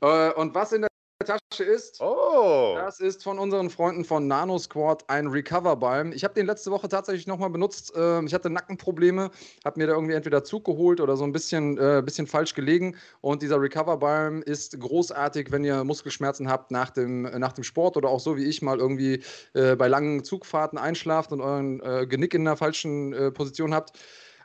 Äh, 0.00 0.32
und 0.32 0.52
was 0.52 0.72
in 0.72 0.80
der 0.80 0.88
Tasche 1.24 1.62
ist, 1.62 2.00
oh. 2.00 2.74
das 2.76 2.98
ist 2.98 3.22
von 3.22 3.38
unseren 3.38 3.70
Freunden 3.70 4.04
von 4.04 4.26
Nano 4.26 4.58
Squad 4.58 5.08
ein 5.08 5.28
Recover-Balm. 5.28 6.10
Ich 6.10 6.24
habe 6.24 6.34
den 6.34 6.46
letzte 6.46 6.72
Woche 6.72 6.88
tatsächlich 6.88 7.28
nochmal 7.28 7.50
benutzt. 7.50 7.92
Ähm, 7.94 8.26
ich 8.26 8.34
hatte 8.34 8.50
Nackenprobleme, 8.50 9.30
habe 9.64 9.78
mir 9.78 9.86
da 9.86 9.92
irgendwie 9.92 10.14
entweder 10.14 10.42
Zug 10.42 10.64
geholt 10.64 11.00
oder 11.00 11.16
so 11.16 11.22
ein 11.22 11.30
bisschen, 11.30 11.78
äh, 11.78 12.02
bisschen 12.04 12.26
falsch 12.26 12.54
gelegen. 12.54 12.96
Und 13.20 13.42
dieser 13.42 13.60
Recover-Balm 13.60 14.42
ist 14.42 14.80
großartig, 14.80 15.52
wenn 15.52 15.62
ihr 15.62 15.84
Muskelschmerzen 15.84 16.48
habt 16.48 16.72
nach 16.72 16.90
dem, 16.90 17.22
nach 17.22 17.52
dem 17.52 17.62
Sport 17.62 17.96
oder 17.96 18.08
auch 18.08 18.18
so 18.18 18.36
wie 18.36 18.44
ich 18.46 18.60
mal 18.60 18.80
irgendwie 18.80 19.22
äh, 19.54 19.76
bei 19.76 19.86
langen 19.86 20.24
Zugfahrten 20.24 20.78
einschlaft 20.78 21.30
und 21.30 21.40
euren 21.40 21.80
äh, 21.80 22.08
Genick 22.08 22.34
in 22.34 22.44
der 22.44 22.56
falschen 22.56 23.12
äh, 23.12 23.30
Position 23.30 23.72
habt. 23.72 23.96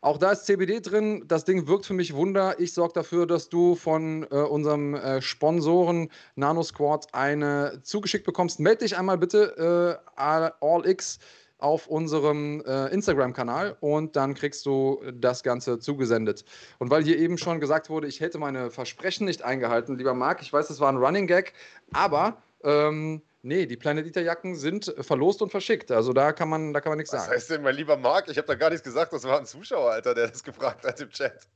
Auch 0.01 0.17
da 0.17 0.31
ist 0.31 0.45
CBD 0.45 0.79
drin. 0.79 1.23
Das 1.27 1.45
Ding 1.45 1.67
wirkt 1.67 1.85
für 1.85 1.93
mich 1.93 2.13
Wunder. 2.13 2.59
Ich 2.59 2.73
sorge 2.73 2.93
dafür, 2.93 3.25
dass 3.25 3.49
du 3.49 3.75
von 3.75 4.23
äh, 4.31 4.35
unserem 4.35 4.95
äh, 4.95 5.21
Sponsoren 5.21 6.09
Nano 6.35 6.63
Squad 6.63 7.13
eine 7.13 7.79
zugeschickt 7.83 8.25
bekommst. 8.25 8.59
Meld 8.59 8.81
dich 8.81 8.97
einmal 8.97 9.17
bitte 9.17 10.01
äh, 10.15 10.19
AllX 10.19 11.19
auf 11.59 11.87
unserem 11.87 12.61
äh, 12.65 12.87
Instagram-Kanal 12.93 13.77
und 13.79 14.15
dann 14.15 14.35
kriegst 14.35 14.65
du 14.65 15.01
das 15.13 15.43
Ganze 15.43 15.79
zugesendet. 15.79 16.45
Und 16.77 16.91
weil 16.91 17.03
hier 17.03 17.17
eben 17.17 17.37
schon 17.37 17.59
gesagt 17.59 17.89
wurde, 17.89 18.07
ich 18.07 18.19
hätte 18.19 18.37
meine 18.37 18.69
Versprechen 18.69 19.25
nicht 19.25 19.43
eingehalten, 19.43 19.97
lieber 19.97 20.13
Marc, 20.13 20.41
ich 20.41 20.53
weiß, 20.53 20.69
es 20.69 20.79
war 20.79 20.89
ein 20.89 20.97
Running 20.97 21.25
Gag, 21.25 21.53
aber 21.93 22.37
ähm, 22.63 23.21
Nee, 23.47 23.65
die 23.65 23.77
Planet 23.77 24.05
Eater 24.05 24.21
Jacken 24.21 24.57
sind 24.57 24.93
verlost 24.99 25.41
und 25.41 25.51
verschickt. 25.51 25.89
Also 25.89 26.11
da 26.11 26.33
kann 26.33 26.49
man, 26.49 26.73
da 26.73 26.81
kann 26.81 26.91
man 26.91 26.97
nichts 26.97 27.13
Was 27.13 27.21
sagen. 27.21 27.31
Was 27.31 27.37
heißt 27.37 27.51
denn, 27.51 27.61
mein 27.61 27.75
lieber 27.75 27.95
Marc? 27.95 28.27
Ich 28.27 28.37
habe 28.37 28.45
da 28.45 28.55
gar 28.55 28.69
nichts 28.69 28.83
gesagt. 28.83 29.13
Das 29.13 29.23
war 29.23 29.39
ein 29.39 29.45
Zuschauer, 29.45 29.89
Alter, 29.91 30.13
der 30.13 30.27
das 30.27 30.43
gefragt 30.43 30.83
hat 30.85 30.99
im 30.99 31.09
Chat. 31.09 31.47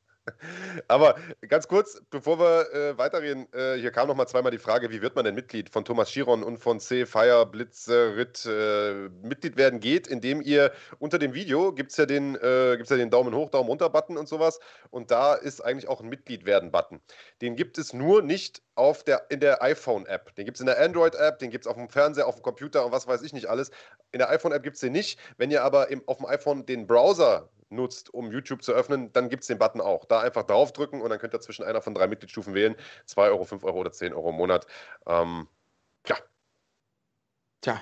Aber 0.87 1.15
ganz 1.47 1.67
kurz, 1.67 2.01
bevor 2.09 2.39
wir 2.39 2.73
äh, 2.73 2.97
weitergehen, 2.97 3.47
äh, 3.53 3.75
hier 3.75 3.91
kam 3.91 4.07
noch 4.07 4.15
mal 4.15 4.27
zweimal 4.27 4.51
die 4.51 4.57
Frage, 4.57 4.91
wie 4.91 5.01
wird 5.01 5.15
man 5.15 5.25
denn 5.25 5.35
Mitglied 5.35 5.69
von 5.69 5.83
Thomas 5.83 6.09
Chiron 6.09 6.43
und 6.43 6.57
von 6.57 6.79
C. 6.79 7.05
Fire 7.05 7.45
Blitzerit 7.45 8.45
äh, 8.45 9.09
Mitglied 9.23 9.57
werden 9.57 9.79
geht, 9.79 10.07
indem 10.07 10.41
ihr 10.41 10.71
unter 10.99 11.17
dem 11.17 11.33
Video 11.33 11.73
gibt 11.73 11.91
es 11.91 11.97
ja, 11.97 12.05
den, 12.05 12.35
äh, 12.35 12.77
ja 12.77 12.97
den 12.97 13.09
Daumen 13.09 13.33
hoch, 13.33 13.49
Daumen 13.49 13.69
runter 13.69 13.89
Button 13.89 14.17
und 14.17 14.27
sowas 14.27 14.59
und 14.91 15.11
da 15.11 15.33
ist 15.33 15.61
eigentlich 15.61 15.87
auch 15.87 16.01
ein 16.01 16.09
Mitglied 16.09 16.45
werden 16.45 16.71
Button. 16.71 17.01
Den 17.41 17.55
gibt 17.55 17.77
es 17.77 17.93
nur 17.93 18.21
nicht 18.21 18.61
auf 18.75 19.03
der, 19.03 19.25
in 19.29 19.39
der 19.39 19.61
iPhone-App. 19.61 20.35
Den 20.35 20.45
gibt 20.45 20.57
es 20.57 20.61
in 20.61 20.67
der 20.67 20.79
Android-App, 20.79 21.39
den 21.39 21.49
gibt 21.51 21.65
es 21.65 21.69
auf 21.69 21.77
dem 21.77 21.89
Fernseher, 21.89 22.27
auf 22.27 22.35
dem 22.35 22.43
Computer 22.43 22.85
und 22.85 22.91
was 22.91 23.07
weiß 23.07 23.21
ich 23.23 23.33
nicht 23.33 23.47
alles. 23.47 23.71
In 24.11 24.19
der 24.19 24.29
iPhone-App 24.29 24.63
gibt 24.63 24.75
es 24.75 24.81
den 24.81 24.93
nicht. 24.93 25.19
Wenn 25.37 25.51
ihr 25.51 25.63
aber 25.63 25.89
im, 25.89 26.03
auf 26.07 26.17
dem 26.17 26.25
iPhone 26.25 26.65
den 26.65 26.87
Browser 26.87 27.49
nutzt, 27.71 28.13
um 28.13 28.31
YouTube 28.31 28.63
zu 28.63 28.73
öffnen, 28.73 29.11
dann 29.13 29.29
gibt 29.29 29.43
es 29.43 29.47
den 29.47 29.57
Button 29.57 29.81
auch. 29.81 30.05
Da 30.05 30.21
einfach 30.21 30.43
draufdrücken 30.43 31.01
und 31.01 31.09
dann 31.09 31.19
könnt 31.19 31.33
ihr 31.33 31.41
zwischen 31.41 31.63
einer 31.63 31.81
von 31.81 31.93
drei 31.93 32.07
Mitgliedsstufen 32.07 32.53
wählen. 32.53 32.75
2 33.05 33.29
Euro, 33.29 33.45
5 33.45 33.63
Euro 33.63 33.79
oder 33.79 33.91
10 33.91 34.13
Euro 34.13 34.29
im 34.29 34.35
Monat. 34.35 34.67
Ähm, 35.07 35.47
ja. 36.07 36.17
Tja, 37.61 37.81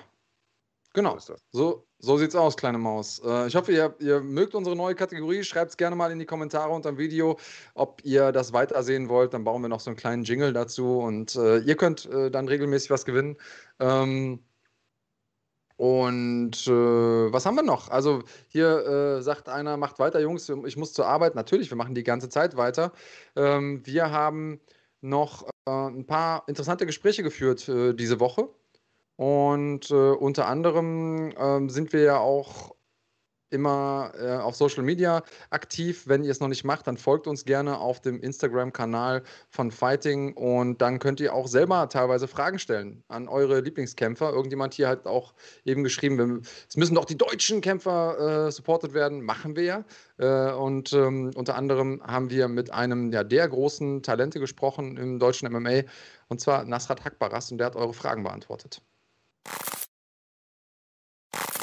genau. 0.94 1.18
So, 1.20 1.36
so, 1.52 1.88
so 2.00 2.18
sieht's 2.18 2.36
aus, 2.36 2.58
kleine 2.58 2.78
Maus. 2.78 3.22
Äh, 3.26 3.48
ich 3.48 3.56
hoffe, 3.56 3.72
ihr, 3.72 3.96
ihr 4.00 4.22
mögt 4.22 4.56
unsere 4.56 4.76
neue 4.76 4.96
Kategorie. 4.96 5.44
Schreibt 5.44 5.72
es 5.72 5.78
gerne 5.78 5.96
mal 5.96 6.12
in 6.12 6.20
die 6.20 6.26
Kommentare 6.26 6.72
unter 6.72 6.92
dem 6.92 6.98
Video, 6.98 7.38
ob 7.74 8.04
ihr 8.04 8.32
das 8.32 8.54
weitersehen 8.54 9.10
wollt. 9.10 9.34
Dann 9.34 9.44
bauen 9.44 9.62
wir 9.62 9.70
noch 9.70 9.80
so 9.80 9.90
einen 9.90 9.98
kleinen 9.98 10.24
Jingle 10.24 10.54
dazu 10.54 11.00
und 11.00 11.36
äh, 11.36 11.60
ihr 11.60 11.76
könnt 11.76 12.06
äh, 12.06 12.30
dann 12.32 12.48
regelmäßig 12.48 12.90
was 12.90 13.06
gewinnen. 13.06 13.38
Ähm, 13.80 14.44
und 15.80 16.68
äh, 16.68 17.32
was 17.32 17.46
haben 17.46 17.56
wir 17.56 17.64
noch? 17.64 17.90
Also 17.90 18.24
hier 18.50 18.86
äh, 18.86 19.22
sagt 19.22 19.48
einer, 19.48 19.78
macht 19.78 19.98
weiter, 19.98 20.20
Jungs, 20.20 20.52
ich 20.66 20.76
muss 20.76 20.92
zur 20.92 21.08
Arbeit. 21.08 21.36
Natürlich, 21.36 21.72
wir 21.72 21.78
machen 21.78 21.96
die 21.96 22.04
ganze 22.04 22.28
Zeit 22.28 22.58
weiter. 22.58 22.92
Ähm, 23.38 23.80
wir 23.86 24.12
haben 24.12 24.60
noch 25.00 25.48
äh, 25.66 25.72
ein 25.72 26.06
paar 26.06 26.44
interessante 26.48 26.86
Gespräche 26.86 27.24
geführt 27.24 27.70
äh, 27.70 27.94
diese 27.94 28.20
Woche. 28.20 28.50
Und 29.16 29.90
äh, 29.90 29.94
unter 29.94 30.48
anderem 30.48 31.32
ähm, 31.38 31.70
sind 31.70 31.94
wir 31.94 32.02
ja 32.02 32.18
auch 32.18 32.76
immer 33.50 34.12
äh, 34.20 34.38
auf 34.38 34.56
Social 34.56 34.84
Media 34.84 35.24
aktiv. 35.50 36.04
Wenn 36.08 36.24
ihr 36.24 36.32
es 36.32 36.40
noch 36.40 36.48
nicht 36.48 36.64
macht, 36.64 36.88
dann 36.88 36.98
folgt 36.98 37.28
uns 37.28 37.46
gerne 37.46 37.80
auf 37.80 38.02
dem 38.02 38.22
Instagram-Kanal 38.22 39.24
von 39.50 39.72
Fighting 39.72 40.34
und 40.34 40.82
dann 40.82 41.00
könnt 41.00 41.20
ihr 41.20 41.34
auch 41.34 41.48
selber 41.48 41.90
teilweise 41.90 42.28
Fragen 42.28 42.60
stellen 42.60 43.04
an 43.08 43.28
eure 43.28 43.62
Lieblingskämpfer. 43.62 44.32
Irgendjemand 44.32 44.74
hier 44.74 44.88
hat 44.88 45.06
auch 45.06 45.34
eben 45.66 45.84
geschrieben, 45.84 46.42
es 46.68 46.78
müssen 46.78 46.96
doch 46.96 47.06
die 47.06 47.18
deutschen 47.18 47.62
Kämpfer 47.62 48.48
äh, 48.48 48.52
supported 48.52 48.94
werden. 48.94 49.22
Machen 49.22 49.56
wir 49.56 49.64
ja. 49.64 49.86
Äh, 50.18 50.54
und 50.54 50.94
ähm, 50.94 51.32
unter 51.36 51.56
anderem 51.56 52.02
haben 52.04 52.30
wir 52.30 52.48
mit 52.48 52.72
einem 52.72 53.12
ja, 53.12 53.24
der 53.24 53.48
großen 53.48 54.04
Talente 54.04 54.40
gesprochen 54.40 54.98
im 54.98 55.20
deutschen 55.20 55.52
MMA 55.52 55.82
und 56.28 56.40
zwar 56.42 56.66
Nasrat 56.66 57.04
Hakbaras 57.04 57.52
und 57.52 57.58
der 57.58 57.68
hat 57.68 57.76
eure 57.76 57.94
Fragen 57.94 58.24
beantwortet. 58.24 58.82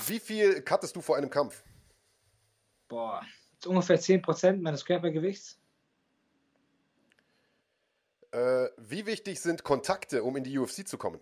Wie 0.07 0.21
viel 0.21 0.63
cuttest 0.63 0.95
du 0.95 1.01
vor 1.01 1.17
einem 1.17 1.31
Kampf? 1.31 1.65
Boah, 2.89 3.23
ungefähr 3.65 3.99
10% 3.99 4.61
meines 4.61 4.85
Körpergewichts. 4.85 5.59
Äh, 8.33 8.67
wie 8.77 9.07
wichtig 9.07 9.41
sind 9.41 9.65
Kontakte, 9.65 10.23
um 10.23 10.37
in 10.37 10.45
die 10.45 10.59
UFC 10.59 10.87
zu 10.87 10.99
kommen? 10.99 11.21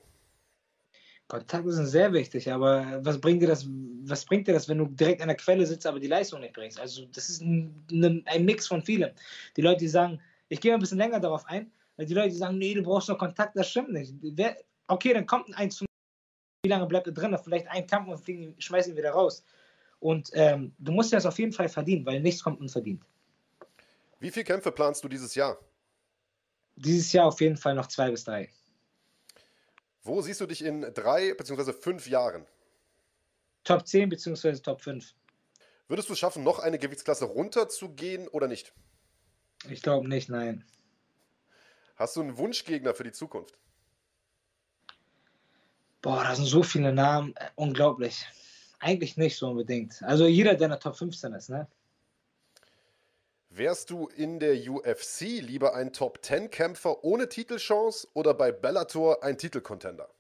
Kontakte 1.29 1.73
sind 1.73 1.87
sehr 1.87 2.13
wichtig, 2.13 2.53
aber 2.53 3.01
was 3.03 3.21
bringt 3.21 3.41
dir 3.41 3.49
das, 3.49 3.67
was 4.05 4.25
bringt 4.25 4.47
dir 4.47 4.53
das, 4.53 4.69
wenn 4.69 4.79
du 4.79 4.87
direkt 4.87 5.23
an 5.23 5.29
der 5.29 5.37
Quelle 5.37 5.65
sitzt, 5.67 5.87
aber 5.87 5.99
die 5.99 6.07
Leistung 6.07 6.41
nicht 6.41 6.55
bringst? 6.55 6.79
Also 6.79 7.07
das 7.07 7.31
ist 7.31 7.41
ein, 7.41 8.23
ein 8.27 8.45
Mix 8.45 8.67
von 8.67 8.83
vielem. 8.83 9.11
Die 9.57 9.63
Leute, 9.63 9.79
die 9.79 9.89
sagen, 9.89 10.21
ich 10.49 10.61
gehe 10.61 10.75
ein 10.75 10.81
bisschen 10.81 10.99
länger 10.99 11.21
darauf 11.21 11.47
ein, 11.47 11.73
weil 11.97 12.07
die 12.07 12.15
Leute, 12.15 12.31
die 12.31 12.37
sagen, 12.37 12.59
nee, 12.59 12.75
du 12.75 12.83
brauchst 12.83 13.09
noch 13.09 13.19
Kontakt, 13.19 13.57
das 13.57 13.71
stimmt 13.71 13.93
nicht. 13.93 14.15
Okay, 14.87 15.15
dann 15.15 15.27
kommt 15.27 15.49
ein 15.49 15.55
1 15.55 15.77
zu 15.77 15.87
wie 16.65 16.71
lange 16.71 16.87
bleibt 16.87 17.07
er 17.07 17.13
drin? 17.13 17.37
Vielleicht 17.43 17.69
ein 17.69 17.87
Kampf 17.87 18.09
und 18.09 18.63
schmeißen 18.63 18.93
ihn 18.93 18.97
wieder 18.97 19.11
raus. 19.11 19.45
Und 20.05 20.29
ähm, 20.35 20.75
du 20.79 20.93
musst 20.93 21.15
das 21.15 21.25
auf 21.25 21.39
jeden 21.39 21.53
Fall 21.53 21.71
verdienen, 21.71 22.05
weil 22.05 22.21
nichts 22.21 22.43
kommt 22.45 22.61
unverdient. 22.61 23.03
Wie 24.21 24.31
viele 24.31 24.45
Kämpfe 24.45 24.71
planst 24.71 25.03
du 25.03 25.09
dieses 25.09 25.35
Jahr? 25.35 25.59
Dieses 26.77 27.11
Jahr 27.15 27.25
auf 27.25 27.41
jeden 27.41 27.57
Fall 27.57 27.75
noch 27.75 27.87
zwei 27.87 28.11
bis 28.11 28.25
drei. 28.25 28.51
Wo 30.03 30.21
siehst 30.21 30.43
du 30.43 30.47
dich 30.47 30.63
in 30.63 30.83
drei 30.93 31.33
bzw. 31.33 31.73
fünf 31.73 32.07
Jahren? 32.07 32.45
Top 33.65 33.87
10 33.87 34.11
bzw. 34.11 34.59
Top 34.59 34.83
5. 34.83 35.15
Würdest 35.89 36.11
du 36.11 36.13
es 36.13 36.19
schaffen, 36.19 36.45
noch 36.45 36.59
eine 36.59 36.79
Gewichtsklasse 36.79 37.25
runterzugehen 37.25 38.29
oder 38.29 38.47
nicht? 38.47 38.75
Ich 39.71 39.81
glaube 39.81 40.07
nicht, 40.07 40.29
nein. 40.29 40.67
Hast 41.97 42.17
du 42.17 42.21
einen 42.21 42.37
Wunschgegner 42.37 42.93
für 42.93 43.05
die 43.05 43.13
Zukunft? 43.13 43.59
Boah, 46.03 46.25
da 46.25 46.35
sind 46.35 46.45
so 46.45 46.63
viele 46.63 46.93
Namen. 46.93 47.35
Äh, 47.37 47.49
unglaublich. 47.55 48.27
Eigentlich 48.85 49.17
nicht 49.17 49.39
so 49.39 49.49
unbedingt. 49.49 50.03
Also 50.03 50.27
jeder, 50.27 50.55
der 50.57 50.67
in 50.67 50.71
der 50.73 50.79
Top 50.79 50.95
15 50.95 51.33
ist, 51.33 51.49
ne? 51.49 51.67
Wärst 53.49 53.89
du 53.89 54.09
in 54.09 54.39
der 54.39 54.57
UFC 54.71 55.41
lieber 55.41 55.75
ein 55.75 55.95
Top 55.95 56.19
10 56.23 56.51
Kämpfer 56.51 57.03
ohne 57.03 57.31
Titelchance 57.31 58.07
oder 58.13 58.35
bei 58.35 58.53
Bellator 58.53 59.25
ein 59.25 59.39
Titelcontender? 59.39 60.11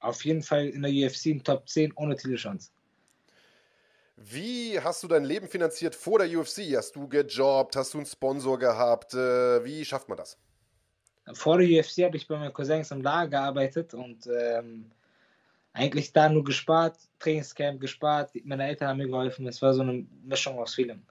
Auf 0.00 0.24
jeden 0.24 0.42
Fall 0.42 0.66
in 0.66 0.82
der 0.82 0.90
UFC 0.90 1.26
ein 1.26 1.44
Top 1.44 1.68
10 1.68 1.92
ohne 1.94 2.16
Titelchance. 2.16 2.72
Wie 4.16 4.80
hast 4.80 5.04
du 5.04 5.06
dein 5.06 5.22
Leben 5.22 5.46
finanziert 5.46 5.94
vor 5.94 6.18
der 6.18 6.36
UFC? 6.36 6.76
Hast 6.76 6.96
du 6.96 7.06
gejobbt? 7.06 7.76
Hast 7.76 7.94
du 7.94 7.98
einen 7.98 8.06
Sponsor 8.06 8.58
gehabt? 8.58 9.14
Äh, 9.14 9.64
wie 9.64 9.84
schafft 9.84 10.08
man 10.08 10.18
das? 10.18 10.36
Vor 11.32 11.58
der 11.58 11.68
UFC 11.68 12.02
habe 12.02 12.16
ich 12.16 12.26
bei 12.26 12.36
meinen 12.36 12.52
Cousins 12.52 12.90
im 12.90 13.02
Lager 13.02 13.28
gearbeitet 13.28 13.94
und 13.94 14.26
ähm, 14.26 14.90
eigentlich 15.72 16.12
da 16.12 16.28
nur 16.28 16.44
gespart, 16.44 16.98
Trainingscamp 17.18 17.80
gespart, 17.80 18.32
meine 18.44 18.66
Eltern 18.66 18.88
haben 18.88 18.98
mir 18.98 19.08
geholfen. 19.08 19.46
Es 19.46 19.62
war 19.62 19.74
so 19.74 19.82
eine 19.82 20.06
Mischung 20.24 20.58
aus 20.58 20.74
vielem. 20.74 21.02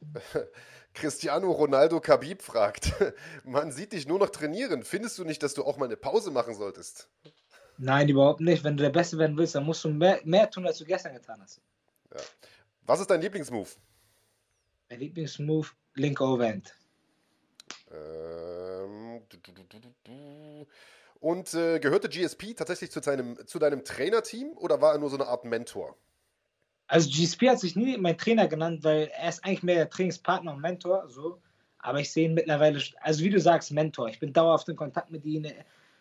Cristiano 0.94 1.50
Ronaldo 1.50 2.00
Khabib 2.00 2.42
fragt, 2.42 2.92
man 3.44 3.72
sieht 3.72 3.92
dich 3.92 4.06
nur 4.06 4.18
noch 4.18 4.30
trainieren. 4.30 4.84
Findest 4.84 5.18
du 5.18 5.24
nicht, 5.24 5.42
dass 5.42 5.54
du 5.54 5.64
auch 5.64 5.76
mal 5.76 5.86
eine 5.86 5.96
Pause 5.96 6.30
machen 6.30 6.54
solltest? 6.54 7.08
Nein, 7.78 8.08
überhaupt 8.08 8.40
nicht. 8.40 8.62
Wenn 8.62 8.76
du 8.76 8.82
der 8.82 8.90
Beste 8.90 9.18
werden 9.18 9.36
willst, 9.36 9.56
dann 9.56 9.64
musst 9.64 9.82
du 9.84 9.88
mehr, 9.88 10.20
mehr 10.24 10.48
tun, 10.48 10.66
als 10.66 10.78
du 10.78 10.84
gestern 10.84 11.14
getan 11.14 11.40
hast. 11.42 11.60
Ja. 12.12 12.20
Was 12.82 13.00
ist 13.00 13.10
dein 13.10 13.20
Lieblingsmove? 13.20 13.76
Mein 14.88 15.00
Lieblingsmove, 15.00 15.72
linke 15.94 16.22
Overhand. 16.22 16.74
Ähm, 17.90 19.22
du, 19.28 19.38
du, 19.38 19.52
du, 19.52 20.66
und 21.24 21.54
äh, 21.54 21.80
gehörte 21.80 22.10
GSP 22.10 22.52
tatsächlich 22.52 22.90
zu, 22.90 23.00
seinem, 23.00 23.38
zu 23.46 23.58
deinem 23.58 23.82
Trainerteam 23.82 24.52
oder 24.56 24.82
war 24.82 24.92
er 24.92 24.98
nur 24.98 25.08
so 25.08 25.16
eine 25.16 25.26
Art 25.26 25.46
Mentor? 25.46 25.96
Also 26.86 27.08
GSP 27.08 27.48
hat 27.48 27.60
sich 27.60 27.76
nie 27.76 27.96
mein 27.96 28.18
Trainer 28.18 28.46
genannt, 28.46 28.84
weil 28.84 29.10
er 29.18 29.30
ist 29.30 29.42
eigentlich 29.42 29.62
mehr 29.62 29.76
der 29.76 29.88
Trainingspartner 29.88 30.52
und 30.52 30.60
Mentor, 30.60 31.08
so. 31.08 31.40
Aber 31.78 31.98
ich 32.00 32.12
sehe 32.12 32.26
ihn 32.26 32.34
mittlerweile, 32.34 32.78
also 33.00 33.24
wie 33.24 33.30
du 33.30 33.40
sagst, 33.40 33.72
Mentor. 33.72 34.08
Ich 34.10 34.20
bin 34.20 34.34
dauerhaft 34.34 34.68
in 34.68 34.76
Kontakt 34.76 35.10
mit 35.10 35.24
ihm. 35.24 35.46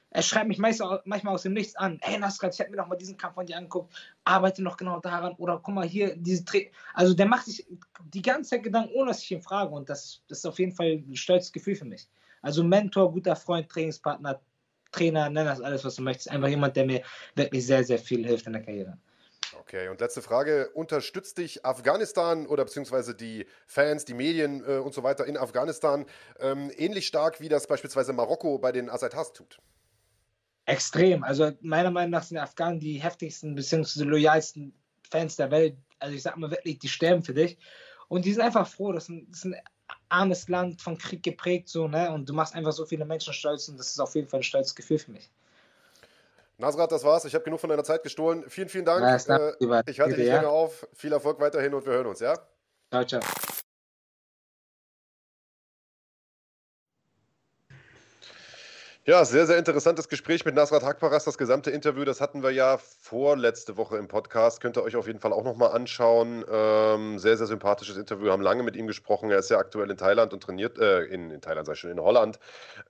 Er 0.09 0.21
schreibt 0.21 0.49
mich 0.49 0.57
manchmal, 0.57 1.01
manchmal 1.05 1.35
aus 1.35 1.43
dem 1.43 1.53
Nichts 1.53 1.77
an. 1.77 1.99
Hey 2.01 2.19
Nasrat, 2.19 2.53
ich 2.53 2.59
habe 2.59 2.71
mir 2.71 2.77
noch 2.77 2.87
mal 2.87 2.97
diesen 2.97 3.15
Kampf 3.15 3.35
von 3.35 3.45
dir 3.45 3.55
angeguckt. 3.55 3.95
Arbeite 4.25 4.61
noch 4.61 4.75
genau 4.75 4.99
daran. 4.99 5.35
Oder 5.37 5.57
guck 5.63 5.73
mal 5.73 5.87
hier, 5.87 6.17
diese 6.17 6.43
Tra 6.43 6.59
Also 6.93 7.13
der 7.13 7.27
macht 7.27 7.45
sich 7.45 7.65
die 8.13 8.21
ganze 8.21 8.49
Zeit 8.49 8.63
Gedanken, 8.63 8.91
ohne 8.93 9.07
dass 9.07 9.23
ich 9.23 9.31
ihn 9.31 9.41
frage. 9.41 9.73
Und 9.73 9.89
das, 9.89 10.21
das 10.27 10.39
ist 10.39 10.45
auf 10.45 10.59
jeden 10.59 10.73
Fall 10.73 11.01
ein 11.07 11.15
stolzes 11.15 11.53
Gefühl 11.53 11.75
für 11.75 11.85
mich. 11.85 12.09
Also 12.41 12.61
Mentor, 12.61 13.13
guter 13.13 13.37
Freund, 13.37 13.69
Trainingspartner, 13.69 14.41
Trainer, 14.93 15.29
nenn 15.29 15.45
das 15.45 15.61
alles, 15.61 15.83
was 15.83 15.95
du 15.95 16.01
möchtest. 16.01 16.31
Einfach 16.31 16.47
jemand, 16.47 16.75
der 16.75 16.85
mir 16.85 17.01
wirklich 17.35 17.65
sehr, 17.65 17.83
sehr 17.83 17.99
viel 17.99 18.25
hilft 18.25 18.47
in 18.47 18.53
der 18.53 18.63
Karriere. 18.63 18.97
Okay, 19.59 19.87
und 19.89 19.99
letzte 19.99 20.21
Frage. 20.21 20.69
Unterstützt 20.73 21.37
dich 21.37 21.65
Afghanistan 21.65 22.47
oder 22.47 22.65
beziehungsweise 22.65 23.15
die 23.15 23.45
Fans, 23.67 24.05
die 24.05 24.13
Medien 24.13 24.63
äh, 24.63 24.77
und 24.77 24.93
so 24.93 25.03
weiter 25.03 25.25
in 25.25 25.37
Afghanistan 25.37 26.05
ähm, 26.39 26.71
ähnlich 26.75 27.07
stark, 27.07 27.39
wie 27.39 27.49
das 27.49 27.67
beispielsweise 27.67 28.13
Marokko 28.13 28.57
bei 28.57 28.71
den 28.71 28.89
Asatas 28.89 29.33
tut? 29.33 29.59
Extrem. 30.65 31.23
Also 31.23 31.51
meiner 31.61 31.91
Meinung 31.91 32.11
nach 32.11 32.23
sind 32.23 32.35
die 32.35 32.41
Afghanen 32.41 32.79
die 32.79 33.01
heftigsten 33.01 33.55
bzw. 33.55 34.03
loyalsten 34.03 34.73
Fans 35.09 35.35
der 35.35 35.51
Welt. 35.51 35.77
Also 35.99 36.15
ich 36.15 36.23
sag 36.23 36.37
mal 36.37 36.51
wirklich, 36.51 36.79
die 36.79 36.87
sterben 36.87 37.23
für 37.23 37.33
dich. 37.33 37.57
Und 38.07 38.25
die 38.25 38.33
sind 38.33 38.41
einfach 38.41 38.67
froh. 38.67 38.91
Das 38.91 39.05
sind, 39.05 39.31
das 39.31 39.41
sind 39.41 39.55
armes 40.09 40.47
Land, 40.49 40.81
von 40.81 40.97
Krieg 40.97 41.23
geprägt, 41.23 41.69
so, 41.69 41.87
ne? 41.87 42.11
Und 42.11 42.27
du 42.29 42.33
machst 42.33 42.55
einfach 42.55 42.71
so 42.71 42.85
viele 42.85 43.05
Menschen 43.05 43.33
stolz 43.33 43.67
und 43.67 43.79
das 43.79 43.91
ist 43.91 43.99
auf 43.99 44.15
jeden 44.15 44.27
Fall 44.27 44.39
ein 44.39 44.43
stolzes 44.43 44.75
Gefühl 44.75 44.99
für 44.99 45.11
mich. 45.11 45.29
Nasrat, 46.57 46.91
das 46.91 47.03
war's. 47.03 47.25
Ich 47.25 47.33
habe 47.33 47.43
genug 47.43 47.59
von 47.59 47.69
deiner 47.69 47.83
Zeit 47.83 48.03
gestohlen. 48.03 48.43
Vielen, 48.47 48.69
vielen 48.69 48.85
Dank. 48.85 49.03
Äh, 49.03 49.53
ich 49.87 49.99
halte 49.99 50.15
dich 50.15 50.27
ja. 50.27 50.35
länger 50.35 50.49
auf. 50.49 50.87
Viel 50.93 51.11
Erfolg 51.11 51.39
weiterhin 51.39 51.73
und 51.73 51.85
wir 51.85 51.93
hören 51.93 52.07
uns, 52.07 52.19
ja? 52.19 52.37
Ciao, 52.91 53.03
ciao. 53.05 53.21
Ja, 59.05 59.25
sehr, 59.25 59.45
sehr 59.45 59.57
interessantes 59.57 60.07
Gespräch 60.07 60.45
mit 60.45 60.55
Nasrat 60.55 60.81
Hakparas. 60.83 61.25
Das 61.25 61.37
gesamte 61.37 61.69
Interview, 61.71 62.05
das 62.05 62.21
hatten 62.21 62.41
wir 62.41 62.51
ja 62.51 62.77
vorletzte 62.77 63.75
Woche 63.75 63.97
im 63.97 64.07
Podcast. 64.07 64.61
Könnt 64.61 64.77
ihr 64.77 64.83
euch 64.83 64.95
auf 64.95 65.07
jeden 65.07 65.19
Fall 65.19 65.33
auch 65.33 65.43
nochmal 65.43 65.71
anschauen. 65.71 66.45
Ähm, 66.49 67.19
sehr, 67.19 67.35
sehr 67.35 67.47
sympathisches 67.47 67.97
Interview. 67.97 68.23
Wir 68.27 68.31
haben 68.31 68.41
lange 68.41 68.63
mit 68.63 68.77
ihm 68.77 68.87
gesprochen. 68.87 69.29
Er 69.29 69.39
ist 69.39 69.49
ja 69.49 69.57
aktuell 69.57 69.91
in 69.91 69.97
Thailand 69.97 70.31
und 70.31 70.41
trainiert, 70.41 70.79
äh, 70.79 71.03
in, 71.03 71.31
in 71.31 71.41
Thailand 71.41 71.67
sei 71.67 71.75
schon, 71.75 71.91
in 71.91 71.99
Holland 71.99 72.39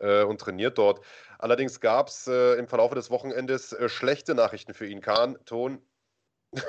äh, 0.02 0.22
und 0.22 0.40
trainiert 0.40 0.78
dort. 0.78 1.04
Allerdings 1.40 1.80
gab 1.80 2.10
es 2.10 2.28
äh, 2.28 2.60
im 2.60 2.68
Verlauf 2.68 2.94
des 2.94 3.10
Wochenendes 3.10 3.74
äh, 3.74 3.90
schlechte 3.90 4.36
Nachrichten 4.36 4.76
für 4.76 4.86
ihn. 4.86 5.02
Kahn, 5.02 5.40
Ton. 5.46 5.82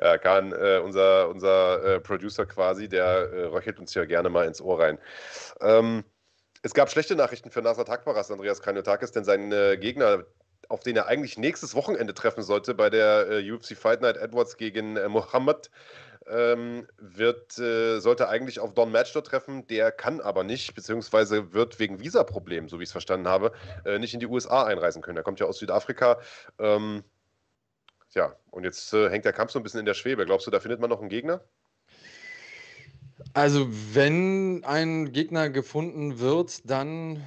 ja, 0.00 0.18
Kahn, 0.18 0.50
äh, 0.50 0.80
unser, 0.82 1.28
unser 1.28 1.84
äh, 1.84 2.00
Producer 2.00 2.44
quasi, 2.44 2.88
der 2.88 3.52
röchelt 3.52 3.78
uns 3.78 3.94
ja 3.94 4.04
gerne 4.04 4.30
mal 4.30 4.48
ins 4.48 4.60
Ohr 4.60 4.80
rein. 4.80 4.98
Ähm, 5.60 6.02
es 6.62 6.74
gab 6.74 6.90
schlechte 6.90 7.16
Nachrichten 7.16 7.50
für 7.50 7.60
Nasrat 7.60 7.88
Hakbaras, 7.88 8.30
Andreas 8.30 8.62
Kranjotakis, 8.62 9.12
denn 9.12 9.24
sein 9.24 9.52
äh, 9.52 9.76
Gegner, 9.76 10.24
auf 10.68 10.80
den 10.80 10.96
er 10.96 11.06
eigentlich 11.06 11.36
nächstes 11.36 11.74
Wochenende 11.74 12.14
treffen 12.14 12.42
sollte 12.42 12.74
bei 12.74 12.88
der 12.88 13.28
äh, 13.30 13.52
UFC 13.52 13.76
Fight 13.76 14.00
Night 14.00 14.16
Edwards 14.16 14.56
gegen 14.56 14.96
äh, 14.96 15.08
Mohammed, 15.08 15.70
ähm, 16.28 16.86
wird, 16.98 17.58
äh, 17.58 17.98
sollte 17.98 18.28
eigentlich 18.28 18.60
auf 18.60 18.74
Don 18.74 18.92
Matchdor 18.92 19.24
treffen. 19.24 19.66
Der 19.66 19.90
kann 19.90 20.20
aber 20.20 20.44
nicht, 20.44 20.74
beziehungsweise 20.74 21.52
wird 21.52 21.80
wegen 21.80 22.00
Visaproblemen, 22.00 22.68
so 22.68 22.78
wie 22.78 22.84
ich 22.84 22.88
es 22.88 22.92
verstanden 22.92 23.26
habe, 23.26 23.52
äh, 23.84 23.98
nicht 23.98 24.14
in 24.14 24.20
die 24.20 24.28
USA 24.28 24.64
einreisen 24.64 25.02
können. 25.02 25.16
Er 25.16 25.24
kommt 25.24 25.40
ja 25.40 25.46
aus 25.46 25.58
Südafrika. 25.58 26.20
Ähm, 26.60 27.02
ja, 28.10 28.36
und 28.50 28.62
jetzt 28.62 28.92
äh, 28.92 29.10
hängt 29.10 29.24
der 29.24 29.32
Kampf 29.32 29.50
so 29.50 29.58
ein 29.58 29.64
bisschen 29.64 29.80
in 29.80 29.86
der 29.86 29.94
Schwebe. 29.94 30.26
Glaubst 30.26 30.46
du, 30.46 30.52
da 30.52 30.60
findet 30.60 30.80
man 30.80 30.90
noch 30.90 31.00
einen 31.00 31.08
Gegner? 31.08 31.42
Also, 33.34 33.66
wenn 33.94 34.64
ein 34.64 35.12
Gegner 35.12 35.50
gefunden 35.50 36.18
wird, 36.18 36.68
dann 36.68 37.22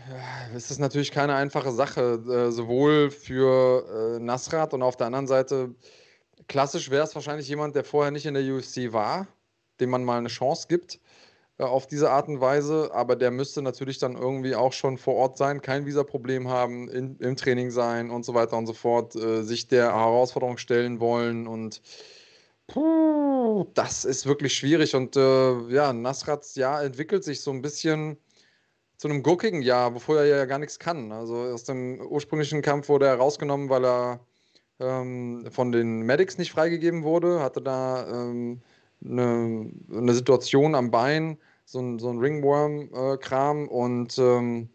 ist 0.56 0.70
das 0.72 0.80
natürlich 0.80 1.12
keine 1.12 1.36
einfache 1.36 1.72
Sache, 1.72 2.22
äh, 2.28 2.52
sowohl 2.52 3.12
für 3.12 4.18
äh, 4.18 4.24
Nasrat 4.24 4.74
und 4.74 4.82
auf 4.82 4.98
der 4.98 5.08
anderen 5.08 5.28
Seite, 5.28 5.76
klassisch 6.48 6.90
wäre 6.90 7.04
es 7.04 7.16
wahrscheinlich 7.16 7.48
jemand, 7.48 7.76
der 7.76 7.84
vorher 7.84 8.12
nicht 8.12 8.26
in 8.26 8.34
der 8.34 8.44
UFC 8.44 8.94
war, 8.94 9.28
dem 9.80 9.90
man 9.90 10.04
mal 10.04 10.18
eine 10.18 10.28
Chance 10.30 10.68
gibt 10.70 11.00
äh, 11.58 11.64
auf 11.64 11.88
diese 11.88 12.12
Art 12.12 12.28
und 12.28 12.42
Weise, 12.42 12.90
aber 12.94 13.16
der 13.16 13.32
müsste 13.32 13.62
natürlich 13.62 13.98
dann 13.98 14.16
irgendwie 14.16 14.56
auch 14.56 14.74
schon 14.74 14.98
vor 14.98 15.16
Ort 15.16 15.38
sein, 15.38 15.62
kein 15.62 15.86
Visaproblem 15.86 16.50
haben, 16.50 16.90
in, 16.90 17.18
im 17.20 17.36
Training 17.36 17.72
sein 17.72 18.10
und 18.12 18.26
so 18.26 18.34
weiter 18.34 18.58
und 18.58 18.68
so 18.68 18.74
fort, 18.74 19.16
äh, 19.16 19.44
sich 19.44 19.68
der 19.68 19.94
Herausforderung 19.94 20.58
stellen 20.58 21.00
wollen 21.00 21.48
und 21.48 21.82
Puh, 22.68 23.66
das 23.74 24.06
ist 24.06 24.26
wirklich 24.26 24.54
schwierig. 24.56 24.96
Und 24.96 25.16
äh, 25.16 25.60
ja, 25.70 25.94
Nasrats 25.94 26.56
Jahr 26.56 26.84
entwickelt 26.84 27.24
sich 27.24 27.42
so 27.42 27.52
ein 27.52 27.62
bisschen 27.62 28.18
zu 28.98 29.08
einem 29.08 29.24
gurkigen 29.24 29.62
Jahr, 29.62 29.94
wovor 29.94 30.20
er 30.20 30.26
ja 30.26 30.46
gar 30.46 30.60
nichts 30.60 30.80
kann. 30.80 31.12
Also 31.12 31.36
aus 31.36 31.64
dem 31.66 32.02
ursprünglichen 32.02 32.62
Kampf 32.62 32.90
wurde 32.90 33.08
er 33.08 33.16
rausgenommen, 33.16 33.70
weil 33.70 33.86
er 33.86 34.20
ähm, 34.80 35.46
von 35.52 35.72
den 35.72 36.02
Medics 36.02 36.38
nicht 36.38 36.52
freigegeben 36.52 37.04
wurde, 37.04 37.42
hatte 37.42 37.62
da 37.62 38.08
ähm, 38.08 38.62
eine, 39.04 39.72
eine, 39.92 40.14
Situation 40.14 40.76
am 40.76 40.92
Bein, 40.92 41.38
so 41.66 41.80
ein, 41.80 42.00
so 42.00 42.10
ein 42.10 42.20
Ringworm-Kram 42.20 43.66
äh, 43.66 43.70
und 43.70 44.18
ähm, 44.18 44.70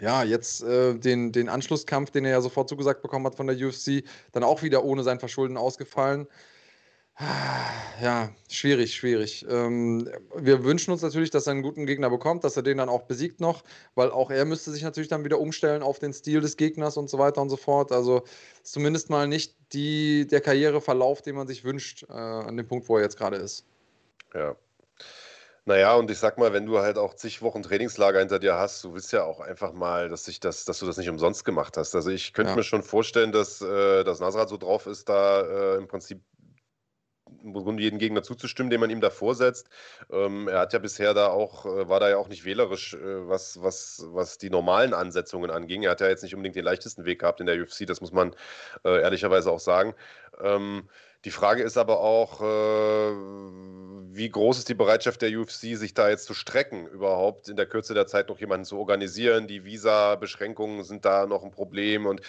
ja, 0.00 0.22
jetzt 0.24 0.62
äh, 0.62 0.94
den, 0.94 1.32
den 1.32 1.48
Anschlusskampf, 1.48 2.10
den 2.10 2.24
er 2.24 2.32
ja 2.32 2.40
sofort 2.40 2.68
zugesagt 2.68 3.02
bekommen 3.02 3.26
hat 3.26 3.36
von 3.36 3.46
der 3.46 3.56
UFC, 3.56 4.04
dann 4.32 4.44
auch 4.44 4.62
wieder 4.62 4.84
ohne 4.84 5.02
sein 5.02 5.18
Verschulden 5.18 5.56
ausgefallen. 5.56 6.26
Ja, 7.18 8.28
schwierig, 8.50 8.94
schwierig. 8.94 9.46
Ähm, 9.48 10.10
wir 10.34 10.64
wünschen 10.64 10.90
uns 10.90 11.00
natürlich, 11.00 11.30
dass 11.30 11.46
er 11.46 11.52
einen 11.52 11.62
guten 11.62 11.86
Gegner 11.86 12.10
bekommt, 12.10 12.44
dass 12.44 12.56
er 12.56 12.62
den 12.62 12.76
dann 12.76 12.90
auch 12.90 13.04
besiegt 13.04 13.40
noch, 13.40 13.62
weil 13.94 14.10
auch 14.10 14.30
er 14.30 14.44
müsste 14.44 14.70
sich 14.70 14.82
natürlich 14.82 15.08
dann 15.08 15.24
wieder 15.24 15.40
umstellen 15.40 15.82
auf 15.82 15.98
den 15.98 16.12
Stil 16.12 16.42
des 16.42 16.58
Gegners 16.58 16.98
und 16.98 17.08
so 17.08 17.18
weiter 17.18 17.40
und 17.40 17.48
so 17.48 17.56
fort. 17.56 17.92
Also 17.92 18.24
zumindest 18.62 19.08
mal 19.08 19.26
nicht 19.26 19.54
die, 19.72 20.26
der 20.26 20.42
Karriereverlauf, 20.42 21.22
den 21.22 21.36
man 21.36 21.46
sich 21.46 21.64
wünscht, 21.64 22.04
äh, 22.10 22.12
an 22.12 22.56
dem 22.58 22.68
Punkt, 22.68 22.86
wo 22.88 22.98
er 22.98 23.04
jetzt 23.04 23.16
gerade 23.16 23.36
ist. 23.36 23.64
Ja. 24.34 24.54
Naja, 25.64 25.96
und 25.96 26.10
ich 26.10 26.18
sag 26.18 26.38
mal, 26.38 26.52
wenn 26.52 26.66
du 26.66 26.78
halt 26.78 26.98
auch 26.98 27.14
zig 27.14 27.42
Wochen 27.42 27.62
Trainingslager 27.62 28.20
hinter 28.20 28.38
dir 28.38 28.56
hast, 28.56 28.84
du 28.84 28.92
willst 28.92 29.12
ja 29.12 29.24
auch 29.24 29.40
einfach 29.40 29.72
mal, 29.72 30.08
dass, 30.08 30.28
ich 30.28 30.38
das, 30.38 30.64
dass 30.64 30.78
du 30.78 30.86
das 30.86 30.96
nicht 30.96 31.08
umsonst 31.08 31.44
gemacht 31.44 31.76
hast. 31.76 31.94
Also 31.96 32.10
ich 32.10 32.34
könnte 32.34 32.50
ja. 32.50 32.56
mir 32.56 32.62
schon 32.62 32.82
vorstellen, 32.82 33.32
dass, 33.32 33.62
äh, 33.62 34.04
dass 34.04 34.20
Nasrat 34.20 34.48
so 34.48 34.58
drauf 34.58 34.86
ist, 34.86 35.08
da 35.08 35.40
äh, 35.40 35.76
im 35.78 35.88
Prinzip 35.88 36.20
im 37.42 37.52
Grunde 37.52 37.82
jeden 37.82 37.98
Gegner 37.98 38.22
zuzustimmen, 38.22 38.70
den 38.70 38.80
man 38.80 38.90
ihm 38.90 39.00
da 39.00 39.10
vorsetzt. 39.10 39.68
Ähm, 40.10 40.48
er 40.48 40.60
hat 40.60 40.72
ja 40.72 40.78
bisher 40.78 41.14
da 41.14 41.28
auch, 41.28 41.66
äh, 41.66 41.88
war 41.88 42.00
da 42.00 42.08
ja 42.08 42.16
auch 42.18 42.28
nicht 42.28 42.44
wählerisch, 42.44 42.94
äh, 42.94 43.28
was, 43.28 43.62
was, 43.62 44.04
was 44.08 44.38
die 44.38 44.50
normalen 44.50 44.94
Ansetzungen 44.94 45.50
anging. 45.50 45.82
Er 45.82 45.92
hat 45.92 46.00
ja 46.00 46.08
jetzt 46.08 46.22
nicht 46.22 46.34
unbedingt 46.34 46.56
den 46.56 46.64
leichtesten 46.64 47.04
Weg 47.04 47.20
gehabt 47.20 47.40
in 47.40 47.46
der 47.46 47.60
UFC, 47.60 47.86
das 47.86 48.00
muss 48.00 48.12
man 48.12 48.34
äh, 48.84 49.00
ehrlicherweise 49.00 49.50
auch 49.50 49.60
sagen. 49.60 49.94
Ähm, 50.40 50.88
die 51.26 51.32
Frage 51.32 51.64
ist 51.64 51.76
aber 51.76 51.98
auch, 51.98 52.40
äh, 52.40 53.16
wie 54.16 54.30
groß 54.30 54.58
ist 54.58 54.68
die 54.68 54.74
Bereitschaft 54.74 55.20
der 55.22 55.36
UFC, 55.36 55.76
sich 55.76 55.92
da 55.92 56.08
jetzt 56.08 56.24
zu 56.24 56.34
strecken, 56.34 56.86
überhaupt 56.86 57.48
in 57.48 57.56
der 57.56 57.66
Kürze 57.66 57.92
der 57.92 58.06
Zeit 58.06 58.28
noch 58.28 58.38
jemanden 58.38 58.64
zu 58.64 58.78
organisieren? 58.78 59.46
Die 59.46 59.64
Visa-Beschränkungen 59.64 60.84
sind 60.84 61.04
da 61.04 61.26
noch 61.26 61.44
ein 61.44 61.50
Problem 61.50 62.06
und 62.06 62.22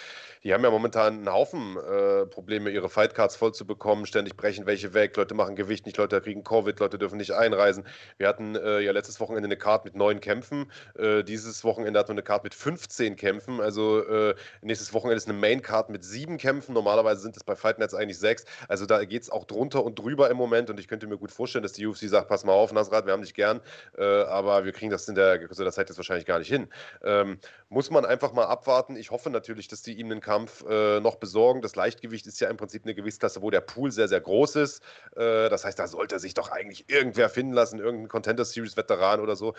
die 0.44 0.52
haben 0.52 0.62
ja 0.62 0.70
momentan 0.70 1.14
einen 1.14 1.32
Haufen 1.32 1.76
äh, 1.76 2.26
Probleme, 2.26 2.70
ihre 2.70 2.88
Fightcards 2.88 3.36
voll 3.36 3.54
zu 3.54 3.66
bekommen. 3.66 4.06
Ständig 4.06 4.36
brechen 4.36 4.66
welche 4.66 4.94
weg, 4.94 5.16
Leute 5.16 5.34
machen 5.34 5.56
Gewicht 5.56 5.86
nicht, 5.86 5.96
Leute 5.96 6.20
kriegen 6.20 6.44
Covid, 6.44 6.78
Leute 6.78 6.98
dürfen 6.98 7.16
nicht 7.16 7.32
einreisen. 7.32 7.84
Wir 8.18 8.28
hatten 8.28 8.54
äh, 8.54 8.80
ja 8.80 8.92
letztes 8.92 9.18
Wochenende 9.18 9.46
eine 9.46 9.56
Card 9.56 9.84
mit 9.84 9.96
neun 9.96 10.20
Kämpfen. 10.20 10.70
Äh, 10.98 11.24
dieses 11.24 11.64
Wochenende 11.64 11.98
hatten 11.98 12.10
wir 12.10 12.14
eine 12.14 12.22
Card 12.22 12.44
mit 12.44 12.54
15 12.54 13.16
Kämpfen. 13.16 13.60
Also 13.60 14.00
äh, 14.06 14.34
nächstes 14.60 14.92
Wochenende 14.92 15.16
ist 15.16 15.28
eine 15.28 15.38
Main-Card 15.38 15.88
mit 15.88 16.04
sieben 16.04 16.36
Kämpfen. 16.36 16.74
Normalerweise 16.74 17.22
sind 17.22 17.36
es 17.36 17.44
bei 17.44 17.56
Fightnets 17.56 17.94
eigentlich 17.94 18.18
sechs. 18.18 18.44
Also 18.68 18.86
da 18.90 19.04
geht 19.04 19.22
es 19.22 19.30
auch 19.30 19.44
drunter 19.44 19.84
und 19.84 19.98
drüber 19.98 20.30
im 20.30 20.36
Moment 20.36 20.70
und 20.70 20.80
ich 20.80 20.88
könnte 20.88 21.06
mir 21.06 21.18
gut 21.18 21.30
vorstellen, 21.30 21.62
dass 21.62 21.72
die 21.72 21.86
UFC 21.86 22.08
sagt, 22.08 22.28
pass 22.28 22.44
mal 22.44 22.52
auf, 22.52 22.72
Nasrat, 22.72 23.06
wir 23.06 23.12
haben 23.12 23.22
dich 23.22 23.34
gern, 23.34 23.60
äh, 23.96 24.02
aber 24.04 24.64
wir 24.64 24.72
kriegen 24.72 24.90
das 24.90 25.08
in 25.08 25.14
der, 25.14 25.40
in 25.40 25.48
der 25.48 25.72
Zeit 25.72 25.88
jetzt 25.88 25.96
wahrscheinlich 25.96 26.26
gar 26.26 26.38
nicht 26.38 26.48
hin. 26.48 26.68
Ähm, 27.02 27.38
muss 27.68 27.90
man 27.90 28.04
einfach 28.04 28.32
mal 28.32 28.46
abwarten. 28.46 28.96
Ich 28.96 29.10
hoffe 29.10 29.30
natürlich, 29.30 29.68
dass 29.68 29.82
die 29.82 29.98
ihm 29.98 30.08
den 30.08 30.20
Kampf 30.20 30.64
äh, 30.68 31.00
noch 31.00 31.16
besorgen. 31.16 31.62
Das 31.62 31.76
Leichtgewicht 31.76 32.26
ist 32.26 32.40
ja 32.40 32.48
im 32.48 32.56
Prinzip 32.56 32.84
eine 32.84 32.94
Gewichtsklasse, 32.94 33.42
wo 33.42 33.50
der 33.50 33.60
Pool 33.60 33.90
sehr, 33.90 34.08
sehr 34.08 34.20
groß 34.20 34.56
ist. 34.56 34.82
Äh, 35.16 35.48
das 35.48 35.64
heißt, 35.64 35.78
da 35.78 35.86
sollte 35.86 36.18
sich 36.18 36.34
doch 36.34 36.50
eigentlich 36.50 36.88
irgendwer 36.88 37.28
finden 37.28 37.52
lassen, 37.52 37.78
irgendein 37.78 38.08
Contender 38.08 38.44
Series 38.44 38.76
Veteran 38.76 39.20
oder 39.20 39.36
so. 39.36 39.54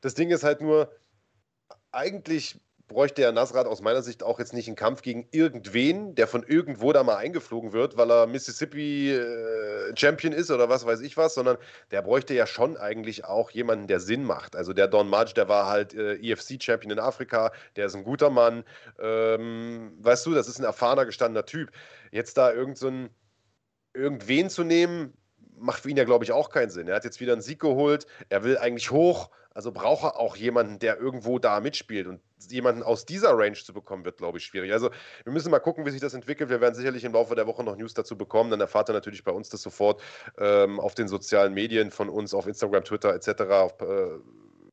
Das 0.00 0.14
Ding 0.14 0.30
ist 0.30 0.44
halt 0.44 0.60
nur, 0.60 0.90
eigentlich 1.90 2.60
bräuchte 2.88 3.20
der 3.20 3.32
Nasrat 3.32 3.66
aus 3.66 3.82
meiner 3.82 4.02
Sicht 4.02 4.22
auch 4.22 4.38
jetzt 4.38 4.54
nicht 4.54 4.66
einen 4.66 4.76
Kampf 4.76 5.02
gegen 5.02 5.28
irgendwen, 5.30 6.14
der 6.14 6.26
von 6.26 6.42
irgendwo 6.42 6.92
da 6.92 7.02
mal 7.02 7.16
eingeflogen 7.16 7.72
wird, 7.72 7.96
weil 7.96 8.10
er 8.10 8.26
Mississippi 8.26 9.12
äh, 9.12 9.94
Champion 9.96 10.32
ist 10.32 10.50
oder 10.50 10.68
was 10.68 10.86
weiß 10.86 11.00
ich 11.00 11.16
was, 11.16 11.34
sondern 11.34 11.58
der 11.90 12.02
bräuchte 12.02 12.34
ja 12.34 12.46
schon 12.46 12.76
eigentlich 12.76 13.26
auch 13.26 13.50
jemanden, 13.50 13.86
der 13.86 14.00
Sinn 14.00 14.24
macht. 14.24 14.56
Also 14.56 14.72
der 14.72 14.88
Don 14.88 15.08
March, 15.08 15.34
der 15.34 15.48
war 15.48 15.66
halt 15.66 15.94
äh, 15.94 16.14
EFC 16.14 16.62
Champion 16.62 16.90
in 16.90 16.98
Afrika, 16.98 17.52
der 17.76 17.86
ist 17.86 17.94
ein 17.94 18.04
guter 18.04 18.30
Mann. 18.30 18.64
Ähm, 18.98 19.92
weißt 20.00 20.24
du, 20.26 20.34
das 20.34 20.48
ist 20.48 20.58
ein 20.58 20.64
erfahrener, 20.64 21.04
gestandener 21.04 21.44
Typ. 21.44 21.70
Jetzt 22.10 22.38
da 22.38 22.52
irgendeinen 22.52 23.10
so 23.94 24.00
irgendwen 24.00 24.48
zu 24.48 24.64
nehmen, 24.64 25.12
macht 25.58 25.82
für 25.82 25.90
ihn 25.90 25.96
ja, 25.96 26.04
glaube 26.04 26.24
ich, 26.24 26.32
auch 26.32 26.50
keinen 26.50 26.70
Sinn. 26.70 26.88
Er 26.88 26.96
hat 26.96 27.04
jetzt 27.04 27.20
wieder 27.20 27.32
einen 27.32 27.42
Sieg 27.42 27.60
geholt, 27.60 28.06
er 28.28 28.44
will 28.44 28.56
eigentlich 28.56 28.90
hoch, 28.90 29.30
also 29.58 29.72
braucht 29.72 30.04
er 30.04 30.20
auch 30.20 30.36
jemanden, 30.36 30.78
der 30.78 31.00
irgendwo 31.00 31.40
da 31.40 31.58
mitspielt. 31.58 32.06
Und 32.06 32.20
jemanden 32.48 32.84
aus 32.84 33.06
dieser 33.06 33.36
Range 33.36 33.54
zu 33.56 33.72
bekommen, 33.72 34.04
wird, 34.04 34.18
glaube 34.18 34.38
ich, 34.38 34.44
schwierig. 34.44 34.72
Also 34.72 34.90
wir 35.24 35.32
müssen 35.32 35.50
mal 35.50 35.58
gucken, 35.58 35.84
wie 35.84 35.90
sich 35.90 36.00
das 36.00 36.14
entwickelt. 36.14 36.48
Wir 36.48 36.60
werden 36.60 36.76
sicherlich 36.76 37.02
im 37.02 37.12
Laufe 37.12 37.34
der 37.34 37.48
Woche 37.48 37.64
noch 37.64 37.74
News 37.74 37.92
dazu 37.92 38.16
bekommen. 38.16 38.52
Dann 38.52 38.60
erfahrt 38.60 38.88
ihr 38.88 38.92
natürlich 38.92 39.24
bei 39.24 39.32
uns 39.32 39.48
das 39.48 39.60
sofort 39.62 40.00
ähm, 40.38 40.78
auf 40.78 40.94
den 40.94 41.08
sozialen 41.08 41.54
Medien 41.54 41.90
von 41.90 42.08
uns, 42.08 42.34
auf 42.34 42.46
Instagram, 42.46 42.84
Twitter 42.84 43.12
etc. 43.12 43.42
Auf, 43.50 43.80
äh, 43.80 44.10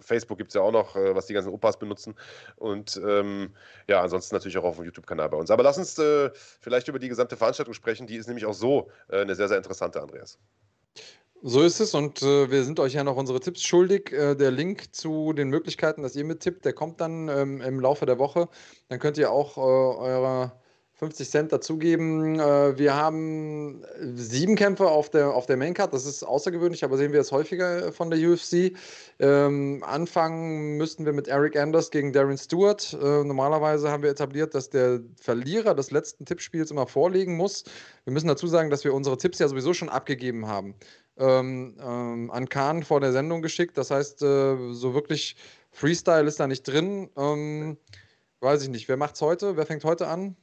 Facebook 0.02 0.38
gibt 0.38 0.52
es 0.52 0.54
ja 0.54 0.62
auch 0.62 0.72
noch, 0.72 0.96
äh, 0.96 1.16
was 1.16 1.26
die 1.26 1.34
ganzen 1.34 1.50
Opas 1.52 1.80
benutzen. 1.80 2.14
Und 2.56 3.02
ähm, 3.04 3.56
ja, 3.88 4.04
ansonsten 4.04 4.36
natürlich 4.36 4.60
auch 4.60 4.66
auf 4.66 4.76
dem 4.76 4.86
YouTube-Kanal 4.86 5.30
bei 5.30 5.38
uns. 5.38 5.50
Aber 5.50 5.64
lass 5.64 5.80
uns 5.80 5.98
äh, 5.98 6.30
vielleicht 6.62 6.88
über 6.90 7.00
die 7.00 7.10
gesamte 7.10 7.38
Veranstaltung 7.38 7.74
sprechen. 7.74 8.06
Die 8.06 8.18
ist 8.18 8.28
nämlich 8.28 8.46
auch 8.46 8.54
so 8.54 8.92
äh, 9.08 9.22
eine 9.22 9.34
sehr, 9.34 9.48
sehr 9.48 9.58
interessante, 9.58 10.00
Andreas. 10.00 10.38
So 11.42 11.62
ist 11.62 11.80
es 11.80 11.94
und 11.94 12.22
äh, 12.24 12.50
wir 12.50 12.64
sind 12.64 12.80
euch 12.80 12.94
ja 12.94 13.04
noch 13.04 13.18
unsere 13.18 13.40
Tipps 13.40 13.62
schuldig. 13.62 14.12
Äh, 14.12 14.36
der 14.36 14.52
Link 14.52 14.96
zu 14.96 15.32
den 15.34 15.50
Möglichkeiten, 15.50 16.02
dass 16.02 16.16
ihr 16.16 16.26
mittippt, 16.26 16.66
der 16.66 16.74
kommt 16.74 17.00
dann 17.02 17.30
ähm, 17.30 17.62
im 17.62 17.80
Laufe 17.80 18.06
der 18.06 18.18
Woche. 18.18 18.50
Dann 18.90 19.00
könnt 19.00 19.18
ihr 19.18 19.32
auch 19.32 19.58
äh, 19.58 19.62
eure 19.62 20.54
50 21.06 21.30
Cent 21.30 21.51
dazugeben. 21.51 22.39
Äh, 22.39 22.78
wir 22.78 22.95
haben 22.95 23.84
sieben 24.16 24.56
Kämpfe 24.56 24.88
auf 24.88 25.10
der, 25.10 25.34
auf 25.34 25.45
der 25.45 25.58
Maincard. 25.58 25.93
Das 25.93 26.06
ist 26.06 26.24
außergewöhnlich, 26.24 26.84
aber 26.84 26.97
sehen 26.97 27.14
wir 27.14 27.22
es 27.22 27.32
häufiger 27.32 27.91
von 27.91 28.10
der 28.10 28.20
UFC. 28.20 28.74
Ähm, 29.20 29.84
anfangen 29.86 30.78
müssten 30.78 31.06
wir 31.06 31.14
mit 31.14 31.28
Eric 31.28 31.56
Anders 31.58 31.91
gegen 31.91 32.12
Darren 32.12 32.38
Stewart. 32.38 32.93
Äh, 32.93 33.24
normalerweise 33.24 33.91
haben 33.91 34.03
wir 34.03 34.10
etabliert, 34.10 34.56
dass 34.56 34.70
der 34.70 35.01
Verlierer 35.22 35.76
des 35.76 35.91
letzten 35.91 36.26
Tippspiels 36.26 36.72
immer 36.72 36.88
vorlegen 36.88 37.38
muss. 37.38 37.64
Wir 38.03 38.14
müssen 38.14 38.28
dazu 38.28 38.47
sagen, 38.47 38.70
dass 38.70 38.84
wir 38.84 38.93
unsere 38.93 39.18
Tipps 39.18 39.39
ja 39.39 39.47
sowieso 39.47 39.74
schon 39.74 39.89
abgegeben 39.89 40.47
haben 40.47 40.76
ähm, 41.18 41.78
ähm, 41.80 42.32
an 42.32 42.49
Kahn 42.49 42.84
vor 42.84 42.99
der 42.99 43.12
Sendung 43.12 43.41
geschickt. 43.41 43.78
Das 43.78 43.91
heißt, 43.91 44.22
äh, 44.22 44.74
so 44.74 44.93
wirklich 44.93 45.36
Freestyle 45.72 46.28
ist 46.28 46.39
da 46.39 46.47
nicht 46.47 46.64
drin. 46.64 47.10
Ähm, 47.18 47.78
weiß 48.39 48.64
ich 48.64 48.70
nicht. 48.70 48.88
Wer 48.88 48.97
macht's 48.97 49.22
heute? 49.22 49.58
Wer 49.58 49.66
fängt 49.66 49.84
heute 49.84 50.08
an? 50.08 50.36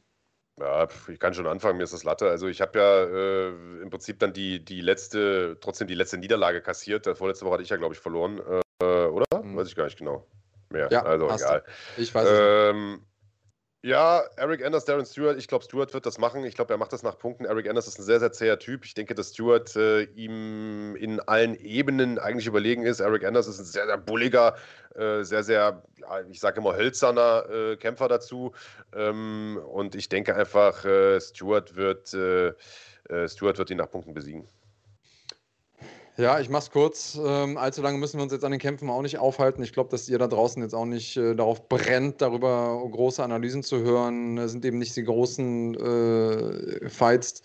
Ja, 0.61 0.87
ich 1.09 1.19
kann 1.19 1.35
schon 1.35 1.47
anfangen, 1.47 1.79
mir 1.79 1.85
ist 1.85 1.95
das 1.95 2.05
Latte. 2.05 2.29
Also 2.29 2.47
ich 2.47 2.61
habe 2.61 2.79
ja 2.79 3.05
äh, 3.05 3.83
im 3.83 3.91
Prinzip 3.91 4.19
dann 4.19 4.33
die, 4.33 4.65
die 4.65 4.81
letzte, 4.81 5.59
trotzdem 5.61 5.89
die 5.89 5.95
letzte 5.95 6.19
Niederlage 6.19 6.61
kassiert. 6.61 7.07
Vorletzte 7.17 7.47
Woche 7.47 7.55
hatte 7.55 7.63
ich 7.63 7.71
ja, 7.71 7.77
glaube 7.77 7.95
ich, 7.95 8.01
verloren. 8.01 8.39
Äh, 8.81 8.85
oder? 8.85 9.25
Hm. 9.35 9.57
Weiß 9.57 9.69
ich 9.69 9.77
gar 9.77 9.85
nicht 9.85 9.99
genau. 9.99 10.27
Mehr. 10.71 10.89
Ja, 10.91 11.03
also 11.05 11.29
egal. 11.31 11.65
Ich 11.97 12.15
weiß 12.15 12.29
es 12.29 12.39
ähm, 12.41 12.93
nicht. 12.93 13.03
Ja, 13.85 14.23
Eric 14.37 14.65
Anders, 14.65 14.85
Darren 14.85 15.05
Stewart, 15.05 15.37
ich 15.37 15.49
glaube, 15.49 15.65
Stewart 15.65 15.93
wird 15.93 16.07
das 16.07 16.17
machen. 16.17 16.45
Ich 16.45 16.55
glaube, 16.55 16.73
er 16.73 16.79
macht 16.79 16.93
das 16.93 17.03
nach 17.03 17.19
Punkten. 17.19 17.47
Eric 17.47 17.69
Anders 17.69 17.89
ist 17.89 17.99
ein 17.99 18.05
sehr, 18.05 18.21
sehr 18.21 18.31
zäher 18.31 18.61
Typ. 18.61 18.85
Ich 18.85 18.95
denke, 18.95 19.17
dass 19.17 19.31
Stewart 19.31 19.75
äh, 19.75 20.03
ihm 20.03 20.95
in 20.95 21.19
allen 21.19 21.57
Ebenen 21.57 22.21
eigentlich 22.21 22.47
überlegen 22.47 22.85
ist. 22.85 23.01
Eric 23.01 23.25
Anders 23.25 23.49
ist 23.49 23.59
ein 23.59 23.65
sehr, 23.65 23.87
sehr 23.87 23.99
bulliger, 23.99 24.55
äh, 24.95 25.25
sehr, 25.25 25.43
sehr, 25.43 25.83
ja, 25.97 26.21
ich 26.31 26.39
sage 26.39 26.61
immer, 26.61 26.77
hölzerner 26.77 27.51
äh, 27.51 27.77
Kämpfer 27.77 28.07
dazu. 28.07 28.53
Ähm, 28.95 29.59
und 29.67 29.97
ich 29.97 30.09
denke 30.09 30.37
einfach, 30.37 30.85
äh, 30.85 31.21
Stewart, 31.21 31.75
wird, 31.75 32.15
äh, 32.15 32.53
äh, 33.09 33.27
Stewart 33.29 33.59
wird 33.59 33.71
ihn 33.71 33.79
nach 33.79 33.91
Punkten 33.91 34.15
besiegen. 34.15 34.47
Ja, 36.19 36.39
ich 36.41 36.51
mach's 36.51 36.71
kurz. 36.71 37.19
Ähm, 37.25 37.57
allzu 37.57 37.81
lange 37.81 37.97
müssen 37.97 38.19
wir 38.19 38.23
uns 38.23 38.33
jetzt 38.33 38.45
an 38.45 38.51
den 38.51 38.61
Kämpfen 38.61 38.91
auch 38.91 39.01
nicht 39.01 39.19
aufhalten. 39.19 39.63
Ich 39.63 39.73
glaube, 39.73 39.89
dass 39.89 40.11
ihr 40.11 40.19
da 40.19 40.29
draußen 40.29 40.63
jetzt 40.63 40.75
auch 40.75 40.85
nicht 40.85 41.17
äh, 41.17 41.35
darauf 41.35 41.69
brennt, 41.71 42.21
darüber 42.21 42.87
große 42.91 43.23
Analysen 43.23 43.63
zu 43.63 43.81
hören. 43.81 44.37
Das 44.37 44.53
sind 44.53 44.63
eben 44.67 44.79
nicht 44.79 44.95
die 44.95 45.05
großen 45.05 45.75
äh, 45.75 46.89
Fights. 46.91 47.43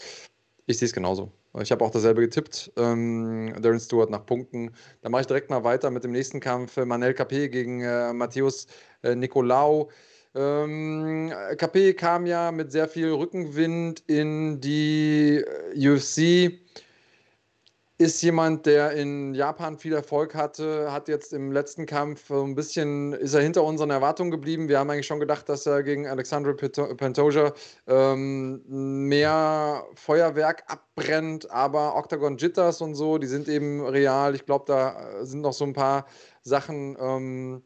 Ich 0.66 0.80
sehe 0.80 0.88
es 0.88 0.94
genauso. 0.94 1.32
Ich 1.62 1.72
habe 1.72 1.84
auch 1.86 1.92
dasselbe 1.92 2.20
getippt. 2.22 2.74
Ähm, 2.76 3.56
Darren 3.62 3.80
Stewart 3.80 4.10
nach 4.10 4.26
Punkten. 4.26 4.72
Dann 5.02 5.14
mache 5.14 5.22
ich 5.22 5.28
direkt 5.28 5.50
mal 5.50 5.64
weiter 5.64 5.90
mit 5.90 6.04
dem 6.04 6.12
nächsten 6.12 6.42
Kampf. 6.42 6.76
Manel 6.76 7.14
KP 7.14 7.48
gegen 7.48 7.82
äh, 7.82 8.12
Matthäus 8.12 8.68
äh, 9.02 9.16
Nicolau. 9.16 9.90
Ähm, 10.36 11.34
KP 11.56 11.94
kam 11.94 12.26
ja 12.26 12.52
mit 12.52 12.74
sehr 12.74 12.90
viel 12.90 13.12
Rückenwind 13.14 14.04
in 14.08 14.60
die 14.60 15.42
äh, 15.74 15.90
UFC 15.90 16.60
ist 18.00 18.22
jemand, 18.22 18.68
der 18.68 18.92
in 18.92 19.34
Japan 19.34 19.80
viel 19.80 19.94
Erfolg 19.94 20.36
hatte, 20.36 20.92
hat 20.92 21.08
jetzt 21.08 21.34
im 21.34 21.52
letzten 21.52 21.88
Kampf 21.88 22.30
ein 22.30 22.54
bisschen, 22.54 23.14
ist 23.14 23.34
er 23.34 23.42
hinter 23.42 23.64
unseren 23.64 23.90
Erwartungen 23.90 24.30
geblieben. 24.30 24.70
Wir 24.70 24.78
haben 24.78 24.90
eigentlich 24.92 25.08
schon 25.08 25.20
gedacht, 25.20 25.50
dass 25.50 25.66
er 25.66 25.82
gegen 25.82 26.06
Alexandre 26.06 26.54
Pantoja 26.54 27.54
ähm, 27.88 28.62
mehr 28.68 29.84
Feuerwerk 29.96 30.64
abbrennt, 30.68 31.50
aber 31.50 31.96
Octagon 31.96 32.38
Jitters 32.38 32.82
und 32.82 32.94
so, 32.94 33.18
die 33.18 33.28
sind 33.28 33.48
eben 33.48 33.84
real. 33.84 34.36
Ich 34.36 34.46
glaube, 34.46 34.66
da 34.68 35.26
sind 35.26 35.42
noch 35.42 35.54
so 35.54 35.66
ein 35.66 35.74
paar 35.74 36.06
Sachen, 36.44 36.96
ähm, 37.00 37.64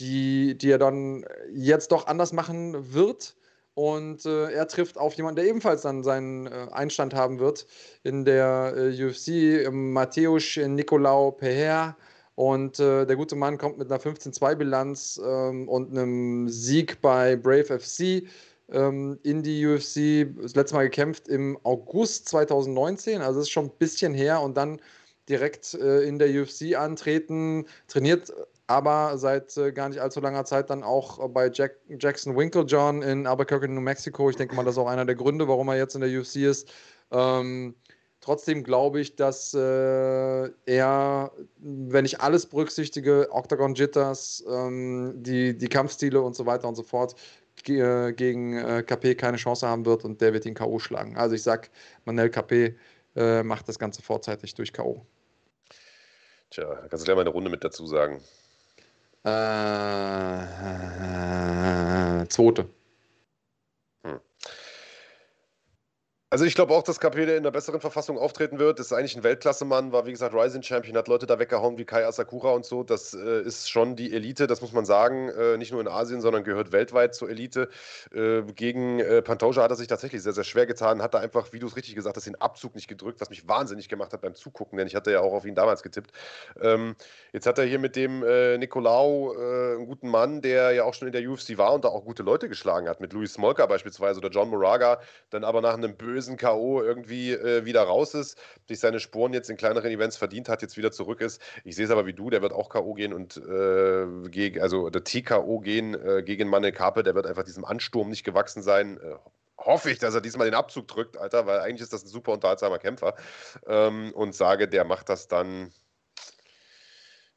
die, 0.00 0.58
die 0.58 0.72
er 0.72 0.78
dann 0.78 1.24
jetzt 1.52 1.92
doch 1.92 2.08
anders 2.08 2.32
machen 2.32 2.92
wird. 2.92 3.37
Und 3.78 4.26
äh, 4.26 4.50
er 4.50 4.66
trifft 4.66 4.98
auf 4.98 5.14
jemanden, 5.14 5.36
der 5.36 5.48
ebenfalls 5.48 5.82
dann 5.82 6.02
seinen 6.02 6.48
äh, 6.48 6.66
Einstand 6.72 7.14
haben 7.14 7.38
wird 7.38 7.64
in 8.02 8.24
der 8.24 8.74
äh, 8.76 9.04
UFC, 9.04 9.72
Mateusz 9.72 10.56
Nicolau 10.56 11.30
Peher. 11.30 11.96
Und 12.34 12.80
äh, 12.80 13.06
der 13.06 13.14
gute 13.14 13.36
Mann 13.36 13.56
kommt 13.56 13.78
mit 13.78 13.88
einer 13.88 14.00
15-2-Bilanz 14.00 15.20
ähm, 15.24 15.68
und 15.68 15.92
einem 15.92 16.48
Sieg 16.48 17.00
bei 17.00 17.36
Brave 17.36 17.78
FC 17.78 18.24
ähm, 18.72 19.20
in 19.22 19.44
die 19.44 19.64
UFC. 19.64 20.26
Das 20.42 20.56
letzte 20.56 20.74
Mal 20.74 20.82
gekämpft 20.86 21.28
im 21.28 21.56
August 21.62 22.28
2019, 22.30 23.20
also 23.20 23.38
das 23.38 23.46
ist 23.46 23.52
schon 23.52 23.66
ein 23.66 23.78
bisschen 23.78 24.12
her. 24.12 24.42
Und 24.42 24.56
dann 24.56 24.80
direkt 25.28 25.74
äh, 25.74 26.00
in 26.00 26.18
der 26.18 26.30
UFC 26.30 26.76
antreten, 26.76 27.64
trainiert 27.86 28.32
aber 28.68 29.16
seit 29.16 29.56
äh, 29.56 29.72
gar 29.72 29.88
nicht 29.88 29.98
allzu 29.98 30.20
langer 30.20 30.44
Zeit 30.44 30.70
dann 30.70 30.84
auch 30.84 31.26
bei 31.30 31.50
Jack, 31.50 31.78
Jackson 31.88 32.36
Winklejohn 32.36 33.02
in 33.02 33.26
Albuquerque, 33.26 33.66
New 33.66 33.80
Mexico. 33.80 34.28
Ich 34.28 34.36
denke 34.36 34.54
mal, 34.54 34.64
das 34.64 34.74
ist 34.74 34.78
auch 34.78 34.86
einer 34.86 35.06
der 35.06 35.14
Gründe, 35.14 35.48
warum 35.48 35.68
er 35.68 35.76
jetzt 35.76 35.94
in 35.94 36.02
der 36.02 36.10
UFC 36.10 36.36
ist. 36.36 36.70
Ähm, 37.10 37.74
trotzdem 38.20 38.62
glaube 38.62 39.00
ich, 39.00 39.16
dass 39.16 39.54
äh, 39.54 40.50
er, 40.66 41.32
wenn 41.56 42.04
ich 42.04 42.20
alles 42.20 42.44
berücksichtige, 42.44 43.28
Octagon 43.30 43.74
Jitters, 43.74 44.44
ähm, 44.46 45.14
die, 45.16 45.56
die 45.56 45.68
Kampfstile 45.68 46.20
und 46.20 46.36
so 46.36 46.44
weiter 46.44 46.68
und 46.68 46.74
so 46.74 46.82
fort, 46.82 47.14
ge 47.64 48.12
gegen 48.12 48.58
äh, 48.58 48.82
KP 48.82 49.14
keine 49.14 49.38
Chance 49.38 49.66
haben 49.66 49.86
wird 49.86 50.04
und 50.04 50.20
der 50.20 50.34
wird 50.34 50.44
ihn 50.44 50.54
K.O. 50.54 50.78
schlagen. 50.78 51.16
Also 51.16 51.34
ich 51.34 51.42
sage, 51.42 51.68
Manel 52.04 52.28
KP 52.28 52.76
äh, 53.16 53.42
macht 53.42 53.66
das 53.66 53.78
Ganze 53.78 54.02
vorzeitig 54.02 54.54
durch 54.54 54.74
K.O. 54.74 55.06
Tja, 56.50 56.66
da 56.66 56.88
kannst 56.88 57.02
du 57.02 57.04
gleich 57.06 57.16
mal 57.16 57.22
eine 57.22 57.30
Runde 57.30 57.50
mit 57.50 57.64
dazu 57.64 57.86
sagen. 57.86 58.22
Äh, 62.22 62.28
zweite. 62.28 62.77
Also 66.30 66.44
ich 66.44 66.54
glaube 66.54 66.74
auch, 66.74 66.82
dass 66.82 67.00
Capede 67.00 67.32
in 67.32 67.38
einer 67.38 67.50
besseren 67.50 67.80
Verfassung 67.80 68.18
auftreten 68.18 68.58
wird. 68.58 68.78
Das 68.78 68.88
ist 68.88 68.92
eigentlich 68.92 69.16
ein 69.16 69.22
Weltklasse-Mann, 69.22 69.92
war 69.92 70.04
wie 70.04 70.10
gesagt 70.10 70.34
Rising 70.34 70.62
Champion, 70.62 70.94
hat 70.98 71.08
Leute 71.08 71.24
da 71.24 71.38
weggehauen 71.38 71.78
wie 71.78 71.86
Kai 71.86 72.06
Asakura 72.06 72.50
und 72.50 72.66
so. 72.66 72.82
Das 72.82 73.14
äh, 73.14 73.40
ist 73.40 73.70
schon 73.70 73.96
die 73.96 74.12
Elite, 74.12 74.46
das 74.46 74.60
muss 74.60 74.72
man 74.74 74.84
sagen. 74.84 75.30
Äh, 75.30 75.56
nicht 75.56 75.72
nur 75.72 75.80
in 75.80 75.88
Asien, 75.88 76.20
sondern 76.20 76.44
gehört 76.44 76.70
weltweit 76.70 77.14
zur 77.14 77.30
Elite. 77.30 77.70
Äh, 78.12 78.42
gegen 78.42 79.00
äh, 79.00 79.22
Pantoja 79.22 79.62
hat 79.62 79.70
er 79.70 79.76
sich 79.76 79.86
tatsächlich 79.86 80.22
sehr, 80.22 80.34
sehr 80.34 80.44
schwer 80.44 80.66
getan. 80.66 81.00
Hat 81.00 81.14
da 81.14 81.18
einfach, 81.18 81.54
wie 81.54 81.60
du 81.60 81.66
es 81.66 81.76
richtig 81.76 81.94
gesagt 81.94 82.18
hast, 82.18 82.26
den 82.26 82.36
Abzug 82.36 82.74
nicht 82.74 82.88
gedrückt, 82.88 83.22
was 83.22 83.30
mich 83.30 83.48
wahnsinnig 83.48 83.88
gemacht 83.88 84.12
hat 84.12 84.20
beim 84.20 84.34
Zugucken, 84.34 84.76
denn 84.76 84.86
ich 84.86 84.96
hatte 84.96 85.10
ja 85.10 85.22
auch 85.22 85.32
auf 85.32 85.46
ihn 85.46 85.54
damals 85.54 85.82
getippt. 85.82 86.12
Ähm, 86.60 86.94
jetzt 87.32 87.46
hat 87.46 87.56
er 87.56 87.64
hier 87.64 87.78
mit 87.78 87.96
dem 87.96 88.22
äh, 88.22 88.58
Nicolau 88.58 89.32
äh, 89.32 89.76
einen 89.76 89.86
guten 89.86 90.10
Mann, 90.10 90.42
der 90.42 90.72
ja 90.72 90.84
auch 90.84 90.92
schon 90.92 91.08
in 91.08 91.12
der 91.12 91.26
UFC 91.26 91.56
war 91.56 91.72
und 91.72 91.86
da 91.86 91.88
auch 91.88 92.04
gute 92.04 92.22
Leute 92.22 92.50
geschlagen 92.50 92.86
hat, 92.86 93.00
mit 93.00 93.14
Louis 93.14 93.32
Smolka 93.32 93.64
beispielsweise 93.64 94.20
oder 94.20 94.28
John 94.28 94.50
Moraga, 94.50 95.00
dann 95.30 95.42
aber 95.42 95.62
nach 95.62 95.72
einem 95.72 95.96
bösen 95.96 96.17
bösen 96.18 96.36
K.O. 96.36 96.82
irgendwie 96.82 97.32
äh, 97.32 97.64
wieder 97.64 97.82
raus 97.82 98.12
ist, 98.14 98.36
sich 98.66 98.80
seine 98.80 98.98
Spuren 98.98 99.32
jetzt 99.32 99.50
in 99.50 99.56
kleineren 99.56 99.88
Events 99.88 100.16
verdient 100.16 100.48
hat, 100.48 100.62
jetzt 100.62 100.76
wieder 100.76 100.90
zurück 100.90 101.20
ist. 101.20 101.40
Ich 101.62 101.76
sehe 101.76 101.84
es 101.84 101.92
aber 101.92 102.06
wie 102.06 102.12
du, 102.12 102.28
der 102.28 102.42
wird 102.42 102.52
auch 102.52 102.70
K.O. 102.70 102.94
gehen 102.94 103.12
und 103.12 103.36
äh, 103.36 104.28
gegen, 104.28 104.60
also 104.60 104.90
der 104.90 105.04
TKO 105.04 105.60
gehen 105.60 105.94
äh, 105.94 106.24
gegen 106.24 106.48
Manne 106.48 106.72
Kape, 106.72 107.04
der 107.04 107.14
wird 107.14 107.26
einfach 107.26 107.44
diesem 107.44 107.64
Ansturm 107.64 108.08
nicht 108.08 108.24
gewachsen 108.24 108.62
sein. 108.62 108.98
Äh, 108.98 109.14
hoffe 109.58 109.92
ich, 109.92 110.00
dass 110.00 110.12
er 110.12 110.20
diesmal 110.20 110.48
den 110.48 110.56
Abzug 110.56 110.88
drückt, 110.88 111.16
Alter, 111.16 111.46
weil 111.46 111.60
eigentlich 111.60 111.82
ist 111.82 111.92
das 111.92 112.02
ein 112.02 112.08
super 112.08 112.32
unterhaltsamer 112.32 112.80
Kämpfer. 112.80 113.14
Ähm, 113.68 114.12
und 114.12 114.34
sage, 114.34 114.66
der 114.66 114.84
macht 114.84 115.08
das 115.08 115.28
dann. 115.28 115.72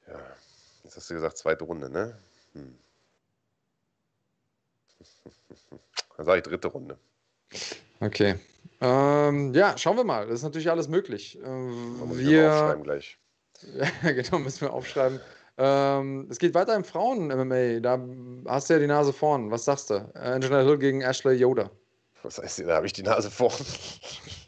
Ja, 0.08 0.20
jetzt 0.84 0.96
hast 0.96 1.08
du 1.08 1.14
gesagt, 1.14 1.38
zweite 1.38 1.66
Runde, 1.66 1.92
ne? 1.92 2.18
Hm. 2.54 2.80
Dann 6.18 6.26
sage 6.26 6.40
ich 6.40 6.44
dritte 6.44 6.68
Runde. 6.68 6.98
Okay. 8.00 8.40
Ähm, 8.82 9.54
ja, 9.54 9.78
schauen 9.78 9.96
wir 9.96 10.04
mal. 10.04 10.26
Das 10.26 10.36
ist 10.40 10.44
natürlich 10.44 10.70
alles 10.70 10.88
möglich. 10.88 11.40
Ähm, 11.44 11.98
wir, 12.16 12.52
aufschreiben 12.52 12.84
gleich. 12.84 13.18
ja, 14.04 14.12
genau, 14.12 14.40
müssen 14.40 14.62
wir 14.62 14.74
aufschreiben. 14.74 15.20
Ähm, 15.58 16.28
es 16.30 16.40
geht 16.40 16.56
weiter 16.56 16.76
im 16.76 16.84
Frauen-MMA. 16.84 17.80
Da 17.80 18.00
hast 18.48 18.70
du 18.70 18.74
ja 18.74 18.80
die 18.80 18.88
Nase 18.88 19.14
vorn. 19.14 19.52
Was 19.52 19.66
sagst 19.66 19.92
du? 19.92 20.10
Angela 20.16 20.62
Hill 20.62 20.80
gegen 20.80 21.02
Ashley 21.02 21.36
Yoda. 21.36 21.70
Was 22.24 22.40
heißt, 22.40 22.60
da 22.60 22.76
habe 22.76 22.88
ich 22.88 22.94
die 22.94 23.04
Nase 23.04 23.32
vorn. 23.32 23.54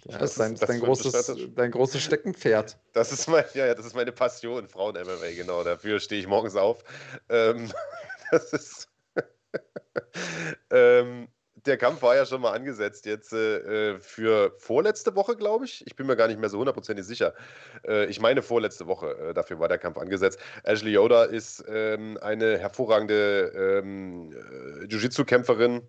Ja, 0.05 0.17
das 0.17 0.31
ist 0.31 0.39
dein, 0.41 0.55
das 0.55 0.67
dein, 0.67 0.81
großes, 0.81 1.33
dein 1.55 1.71
großes 1.71 2.01
Steckenpferd. 2.01 2.77
Das 2.91 3.13
ist, 3.13 3.25
mein, 3.29 3.45
ja, 3.53 3.67
ja, 3.67 3.73
das 3.73 3.85
ist 3.85 3.95
meine 3.95 4.11
Passion, 4.11 4.67
Frauen-MMA, 4.67 5.31
genau. 5.33 5.63
Dafür 5.63 6.01
stehe 6.01 6.19
ich 6.19 6.27
morgens 6.27 6.57
auf. 6.57 6.83
Ähm, 7.29 7.71
das 8.31 8.51
ist. 8.51 8.89
ähm, 10.71 11.29
der 11.65 11.77
Kampf 11.77 12.01
war 12.01 12.15
ja 12.15 12.25
schon 12.25 12.41
mal 12.41 12.51
angesetzt 12.51 13.05
jetzt 13.05 13.33
äh, 13.33 13.99
für 13.99 14.53
vorletzte 14.57 15.15
Woche, 15.15 15.35
glaube 15.35 15.65
ich. 15.65 15.85
Ich 15.87 15.95
bin 15.95 16.07
mir 16.07 16.15
gar 16.15 16.27
nicht 16.27 16.39
mehr 16.39 16.49
so 16.49 16.59
hundertprozentig 16.59 17.05
sicher. 17.05 17.33
Äh, 17.87 18.05
ich 18.05 18.19
meine 18.19 18.41
vorletzte 18.41 18.87
Woche, 18.87 19.17
äh, 19.17 19.33
dafür 19.33 19.59
war 19.59 19.69
der 19.69 19.77
Kampf 19.77 19.97
angesetzt. 19.97 20.39
Ashley 20.63 20.91
Yoda 20.91 21.23
ist 21.23 21.63
ähm, 21.67 22.17
eine 22.21 22.57
hervorragende 22.57 23.81
ähm, 23.83 24.31
äh, 24.31 24.85
Jiu-Jitsu-Kämpferin, 24.87 25.87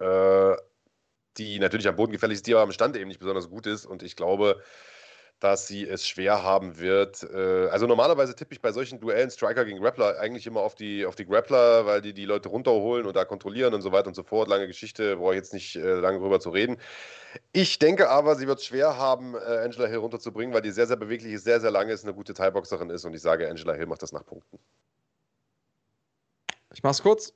äh, 0.00 0.56
die 1.38 1.58
natürlich 1.58 1.88
am 1.88 1.96
Boden 1.96 2.12
gefährlich 2.12 2.36
ist, 2.36 2.46
die 2.46 2.54
aber 2.54 2.62
am 2.62 2.72
Stand 2.72 2.96
eben 2.96 3.08
nicht 3.08 3.20
besonders 3.20 3.48
gut 3.48 3.66
ist. 3.66 3.86
Und 3.86 4.02
ich 4.02 4.16
glaube, 4.16 4.62
dass 5.44 5.66
sie 5.68 5.86
es 5.86 6.08
schwer 6.08 6.42
haben 6.42 6.78
wird. 6.78 7.22
Äh, 7.22 7.68
also 7.68 7.86
normalerweise 7.86 8.34
tippe 8.34 8.54
ich 8.54 8.62
bei 8.62 8.72
solchen 8.72 8.98
Duellen 8.98 9.30
Striker 9.30 9.66
gegen 9.66 9.78
Grappler 9.78 10.18
eigentlich 10.18 10.46
immer 10.46 10.60
auf 10.60 10.74
die, 10.74 11.04
auf 11.04 11.16
die 11.16 11.26
Grappler, 11.26 11.84
weil 11.84 12.00
die 12.00 12.14
die 12.14 12.24
Leute 12.24 12.48
runterholen 12.48 13.04
und 13.04 13.14
da 13.14 13.26
kontrollieren 13.26 13.74
und 13.74 13.82
so 13.82 13.92
weiter 13.92 14.08
und 14.08 14.14
so 14.14 14.22
fort. 14.22 14.48
Lange 14.48 14.66
Geschichte, 14.66 15.16
brauche 15.16 15.32
ich 15.34 15.36
jetzt 15.36 15.52
nicht 15.52 15.76
äh, 15.76 15.96
lange 15.96 16.18
drüber 16.18 16.40
zu 16.40 16.48
reden. 16.48 16.78
Ich 17.52 17.78
denke 17.78 18.08
aber, 18.08 18.36
sie 18.36 18.46
wird 18.46 18.60
es 18.60 18.64
schwer 18.64 18.96
haben, 18.96 19.34
äh, 19.34 19.38
Angela 19.38 19.86
Hill 19.86 19.98
runterzubringen, 19.98 20.54
weil 20.54 20.62
die 20.62 20.70
sehr, 20.70 20.86
sehr 20.86 20.96
beweglich 20.96 21.34
ist, 21.34 21.44
sehr, 21.44 21.60
sehr 21.60 21.70
lange 21.70 21.92
ist, 21.92 22.04
eine 22.04 22.14
gute 22.14 22.32
Thai-Boxerin 22.32 22.88
ist 22.88 23.04
und 23.04 23.12
ich 23.12 23.20
sage, 23.20 23.46
Angela 23.46 23.74
Hill 23.74 23.86
macht 23.86 24.02
das 24.02 24.12
nach 24.12 24.24
Punkten. 24.24 24.58
Ich 26.72 26.82
mache 26.82 26.92
es 26.92 27.02
kurz. 27.02 27.34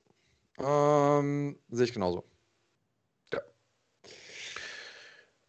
Ähm, 0.59 1.59
sehe 1.69 1.85
ich 1.85 1.93
genauso. 1.93 2.25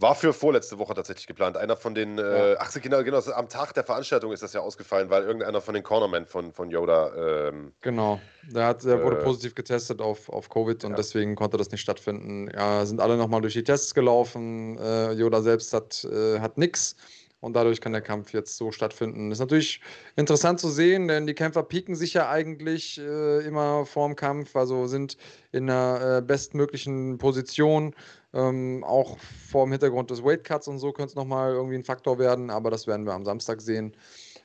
War 0.02 0.16
für 0.16 0.32
vorletzte 0.32 0.80
Woche 0.80 0.94
tatsächlich 0.94 1.28
geplant. 1.28 1.58
Einer 1.58 1.76
von 1.76 1.94
den, 1.94 2.18
äh, 2.18 2.22
ja. 2.22 2.52
äh, 2.54 2.56
ach 2.58 2.74
genau, 2.82 3.04
genau, 3.04 3.20
am 3.20 3.50
Tag 3.50 3.74
der 3.74 3.84
Veranstaltung 3.84 4.32
ist 4.32 4.42
das 4.42 4.54
ja 4.54 4.62
ausgefallen, 4.62 5.10
weil 5.10 5.24
irgendeiner 5.24 5.60
von 5.60 5.74
den 5.74 5.84
Cornermen 5.84 6.26
von, 6.26 6.54
von 6.54 6.72
Yoda. 6.72 7.50
Ähm, 7.50 7.74
genau, 7.82 8.22
der, 8.50 8.68
hat, 8.68 8.86
der 8.86 9.02
äh, 9.02 9.04
wurde 9.04 9.18
positiv 9.18 9.56
getestet 9.56 10.00
auf, 10.00 10.30
auf 10.30 10.50
Covid 10.50 10.86
und 10.86 10.92
ja. 10.92 10.96
deswegen 10.96 11.36
konnte 11.36 11.58
das 11.58 11.70
nicht 11.72 11.82
stattfinden. 11.82 12.50
Ja, 12.56 12.86
sind 12.86 13.02
alle 13.02 13.18
nochmal 13.18 13.42
durch 13.42 13.56
die 13.56 13.64
Tests 13.64 13.94
gelaufen. 13.94 14.78
Äh, 14.78 15.12
Yoda 15.12 15.42
selbst 15.42 15.74
hat, 15.74 16.06
äh, 16.06 16.40
hat 16.40 16.58
nichts 16.58 16.96
und 17.42 17.58
dadurch 17.58 17.82
kann 17.82 17.92
der 17.92 18.02
Kampf 18.02 18.32
jetzt 18.32 18.56
so 18.56 18.72
stattfinden. 18.72 19.32
Ist 19.34 19.40
natürlich 19.40 19.82
interessant 20.16 20.62
zu 20.62 20.70
sehen, 20.70 21.10
denn 21.10 21.28
die 21.28 21.34
Kämpfer 21.34 21.64
pieken 21.64 21.96
sich 21.96 22.14
ja 22.14 22.30
eigentlich 22.30 23.02
äh, 23.02 23.46
immer 23.46 23.86
vorm 23.86 24.16
Kampf, 24.16 24.56
also 24.56 24.88
sind 24.88 25.18
in 25.52 25.68
der 25.68 26.22
bestmöglichen 26.22 27.18
Position 27.18 27.94
ähm, 28.34 28.84
auch 28.84 29.18
vor 29.20 29.66
dem 29.66 29.72
Hintergrund 29.72 30.12
des 30.12 30.24
Weightcuts 30.24 30.68
und 30.68 30.80
so 30.80 30.92
könnte 30.92 31.10
es 31.12 31.16
nochmal 31.16 31.54
irgendwie 31.54 31.76
ein 31.76 31.84
Faktor 31.84 32.20
werden, 32.20 32.50
aber 32.50 32.72
das 32.72 32.88
werden 32.88 33.06
wir 33.06 33.14
am 33.14 33.26
Samstag 33.26 33.62
sehen. 33.62 33.96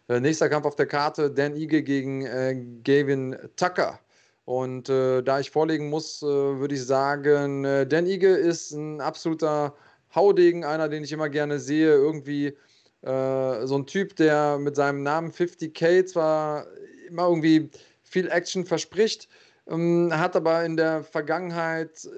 Äh, 0.09 0.21
nächster 0.21 0.49
Kampf 0.49 0.67
auf 0.67 0.77
der 0.77 0.87
Karte: 0.87 1.31
Dan 1.31 1.55
Ige 1.57 1.83
gegen 1.83 2.27
äh, 2.27 2.57
Gavin 2.85 3.37
Tucker. 3.57 4.01
Und 4.45 4.89
äh, 4.91 5.23
da 5.23 5.41
ich 5.41 5.51
vorlegen 5.51 5.89
muss, 5.91 6.23
äh, 6.23 6.27
würde 6.27 6.75
ich 6.75 6.85
sagen, 6.85 7.65
äh, 7.65 7.87
Dan 7.87 8.07
Ige 8.07 8.29
ist 8.29 8.73
ein 8.73 9.01
absoluter 9.01 9.75
Haudegen, 10.15 10.65
einer, 10.65 10.89
den 10.89 11.05
ich 11.05 11.13
immer 11.13 11.29
gerne 11.31 11.59
sehe. 11.59 11.95
Irgendwie 11.95 12.57
Äh, 13.05 13.67
so 13.67 13.77
ein 13.77 13.87
Typ, 13.87 14.17
der 14.17 14.59
mit 14.59 14.77
seinem 14.77 15.03
Namen 15.03 15.31
50k 15.31 16.07
zwar 16.07 16.67
immer 17.07 17.29
irgendwie 17.29 17.69
viel 18.03 18.29
Action 18.31 18.65
verspricht, 18.65 19.29
ähm, 19.69 20.11
hat 20.11 20.35
aber 20.37 20.65
in 20.65 20.77
der 20.79 21.05
Vergangenheit 21.05 22.09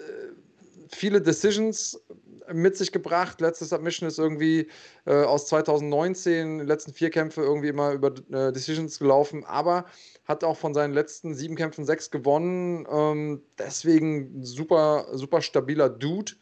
viele 0.88 1.20
Decisions 1.20 2.00
mit 2.52 2.76
sich 2.76 2.92
gebracht. 2.92 3.40
Letzte 3.40 3.64
Submission 3.64 4.08
ist 4.08 4.18
irgendwie 4.18 4.68
äh, 5.04 5.24
aus 5.24 5.46
2019, 5.46 6.58
die 6.60 6.64
letzten 6.64 6.92
vier 6.92 7.10
Kämpfe 7.10 7.42
irgendwie 7.42 7.68
immer 7.68 7.92
über 7.92 8.08
äh, 8.30 8.52
Decisions 8.52 8.98
gelaufen, 8.98 9.44
aber 9.44 9.86
hat 10.26 10.44
auch 10.44 10.56
von 10.56 10.74
seinen 10.74 10.94
letzten 10.94 11.34
sieben 11.34 11.56
Kämpfen 11.56 11.84
sechs 11.84 12.10
gewonnen. 12.10 12.86
Ähm, 12.90 13.42
deswegen 13.58 14.42
super, 14.44 15.06
super 15.12 15.42
stabiler 15.42 15.88
Dude. 15.88 16.32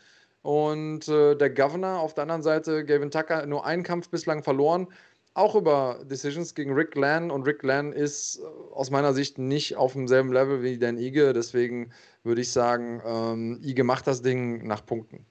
Und 0.43 1.09
äh, 1.09 1.35
der 1.37 1.49
Governor 1.49 2.01
auf 2.01 2.13
der 2.13 2.23
anderen 2.23 2.43
Seite, 2.43 2.85
Gavin 2.85 3.11
Tucker, 3.11 3.47
nur 3.47 3.65
einen 3.65 3.83
Kampf 3.83 4.11
bislang 4.11 4.43
verloren. 4.43 4.89
Auch 5.35 5.57
über 5.57 5.99
Decisions 6.05 6.55
gegen 6.55 6.75
Rick 6.75 6.95
Lann. 6.95 7.33
Und 7.33 7.43
Rick 7.43 7.65
Lann 7.65 7.93
ist 7.93 8.39
äh, 8.39 8.43
aus 8.73 8.91
meiner 8.91 9.13
Sicht 9.13 9.37
nicht 9.37 9.77
auf 9.77 9.93
demselben 9.93 10.33
Level 10.33 10.63
wie 10.63 10.79
Dan 10.79 10.97
Ige. 10.97 11.33
Deswegen 11.33 11.93
würde 12.23 12.41
ich 12.41 12.53
sagen, 12.53 13.03
ähm, 13.05 13.61
Ige 13.63 13.83
macht 13.83 14.07
das 14.07 14.23
Ding 14.23 14.65
nach 14.67 14.87
Punkten. 14.87 15.27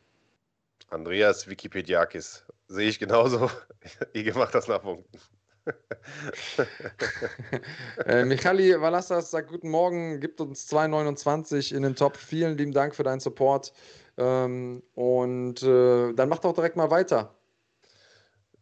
Andreas 0.89 1.47
Wikipediakis. 1.47 2.45
Sehe 2.67 2.89
ich 2.89 2.99
genauso. 2.99 3.49
Ige 4.13 4.33
macht 4.33 4.53
das 4.53 4.67
nach 4.67 4.81
Punkten. 4.81 5.17
äh, 8.05 8.25
Michali 8.25 8.79
Valassas 8.79 9.31
sagt 9.31 9.49
Guten 9.49 9.69
Morgen, 9.69 10.19
gibt 10.19 10.41
uns 10.41 10.69
2,29 10.69 11.73
in 11.73 11.83
den 11.83 11.95
Top. 11.95 12.17
Vielen 12.17 12.57
lieben 12.57 12.73
Dank 12.73 12.93
für 12.93 13.03
deinen 13.03 13.21
Support. 13.21 13.71
Ähm, 14.17 14.83
und 14.95 15.63
äh, 15.63 16.13
dann 16.13 16.29
mach 16.29 16.39
doch 16.39 16.53
direkt 16.53 16.75
mal 16.75 16.91
weiter. 16.91 17.33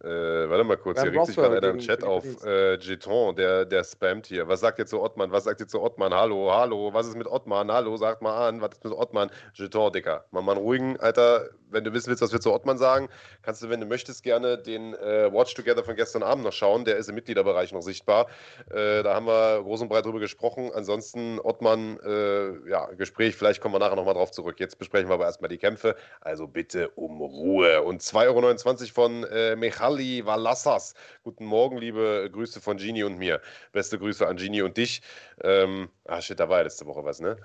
Äh, 0.03 0.49
warte 0.49 0.63
mal 0.63 0.77
kurz, 0.77 0.99
hier 1.01 1.11
regt 1.11 1.27
sich 1.27 1.35
gerade 1.35 1.57
einer 1.57 1.69
im 1.69 1.77
Chat 1.79 2.03
auf. 2.03 2.23
Äh, 2.43 2.77
Jeton, 2.79 3.35
der, 3.35 3.65
der 3.65 3.83
spammt 3.83 4.25
hier. 4.25 4.47
Was 4.47 4.61
sagt 4.61 4.79
ihr 4.79 4.87
zu 4.87 4.99
Ottmann? 4.99 5.31
Was 5.31 5.43
sagt 5.43 5.59
ihr 5.59 5.67
zu 5.67 5.79
Ottmann? 5.79 6.11
Hallo, 6.11 6.51
hallo, 6.51 6.91
was 6.91 7.07
ist 7.07 7.17
mit 7.17 7.27
Ottmann? 7.27 7.71
Hallo, 7.71 7.95
sagt 7.97 8.23
mal 8.23 8.47
an, 8.47 8.61
was 8.61 8.71
ist 8.71 8.83
mit 8.83 8.93
Ottmann? 8.93 9.29
Jeton, 9.53 9.91
Dicker. 9.91 10.25
Mach 10.31 10.41
mal 10.41 10.53
einen 10.53 10.61
ruhigen, 10.61 10.99
Alter. 10.99 11.49
Wenn 11.71 11.83
du 11.83 11.93
wissen 11.93 12.09
willst, 12.09 12.21
was 12.21 12.33
wir 12.33 12.41
zu 12.41 12.51
Ottmann 12.51 12.77
sagen, 12.77 13.09
kannst 13.43 13.61
du, 13.61 13.69
wenn 13.69 13.79
du 13.79 13.85
möchtest, 13.85 14.23
gerne 14.23 14.57
den 14.57 14.93
äh, 14.95 15.31
Watch 15.31 15.53
Together 15.53 15.83
von 15.83 15.95
gestern 15.95 16.23
Abend 16.23 16.43
noch 16.43 16.53
schauen. 16.53 16.85
Der 16.85 16.97
ist 16.97 17.09
im 17.09 17.15
Mitgliederbereich 17.15 17.71
noch 17.71 17.81
sichtbar. 17.81 18.27
Äh, 18.69 19.03
da 19.03 19.15
haben 19.15 19.27
wir 19.27 19.61
groß 19.61 19.81
und 19.81 19.89
breit 19.89 20.05
drüber 20.05 20.19
gesprochen. 20.19 20.71
Ansonsten, 20.73 21.39
Ottmann, 21.39 21.99
äh, 21.99 22.69
ja, 22.69 22.87
Gespräch, 22.97 23.35
vielleicht 23.35 23.61
kommen 23.61 23.75
wir 23.75 23.79
nachher 23.79 23.95
nochmal 23.95 24.15
drauf 24.15 24.31
zurück. 24.31 24.59
Jetzt 24.59 24.77
besprechen 24.79 25.09
wir 25.09 25.13
aber 25.13 25.25
erstmal 25.25 25.49
die 25.49 25.57
Kämpfe. 25.57 25.95
Also 26.21 26.47
bitte 26.47 26.89
um 26.89 27.21
Ruhe. 27.21 27.83
Und 27.83 28.01
2,29 28.01 28.81
Euro 28.81 28.93
von 28.93 29.23
äh, 29.25 29.55
Michal 29.55 29.91
Ali 29.91 30.25
Valassas. 30.25 30.93
Guten 31.23 31.45
Morgen, 31.45 31.77
liebe 31.77 32.29
Grüße 32.31 32.61
von 32.61 32.77
Gini 32.77 33.03
und 33.03 33.17
mir. 33.17 33.41
Beste 33.73 33.99
Grüße 33.99 34.25
an 34.25 34.37
Gini 34.37 34.61
und 34.61 34.77
dich. 34.77 35.01
Ähm, 35.43 35.89
ah, 36.05 36.21
shit, 36.21 36.39
da 36.39 36.47
war 36.47 36.59
ja 36.59 36.63
letzte 36.63 36.85
Woche 36.85 37.03
was, 37.03 37.19
ne? 37.19 37.37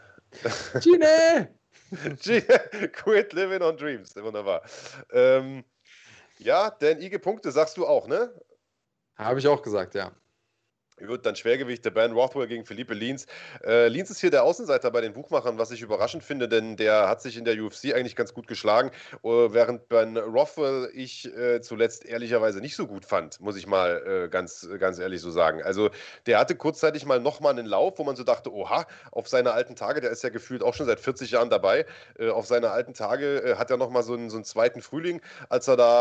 Gini! 0.81 1.49
Quit 2.93 3.33
living 3.33 3.63
on 3.63 3.77
dreams. 3.77 4.15
Wunderbar. 4.17 4.63
Ähm, 5.13 5.65
ja, 6.39 6.71
denn 6.71 7.01
IG 7.01 7.19
Punkte 7.19 7.51
sagst 7.51 7.77
du 7.77 7.87
auch, 7.87 8.09
ne? 8.09 8.33
Habe 9.17 9.39
ich 9.39 9.49
auch 9.49 9.63
gesagt, 9.63 9.95
ja 9.95 10.13
wird 10.99 11.27
dann 11.27 11.37
Schwergewicht 11.37 11.85
der 11.85 11.91
Ben 11.91 12.13
Rothwell 12.13 12.47
gegen 12.47 12.65
Philippe 12.65 12.95
Lins. 12.95 13.27
Äh, 13.65 13.89
Lins 13.89 14.11
ist 14.11 14.21
hier 14.21 14.31
der 14.31 14.45
Außenseiter 14.45 14.91
bei 14.91 15.01
den 15.01 15.13
Buchmachern, 15.13 15.59
was 15.59 15.71
ich 15.71 15.83
überraschend 15.83 16.23
finde, 16.25 16.49
denn 16.49 16.77
der 16.77 17.09
hat 17.09 17.23
sich 17.23 17.37
in 17.37 17.45
der 17.45 17.63
UFC 17.63 17.95
eigentlich 17.95 18.17
ganz 18.17 18.33
gut 18.33 18.47
geschlagen, 18.47 18.91
äh, 19.23 19.29
während 19.29 19.89
Ben 19.89 20.17
Rothwell 20.17 20.91
ich 20.95 21.27
äh, 21.37 21.61
zuletzt 21.61 22.05
ehrlicherweise 22.05 22.61
nicht 22.61 22.77
so 22.77 22.87
gut 22.87 23.05
fand, 23.05 23.41
muss 23.41 23.57
ich 23.57 23.67
mal 23.67 24.25
äh, 24.25 24.29
ganz, 24.29 24.69
ganz 24.79 24.99
ehrlich 24.99 25.21
so 25.21 25.31
sagen. 25.31 25.63
Also 25.63 25.91
der 26.27 26.39
hatte 26.39 26.57
kurzzeitig 26.57 27.05
mal 27.05 27.21
nochmal 27.21 27.53
einen 27.53 27.67
Lauf, 27.67 27.99
wo 27.99 28.05
man 28.05 28.17
so 28.17 28.25
dachte, 28.25 28.53
oha, 28.53 28.87
auf 29.13 29.29
seine 29.29 29.53
alten 29.53 29.77
Tage, 29.77 30.01
der 30.01 30.11
ist 30.11 30.23
ja 30.23 30.31
gefühlt 30.31 30.63
auch 30.63 30.75
schon 30.75 30.87
seit 30.87 31.01
40 31.01 31.33
Jahren 31.33 31.51
dabei, 31.51 31.87
äh, 32.19 32.31
auf 32.31 32.47
seine 32.47 32.71
alten 32.71 32.95
Tage 32.95 33.43
äh, 33.43 33.57
hat 33.57 33.71
er 33.71 33.77
nochmal 33.77 34.03
so 34.03 34.15
einen, 34.15 34.31
so 34.31 34.37
einen 34.37 34.45
zweiten 34.45 34.81
Frühling, 34.81 35.21
als 35.49 35.69
er 35.69 35.77
da 35.77 35.97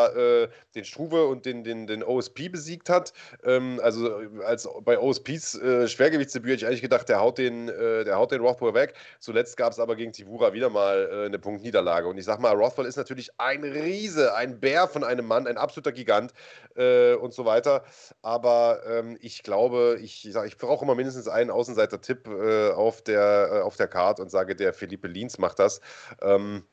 den 0.76 0.86
Struve 0.86 1.26
und 1.28 1.46
den, 1.46 1.64
den, 1.64 1.88
den 1.88 2.04
OSP 2.04 2.50
besiegt 2.50 2.90
hat, 2.90 3.14
ähm, 3.44 3.80
also 3.82 4.22
als 4.46 4.68
bei 4.86 5.00
OSPs 5.00 5.56
äh, 5.56 5.88
Schwergewichtsdebüt 5.88 6.52
hätte 6.52 6.62
ich 6.62 6.68
eigentlich 6.68 6.82
gedacht, 6.82 7.10
der 7.10 7.20
haut 7.20 7.38
den, 7.40 7.68
äh, 7.68 8.04
der 8.06 8.18
haut 8.18 8.32
den 8.32 8.42
Rothwell 8.42 8.74
weg. 8.74 8.94
Zuletzt 9.20 9.58
gab 9.58 9.74
es 9.74 9.80
aber 9.80 9.96
gegen 9.96 10.14
Tivura 10.14 10.54
wieder 10.54 10.70
mal 10.70 11.10
äh, 11.12 11.26
eine 11.26 11.40
Punktniederlage. 11.40 12.08
Und 12.08 12.18
ich 12.18 12.26
sag 12.26 12.40
mal, 12.40 12.56
Rothwell 12.56 12.86
ist 12.86 12.96
natürlich 12.96 13.32
ein 13.40 13.64
Riese, 13.64 14.36
ein 14.36 14.60
Bär 14.60 14.88
von 14.88 15.04
einem 15.04 15.26
Mann, 15.26 15.48
ein 15.48 15.58
absoluter 15.58 15.92
Gigant 15.92 16.34
äh, 16.76 17.16
und 17.16 17.34
so 17.34 17.46
weiter. 17.46 17.84
Aber 18.22 18.82
ähm, 18.88 19.18
ich 19.22 19.44
glaube, 19.44 19.98
ich, 20.02 20.28
ich, 20.28 20.36
ich 20.36 20.58
brauche 20.58 20.86
immer 20.86 20.96
mindestens 20.96 21.28
einen 21.28 21.50
Außenseiter-Tipp 21.50 22.28
äh, 22.28 22.72
auf 22.72 23.02
der, 23.02 23.50
äh, 23.52 23.62
auf 23.62 23.76
der 23.76 23.88
Card 23.88 24.20
und 24.20 24.30
sage, 24.30 24.56
der 24.56 24.74
Philippe 24.74 25.08
Lins 25.08 25.40
macht 25.40 25.60
das. 25.60 25.82
Ähm, 26.22 26.64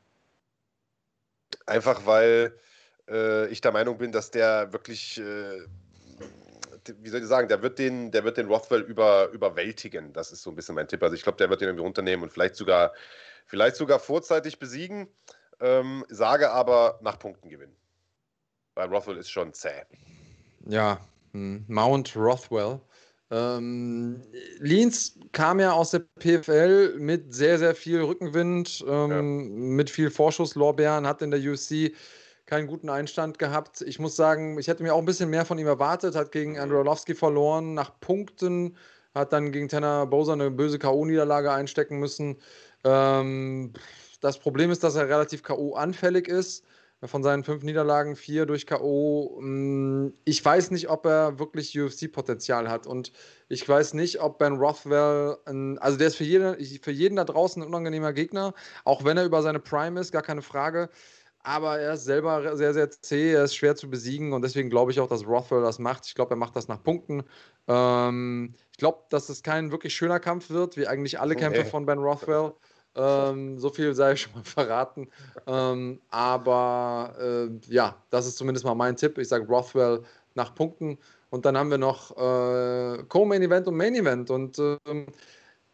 einfach 1.66 2.06
weil 2.06 2.54
ich 3.50 3.60
der 3.60 3.72
Meinung 3.72 3.98
bin, 3.98 4.12
dass 4.12 4.30
der 4.30 4.72
wirklich 4.72 5.20
wie 7.00 7.08
soll 7.08 7.20
ich 7.20 7.26
sagen, 7.26 7.48
der 7.48 7.62
wird 7.62 7.78
den, 7.78 8.10
der 8.10 8.24
wird 8.24 8.36
den 8.36 8.46
Rothwell 8.46 8.82
über, 8.82 9.28
überwältigen. 9.30 10.12
Das 10.12 10.32
ist 10.32 10.42
so 10.42 10.50
ein 10.50 10.56
bisschen 10.56 10.74
mein 10.74 10.88
Tipp. 10.88 11.02
Also 11.02 11.14
ich 11.14 11.22
glaube, 11.22 11.38
der 11.38 11.50
wird 11.50 11.60
den 11.60 11.68
irgendwie 11.68 11.84
runternehmen 11.84 12.22
und 12.22 12.32
vielleicht 12.32 12.56
sogar, 12.56 12.92
vielleicht 13.46 13.76
sogar 13.76 13.98
vorzeitig 13.98 14.58
besiegen. 14.58 15.08
Ähm, 15.60 16.04
sage 16.08 16.50
aber 16.50 16.98
nach 17.02 17.18
Punkten 17.18 17.48
gewinnen. 17.48 17.76
Weil 18.74 18.88
Rothwell 18.88 19.18
ist 19.18 19.30
schon 19.30 19.52
zäh. 19.52 19.82
Ja, 20.66 21.00
hm, 21.32 21.64
Mount 21.68 22.16
Rothwell. 22.16 22.80
Ähm, 23.30 24.22
Leans 24.58 25.18
kam 25.32 25.58
ja 25.58 25.72
aus 25.72 25.90
der 25.90 26.00
PFL 26.18 26.98
mit 26.98 27.32
sehr, 27.34 27.58
sehr 27.58 27.74
viel 27.74 28.02
Rückenwind, 28.02 28.84
ähm, 28.86 29.10
ja. 29.10 29.22
mit 29.22 29.88
viel 29.88 30.10
Vorschusslorbeeren, 30.10 31.06
hat 31.06 31.22
in 31.22 31.30
der 31.30 31.40
UFC 31.40 31.94
keinen 32.52 32.66
guten 32.66 32.90
Einstand 32.90 33.38
gehabt. 33.38 33.80
Ich 33.80 33.98
muss 33.98 34.14
sagen, 34.14 34.58
ich 34.58 34.68
hätte 34.68 34.82
mir 34.82 34.92
auch 34.92 34.98
ein 34.98 35.06
bisschen 35.06 35.30
mehr 35.30 35.46
von 35.46 35.56
ihm 35.58 35.66
erwartet. 35.66 36.14
Hat 36.14 36.32
gegen 36.32 36.58
Andrew 36.58 36.84
verloren 37.14 37.72
nach 37.72 37.98
Punkten, 37.98 38.76
hat 39.14 39.32
dann 39.32 39.52
gegen 39.52 39.70
Tanner 39.70 40.04
Bowser 40.04 40.34
eine 40.34 40.50
böse 40.50 40.78
K.O.-Niederlage 40.78 41.50
einstecken 41.50 41.98
müssen. 41.98 42.36
Ähm, 42.84 43.72
das 44.20 44.38
Problem 44.38 44.70
ist, 44.70 44.84
dass 44.84 44.96
er 44.96 45.08
relativ 45.08 45.42
K.O.-anfällig 45.42 46.28
ist. 46.28 46.66
Von 47.02 47.22
seinen 47.22 47.42
fünf 47.42 47.62
Niederlagen 47.64 48.16
vier 48.16 48.44
durch 48.44 48.66
K.O. 48.66 49.40
Mm, 49.40 50.12
ich 50.24 50.44
weiß 50.44 50.72
nicht, 50.72 50.90
ob 50.90 51.06
er 51.06 51.38
wirklich 51.38 51.76
UFC-Potenzial 51.76 52.68
hat. 52.68 52.86
Und 52.86 53.12
ich 53.48 53.66
weiß 53.66 53.94
nicht, 53.94 54.20
ob 54.20 54.38
Ben 54.38 54.56
Rothwell, 54.58 55.38
also 55.80 55.96
der 55.96 56.06
ist 56.06 56.16
für 56.16 56.24
jeden, 56.24 56.54
für 56.82 56.92
jeden 56.92 57.16
da 57.16 57.24
draußen 57.24 57.62
ein 57.62 57.66
unangenehmer 57.66 58.12
Gegner, 58.12 58.52
auch 58.84 59.04
wenn 59.04 59.16
er 59.16 59.24
über 59.24 59.40
seine 59.40 59.58
Prime 59.58 59.98
ist, 59.98 60.12
gar 60.12 60.22
keine 60.22 60.42
Frage 60.42 60.90
aber 61.42 61.78
er 61.78 61.94
ist 61.94 62.04
selber 62.04 62.56
sehr, 62.56 62.72
sehr 62.72 62.90
zäh, 62.90 63.32
er 63.32 63.44
ist 63.44 63.56
schwer 63.56 63.74
zu 63.74 63.90
besiegen 63.90 64.32
und 64.32 64.42
deswegen 64.42 64.70
glaube 64.70 64.92
ich 64.92 65.00
auch, 65.00 65.08
dass 65.08 65.26
Rothwell 65.26 65.62
das 65.62 65.78
macht. 65.78 66.06
Ich 66.06 66.14
glaube, 66.14 66.34
er 66.34 66.36
macht 66.36 66.54
das 66.56 66.68
nach 66.68 66.82
Punkten. 66.82 67.24
Ähm, 67.68 68.54
ich 68.70 68.78
glaube, 68.78 69.04
dass 69.10 69.28
es 69.28 69.42
kein 69.42 69.70
wirklich 69.72 69.94
schöner 69.94 70.20
Kampf 70.20 70.50
wird, 70.50 70.76
wie 70.76 70.86
eigentlich 70.86 71.18
alle 71.20 71.34
Kämpfe 71.34 71.60
okay. 71.60 71.70
von 71.70 71.86
Ben 71.86 71.98
Rothwell. 71.98 72.52
Ähm, 72.94 73.58
so 73.58 73.70
viel 73.70 73.94
sei 73.94 74.12
ich 74.12 74.20
schon 74.22 74.34
mal 74.34 74.44
verraten. 74.44 75.08
Ähm, 75.46 76.00
aber 76.10 77.14
äh, 77.18 77.72
ja, 77.72 77.96
das 78.10 78.26
ist 78.26 78.36
zumindest 78.36 78.64
mal 78.64 78.74
mein 78.74 78.96
Tipp. 78.96 79.18
Ich 79.18 79.28
sage 79.28 79.46
Rothwell 79.46 80.02
nach 80.34 80.54
Punkten. 80.54 80.98
Und 81.30 81.46
dann 81.46 81.56
haben 81.56 81.70
wir 81.70 81.78
noch 81.78 82.10
äh, 82.16 83.02
Co-Main 83.04 83.42
Event 83.42 83.66
und 83.66 83.76
Main 83.76 83.94
Event. 83.94 84.30
Und 84.30 84.58
ähm, 84.58 85.06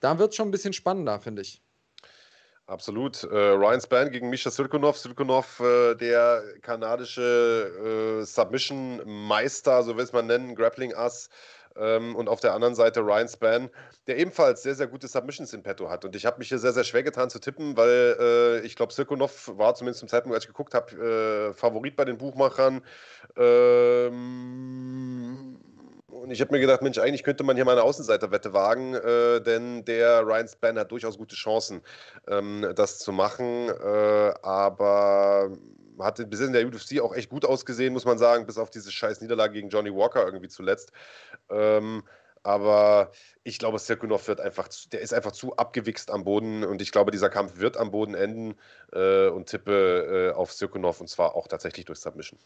da 0.01 0.19
wird 0.19 0.31
es 0.31 0.37
schon 0.37 0.49
ein 0.49 0.53
bisschen 0.53 0.73
spannender, 0.73 1.21
finde 1.21 1.43
ich. 1.43 1.61
Absolut. 2.69 3.25
Äh, 3.25 3.35
Ryan 3.35 3.81
Spann 3.81 4.11
gegen 4.11 4.29
Misha 4.29 4.51
Silkonov. 4.51 4.99
Silkonov, 4.99 5.59
äh, 5.61 5.95
der 5.95 6.43
kanadische 6.61 8.21
äh, 8.21 8.25
Submission-Meister, 8.27 9.83
so 9.83 9.97
will 9.97 10.05
es 10.05 10.13
man 10.13 10.27
nennen, 10.27 10.55
Grappling-Ass. 10.55 11.31
Ähm, 11.79 12.15
und 12.15 12.29
auf 12.29 12.41
der 12.41 12.53
anderen 12.53 12.75
Seite 12.75 13.01
Ryan 13.01 13.29
Spann, 13.29 13.71
der 14.07 14.19
ebenfalls 14.19 14.63
sehr, 14.63 14.75
sehr 14.75 14.87
gute 14.87 15.09
Submissions 15.09 15.55
in 15.55 15.63
petto 15.63 15.89
hat. 15.89 16.05
Und 16.05 16.15
ich 16.15 16.27
habe 16.27 16.37
mich 16.41 16.49
hier 16.51 16.59
sehr, 16.59 16.75
sehr 16.75 16.85
schwer 16.85 17.03
getan 17.03 17.31
zu 17.31 17.39
tippen, 17.39 17.75
weil 17.79 18.17
äh, 18.21 18.61
ich 18.67 18.77
glaube, 18.77 18.93
Silkonov 18.93 19.51
war 19.57 19.75
zumindest 19.75 20.01
zum 20.01 20.11
Zeitpunkt, 20.11 20.35
als 20.35 20.45
ich 20.45 20.49
geguckt 20.49 20.75
habe, 20.75 21.51
äh, 21.53 21.55
Favorit 21.55 21.97
bei 21.97 22.05
den 22.05 22.19
Buchmachern. 22.19 22.83
Ähm, 23.35 24.79
und 26.23 26.31
ich 26.31 26.41
habe 26.41 26.53
mir 26.53 26.61
gedacht, 26.61 26.83
Mensch, 26.83 26.99
eigentlich 26.99 27.23
könnte 27.23 27.45
man 27.45 27.57
hier 27.57 27.65
mal 27.65 27.73
eine 27.73 27.83
Außenseiterwette 27.83 28.53
wagen, 28.53 28.95
äh, 28.95 29.41
denn 29.41 29.85
der 29.85 30.23
Ryan 30.27 30.49
Spann 30.49 30.79
hat 30.79 30.91
durchaus 30.91 31.19
gute 31.19 31.37
Chancen, 31.37 31.83
ähm, 32.27 32.73
das 32.75 32.99
zu 32.99 33.13
machen. 33.13 33.69
Äh, 33.69 34.33
aber 34.43 35.57
hat 35.99 36.31
bis 36.31 36.41
in 36.41 36.53
der 36.53 36.67
UFC 36.67 37.01
auch 37.01 37.15
echt 37.15 37.31
gut 37.31 37.45
ausgesehen, 37.45 37.93
muss 37.93 38.05
man 38.05 38.19
sagen, 38.19 38.47
bis 38.47 38.59
auf 38.59 38.71
diese 38.71 38.93
scheiß 38.93 39.21
Niederlage 39.21 39.55
gegen 39.55 39.69
Johnny 39.69 39.95
Walker 39.95 40.25
irgendwie 40.25 40.49
zuletzt. 40.49 40.93
Ähm, 41.51 42.05
aber 42.43 43.11
ich 43.43 43.59
glaube, 43.59 43.79
Sirkunov 43.79 44.29
wird 44.29 44.41
einfach, 44.41 44.69
der 44.93 45.01
ist 45.01 45.13
einfach 45.13 45.33
zu 45.33 45.57
abgewichst 45.57 46.11
am 46.11 46.25
Boden 46.25 46.65
und 46.65 46.81
ich 46.81 46.93
glaube, 46.93 47.11
dieser 47.11 47.29
Kampf 47.29 47.59
wird 47.59 47.77
am 47.77 47.91
Boden 47.91 48.15
enden 48.15 48.55
äh, 48.93 49.29
und 49.29 49.47
tippe 49.47 50.31
äh, 50.31 50.37
auf 50.37 50.53
Sirkunov 50.53 51.01
und 51.01 51.09
zwar 51.09 51.35
auch 51.35 51.49
tatsächlich 51.49 51.85
durch 51.85 51.99
Submission. 51.99 52.39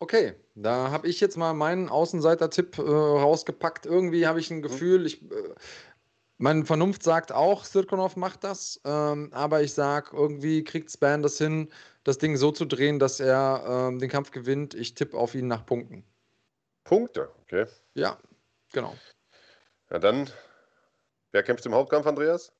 Okay, 0.00 0.34
da 0.54 0.90
habe 0.90 1.08
ich 1.08 1.20
jetzt 1.20 1.36
mal 1.36 1.54
meinen 1.54 1.88
Außenseiter-Tipp 1.88 2.78
äh, 2.78 2.82
rausgepackt. 2.82 3.84
Irgendwie 3.84 4.26
habe 4.26 4.38
ich 4.38 4.50
ein 4.50 4.58
mhm. 4.58 4.62
Gefühl, 4.62 5.06
ich, 5.06 5.22
äh, 5.22 5.54
meine 6.36 6.64
Vernunft 6.64 7.02
sagt 7.02 7.32
auch, 7.32 7.64
Sirkonov 7.64 8.14
macht 8.14 8.44
das, 8.44 8.80
ähm, 8.84 9.30
aber 9.32 9.62
ich 9.62 9.74
sage, 9.74 10.10
irgendwie 10.16 10.62
kriegt 10.62 10.90
Span 10.92 11.22
das 11.22 11.38
hin, 11.38 11.68
das 12.04 12.18
Ding 12.18 12.36
so 12.36 12.52
zu 12.52 12.64
drehen, 12.64 13.00
dass 13.00 13.18
er 13.18 13.64
ähm, 13.68 13.98
den 13.98 14.08
Kampf 14.08 14.30
gewinnt. 14.30 14.74
Ich 14.74 14.94
tippe 14.94 15.16
auf 15.16 15.34
ihn 15.34 15.48
nach 15.48 15.66
Punkten. 15.66 16.04
Punkte, 16.84 17.30
okay. 17.42 17.66
Ja, 17.94 18.18
genau. 18.72 18.94
Ja, 19.90 19.98
dann, 19.98 20.30
wer 21.32 21.42
kämpft 21.42 21.66
im 21.66 21.74
Hauptkampf, 21.74 22.06
Andreas? 22.06 22.52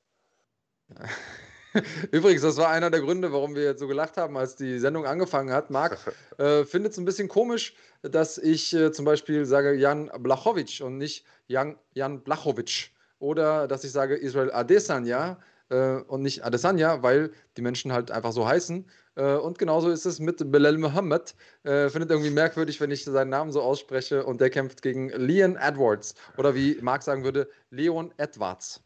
Übrigens, 2.11 2.41
das 2.41 2.57
war 2.57 2.69
einer 2.69 2.89
der 2.89 3.01
Gründe, 3.01 3.31
warum 3.31 3.55
wir 3.55 3.63
jetzt 3.63 3.79
so 3.79 3.87
gelacht 3.87 4.17
haben, 4.17 4.37
als 4.37 4.55
die 4.55 4.79
Sendung 4.79 5.05
angefangen 5.05 5.51
hat. 5.51 5.69
Marc 5.69 5.97
äh, 6.37 6.63
findet 6.63 6.93
es 6.93 6.97
ein 6.97 7.05
bisschen 7.05 7.27
komisch, 7.27 7.73
dass 8.01 8.37
ich 8.37 8.73
äh, 8.73 8.91
zum 8.91 9.05
Beispiel 9.05 9.45
sage 9.45 9.73
Jan 9.73 10.09
Blachowicz 10.19 10.81
und 10.81 10.97
nicht 10.97 11.25
Jan, 11.47 11.77
Jan 11.93 12.21
Blachowicz. 12.21 12.89
Oder 13.19 13.67
dass 13.67 13.83
ich 13.83 13.91
sage 13.91 14.15
Israel 14.15 14.51
Adesanya 14.51 15.39
äh, 15.69 15.95
und 16.07 16.21
nicht 16.21 16.45
Adesanya, 16.45 17.03
weil 17.03 17.31
die 17.57 17.61
Menschen 17.61 17.91
halt 17.91 18.11
einfach 18.11 18.31
so 18.31 18.47
heißen. 18.47 18.85
Äh, 19.15 19.35
und 19.35 19.57
genauso 19.57 19.89
ist 19.89 20.05
es 20.05 20.19
mit 20.19 20.51
Belal 20.51 20.77
Muhammad. 20.77 21.35
Äh, 21.63 21.89
findet 21.89 22.11
irgendwie 22.11 22.31
merkwürdig, 22.31 22.79
wenn 22.79 22.91
ich 22.91 23.03
seinen 23.03 23.29
Namen 23.29 23.51
so 23.51 23.61
ausspreche 23.61 24.25
und 24.25 24.41
der 24.41 24.49
kämpft 24.49 24.81
gegen 24.81 25.09
Leon 25.09 25.57
Edwards. 25.57 26.15
Oder 26.37 26.55
wie 26.55 26.77
Marc 26.81 27.03
sagen 27.03 27.23
würde, 27.23 27.49
Leon 27.69 28.13
Edwards. 28.17 28.81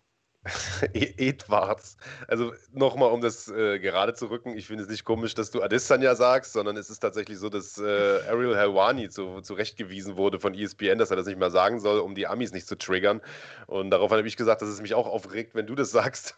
E-, 0.94 1.14
Edwards. 1.18 1.98
Also 2.28 2.54
nochmal, 2.72 3.12
um 3.12 3.22
das 3.22 3.48
äh, 3.50 3.80
gerade 3.80 4.14
zu 4.14 4.28
rücken, 4.28 4.58
ich 4.58 4.68
finde 4.68 4.84
es 4.84 4.90
nicht 4.90 5.06
komisch, 5.06 5.34
dass 5.36 5.52
du 5.52 5.62
Adesanya 5.62 6.16
sagst, 6.16 6.54
sondern 6.54 6.78
es 6.78 6.90
ist 6.90 7.00
tatsächlich 7.00 7.38
so, 7.38 7.50
dass 7.50 7.78
äh, 7.78 8.20
Ariel 8.30 8.56
Helwani 8.56 9.10
zu, 9.10 9.42
zurechtgewiesen 9.42 10.18
wurde 10.18 10.40
von 10.40 10.54
ESPN, 10.54 10.98
dass 10.98 11.12
er 11.12 11.18
das 11.18 11.28
nicht 11.28 11.40
mehr 11.40 11.52
sagen 11.52 11.80
soll, 11.80 12.00
um 12.00 12.16
die 12.16 12.28
Amis 12.28 12.52
nicht 12.52 12.68
zu 12.68 12.78
triggern. 12.78 13.22
Und 13.68 13.92
darauf 13.92 14.12
habe 14.12 14.28
ich 14.28 14.38
gesagt, 14.38 14.62
dass 14.62 14.70
es 14.70 14.82
mich 14.82 14.94
auch 14.94 15.08
aufregt, 15.08 15.56
wenn 15.56 15.68
du 15.68 15.76
das 15.76 15.92
sagst. 15.92 16.36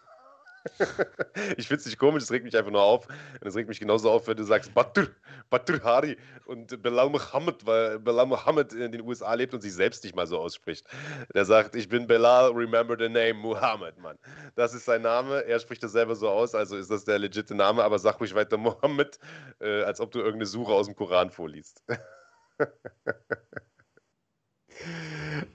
ich 1.58 1.68
finde 1.68 1.82
es 1.82 1.86
nicht 1.86 2.00
komisch, 2.00 2.24
es 2.24 2.32
regt 2.32 2.46
mich 2.46 2.58
einfach 2.58 2.72
nur 2.72 2.82
auf. 2.82 3.08
Und 3.08 3.48
es 3.48 3.56
regt 3.56 3.70
mich 3.70 3.80
genauso 3.80 4.10
auf, 4.12 4.28
wenn 4.28 4.38
du 4.38 4.44
sagst 4.44 4.74
Batur, 4.74 5.08
Batur 5.50 5.82
Hari 5.84 6.18
und 6.46 6.82
Belal 6.82 7.10
Muhammad, 7.10 7.66
weil 7.66 8.00
Belal 8.00 8.26
Muhammad 8.26 8.74
in 8.74 8.92
den 8.92 9.02
USA 9.02 9.34
lebt 9.34 9.54
und 9.54 9.62
sich 9.62 9.74
selbst 9.74 10.04
nicht 10.04 10.16
mal 10.16 10.28
so 10.28 10.40
ausspricht. 10.40 10.88
Der 11.34 11.46
sagt, 11.46 11.76
ich 11.76 11.88
bin 11.88 12.08
Belal, 12.08 12.52
remember 12.52 12.96
the 12.98 13.10
name 13.10 13.36
Muhammad, 13.36 13.98
Mann. 14.00 14.18
Das 14.56 14.74
ist 14.74 14.86
sein 14.86 15.02
Name, 15.02 15.46
er 15.46 15.60
spricht 15.60 15.84
das 15.84 15.92
selber 15.92 16.16
so 16.16 16.30
aus, 16.30 16.56
also 16.56 16.78
ist 16.78 16.90
das 16.90 17.06
der 17.06 17.20
legitime 17.20 17.58
Name, 17.58 17.84
aber 17.84 18.00
sag 18.00 18.20
ruhig 18.20 18.34
weiter 18.34 18.58
Muhammad, 18.58 19.20
äh, 19.60 19.84
als 19.84 20.00
ob 20.00 20.12
du 20.12 20.20
irgendeine 20.20 20.46
Suche 20.46 20.74
aus 20.74 20.88
dem 20.88 20.96
Koran 20.96 21.30
vorliest. 21.32 21.84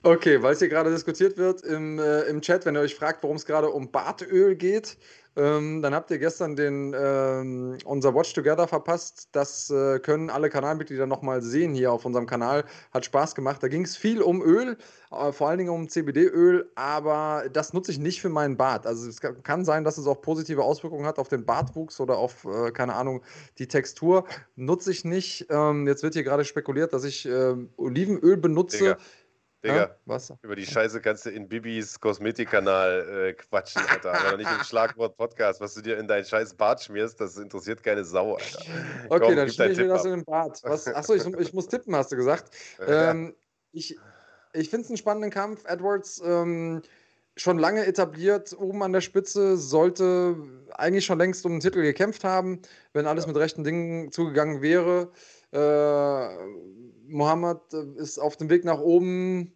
Okay, 0.02 0.42
weil 0.42 0.52
es 0.52 0.58
hier 0.58 0.68
gerade 0.68 0.90
diskutiert 0.90 1.36
wird 1.36 1.62
im, 1.62 1.98
äh, 1.98 2.22
im 2.22 2.40
Chat, 2.40 2.64
wenn 2.64 2.76
ihr 2.76 2.80
euch 2.80 2.94
fragt, 2.94 3.22
worum 3.22 3.36
es 3.36 3.44
gerade 3.44 3.68
um 3.70 3.90
Bartöl 3.90 4.54
geht, 4.56 4.96
ähm, 5.36 5.80
dann 5.80 5.94
habt 5.94 6.10
ihr 6.10 6.18
gestern 6.18 6.56
den, 6.56 6.94
ähm, 6.98 7.78
unser 7.84 8.14
Watch 8.14 8.32
Together 8.32 8.66
verpasst. 8.66 9.28
Das 9.32 9.70
äh, 9.70 10.00
können 10.00 10.28
alle 10.28 10.50
Kanalmitglieder 10.50 11.06
nochmal 11.06 11.40
sehen 11.40 11.72
hier 11.72 11.92
auf 11.92 12.04
unserem 12.04 12.26
Kanal. 12.26 12.64
Hat 12.92 13.04
Spaß 13.04 13.34
gemacht. 13.34 13.62
Da 13.62 13.68
ging 13.68 13.84
es 13.84 13.96
viel 13.96 14.22
um 14.22 14.42
Öl, 14.42 14.76
äh, 15.12 15.32
vor 15.32 15.48
allen 15.48 15.58
Dingen 15.58 15.70
um 15.70 15.88
CBD-Öl, 15.88 16.70
aber 16.74 17.44
das 17.52 17.72
nutze 17.72 17.92
ich 17.92 17.98
nicht 17.98 18.20
für 18.20 18.28
meinen 18.28 18.56
Bart. 18.56 18.86
Also 18.86 19.08
es 19.08 19.20
kann 19.20 19.64
sein, 19.64 19.84
dass 19.84 19.98
es 19.98 20.06
auch 20.06 20.20
positive 20.20 20.64
Auswirkungen 20.64 21.06
hat 21.06 21.18
auf 21.18 21.28
den 21.28 21.44
Bartwuchs 21.44 22.00
oder 22.00 22.18
auf, 22.18 22.44
äh, 22.44 22.72
keine 22.72 22.94
Ahnung, 22.94 23.22
die 23.58 23.68
Textur. 23.68 24.24
Nutze 24.56 24.90
ich 24.90 25.04
nicht. 25.04 25.46
Ähm, 25.48 25.86
jetzt 25.86 26.02
wird 26.02 26.14
hier 26.14 26.24
gerade 26.24 26.44
spekuliert, 26.44 26.92
dass 26.92 27.04
ich 27.04 27.26
ähm, 27.26 27.70
Olivenöl 27.76 28.36
benutze. 28.36 28.78
Digga. 28.78 28.98
Digga, 29.62 29.76
ja, 29.76 29.96
was? 30.06 30.32
über 30.42 30.56
die 30.56 30.64
Scheiße 30.64 31.00
kannst 31.00 31.26
du 31.26 31.30
in 31.30 31.46
Bibis 31.46 32.00
Kosmetikkanal 32.00 33.28
äh, 33.28 33.32
quatschen, 33.34 33.82
Alter. 33.90 34.14
Aber 34.14 34.36
nicht 34.38 34.50
im 34.50 34.64
Schlagwort-Podcast. 34.64 35.60
Was 35.60 35.74
du 35.74 35.82
dir 35.82 35.98
in 35.98 36.08
deinen 36.08 36.24
scheiß 36.24 36.54
Bart 36.54 36.82
schmierst, 36.82 37.20
das 37.20 37.36
interessiert 37.36 37.82
keine 37.82 38.04
Sau, 38.04 38.36
Alter. 38.36 38.60
Okay, 39.10 39.26
Komm, 39.26 39.36
dann 39.36 39.50
schmier 39.50 39.70
ich 39.70 39.78
mir 39.78 39.88
das 39.88 40.04
in 40.04 40.12
den 40.12 40.24
Bart. 40.24 40.60
Was? 40.62 40.86
Achso, 40.86 41.14
ich, 41.14 41.26
ich, 41.26 41.52
muss 41.52 41.68
tippen, 41.68 41.94
hast 41.94 42.10
du 42.10 42.16
gesagt. 42.16 42.54
Ähm, 42.86 43.34
ich 43.72 43.98
ich 44.52 44.70
finde 44.70 44.84
es 44.84 44.90
einen 44.90 44.96
spannenden 44.96 45.30
Kampf. 45.30 45.64
Edwards 45.66 46.22
ähm, 46.24 46.82
schon 47.36 47.58
lange 47.58 47.86
etabliert, 47.86 48.54
oben 48.58 48.82
an 48.82 48.92
der 48.92 49.00
Spitze, 49.00 49.56
sollte 49.56 50.36
eigentlich 50.72 51.04
schon 51.04 51.18
längst 51.18 51.44
um 51.46 51.52
den 51.52 51.60
Titel 51.60 51.82
gekämpft 51.82 52.24
haben, 52.24 52.60
wenn 52.92 53.06
alles 53.06 53.24
ja. 53.24 53.28
mit 53.28 53.36
rechten 53.36 53.64
Dingen 53.64 54.10
zugegangen 54.12 54.62
wäre. 54.62 55.10
Äh, 55.52 55.58
Mohammed 57.10 57.58
äh, 57.72 58.00
ist 58.00 58.18
auf 58.18 58.36
dem 58.36 58.50
Weg 58.50 58.64
nach 58.64 58.80
oben. 58.80 59.52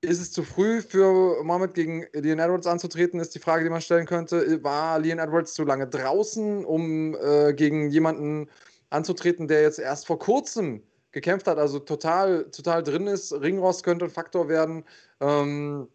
Ist 0.00 0.20
es 0.20 0.32
zu 0.32 0.42
früh 0.42 0.82
für 0.82 1.44
Mohammed 1.44 1.74
gegen 1.74 2.06
Leon 2.12 2.40
Edwards 2.40 2.66
anzutreten, 2.66 3.20
ist 3.20 3.34
die 3.36 3.38
Frage, 3.38 3.62
die 3.62 3.70
man 3.70 3.80
stellen 3.80 4.06
könnte. 4.06 4.62
War 4.64 4.98
Leon 4.98 5.20
Edwards 5.20 5.54
zu 5.54 5.62
lange 5.64 5.86
draußen, 5.86 6.64
um 6.64 7.14
äh, 7.14 7.54
gegen 7.54 7.88
jemanden 7.88 8.48
anzutreten, 8.90 9.46
der 9.46 9.62
jetzt 9.62 9.78
erst 9.78 10.06
vor 10.06 10.18
kurzem 10.18 10.82
gekämpft 11.12 11.46
hat, 11.46 11.58
also 11.58 11.78
total, 11.78 12.50
total 12.50 12.82
drin 12.82 13.06
ist? 13.06 13.32
Ringrost 13.32 13.84
könnte 13.84 14.06
ein 14.06 14.10
Faktor 14.10 14.48
werden. 14.48 14.84
Ähm, 15.20 15.86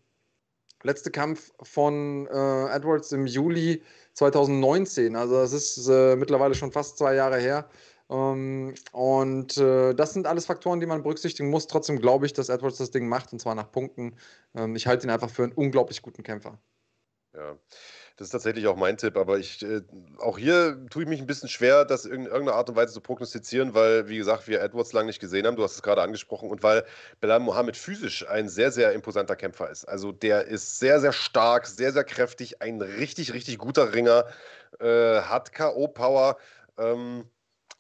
letzte 0.84 1.11
Kampf 1.11 1.52
von 1.64 2.27
äh, 2.27 2.76
Edwards 2.76 3.11
im 3.11 3.27
Juli 3.27 3.84
2019, 4.14 5.15
also 5.15 5.35
das 5.35 5.53
ist 5.53 5.88
äh, 5.88 6.15
mittlerweile 6.15 6.56
schon 6.56 6.72
fast 6.72 6.98
zwei 6.98 7.15
Jahre 7.15 7.38
her. 7.39 7.69
Ähm, 8.10 8.74
und 8.92 9.58
äh, 9.58 9.94
das 9.94 10.14
sind 10.14 10.28
alles 10.28 10.46
Faktoren, 10.46 10.80
die 10.80 10.86
man 10.86 11.04
berücksichtigen 11.04 11.50
muss. 11.50 11.68
Trotzdem 11.68 12.00
glaube 12.00 12.26
ich, 12.26 12.34
dass 12.34 12.50
Edwards 12.50 12.78
das 12.78 12.92
Ding 12.92 13.08
macht 13.08 13.34
und 13.34 13.40
zwar 13.40 13.56
nach 13.56 13.72
Punkten. 13.72 14.16
Ähm, 14.56 14.76
ich 14.76 14.88
halte 14.88 15.08
ihn 15.08 15.12
einfach 15.12 15.30
für 15.30 15.44
einen 15.44 15.54
unglaublich 15.54 16.02
guten 16.02 16.24
Kämpfer. 16.24 16.60
Ja. 17.36 17.58
Das 18.18 18.30
ist 18.30 18.32
tatsächlich 18.32 18.66
auch 18.66 18.76
mein 18.76 18.98
Tipp, 18.98 19.16
aber 19.16 19.38
ich, 19.38 19.62
äh, 19.64 19.82
auch 20.18 20.40
hier 20.40 20.88
tue 20.90 21.04
ich 21.04 21.10
mich 21.10 21.20
ein 21.22 21.28
bisschen 21.28 21.50
schwer, 21.50 21.86
das 21.86 22.06
in 22.06 22.26
irgendeiner 22.26 22.56
Art 22.56 22.68
und 22.68 22.76
Weise 22.76 22.92
zu 22.94 23.00
prognostizieren, 23.00 23.76
weil, 23.76 24.10
wie 24.10 24.18
gesagt, 24.18 24.48
wir 24.48 24.60
Edwards 24.60 24.92
lange 24.92 25.06
nicht 25.06 25.20
gesehen 25.20 25.46
haben, 25.46 25.56
du 25.56 25.64
hast 25.64 25.76
es 25.76 25.84
gerade 25.84 26.02
angesprochen, 26.02 26.50
und 26.50 26.64
weil 26.64 26.84
Belal 27.20 27.40
Mohammed 27.40 27.78
physisch 27.78 28.28
ein 28.28 28.50
sehr, 28.50 28.72
sehr 28.72 28.94
imposanter 28.94 29.36
Kämpfer 29.36 29.70
ist. 29.70 29.86
Also 29.86 30.12
der 30.12 30.48
ist 30.48 30.80
sehr, 30.80 31.00
sehr 31.00 31.14
stark, 31.14 31.68
sehr, 31.68 31.94
sehr 31.94 32.06
kräftig, 32.06 32.60
ein 32.60 32.82
richtig, 32.82 33.34
richtig 33.34 33.60
guter 33.60 33.94
Ringer, 33.94 34.26
äh, 34.80 35.22
hat 35.22 35.54
K.O.-Power. 35.54 36.38
Ähm, 36.80 37.30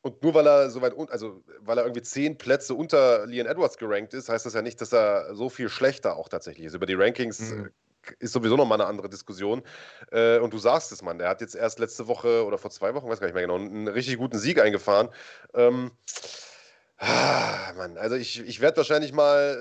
und 0.01 0.23
nur 0.23 0.33
weil 0.33 0.47
er 0.47 0.69
so 0.69 0.81
weit, 0.81 0.93
also 1.09 1.43
weil 1.59 1.77
er 1.77 1.83
irgendwie 1.83 2.01
zehn 2.01 2.37
Plätze 2.37 2.73
unter 2.73 3.25
Leon 3.25 3.47
Edwards 3.47 3.77
gerankt 3.77 4.13
ist, 4.13 4.29
heißt 4.29 4.45
das 4.45 4.53
ja 4.53 4.61
nicht, 4.61 4.79
dass 4.79 4.93
er 4.93 5.35
so 5.35 5.49
viel 5.49 5.69
schlechter 5.69 6.15
auch 6.15 6.29
tatsächlich 6.29 6.67
ist. 6.67 6.75
Über 6.75 6.85
die 6.85 6.93
Rankings 6.93 7.39
mhm. 7.39 7.71
ist 8.19 8.33
sowieso 8.33 8.55
nochmal 8.55 8.79
eine 8.79 8.89
andere 8.89 9.09
Diskussion. 9.09 9.63
Äh, 10.11 10.39
und 10.39 10.53
du 10.53 10.59
sagst 10.59 10.91
es, 10.91 11.01
Mann, 11.01 11.17
der 11.17 11.29
hat 11.29 11.41
jetzt 11.41 11.55
erst 11.55 11.79
letzte 11.79 12.07
Woche 12.07 12.45
oder 12.45 12.57
vor 12.57 12.71
zwei 12.71 12.93
Wochen, 12.93 13.09
weiß 13.09 13.19
gar 13.19 13.27
nicht 13.27 13.33
mehr 13.33 13.43
genau, 13.43 13.55
einen 13.55 13.87
richtig 13.87 14.17
guten 14.17 14.37
Sieg 14.37 14.61
eingefahren. 14.61 15.09
Ähm, 15.53 15.91
Ah, 16.99 17.73
Mann, 17.77 17.95
also 17.97 18.15
ich, 18.15 18.39
ich 18.39 18.59
werde 18.59 18.77
wahrscheinlich 18.77 19.13
mal 19.13 19.55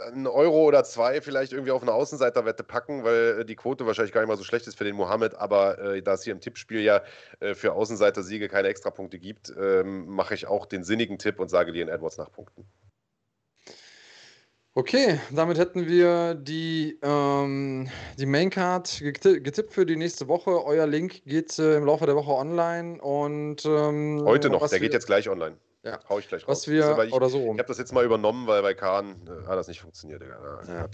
äh, 0.00 0.02
einen 0.04 0.26
Euro 0.26 0.64
oder 0.64 0.82
zwei 0.82 1.20
vielleicht 1.20 1.52
irgendwie 1.52 1.72
auf 1.72 1.82
eine 1.82 1.92
Außenseiterwette 1.92 2.64
packen, 2.64 3.04
weil 3.04 3.40
äh, 3.40 3.44
die 3.44 3.54
Quote 3.54 3.84
wahrscheinlich 3.84 4.14
gar 4.14 4.22
nicht 4.22 4.28
mal 4.28 4.38
so 4.38 4.44
schlecht 4.44 4.66
ist 4.66 4.78
für 4.78 4.84
den 4.84 4.96
Mohammed, 4.96 5.34
aber 5.34 5.78
äh, 5.78 6.02
da 6.02 6.14
es 6.14 6.22
hier 6.22 6.32
im 6.32 6.40
Tippspiel 6.40 6.80
ja 6.80 7.02
äh, 7.40 7.54
für 7.54 7.74
Außenseiter-Siege 7.74 8.48
keine 8.48 8.68
Extrapunkte 8.68 9.18
gibt, 9.18 9.52
ähm, 9.60 10.06
mache 10.06 10.32
ich 10.32 10.46
auch 10.46 10.64
den 10.64 10.84
sinnigen 10.84 11.18
Tipp 11.18 11.38
und 11.38 11.48
sage 11.50 11.72
dir 11.72 11.82
in 11.82 11.90
Edwards 11.90 12.16
nach 12.16 12.32
Punkten. 12.32 12.64
Okay, 14.72 15.20
damit 15.30 15.58
hätten 15.58 15.86
wir 15.86 16.34
die, 16.34 16.98
ähm, 17.02 17.90
die 18.18 18.26
Maincard 18.26 19.00
getippt 19.00 19.74
für 19.74 19.84
die 19.84 19.96
nächste 19.96 20.28
Woche. 20.28 20.64
Euer 20.64 20.86
Link 20.86 21.24
geht 21.26 21.58
äh, 21.58 21.76
im 21.76 21.84
Laufe 21.84 22.06
der 22.06 22.16
Woche 22.16 22.30
online 22.30 23.02
und 23.02 23.66
ähm, 23.66 24.22
heute 24.24 24.48
noch, 24.48 24.66
der 24.66 24.80
geht 24.80 24.94
jetzt 24.94 25.06
gleich 25.06 25.28
online. 25.28 25.56
Ja. 25.82 26.00
Hau 26.08 26.18
ich 26.18 26.28
gleich 26.28 26.42
raus. 26.42 26.58
Was 26.58 26.68
wir, 26.68 26.98
ich, 27.04 27.12
oder 27.12 27.28
so. 27.28 27.38
Ich 27.52 27.58
habe 27.58 27.64
das 27.64 27.78
jetzt 27.78 27.92
mal 27.92 28.04
übernommen, 28.04 28.46
weil 28.46 28.62
bei 28.62 28.74
Kahn 28.74 29.22
äh, 29.26 29.46
hat 29.46 29.56
das 29.56 29.68
nicht 29.68 29.80
funktioniert. 29.80 30.22
Ja. 30.22 30.88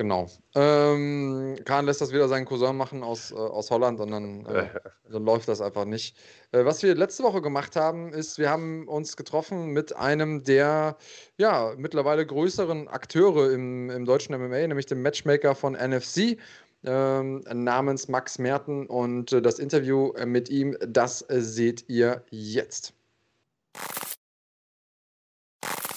Genau. 0.00 0.30
Ähm, 0.54 1.58
Kahn 1.66 1.84
lässt 1.84 2.00
das 2.00 2.10
wieder 2.10 2.26
seinen 2.26 2.46
Cousin 2.46 2.74
machen 2.74 3.02
aus, 3.02 3.32
äh, 3.32 3.34
aus 3.34 3.70
Holland 3.70 4.00
und 4.00 4.10
dann, 4.10 4.46
äh, 4.46 4.68
dann 5.10 5.24
läuft 5.26 5.46
das 5.46 5.60
einfach 5.60 5.84
nicht. 5.84 6.16
Äh, 6.52 6.64
was 6.64 6.82
wir 6.82 6.94
letzte 6.94 7.22
Woche 7.22 7.42
gemacht 7.42 7.76
haben, 7.76 8.14
ist, 8.14 8.38
wir 8.38 8.48
haben 8.48 8.88
uns 8.88 9.14
getroffen 9.18 9.72
mit 9.72 9.94
einem 9.94 10.42
der 10.42 10.96
ja, 11.36 11.74
mittlerweile 11.76 12.24
größeren 12.24 12.88
Akteure 12.88 13.52
im, 13.52 13.90
im 13.90 14.06
deutschen 14.06 14.34
MMA, 14.34 14.68
nämlich 14.68 14.86
dem 14.86 15.02
Matchmaker 15.02 15.54
von 15.54 15.74
NFC. 15.74 16.38
Ähm, 16.82 17.44
namens 17.52 18.08
Max 18.08 18.38
Merten 18.38 18.86
und 18.86 19.34
äh, 19.34 19.42
das 19.42 19.58
Interview 19.58 20.14
mit 20.24 20.48
ihm, 20.48 20.78
das 20.80 21.18
seht 21.28 21.84
ihr 21.90 22.24
jetzt. 22.30 22.94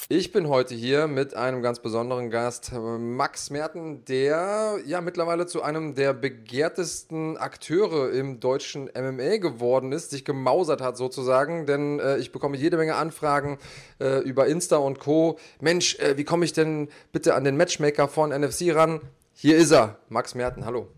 Ich 0.10 0.34
bin 0.34 0.50
heute 0.50 0.76
hier 0.76 1.08
mit 1.08 1.34
einem 1.34 1.62
ganz 1.62 1.80
besonderen 1.80 2.30
Gast, 2.30 2.74
Max 2.74 3.50
Merten, 3.50 4.04
der 4.04 4.80
ja 4.86 5.00
mittlerweile 5.00 5.48
zu 5.48 5.62
einem 5.62 5.96
der 5.96 6.14
begehrtesten 6.14 7.38
Akteure 7.38 8.12
im 8.12 8.42
deutschen 8.42 8.90
MMA 8.94 9.38
geworden 9.38 9.94
ist, 9.94 10.12
sich 10.12 10.26
gemausert 10.26 10.82
hat 10.82 10.98
sozusagen, 10.98 11.66
denn 11.66 12.00
äh, 12.00 12.18
ich 12.18 12.34
bekomme 12.34 12.58
jede 12.58 12.76
Menge 12.76 12.96
Anfragen 12.96 13.60
äh, 14.02 14.20
über 14.20 14.48
Insta 14.48 14.76
und 14.76 15.00
Co. 15.00 15.38
Mensch, 15.62 15.98
äh, 16.00 16.18
wie 16.18 16.26
komme 16.26 16.44
ich 16.44 16.52
denn 16.52 16.90
bitte 17.14 17.34
an 17.34 17.46
den 17.46 17.56
Matchmaker 17.56 18.10
von 18.10 18.32
NFC 18.32 18.76
ran? 18.76 19.00
Hier 19.34 19.56
ist 19.56 19.72
er, 19.72 20.00
Max 20.10 20.36
Merten, 20.36 20.66
hallo. 20.66 20.90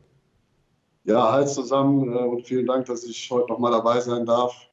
Ja, 1.03 1.31
hi 1.31 1.45
zusammen 1.45 2.11
äh, 2.11 2.17
und 2.17 2.47
vielen 2.47 2.65
Dank, 2.65 2.87
dass 2.87 3.03
ich 3.03 3.29
heute 3.29 3.51
nochmal 3.51 3.71
dabei 3.71 3.99
sein 3.99 4.25
darf. 4.25 4.67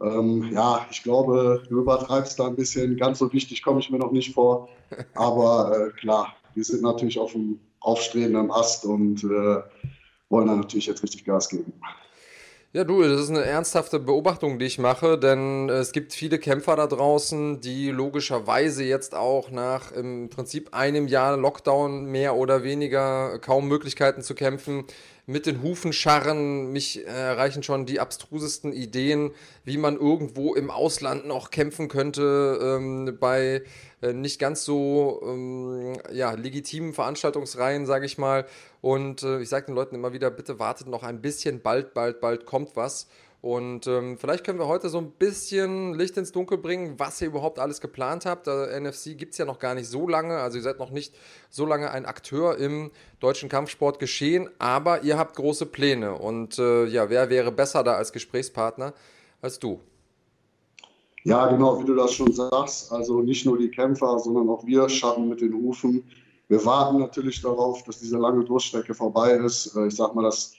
Ähm, 0.00 0.50
ja, 0.52 0.86
ich 0.90 1.02
glaube, 1.02 1.62
du 1.68 1.80
übertreibst 1.80 2.38
da 2.38 2.46
ein 2.46 2.56
bisschen. 2.56 2.96
Ganz 2.96 3.18
so 3.18 3.32
wichtig 3.32 3.62
komme 3.62 3.80
ich 3.80 3.90
mir 3.90 3.98
noch 3.98 4.12
nicht 4.12 4.34
vor. 4.34 4.68
Aber 5.14 5.76
äh, 5.76 5.90
klar, 6.00 6.34
wir 6.54 6.64
sind 6.64 6.82
natürlich 6.82 7.18
auf 7.18 7.32
dem 7.32 7.58
aufstrebenden 7.80 8.50
Ast 8.50 8.84
und 8.84 9.24
äh, 9.24 9.62
wollen 10.28 10.48
da 10.48 10.56
natürlich 10.56 10.86
jetzt 10.86 11.02
richtig 11.02 11.24
Gas 11.24 11.48
geben. 11.48 11.72
Ja, 12.74 12.84
du, 12.84 13.02
das 13.02 13.22
ist 13.22 13.30
eine 13.30 13.44
ernsthafte 13.44 13.98
Beobachtung, 13.98 14.58
die 14.58 14.66
ich 14.66 14.78
mache, 14.78 15.18
denn 15.18 15.70
es 15.70 15.92
gibt 15.92 16.12
viele 16.12 16.38
Kämpfer 16.38 16.76
da 16.76 16.86
draußen, 16.86 17.62
die 17.62 17.88
logischerweise 17.90 18.84
jetzt 18.84 19.14
auch 19.14 19.50
nach 19.50 19.90
im 19.92 20.28
Prinzip 20.28 20.74
einem 20.74 21.08
Jahr 21.08 21.38
Lockdown 21.38 22.04
mehr 22.04 22.36
oder 22.36 22.64
weniger 22.64 23.38
kaum 23.38 23.68
Möglichkeiten 23.68 24.20
zu 24.20 24.34
kämpfen, 24.34 24.84
mit 25.28 25.44
den 25.44 25.62
Hufen 25.62 25.92
scharren. 25.92 26.72
Mich 26.72 27.06
äh, 27.06 27.10
erreichen 27.10 27.62
schon 27.62 27.84
die 27.84 28.00
abstrusesten 28.00 28.72
Ideen, 28.72 29.32
wie 29.62 29.76
man 29.76 29.96
irgendwo 29.96 30.54
im 30.54 30.70
Ausland 30.70 31.26
noch 31.26 31.50
kämpfen 31.50 31.88
könnte 31.88 32.58
ähm, 32.62 33.18
bei 33.20 33.62
äh, 34.00 34.14
nicht 34.14 34.40
ganz 34.40 34.64
so 34.64 35.20
ähm, 35.22 35.98
ja, 36.10 36.32
legitimen 36.32 36.94
Veranstaltungsreihen, 36.94 37.84
sage 37.84 38.06
ich 38.06 38.16
mal. 38.16 38.46
Und 38.80 39.22
äh, 39.22 39.40
ich 39.40 39.50
sage 39.50 39.66
den 39.66 39.74
Leuten 39.74 39.94
immer 39.94 40.14
wieder, 40.14 40.30
bitte 40.30 40.58
wartet 40.58 40.86
noch 40.86 41.02
ein 41.02 41.20
bisschen, 41.20 41.60
bald, 41.60 41.92
bald, 41.92 42.20
bald 42.20 42.46
kommt 42.46 42.74
was. 42.74 43.06
Und 43.40 43.86
ähm, 43.86 44.18
vielleicht 44.18 44.44
können 44.44 44.58
wir 44.58 44.66
heute 44.66 44.88
so 44.88 44.98
ein 44.98 45.12
bisschen 45.12 45.94
Licht 45.94 46.16
ins 46.16 46.32
Dunkel 46.32 46.58
bringen, 46.58 46.94
was 46.98 47.20
ihr 47.20 47.28
überhaupt 47.28 47.60
alles 47.60 47.80
geplant 47.80 48.26
habt. 48.26 48.48
Der 48.48 48.80
NFC 48.80 49.16
gibt 49.16 49.32
es 49.32 49.38
ja 49.38 49.44
noch 49.44 49.60
gar 49.60 49.76
nicht 49.76 49.88
so 49.88 50.08
lange, 50.08 50.38
also 50.38 50.56
ihr 50.56 50.62
seid 50.62 50.80
noch 50.80 50.90
nicht 50.90 51.14
so 51.48 51.64
lange 51.64 51.92
ein 51.92 52.04
Akteur 52.04 52.58
im 52.58 52.90
deutschen 53.20 53.48
Kampfsport 53.48 54.00
geschehen, 54.00 54.50
aber 54.58 55.04
ihr 55.04 55.18
habt 55.18 55.36
große 55.36 55.66
Pläne. 55.66 56.14
Und 56.14 56.58
äh, 56.58 56.86
ja, 56.86 57.10
wer 57.10 57.30
wäre 57.30 57.52
besser 57.52 57.84
da 57.84 57.94
als 57.94 58.12
Gesprächspartner 58.12 58.92
als 59.40 59.60
du? 59.60 59.78
Ja, 61.22 61.46
genau, 61.46 61.80
wie 61.80 61.84
du 61.84 61.94
das 61.94 62.12
schon 62.14 62.32
sagst. 62.32 62.90
Also 62.90 63.20
nicht 63.20 63.46
nur 63.46 63.56
die 63.56 63.70
Kämpfer, 63.70 64.18
sondern 64.18 64.48
auch 64.48 64.66
wir 64.66 64.88
schaffen 64.88 65.28
mit 65.28 65.40
den 65.40 65.54
Hufen. 65.54 66.02
Wir 66.48 66.64
warten 66.64 66.98
natürlich 66.98 67.40
darauf, 67.42 67.84
dass 67.84 68.00
diese 68.00 68.18
lange 68.18 68.44
Durchstrecke 68.44 68.94
vorbei 68.94 69.32
ist. 69.32 69.76
Äh, 69.76 69.86
ich 69.86 69.96
sag 69.96 70.14
mal, 70.14 70.22
das 70.22 70.54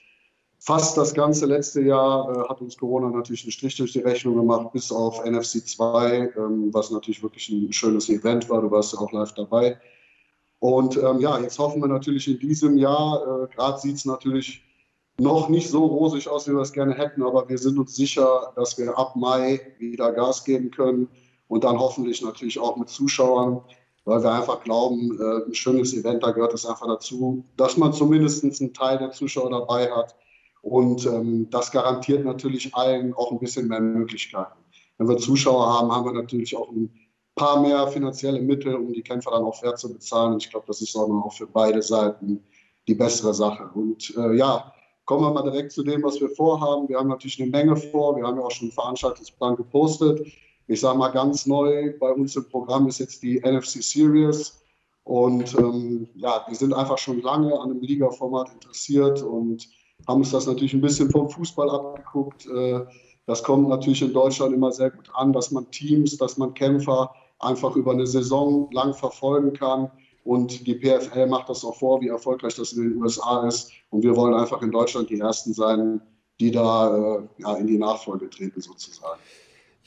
fast 0.60 0.96
das 0.96 1.14
ganze 1.14 1.46
letzte 1.46 1.80
Jahr 1.80 2.30
äh, 2.30 2.48
hat 2.48 2.60
uns 2.60 2.76
Corona 2.76 3.08
natürlich 3.08 3.44
einen 3.44 3.52
Strich 3.52 3.76
durch 3.76 3.92
die 3.92 4.00
Rechnung 4.00 4.36
gemacht, 4.36 4.72
bis 4.72 4.92
auf 4.92 5.24
NFC 5.24 5.66
2, 5.66 6.34
ähm, 6.36 6.72
was 6.72 6.90
natürlich 6.90 7.22
wirklich 7.22 7.48
ein 7.48 7.72
schönes 7.72 8.08
Event 8.08 8.48
war. 8.48 8.60
Du 8.60 8.70
warst 8.70 8.92
ja 8.92 9.00
auch 9.00 9.10
live 9.10 9.32
dabei. 9.32 9.80
Und 10.58 10.98
ähm, 10.98 11.20
ja, 11.20 11.38
jetzt 11.40 11.58
hoffen 11.58 11.80
wir 11.80 11.88
natürlich 11.88 12.28
in 12.28 12.38
diesem 12.38 12.76
Jahr, 12.76 13.44
äh, 13.44 13.54
gerade 13.54 13.80
sieht 13.80 13.96
es 13.96 14.04
natürlich 14.04 14.62
noch 15.18 15.48
nicht 15.48 15.70
so 15.70 15.84
rosig 15.86 16.28
aus, 16.28 16.46
wie 16.46 16.52
wir 16.52 16.60
es 16.60 16.72
gerne 16.72 16.94
hätten, 16.94 17.22
aber 17.22 17.48
wir 17.48 17.58
sind 17.58 17.78
uns 17.78 17.96
sicher, 17.96 18.52
dass 18.56 18.78
wir 18.78 18.96
ab 18.96 19.16
Mai 19.16 19.60
wieder 19.78 20.12
Gas 20.12 20.44
geben 20.44 20.70
können 20.70 21.08
und 21.48 21.64
dann 21.64 21.78
hoffentlich 21.78 22.20
natürlich 22.22 22.58
auch 22.58 22.76
mit 22.76 22.90
Zuschauern, 22.90 23.62
weil 24.04 24.22
wir 24.22 24.32
einfach 24.32 24.62
glauben, 24.62 25.18
äh, 25.18 25.46
ein 25.46 25.54
schönes 25.54 25.94
Event, 25.94 26.22
da 26.22 26.32
gehört 26.32 26.52
es 26.52 26.66
einfach 26.66 26.86
dazu, 26.86 27.44
dass 27.56 27.78
man 27.78 27.94
zumindest 27.94 28.44
einen 28.44 28.74
Teil 28.74 28.98
der 28.98 29.12
Zuschauer 29.12 29.50
dabei 29.50 29.90
hat, 29.90 30.14
und 30.62 31.06
ähm, 31.06 31.48
das 31.50 31.70
garantiert 31.70 32.24
natürlich 32.24 32.74
allen 32.74 33.14
auch 33.14 33.32
ein 33.32 33.38
bisschen 33.38 33.68
mehr 33.68 33.80
Möglichkeiten. 33.80 34.58
Wenn 34.98 35.08
wir 35.08 35.16
Zuschauer 35.16 35.66
haben, 35.66 35.90
haben 35.90 36.04
wir 36.04 36.12
natürlich 36.12 36.56
auch 36.56 36.70
ein 36.70 36.90
paar 37.34 37.60
mehr 37.62 37.88
finanzielle 37.88 38.40
Mittel, 38.40 38.74
um 38.74 38.92
die 38.92 39.02
Kämpfer 39.02 39.30
dann 39.30 39.44
auch 39.44 39.58
fair 39.58 39.74
zu 39.76 39.92
bezahlen. 39.92 40.34
Und 40.34 40.44
ich 40.44 40.50
glaube, 40.50 40.66
das 40.66 40.82
ist 40.82 40.94
auch 40.94 41.32
für 41.32 41.46
beide 41.46 41.80
Seiten 41.80 42.44
die 42.86 42.94
bessere 42.94 43.32
Sache. 43.32 43.70
Und 43.74 44.14
äh, 44.16 44.34
ja, 44.34 44.72
kommen 45.06 45.24
wir 45.24 45.32
mal 45.32 45.50
direkt 45.50 45.72
zu 45.72 45.82
dem, 45.82 46.02
was 46.02 46.20
wir 46.20 46.28
vorhaben. 46.28 46.88
Wir 46.88 46.98
haben 46.98 47.08
natürlich 47.08 47.40
eine 47.40 47.50
Menge 47.50 47.76
vor. 47.76 48.16
Wir 48.16 48.24
haben 48.26 48.36
ja 48.36 48.44
auch 48.44 48.50
schon 48.50 48.66
einen 48.66 48.74
Veranstaltungsplan 48.74 49.56
gepostet. 49.56 50.26
Ich 50.66 50.80
sage 50.80 50.98
mal 50.98 51.08
ganz 51.08 51.46
neu, 51.46 51.94
bei 51.98 52.12
uns 52.12 52.36
im 52.36 52.48
Programm 52.48 52.86
ist 52.86 52.98
jetzt 52.98 53.22
die 53.22 53.40
NFC 53.40 53.82
Series. 53.82 54.62
Und 55.04 55.54
ähm, 55.58 56.08
ja, 56.14 56.44
wir 56.46 56.56
sind 56.56 56.74
einfach 56.74 56.98
schon 56.98 57.22
lange 57.22 57.58
an 57.58 57.70
einem 57.70 57.80
Liga-Format 57.80 58.52
interessiert 58.52 59.22
und 59.22 59.66
haben 60.06 60.20
uns 60.20 60.30
das 60.30 60.46
natürlich 60.46 60.74
ein 60.74 60.80
bisschen 60.80 61.10
vom 61.10 61.28
Fußball 61.28 61.70
abgeguckt. 61.70 62.46
Äh, 62.46 62.80
das 63.26 63.42
kommt 63.42 63.68
natürlich 63.68 64.02
in 64.02 64.12
Deutschland 64.12 64.54
immer 64.54 64.72
sehr 64.72 64.90
gut 64.90 65.10
an, 65.14 65.32
dass 65.32 65.50
man 65.50 65.70
Teams, 65.70 66.16
dass 66.16 66.36
man 66.36 66.54
Kämpfer 66.54 67.14
einfach 67.38 67.76
über 67.76 67.92
eine 67.92 68.06
Saison 68.06 68.68
lang 68.72 68.94
verfolgen 68.94 69.52
kann. 69.52 69.90
Und 70.24 70.66
die 70.66 70.74
PFL 70.74 71.26
macht 71.26 71.48
das 71.48 71.64
auch 71.64 71.76
vor, 71.76 72.00
wie 72.00 72.08
erfolgreich 72.08 72.54
das 72.54 72.72
in 72.72 72.90
den 72.90 73.02
USA 73.02 73.46
ist. 73.46 73.72
Und 73.90 74.02
wir 74.02 74.14
wollen 74.16 74.34
einfach 74.34 74.62
in 74.62 74.70
Deutschland 74.70 75.10
die 75.10 75.18
Ersten 75.18 75.54
sein, 75.54 76.00
die 76.40 76.50
da 76.50 77.18
äh, 77.18 77.22
ja, 77.38 77.54
in 77.56 77.66
die 77.66 77.78
Nachfolge 77.78 78.28
treten 78.28 78.60
sozusagen. 78.60 79.20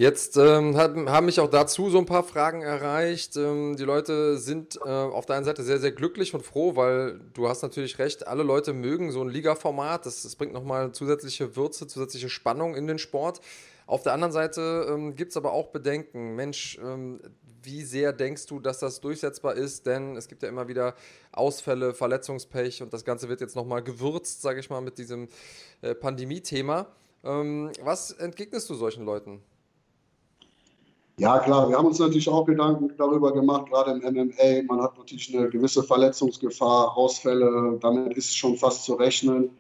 Jetzt 0.03 0.35
ähm, 0.35 0.75
haben, 0.75 1.09
haben 1.09 1.27
mich 1.27 1.39
auch 1.39 1.49
dazu 1.49 1.89
so 1.89 1.97
ein 1.97 2.05
paar 2.05 2.23
Fragen 2.23 2.61
erreicht. 2.61 3.37
Ähm, 3.37 3.77
die 3.77 3.85
Leute 3.85 4.37
sind 4.37 4.75
äh, 4.83 4.89
auf 4.89 5.25
der 5.25 5.37
einen 5.37 5.45
Seite 5.45 5.63
sehr, 5.63 5.79
sehr 5.79 5.93
glücklich 5.93 6.33
und 6.33 6.45
froh, 6.45 6.75
weil 6.75 7.21
du 7.33 7.47
hast 7.47 7.61
natürlich 7.61 7.99
recht, 7.99 8.27
alle 8.27 8.43
Leute 8.43 8.73
mögen 8.73 9.13
so 9.13 9.21
ein 9.21 9.29
Liga-Format. 9.29 10.05
Das, 10.05 10.23
das 10.23 10.35
bringt 10.35 10.51
nochmal 10.51 10.91
zusätzliche 10.91 11.55
Würze, 11.55 11.87
zusätzliche 11.87 12.27
Spannung 12.27 12.75
in 12.75 12.85
den 12.85 12.99
Sport. 12.99 13.39
Auf 13.87 14.03
der 14.03 14.11
anderen 14.11 14.33
Seite 14.33 14.87
ähm, 14.89 15.15
gibt 15.15 15.31
es 15.31 15.37
aber 15.37 15.53
auch 15.53 15.69
Bedenken. 15.69 16.35
Mensch, 16.35 16.77
ähm, 16.83 17.21
wie 17.61 17.83
sehr 17.83 18.11
denkst 18.11 18.45
du, 18.47 18.59
dass 18.59 18.79
das 18.79 18.99
durchsetzbar 18.99 19.53
ist? 19.53 19.85
Denn 19.85 20.17
es 20.17 20.27
gibt 20.27 20.43
ja 20.43 20.49
immer 20.49 20.67
wieder 20.67 20.95
Ausfälle, 21.31 21.93
Verletzungspech 21.93 22.83
und 22.83 22.91
das 22.91 23.05
Ganze 23.05 23.29
wird 23.29 23.39
jetzt 23.39 23.55
nochmal 23.55 23.81
gewürzt, 23.81 24.41
sage 24.41 24.59
ich 24.59 24.69
mal, 24.69 24.81
mit 24.81 24.97
diesem 24.97 25.29
äh, 25.81 25.95
Pandemie-Thema. 25.95 26.87
Ähm, 27.23 27.71
was 27.81 28.11
entgegnest 28.11 28.69
du 28.69 28.75
solchen 28.75 29.05
Leuten? 29.05 29.41
Ja, 31.17 31.37
klar, 31.37 31.69
wir 31.69 31.77
haben 31.77 31.85
uns 31.85 31.99
natürlich 31.99 32.27
auch 32.27 32.45
Gedanken 32.45 32.91
darüber 32.97 33.31
gemacht, 33.33 33.67
gerade 33.69 33.91
im 33.91 33.99
MMA. 33.99 34.63
Man 34.67 34.81
hat 34.81 34.97
natürlich 34.97 35.35
eine 35.35 35.47
gewisse 35.47 35.83
Verletzungsgefahr, 35.83 36.97
Ausfälle, 36.97 37.77
damit 37.81 38.17
ist 38.17 38.35
schon 38.35 38.57
fast 38.57 38.83
zu 38.83 38.95
rechnen. 38.95 39.51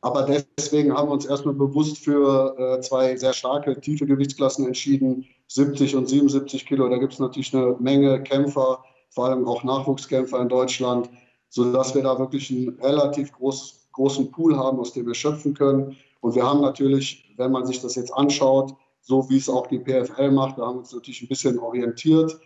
Aber 0.00 0.22
deswegen 0.22 0.96
haben 0.96 1.08
wir 1.08 1.12
uns 1.12 1.26
erstmal 1.26 1.54
bewusst 1.54 1.98
für 1.98 2.56
äh, 2.58 2.80
zwei 2.80 3.14
sehr 3.16 3.34
starke, 3.34 3.78
tiefe 3.78 4.06
Gewichtsklassen 4.06 4.66
entschieden, 4.66 5.26
70 5.48 5.96
und 5.96 6.08
77 6.08 6.64
Kilo. 6.64 6.88
Da 6.88 6.96
gibt 6.96 7.12
es 7.12 7.18
natürlich 7.18 7.54
eine 7.54 7.76
Menge 7.78 8.22
Kämpfer, 8.22 8.82
vor 9.10 9.26
allem 9.26 9.46
auch 9.46 9.62
Nachwuchskämpfer 9.62 10.40
in 10.40 10.48
Deutschland, 10.48 11.10
sodass 11.50 11.94
wir 11.94 12.02
da 12.02 12.18
wirklich 12.18 12.50
einen 12.50 12.78
relativ 12.80 13.32
groß, 13.32 13.88
großen 13.92 14.30
Pool 14.30 14.56
haben, 14.56 14.78
aus 14.78 14.94
dem 14.94 15.06
wir 15.06 15.14
schöpfen 15.14 15.52
können. 15.52 15.96
Und 16.20 16.34
wir 16.34 16.44
haben 16.46 16.62
natürlich, 16.62 17.34
wenn 17.36 17.52
man 17.52 17.66
sich 17.66 17.82
das 17.82 17.96
jetzt 17.96 18.14
anschaut, 18.14 18.74
so 19.00 19.28
wie 19.30 19.38
es 19.38 19.48
auch 19.48 19.66
die 19.66 19.78
PFL 19.78 20.30
macht. 20.30 20.58
Da 20.58 20.66
haben 20.66 20.76
wir 20.76 20.80
uns 20.80 20.92
natürlich 20.92 21.22
ein 21.22 21.28
bisschen 21.28 21.58
orientiert. 21.58 22.38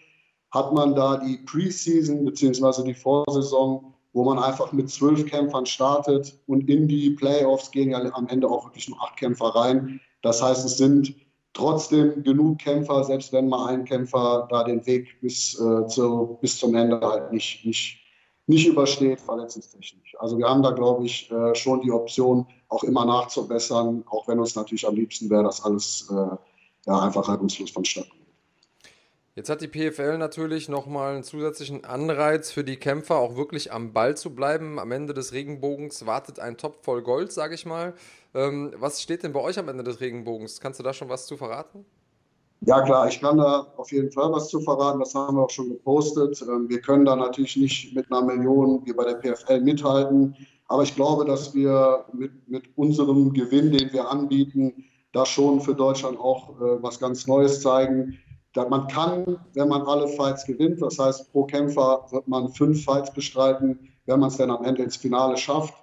Hat 0.51 0.73
man 0.73 0.95
da 0.95 1.17
die 1.17 1.39
Preseason 1.39 2.25
bzw. 2.25 2.85
die 2.85 2.95
Vorsaison, 2.95 3.95
wo 4.13 4.25
man 4.25 4.39
einfach 4.39 4.73
mit 4.73 4.89
zwölf 4.91 5.27
Kämpfern 5.27 5.67
startet 5.67 6.39
und 6.47 6.69
in 6.69 6.87
die 6.87 7.11
Playoffs 7.11 7.71
gehen 7.71 7.91
ja 7.91 7.99
am 8.15 8.29
Ende 8.29 8.49
auch 8.49 8.65
wirklich 8.65 8.89
nur 8.89 9.03
acht 9.03 9.17
Kämpfer 9.17 9.47
rein. 9.47 10.01
Das 10.23 10.41
heißt, 10.43 10.65
es 10.65 10.77
sind 10.77 11.15
trotzdem 11.55 12.23
genug 12.23 12.59
Kämpfer, 12.59 13.05
selbst 13.05 13.33
wenn 13.33 13.49
mal 13.49 13.67
ein 13.67 13.85
Kämpfer 13.85 14.47
da 14.51 14.65
den 14.65 14.85
Weg 14.87 15.21
bis, 15.21 15.59
äh, 15.59 15.87
zu, 15.87 16.39
bis 16.41 16.59
zum 16.59 16.75
Ende 16.75 17.01
halt 17.01 17.33
nicht, 17.33 17.65
nicht, 17.65 18.01
nicht 18.47 18.67
übersteht, 18.67 19.21
verletzungstechnisch. 19.21 20.17
Also 20.19 20.37
wir 20.37 20.49
haben 20.49 20.63
da, 20.63 20.71
glaube 20.71 21.07
ich, 21.07 21.31
äh, 21.31 21.55
schon 21.55 21.81
die 21.81 21.93
Option, 21.93 22.47
auch 22.75 22.85
immer 22.85 23.05
nachzubessern, 23.05 24.05
auch 24.09 24.29
wenn 24.29 24.39
uns 24.39 24.57
natürlich 24.57 24.87
am 24.87 24.95
liebsten 24.95 25.31
wäre, 25.31 25.45
dass 25.45 25.65
alles 25.65 26.09
äh, 26.11 26.37
ja, 26.87 27.01
einfach 27.01 27.29
reibungslos 27.29 27.71
vonstatten 27.71 28.11
geht. 28.11 28.25
Jetzt 29.37 29.49
hat 29.49 29.63
die 29.63 29.69
PFL 29.69 30.17
natürlich 30.19 30.69
nochmal 30.69 31.15
einen 31.15 31.25
zusätzlichen 31.25 31.85
Anreiz 31.85 32.53
für 32.53 32.63
die 32.63 32.77
Kämpfer, 32.77 33.17
auch 33.17 33.35
wirklich 33.35 33.73
am 33.73 33.93
Ball 33.93 34.17
zu 34.17 34.33
bleiben. 34.33 34.79
Am 34.79 34.93
Ende 34.93 35.13
des 35.13 35.33
Regenbogens 35.33 36.07
wartet 36.07 36.39
ein 36.39 36.57
Topf 36.57 36.85
voll 36.85 37.03
Gold, 37.03 37.33
sage 37.33 37.57
ich 37.57 37.67
mal. 37.67 37.95
Ähm, 38.33 38.73
was 38.79 39.03
steht 39.03 39.25
denn 39.25 39.33
bei 39.33 39.41
euch 39.41 39.59
am 39.59 39.69
Ende 39.69 39.83
des 39.83 40.01
Regenbogens? 40.01 40.61
Kannst 40.61 40.79
du 40.79 40.85
da 40.85 40.93
schon 40.93 41.09
was 41.09 41.27
zu 41.27 41.37
verraten? 41.37 41.85
Ja, 42.61 42.81
klar, 42.83 43.09
ich 43.09 43.21
kann 43.21 43.39
da 43.39 43.67
auf 43.77 43.91
jeden 43.91 44.13
Fall 44.13 44.33
was 44.33 44.49
zu 44.49 44.61
verraten. 44.61 45.01
Das 45.01 45.15
haben 45.17 45.37
wir 45.37 45.43
auch 45.43 45.51
schon 45.51 45.69
gepostet. 45.69 46.41
Ähm, 46.43 46.69
wir 46.69 46.81
können 46.81 47.05
da 47.05 47.17
natürlich 47.17 47.57
nicht 47.57 47.95
mit 47.95 48.11
einer 48.13 48.23
Million 48.23 48.83
wie 48.87 48.93
bei 48.93 49.05
der 49.05 49.15
PFL 49.15 49.61
mithalten. 49.61 50.37
Aber 50.69 50.83
ich 50.83 50.95
glaube, 50.95 51.25
dass 51.25 51.55
wir 51.55 52.05
mit, 52.13 52.49
mit 52.49 52.65
unserem 52.77 53.33
Gewinn, 53.33 53.71
den 53.71 53.93
wir 53.93 54.09
anbieten, 54.09 54.85
da 55.13 55.25
schon 55.27 55.61
für 55.61 55.75
Deutschland 55.75 56.19
auch 56.19 56.51
äh, 56.51 56.83
was 56.83 56.99
ganz 56.99 57.27
Neues 57.27 57.61
zeigen. 57.61 58.19
man 58.57 58.89
kann, 58.89 59.39
wenn 59.55 59.69
man 59.69 59.83
alle 59.83 60.09
Fights 60.09 60.45
gewinnt, 60.45 60.83
das 60.83 60.99
heißt, 60.99 61.31
pro 61.33 61.45
Kämpfer 61.45 62.07
wird 62.11 62.27
man 62.27 62.49
fünf 62.49 62.85
Fights 62.85 63.13
bestreiten, 63.13 63.79
wenn 64.07 64.21
man 64.21 64.29
es 64.29 64.37
dann 64.37 64.51
am 64.51 64.65
Ende 64.65 64.83
ins 64.83 64.97
Finale 64.97 65.37
schafft. 65.37 65.75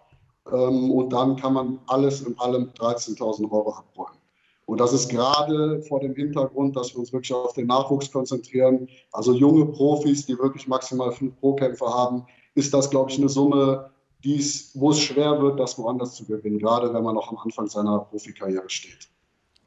Ähm, 0.52 0.92
und 0.92 1.14
dann 1.14 1.36
kann 1.36 1.54
man 1.54 1.80
alles 1.88 2.22
in 2.22 2.38
allem 2.40 2.72
13.000 2.78 3.52
Euro 3.52 3.74
abräumen. 3.74 4.18
Und 4.66 4.80
das 4.80 4.94
ist 4.94 5.10
gerade 5.10 5.82
vor 5.82 6.00
dem 6.00 6.16
Hintergrund, 6.16 6.76
dass 6.76 6.94
wir 6.94 7.00
uns 7.00 7.12
wirklich 7.12 7.34
auf 7.34 7.54
den 7.54 7.68
Nachwuchs 7.68 8.12
konzentrieren. 8.12 8.88
Also 9.12 9.34
junge 9.34 9.66
Profis, 9.66 10.26
die 10.26 10.38
wirklich 10.38 10.68
maximal 10.68 11.12
fünf 11.12 11.38
Pro-Kämpfer 11.40 11.94
haben, 11.94 12.26
ist 12.56 12.74
das, 12.74 12.90
glaube 12.90 13.12
ich, 13.12 13.18
eine 13.18 13.30
Summe, 13.30 13.91
die's, 14.24 14.72
wo 14.74 14.92
es 14.92 15.00
schwer 15.00 15.42
wird, 15.42 15.60
das 15.60 15.78
woanders 15.78 16.16
zu 16.16 16.26
gewinnen, 16.26 16.60
gerade 16.60 16.94
wenn 16.94 17.04
man 17.04 17.16
noch 17.16 17.32
am 17.32 17.38
Anfang 17.38 17.68
seiner 17.68 18.00
Profikarriere 18.00 18.70
steht. 18.70 19.10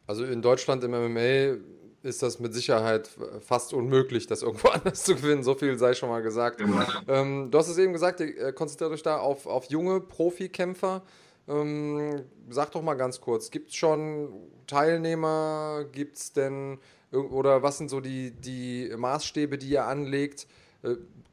Also 0.06 0.24
in 0.24 0.42
Deutschland 0.42 0.84
im 0.84 0.90
MMA 0.90 1.58
ist 2.02 2.22
das 2.22 2.38
mit 2.38 2.52
Sicherheit 2.52 3.10
fast 3.40 3.72
unmöglich, 3.72 4.26
das 4.26 4.42
irgendwo 4.42 4.68
anders 4.72 5.02
zu 5.04 5.14
gewinnen. 5.16 5.42
So 5.42 5.54
viel 5.54 5.78
sei 5.78 5.94
schon 5.94 6.10
mal 6.10 6.22
gesagt. 6.22 6.62
Ähm, 7.08 7.50
du 7.50 7.58
hast 7.58 7.68
es 7.68 7.78
eben 7.78 7.92
gesagt, 7.92 8.20
ihr 8.20 8.38
äh, 8.38 8.52
konzentriert 8.52 8.92
euch 8.92 9.02
da 9.02 9.18
auf, 9.18 9.46
auf 9.46 9.64
junge 9.66 10.00
Profikämpfer. 10.00 11.02
Ähm, 11.48 12.22
sag 12.48 12.72
doch 12.72 12.82
mal 12.82 12.94
ganz 12.94 13.20
kurz, 13.20 13.50
gibt 13.50 13.70
es 13.70 13.76
schon 13.76 14.28
Teilnehmer? 14.66 15.84
Gibt 15.92 16.16
es 16.16 16.32
denn, 16.32 16.78
oder 17.10 17.62
was 17.62 17.78
sind 17.78 17.88
so 17.88 18.00
die, 18.00 18.30
die 18.32 18.92
Maßstäbe, 18.96 19.56
die 19.56 19.70
ihr 19.70 19.86
anlegt? 19.86 20.46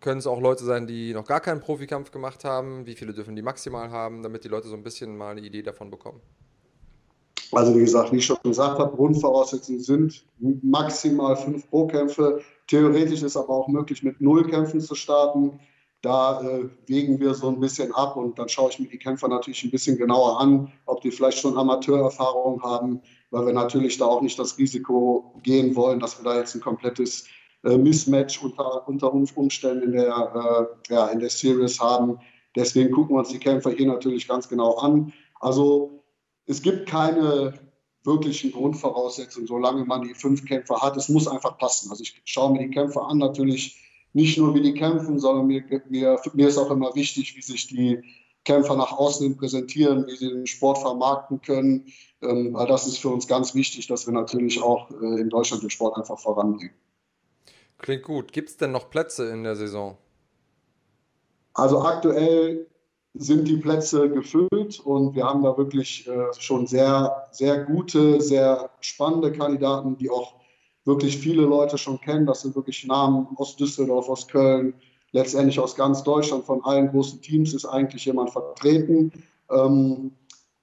Können 0.01 0.17
es 0.17 0.25
auch 0.25 0.41
Leute 0.41 0.65
sein, 0.65 0.87
die 0.87 1.13
noch 1.13 1.25
gar 1.25 1.39
keinen 1.39 1.61
Profikampf 1.61 2.09
gemacht 2.09 2.43
haben? 2.43 2.87
Wie 2.87 2.95
viele 2.95 3.13
dürfen 3.13 3.35
die 3.35 3.43
maximal 3.43 3.91
haben, 3.91 4.23
damit 4.23 4.43
die 4.43 4.47
Leute 4.47 4.67
so 4.67 4.75
ein 4.75 4.81
bisschen 4.81 5.15
mal 5.15 5.31
eine 5.31 5.41
Idee 5.41 5.61
davon 5.61 5.91
bekommen? 5.91 6.19
Also 7.51 7.75
wie 7.75 7.81
gesagt, 7.81 8.11
wie 8.11 8.17
ich 8.17 8.25
schon 8.25 8.37
gesagt 8.43 8.79
habe, 8.79 8.95
Grundvoraussetzungen 8.95 9.81
sind 9.81 10.23
maximal 10.63 11.35
fünf 11.35 11.69
Pro-Kämpfe. 11.69 12.41
Theoretisch 12.67 13.21
ist 13.21 13.37
aber 13.37 13.49
auch 13.49 13.67
möglich, 13.67 14.01
mit 14.01 14.19
null 14.21 14.49
Kämpfen 14.49 14.81
zu 14.81 14.95
starten. 14.95 15.59
Da 16.01 16.41
äh, 16.41 16.67
wägen 16.87 17.19
wir 17.19 17.35
so 17.35 17.49
ein 17.49 17.59
bisschen 17.59 17.93
ab 17.93 18.15
und 18.15 18.39
dann 18.39 18.49
schaue 18.49 18.71
ich 18.71 18.79
mir 18.79 18.87
die 18.87 18.97
Kämpfer 18.97 19.27
natürlich 19.27 19.63
ein 19.63 19.69
bisschen 19.69 19.97
genauer 19.97 20.39
an, 20.39 20.71
ob 20.87 21.01
die 21.01 21.11
vielleicht 21.11 21.37
schon 21.37 21.55
Amateurerfahrung 21.55 22.63
haben, 22.63 23.01
weil 23.29 23.45
wir 23.45 23.53
natürlich 23.53 23.99
da 23.99 24.05
auch 24.05 24.21
nicht 24.21 24.39
das 24.39 24.57
Risiko 24.57 25.35
gehen 25.43 25.75
wollen, 25.75 25.99
dass 25.99 26.17
wir 26.17 26.23
da 26.23 26.39
jetzt 26.39 26.55
ein 26.55 26.61
komplettes 26.61 27.27
äh, 27.63 27.77
Mismatch 27.77 28.41
unter, 28.43 28.87
unter 28.87 29.13
Umständen 29.13 29.83
in 29.83 29.91
der, 29.93 30.07
äh, 30.89 30.93
ja, 30.93 31.07
in 31.07 31.19
der 31.19 31.29
Series 31.29 31.79
haben. 31.79 32.19
Deswegen 32.55 32.91
gucken 32.91 33.15
wir 33.15 33.19
uns 33.19 33.29
die 33.29 33.39
Kämpfer 33.39 33.71
hier 33.71 33.87
natürlich 33.87 34.27
ganz 34.27 34.49
genau 34.49 34.75
an. 34.77 35.13
Also 35.39 36.03
es 36.45 36.61
gibt 36.61 36.87
keine 36.87 37.53
wirklichen 38.03 38.51
Grundvoraussetzungen, 38.51 39.47
solange 39.47 39.85
man 39.85 40.01
die 40.01 40.13
fünf 40.13 40.45
Kämpfer 40.45 40.81
hat. 40.81 40.97
Es 40.97 41.07
muss 41.07 41.27
einfach 41.27 41.57
passen. 41.57 41.89
Also 41.91 42.03
ich 42.03 42.19
schaue 42.25 42.51
mir 42.51 42.67
die 42.67 42.73
Kämpfer 42.73 43.07
an, 43.07 43.19
natürlich 43.19 43.77
nicht 44.13 44.37
nur 44.37 44.53
wie 44.55 44.61
die 44.61 44.73
kämpfen, 44.73 45.19
sondern 45.19 45.47
mir, 45.47 45.63
mir, 45.89 46.19
mir 46.33 46.47
ist 46.47 46.57
auch 46.57 46.71
immer 46.71 46.93
wichtig, 46.95 47.35
wie 47.37 47.41
sich 47.41 47.67
die 47.67 48.01
Kämpfer 48.43 48.75
nach 48.75 48.91
außen 48.91 49.37
präsentieren, 49.37 50.07
wie 50.07 50.15
sie 50.15 50.29
den 50.29 50.47
Sport 50.47 50.79
vermarkten 50.79 51.41
können. 51.41 51.85
Ähm, 52.21 52.53
weil 52.53 52.67
das 52.67 52.87
ist 52.87 52.97
für 52.97 53.09
uns 53.09 53.27
ganz 53.27 53.55
wichtig, 53.55 53.87
dass 53.87 54.07
wir 54.07 54.13
natürlich 54.13 54.61
auch 54.61 54.89
äh, 54.91 55.21
in 55.21 55.29
Deutschland 55.29 55.63
den 55.63 55.69
Sport 55.69 55.97
einfach 55.97 56.19
voranbringen. 56.19 56.73
Klingt 57.81 58.03
gut. 58.03 58.31
Gibt 58.31 58.49
es 58.49 58.57
denn 58.57 58.71
noch 58.71 58.89
Plätze 58.89 59.29
in 59.29 59.43
der 59.43 59.55
Saison? 59.55 59.97
Also 61.53 61.81
aktuell 61.81 62.67
sind 63.13 63.47
die 63.47 63.57
Plätze 63.57 64.09
gefüllt 64.09 64.79
und 64.79 65.15
wir 65.15 65.25
haben 65.25 65.43
da 65.43 65.57
wirklich 65.57 66.07
äh, 66.07 66.33
schon 66.37 66.67
sehr, 66.67 67.27
sehr 67.31 67.65
gute, 67.65 68.21
sehr 68.21 68.69
spannende 68.79 69.31
Kandidaten, 69.31 69.97
die 69.97 70.09
auch 70.09 70.35
wirklich 70.85 71.17
viele 71.17 71.41
Leute 71.41 71.77
schon 71.77 71.99
kennen. 71.99 72.25
Das 72.25 72.41
sind 72.41 72.55
wirklich 72.55 72.85
Namen 72.85 73.27
aus 73.35 73.57
Düsseldorf, 73.57 74.07
aus 74.07 74.27
Köln, 74.27 74.75
letztendlich 75.11 75.59
aus 75.59 75.75
ganz 75.75 76.03
Deutschland. 76.03 76.45
Von 76.45 76.63
allen 76.63 76.89
großen 76.89 77.21
Teams 77.21 77.53
ist 77.53 77.65
eigentlich 77.65 78.05
jemand 78.05 78.29
vertreten. 78.29 79.11
Ähm, 79.49 80.13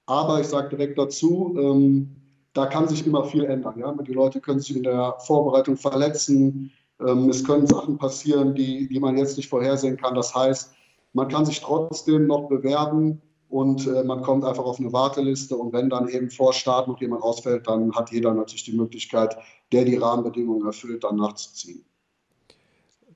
aber 0.05 0.39
ich 0.39 0.47
sage 0.47 0.69
direkt 0.69 0.97
dazu, 0.97 1.55
ähm, 1.59 2.15
da 2.53 2.65
kann 2.65 2.87
sich 2.87 3.05
immer 3.05 3.25
viel 3.25 3.43
ändern. 3.43 3.77
Ja? 3.77 3.91
Die 3.93 4.13
Leute 4.13 4.41
können 4.41 4.59
sich 4.59 4.75
in 4.75 4.83
der 4.83 5.17
Vorbereitung 5.19 5.77
verletzen. 5.77 6.71
Ähm, 7.05 7.29
es 7.29 7.43
können 7.43 7.67
Sachen 7.67 7.97
passieren, 7.97 8.55
die, 8.55 8.87
die 8.87 8.99
man 8.99 9.17
jetzt 9.17 9.37
nicht 9.37 9.49
vorhersehen 9.49 9.97
kann. 9.97 10.15
Das 10.15 10.33
heißt, 10.35 10.73
man 11.13 11.27
kann 11.27 11.45
sich 11.45 11.61
trotzdem 11.61 12.27
noch 12.27 12.49
bewerben 12.49 13.21
und 13.49 13.87
äh, 13.87 14.03
man 14.03 14.21
kommt 14.21 14.45
einfach 14.45 14.65
auf 14.65 14.79
eine 14.79 14.93
Warteliste. 14.93 15.57
Und 15.57 15.73
wenn 15.73 15.89
dann 15.89 16.07
eben 16.07 16.29
vor 16.29 16.53
Start 16.53 16.87
noch 16.87 17.01
jemand 17.01 17.23
ausfällt, 17.23 17.67
dann 17.67 17.93
hat 17.95 18.11
jeder 18.11 18.33
natürlich 18.33 18.63
die 18.63 18.77
Möglichkeit, 18.77 19.37
der 19.71 19.85
die 19.85 19.97
Rahmenbedingungen 19.97 20.65
erfüllt, 20.65 21.03
dann 21.03 21.15
nachzuziehen. 21.15 21.83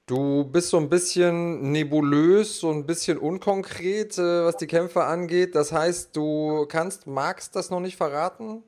Du 0.06 0.44
bist 0.44 0.70
so 0.70 0.78
ein 0.78 0.90
bisschen 0.90 1.72
nebulös, 1.72 2.60
so 2.60 2.72
ein 2.72 2.86
bisschen 2.86 3.18
unkonkret, 3.18 4.18
äh, 4.18 4.44
was 4.44 4.58
die 4.58 4.68
Kämpfe 4.68 5.04
angeht. 5.04 5.56
Das 5.56 5.72
heißt, 5.72 6.16
du 6.16 6.66
kannst, 6.68 7.08
magst 7.08 7.56
das 7.56 7.70
noch 7.70 7.80
nicht 7.80 7.96
verraten? 7.96 8.64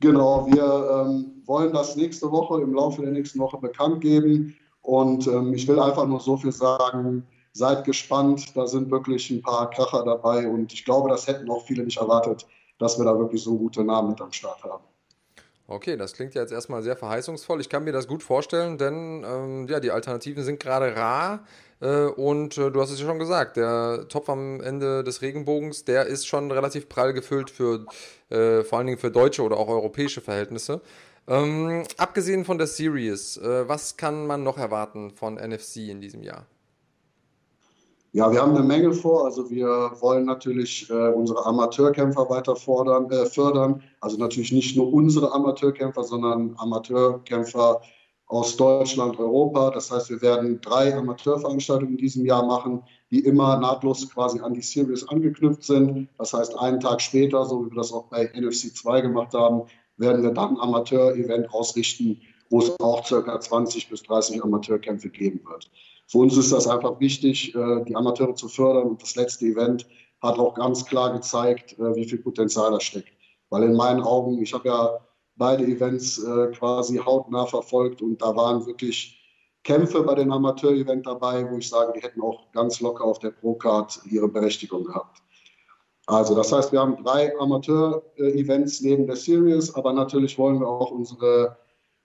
Genau, 0.00 0.46
wir 0.46 1.06
ähm, 1.06 1.42
wollen 1.44 1.72
das 1.72 1.96
nächste 1.96 2.30
Woche, 2.30 2.60
im 2.60 2.74
Laufe 2.74 3.02
der 3.02 3.10
nächsten 3.10 3.38
Woche 3.40 3.58
bekannt 3.58 4.00
geben. 4.00 4.56
Und 4.82 5.26
ähm, 5.26 5.52
ich 5.54 5.66
will 5.66 5.80
einfach 5.80 6.06
nur 6.06 6.20
so 6.20 6.36
viel 6.36 6.52
sagen, 6.52 7.26
seid 7.52 7.84
gespannt, 7.84 8.56
da 8.56 8.66
sind 8.66 8.90
wirklich 8.90 9.30
ein 9.30 9.42
paar 9.42 9.68
Kracher 9.70 10.04
dabei 10.04 10.46
und 10.46 10.72
ich 10.72 10.84
glaube, 10.84 11.08
das 11.08 11.26
hätten 11.26 11.50
auch 11.50 11.66
viele 11.66 11.84
nicht 11.84 11.98
erwartet, 11.98 12.46
dass 12.78 12.98
wir 12.98 13.04
da 13.04 13.18
wirklich 13.18 13.42
so 13.42 13.58
gute 13.58 13.82
Namen 13.82 14.10
mit 14.10 14.20
am 14.20 14.32
Start 14.32 14.62
haben. 14.62 14.84
Okay, 15.66 15.96
das 15.98 16.14
klingt 16.14 16.34
ja 16.34 16.40
jetzt 16.40 16.52
erstmal 16.52 16.82
sehr 16.82 16.96
verheißungsvoll. 16.96 17.60
Ich 17.60 17.68
kann 17.68 17.84
mir 17.84 17.92
das 17.92 18.08
gut 18.08 18.22
vorstellen, 18.22 18.78
denn 18.78 19.24
ähm, 19.26 19.66
ja, 19.68 19.80
die 19.80 19.90
Alternativen 19.90 20.42
sind 20.42 20.60
gerade 20.60 20.96
rar. 20.96 21.40
Äh, 21.80 22.06
und 22.06 22.58
äh, 22.58 22.70
du 22.70 22.80
hast 22.80 22.90
es 22.90 23.00
ja 23.00 23.06
schon 23.06 23.18
gesagt, 23.18 23.56
der 23.56 24.06
Topf 24.08 24.28
am 24.28 24.60
Ende 24.60 25.04
des 25.04 25.22
Regenbogens, 25.22 25.84
der 25.84 26.06
ist 26.06 26.26
schon 26.26 26.50
relativ 26.50 26.88
prall 26.88 27.12
gefüllt 27.12 27.50
für 27.50 27.86
äh, 28.30 28.62
vor 28.62 28.78
allen 28.78 28.88
Dingen 28.88 28.98
für 28.98 29.10
deutsche 29.10 29.42
oder 29.42 29.56
auch 29.56 29.68
europäische 29.68 30.20
Verhältnisse. 30.20 30.80
Ähm, 31.26 31.84
abgesehen 31.96 32.44
von 32.44 32.58
der 32.58 32.66
Series, 32.66 33.38
was 33.42 33.98
kann 33.98 34.26
man 34.26 34.42
noch 34.42 34.56
erwarten 34.56 35.10
von 35.10 35.34
NFC 35.34 35.88
in 35.88 36.00
diesem 36.00 36.22
Jahr? 36.22 36.46
Ja, 38.12 38.32
wir 38.32 38.40
haben 38.40 38.56
eine 38.56 38.64
Menge 38.64 38.94
vor. 38.94 39.26
Also 39.26 39.50
wir 39.50 39.68
wollen 40.00 40.24
natürlich 40.24 40.88
äh, 40.88 41.08
unsere 41.10 41.44
Amateurkämpfer 41.44 42.30
weiter 42.30 42.56
fordern, 42.56 43.10
fördern. 43.28 43.82
Also 44.00 44.16
natürlich 44.16 44.52
nicht 44.52 44.74
nur 44.76 44.90
unsere 44.90 45.30
Amateurkämpfer, 45.32 46.02
sondern 46.02 46.54
Amateurkämpfer 46.56 47.82
aus 48.28 48.56
Deutschland, 48.56 49.18
Europa. 49.18 49.70
Das 49.70 49.90
heißt, 49.90 50.10
wir 50.10 50.22
werden 50.22 50.60
drei 50.60 50.94
Amateurveranstaltungen 50.94 51.94
in 51.94 51.98
diesem 51.98 52.24
Jahr 52.26 52.44
machen, 52.44 52.82
die 53.10 53.20
immer 53.20 53.58
nahtlos 53.58 54.08
quasi 54.08 54.40
an 54.40 54.54
die 54.54 54.62
Series 54.62 55.08
angeknüpft 55.08 55.64
sind. 55.64 56.08
Das 56.18 56.34
heißt, 56.34 56.58
einen 56.58 56.80
Tag 56.80 57.00
später, 57.00 57.44
so 57.46 57.64
wie 57.64 57.70
wir 57.70 57.76
das 57.76 57.92
auch 57.92 58.04
bei 58.04 58.30
NFC 58.34 58.76
2 58.76 59.00
gemacht 59.00 59.32
haben, 59.32 59.62
werden 59.96 60.22
wir 60.22 60.30
dann 60.30 60.56
ein 60.56 60.60
Amateur-Event 60.60 61.52
ausrichten, 61.52 62.20
wo 62.50 62.60
es 62.60 62.78
auch 62.80 63.04
circa 63.04 63.40
20 63.40 63.88
bis 63.88 64.02
30 64.04 64.44
Amateurkämpfe 64.44 65.08
geben 65.08 65.40
wird. 65.48 65.70
Für 66.06 66.18
uns 66.18 66.36
ist 66.36 66.52
das 66.52 66.66
einfach 66.66 67.00
wichtig, 67.00 67.54
äh, 67.54 67.84
die 67.84 67.96
Amateure 67.96 68.34
zu 68.34 68.48
fördern. 68.48 68.88
Und 68.88 69.02
das 69.02 69.16
letzte 69.16 69.46
Event 69.46 69.86
hat 70.22 70.38
auch 70.38 70.54
ganz 70.54 70.84
klar 70.84 71.12
gezeigt, 71.12 71.78
äh, 71.78 71.94
wie 71.94 72.04
viel 72.06 72.18
Potenzial 72.18 72.70
da 72.72 72.80
steckt. 72.80 73.12
Weil 73.50 73.64
in 73.64 73.74
meinen 73.74 74.02
Augen, 74.02 74.40
ich 74.42 74.52
habe 74.52 74.68
ja 74.68 74.98
beide 75.38 75.64
Events 75.64 76.22
äh, 76.22 76.48
quasi 76.48 76.98
hautnah 76.98 77.46
verfolgt 77.46 78.02
und 78.02 78.20
da 78.20 78.34
waren 78.36 78.66
wirklich 78.66 79.14
Kämpfe 79.64 80.02
bei 80.02 80.14
dem 80.14 80.32
Amateur-Event 80.32 81.06
dabei, 81.06 81.50
wo 81.50 81.58
ich 81.58 81.68
sage, 81.68 81.92
die 81.94 82.00
hätten 82.00 82.22
auch 82.22 82.50
ganz 82.52 82.80
locker 82.80 83.04
auf 83.04 83.18
der 83.18 83.30
Pro-Card 83.30 84.00
ihre 84.10 84.28
Berechtigung 84.28 84.84
gehabt. 84.84 85.22
Also 86.06 86.34
das 86.34 86.52
heißt, 86.52 86.72
wir 86.72 86.80
haben 86.80 87.02
drei 87.02 87.38
Amateur-Events 87.38 88.80
neben 88.80 89.06
der 89.06 89.16
Series, 89.16 89.74
aber 89.74 89.92
natürlich 89.92 90.38
wollen 90.38 90.60
wir 90.60 90.68
auch 90.68 90.90
unsere 90.90 91.56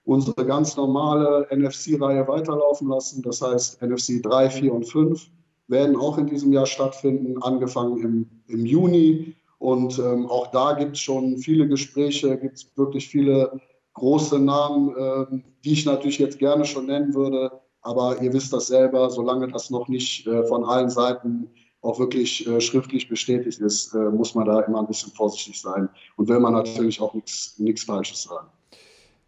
unsere 0.04 0.44
ganz 0.44 0.76
normale 0.76 1.46
NFC-Reihe 1.50 2.28
weiterlaufen 2.28 2.88
lassen. 2.88 3.22
Das 3.22 3.40
heißt, 3.40 3.82
NFC 3.82 4.22
3, 4.22 4.50
4 4.50 4.72
und 4.72 4.84
5 4.84 5.30
werden 5.68 5.96
auch 5.96 6.18
in 6.18 6.26
diesem 6.26 6.52
Jahr 6.52 6.66
stattfinden, 6.66 7.42
angefangen 7.42 7.98
im, 7.98 8.30
im 8.46 8.66
Juni. 8.66 9.34
Und 9.64 9.98
ähm, 9.98 10.26
auch 10.26 10.48
da 10.48 10.74
gibt 10.74 10.96
es 10.96 11.00
schon 11.00 11.38
viele 11.38 11.66
Gespräche, 11.66 12.36
gibt 12.36 12.58
es 12.58 12.70
wirklich 12.76 13.08
viele 13.08 13.62
große 13.94 14.38
Namen, 14.38 14.94
äh, 14.94 15.40
die 15.64 15.72
ich 15.72 15.86
natürlich 15.86 16.18
jetzt 16.18 16.38
gerne 16.38 16.66
schon 16.66 16.84
nennen 16.84 17.14
würde. 17.14 17.50
Aber 17.80 18.20
ihr 18.20 18.30
wisst 18.34 18.52
das 18.52 18.66
selber, 18.66 19.08
solange 19.08 19.48
das 19.48 19.70
noch 19.70 19.88
nicht 19.88 20.26
äh, 20.26 20.44
von 20.44 20.66
allen 20.66 20.90
Seiten 20.90 21.48
auch 21.80 21.98
wirklich 21.98 22.46
äh, 22.46 22.60
schriftlich 22.60 23.08
bestätigt 23.08 23.58
ist, 23.58 23.94
äh, 23.94 24.10
muss 24.10 24.34
man 24.34 24.44
da 24.44 24.60
immer 24.60 24.80
ein 24.80 24.86
bisschen 24.86 25.12
vorsichtig 25.12 25.58
sein 25.58 25.88
und 26.16 26.28
will 26.28 26.40
man 26.40 26.52
natürlich 26.52 27.00
auch 27.00 27.14
nichts 27.14 27.84
Falsches 27.84 28.24
sagen. 28.24 28.48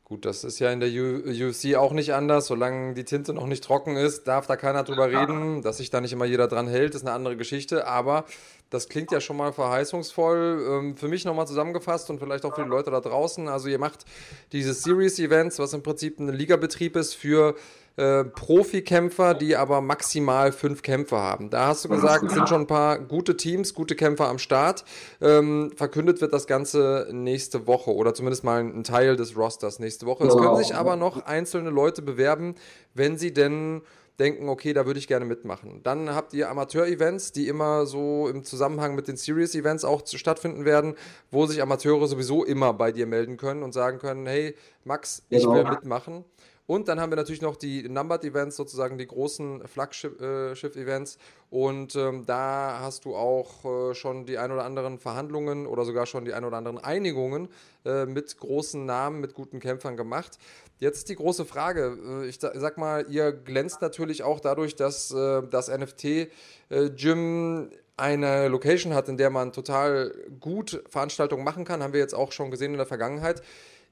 Gut, 0.09 0.25
das 0.25 0.45
ist 0.45 0.61
ja 0.61 0.71
in 0.71 0.79
der 0.79 0.89
UFC 0.89 1.75
auch 1.75 1.93
nicht 1.93 2.15
anders. 2.15 2.47
Solange 2.47 2.95
die 2.95 3.03
Tinte 3.03 3.35
noch 3.35 3.49
nicht 3.49 3.65
trocken 3.65 3.97
ist, 3.97 4.29
darf 4.29 4.47
da 4.47 4.55
keiner 4.55 4.85
drüber 4.85 5.11
reden. 5.11 5.63
Dass 5.63 5.79
sich 5.79 5.91
da 5.91 6.01
nicht 6.01 6.13
immer 6.13 6.27
jeder 6.27 6.47
dran 6.47 6.69
hält, 6.69 6.95
ist 6.95 7.03
eine 7.03 7.11
andere 7.11 7.37
Geschichte. 7.37 7.89
Aber 7.89 8.25
Das 8.71 8.89
klingt 8.89 9.13
ja 9.13 9.21
schon 9.21 9.37
mal 9.37 9.53
verheißungsvoll. 9.53 10.67
Ähm, 10.69 10.97
für 10.97 11.09
mich 11.09 11.25
nochmal 11.25 11.47
zusammengefasst 11.47 12.11
und 12.11 12.19
vielleicht 12.19 12.45
auch 12.45 12.55
für 12.55 12.65
die 12.65 12.69
Leute 12.69 12.91
da 12.91 13.01
draußen. 13.01 13.49
Also 13.49 13.69
ihr 13.69 13.79
macht 13.79 14.05
diese 14.53 14.75
Series-Events, 14.75 15.59
was 15.59 15.73
im 15.73 15.83
Prinzip 15.83 16.19
ein 16.19 16.29
Ligabetrieb 16.29 16.97
ist 16.97 17.15
für 17.15 17.55
äh, 17.97 18.25
Profikämpfer, 18.25 19.33
die 19.33 19.57
aber 19.57 19.81
maximal 19.81 20.53
fünf 20.53 20.83
Kämpfer 20.83 21.19
haben. 21.19 21.49
Da 21.49 21.69
hast 21.69 21.85
du 21.85 21.89
gesagt, 21.89 22.31
sind 22.31 22.49
schon 22.49 22.63
ein 22.63 22.67
paar 22.67 22.99
gute 22.99 23.39
Teams, 23.39 23.73
gute 23.73 23.97
Kämpfer 23.97 24.29
am 24.29 24.39
Start. 24.39 24.85
Ähm, 25.23 25.73
verkündet 25.75 26.21
wird 26.21 26.35
das 26.35 26.47
Ganze 26.47 27.09
nächste 27.11 27.67
Woche 27.67 27.95
oder 27.95 28.13
zumindest 28.13 28.45
mal 28.45 28.61
ein 28.61 28.85
Teil 28.85 29.17
des 29.17 29.35
Rosters 29.35 29.79
nächste 29.79 30.05
Woche. 30.05 30.27
Es 30.27 30.37
können 30.37 30.57
sich 30.57 30.75
aber 30.75 30.97
noch 30.97 31.25
einzelne 31.25 31.71
Leute 31.71 32.03
bewerben, 32.03 32.57
wenn 32.93 33.17
sie 33.17 33.33
denn 33.33 33.81
denken, 34.19 34.49
okay, 34.49 34.73
da 34.73 34.87
würde 34.87 34.99
ich 34.99 35.09
gerne 35.09 35.25
mitmachen. 35.25 35.81
Dann 35.83 36.15
habt 36.15 36.33
ihr 36.33 36.51
Amateur-Events, 36.51 37.33
die 37.33 37.49
immer 37.49 37.87
so 37.87 38.29
im 38.29 38.45
Zusammenhang 38.45 38.95
mit 38.95 39.09
den 39.09 39.17
Series-Events 39.17 39.85
auch 39.85 40.03
stattfinden 40.07 40.65
werden, 40.65 40.95
wo 41.31 41.47
sich 41.47 41.61
Amateure 41.61 42.07
sowieso 42.07 42.45
immer 42.45 42.73
bei 42.73 42.93
dir 42.93 43.07
melden 43.07 43.37
können 43.37 43.63
und 43.63 43.73
sagen 43.73 43.99
können, 43.99 44.27
hey, 44.27 44.55
Max, 44.85 45.23
ich 45.29 45.43
genau. 45.43 45.55
will 45.55 45.65
mitmachen. 45.65 46.25
Und 46.67 46.89
dann 46.89 47.01
haben 47.01 47.13
wir 47.13 47.17
natürlich 47.17 47.43
noch 47.43 47.57
die 47.57 47.89
Numbered 47.89 48.25
Events, 48.25 48.57
sozusagen 48.57 48.99
die 48.99 49.07
großen 49.07 49.67
Flaggschiff-Events. 49.69 51.17
Äh, 51.17 51.55
und 51.55 51.95
ähm, 51.95 52.27
da 52.27 52.81
hast 52.81 53.05
du 53.05 53.15
auch 53.15 53.65
äh, 53.65 53.95
schon 53.95 54.27
die 54.27 54.39
ein 54.39 54.51
oder 54.51 54.65
anderen 54.65 54.99
Verhandlungen 54.99 55.67
oder 55.67 55.85
sogar 55.85 56.07
schon 56.07 56.25
die 56.25 56.35
ein 56.35 56.45
oder 56.45 56.57
anderen 56.57 56.79
Einigungen 56.79 57.49
äh, 57.85 58.07
mit 58.07 58.37
großen 58.39 58.85
Namen, 58.85 59.21
mit 59.21 59.35
guten 59.35 59.61
Kämpfern 59.61 59.97
gemacht. 59.97 60.39
Jetzt 60.79 60.99
ist 60.99 61.09
die 61.09 61.17
große 61.17 61.45
Frage. 61.45 61.97
Äh, 62.23 62.27
ich 62.27 62.41
sag 62.41 62.79
mal, 62.79 63.07
ihr 63.09 63.33
glänzt 63.33 63.81
natürlich 63.81 64.25
auch 64.25 64.41
dadurch, 64.41 64.75
dass 64.75 65.13
äh, 65.13 65.43
das 65.49 65.69
NFT-Gym 65.69 67.69
äh, 67.71 67.77
eine 67.97 68.49
Location 68.49 68.93
hat, 68.93 69.09
in 69.09 69.17
der 69.17 69.31
man 69.31 69.53
total 69.53 70.13
gut 70.41 70.83
Veranstaltungen 70.91 71.45
machen 71.45 71.65
kann. 71.65 71.83
Haben 71.83 71.95
wir 71.95 72.01
jetzt 72.01 72.15
auch 72.15 72.33
schon 72.33 72.51
gesehen 72.51 72.73
in 72.73 72.79
der 72.79 72.87
Vergangenheit. 72.87 73.41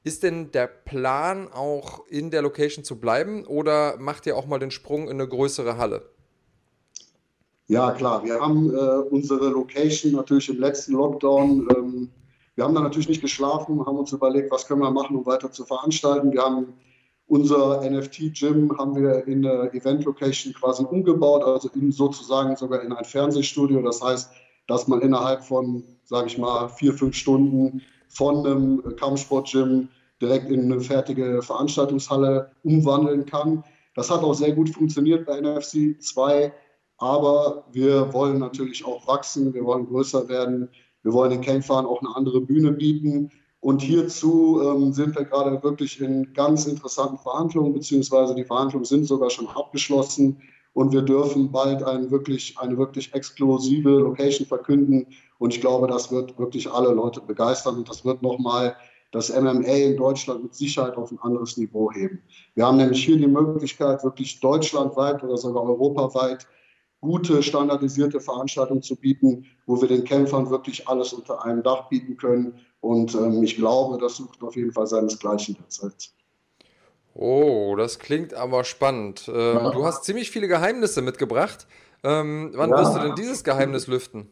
Ist 0.05 0.23
denn 0.23 0.53
der 0.53 0.67
Plan 0.67 1.49
auch 1.51 2.07
in 2.09 2.31
der 2.31 2.43
Location 2.43 2.85
zu 2.85 3.01
bleiben 3.01 3.47
oder 3.47 3.97
macht 3.99 4.27
ihr 4.27 4.37
auch 4.37 4.47
mal 4.47 4.59
den 4.59 4.71
Sprung 4.71 5.05
in 5.05 5.13
eine 5.13 5.27
größere 5.27 5.79
Halle? 5.79 6.11
Ja, 7.69 7.91
klar. 7.93 8.23
Wir 8.23 8.39
haben 8.39 8.69
äh, 8.75 8.79
unsere 8.79 9.49
Location 9.49 10.13
natürlich 10.13 10.51
im 10.51 10.61
letzten 10.61 10.93
Lockdown. 10.93 11.67
Ähm, 11.75 12.11
wir 12.55 12.65
haben 12.65 12.75
da 12.75 12.83
natürlich 12.83 13.09
nicht 13.09 13.23
geschlafen, 13.23 13.85
haben 13.87 13.97
uns 13.97 14.13
überlegt, 14.13 14.51
was 14.51 14.67
können 14.67 14.83
wir 14.83 14.91
machen, 14.91 15.17
um 15.17 15.25
weiter 15.25 15.51
zu 15.51 15.65
veranstalten. 15.65 16.33
Wir 16.33 16.43
haben 16.43 16.75
unser 17.27 17.81
NFT-Gym 17.89 18.77
haben 18.77 18.95
wir 18.97 19.27
in 19.27 19.41
der 19.41 19.73
Event-Location 19.73 20.53
quasi 20.53 20.85
umgebaut, 20.85 21.43
also 21.43 21.71
in, 21.75 21.91
sozusagen 21.91 22.55
sogar 22.57 22.83
in 22.83 22.93
ein 22.93 23.05
Fernsehstudio. 23.07 23.81
Das 23.81 24.03
heißt, 24.03 24.31
dass 24.67 24.87
man 24.87 25.01
innerhalb 25.01 25.43
von, 25.43 25.83
sage 26.05 26.27
ich 26.27 26.37
mal, 26.37 26.69
vier, 26.69 26.93
fünf 26.93 27.17
Stunden 27.17 27.81
von 28.15 28.47
einem 28.47 28.97
Kampfsport-Gym 28.97 29.89
direkt 30.21 30.51
in 30.51 30.73
eine 30.73 30.81
fertige 30.81 31.43
Veranstaltungshalle 31.43 32.51
umwandeln 32.63 33.27
kann. 33.27 33.65
Das 33.95 34.11
hat 34.11 34.23
auch 34.23 34.35
sehr 34.35 34.53
gut 34.53 34.71
funktioniert 34.71 35.27
bei 35.27 35.41
NFC 35.41 36.01
2, 36.01 36.53
aber 36.99 37.65
wir 37.73 38.13
wollen 38.13 38.39
natürlich 38.39 38.85
auch 38.85 39.07
wachsen, 39.07 39.53
wir 39.53 39.65
wollen 39.65 39.87
größer 39.87 40.29
werden, 40.29 40.69
wir 41.03 41.13
wollen 41.13 41.31
den 41.31 41.41
Kämpfern 41.41 41.87
auch 41.87 42.01
eine 42.01 42.15
andere 42.15 42.41
Bühne 42.41 42.73
bieten. 42.73 43.31
Und 43.61 43.81
hierzu 43.81 44.61
ähm, 44.63 44.93
sind 44.93 45.17
wir 45.17 45.25
gerade 45.25 45.63
wirklich 45.63 46.01
in 46.01 46.35
ganz 46.35 46.67
interessanten 46.67 47.19
Verhandlungen, 47.19 47.73
beziehungsweise 47.73 48.35
die 48.35 48.45
Verhandlungen 48.45 48.85
sind 48.85 49.07
sogar 49.07 49.31
schon 49.31 49.49
abgeschlossen 49.49 50.43
und 50.75 50.93
wir 50.93 51.03
dürfen 51.03 51.51
bald 51.51 51.83
ein 51.83 52.11
wirklich, 52.11 52.59
eine 52.59 52.77
wirklich 52.77 53.15
exklusive 53.15 53.89
Location 53.89 54.47
verkünden. 54.47 55.07
Und 55.39 55.55
ich 55.55 55.61
glaube, 55.61 55.87
das 55.87 56.11
wird 56.11 56.39
wirklich 56.39 56.71
alle 56.71 56.91
Leute 56.93 57.21
begeistern 57.21 57.77
und 57.77 57.89
das 57.89 58.05
wird 58.05 58.23
nochmal 58.23 58.77
das 59.13 59.31
MMA 59.31 59.69
in 59.69 59.97
Deutschland 59.97 60.43
mit 60.43 60.55
Sicherheit 60.55 60.97
auf 60.97 61.13
ein 61.13 61.19
anderes 61.21 61.57
Niveau 61.57 61.91
heben. 61.93 62.21
Wir 62.55 62.67
haben 62.67 62.79
nämlich 62.79 63.05
hier 63.05 63.17
die 63.17 63.29
Möglichkeit, 63.29 64.03
wirklich 64.03 64.41
deutschlandweit 64.41 65.23
oder 65.23 65.37
sogar 65.37 65.63
europaweit 65.63 66.47
gute 67.01 67.43
standardisierte 67.43 68.19
Veranstaltungen 68.19 68.83
zu 68.83 68.97
bieten, 68.97 69.47
wo 69.67 69.81
wir 69.81 69.89
den 69.89 70.05
Kämpfern 70.05 70.51
wirklich 70.51 70.89
alles 70.89 71.13
unter 71.13 71.45
einem 71.45 71.63
Dach 71.63 71.89
bieten 71.89 72.17
können. 72.17 72.59
Und 72.81 73.15
ähm, 73.15 73.43
ich 73.43 73.57
glaube, 73.57 73.99
das 73.99 74.17
sucht 74.17 74.43
auf 74.43 74.57
jeden 74.57 74.73
Fall 74.73 74.87
seinesgleichen 74.87 75.57
derzeit. 75.61 76.11
Oh, 77.15 77.77
das 77.77 78.01
klingt 78.01 78.35
aber 78.35 78.65
spannend. 78.65 79.31
Ähm, 79.33 79.57
ja. 79.57 79.71
Du 79.71 79.85
hast 79.85 80.05
ziemlich 80.05 80.31
viele 80.31 80.49
Geheimnisse 80.49 81.03
mitgebracht. 81.03 81.67
Ähm, 82.03 82.53
wann 82.55 82.71
ja. 82.71 82.79
wirst 82.79 82.97
du 82.97 83.01
denn 83.01 83.15
dieses 83.15 83.45
Geheimnis 83.45 83.87
lüften? 83.87 84.29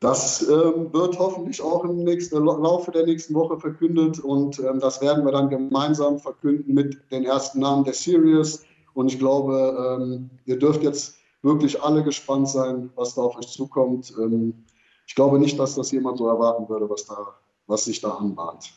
Das 0.00 0.40
ähm, 0.48 0.90
wird 0.94 1.18
hoffentlich 1.18 1.60
auch 1.60 1.84
im 1.84 2.04
nächsten, 2.04 2.42
Laufe 2.42 2.90
der 2.90 3.04
nächsten 3.04 3.34
Woche 3.34 3.58
verkündet 3.58 4.18
und 4.18 4.58
ähm, 4.58 4.80
das 4.80 5.02
werden 5.02 5.26
wir 5.26 5.32
dann 5.32 5.50
gemeinsam 5.50 6.18
verkünden 6.18 6.72
mit 6.72 6.98
den 7.10 7.24
ersten 7.24 7.60
Namen 7.60 7.84
der 7.84 7.92
Series. 7.92 8.64
Und 8.94 9.12
ich 9.12 9.18
glaube, 9.18 9.98
ähm, 10.00 10.30
ihr 10.46 10.58
dürft 10.58 10.82
jetzt 10.82 11.16
wirklich 11.42 11.82
alle 11.82 12.02
gespannt 12.02 12.48
sein, 12.48 12.90
was 12.96 13.14
da 13.14 13.22
auf 13.22 13.36
euch 13.36 13.48
zukommt. 13.48 14.14
Ähm, 14.18 14.64
ich 15.06 15.14
glaube 15.14 15.38
nicht, 15.38 15.58
dass 15.58 15.74
das 15.74 15.90
jemand 15.90 16.16
so 16.16 16.28
erwarten 16.28 16.66
würde, 16.70 16.88
was, 16.88 17.04
da, 17.04 17.34
was 17.66 17.84
sich 17.84 18.00
da 18.00 18.12
anbahnt. 18.12 18.72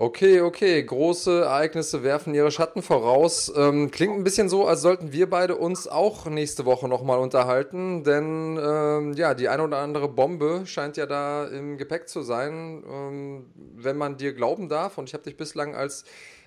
Okay, 0.00 0.40
okay. 0.40 0.82
Große 0.82 1.42
Ereignisse 1.42 2.02
werfen 2.02 2.32
ihre 2.34 2.50
Schatten 2.50 2.80
voraus. 2.80 3.52
Ähm, 3.54 3.90
klingt 3.90 4.14
ein 4.14 4.24
bisschen 4.24 4.48
so, 4.48 4.66
als 4.66 4.80
sollten 4.80 5.12
wir 5.12 5.28
beide 5.28 5.56
uns 5.56 5.86
auch 5.86 6.24
nächste 6.24 6.64
Woche 6.64 6.88
nochmal 6.88 7.18
unterhalten, 7.18 8.02
denn 8.02 8.58
ähm, 8.58 9.12
ja, 9.12 9.34
die 9.34 9.50
eine 9.50 9.62
oder 9.62 9.76
andere 9.76 10.08
Bombe 10.08 10.62
scheint 10.64 10.96
ja 10.96 11.04
da 11.04 11.44
im 11.44 11.76
Gepäck 11.76 12.08
zu 12.08 12.22
sein, 12.22 12.82
ähm, 12.90 13.50
wenn 13.76 13.98
man 13.98 14.16
dir 14.16 14.32
glauben 14.32 14.70
darf. 14.70 14.96
Und 14.96 15.06
ich 15.10 15.12
habe 15.12 15.24
dich 15.24 15.36
bislang 15.36 15.74
als 15.74 16.04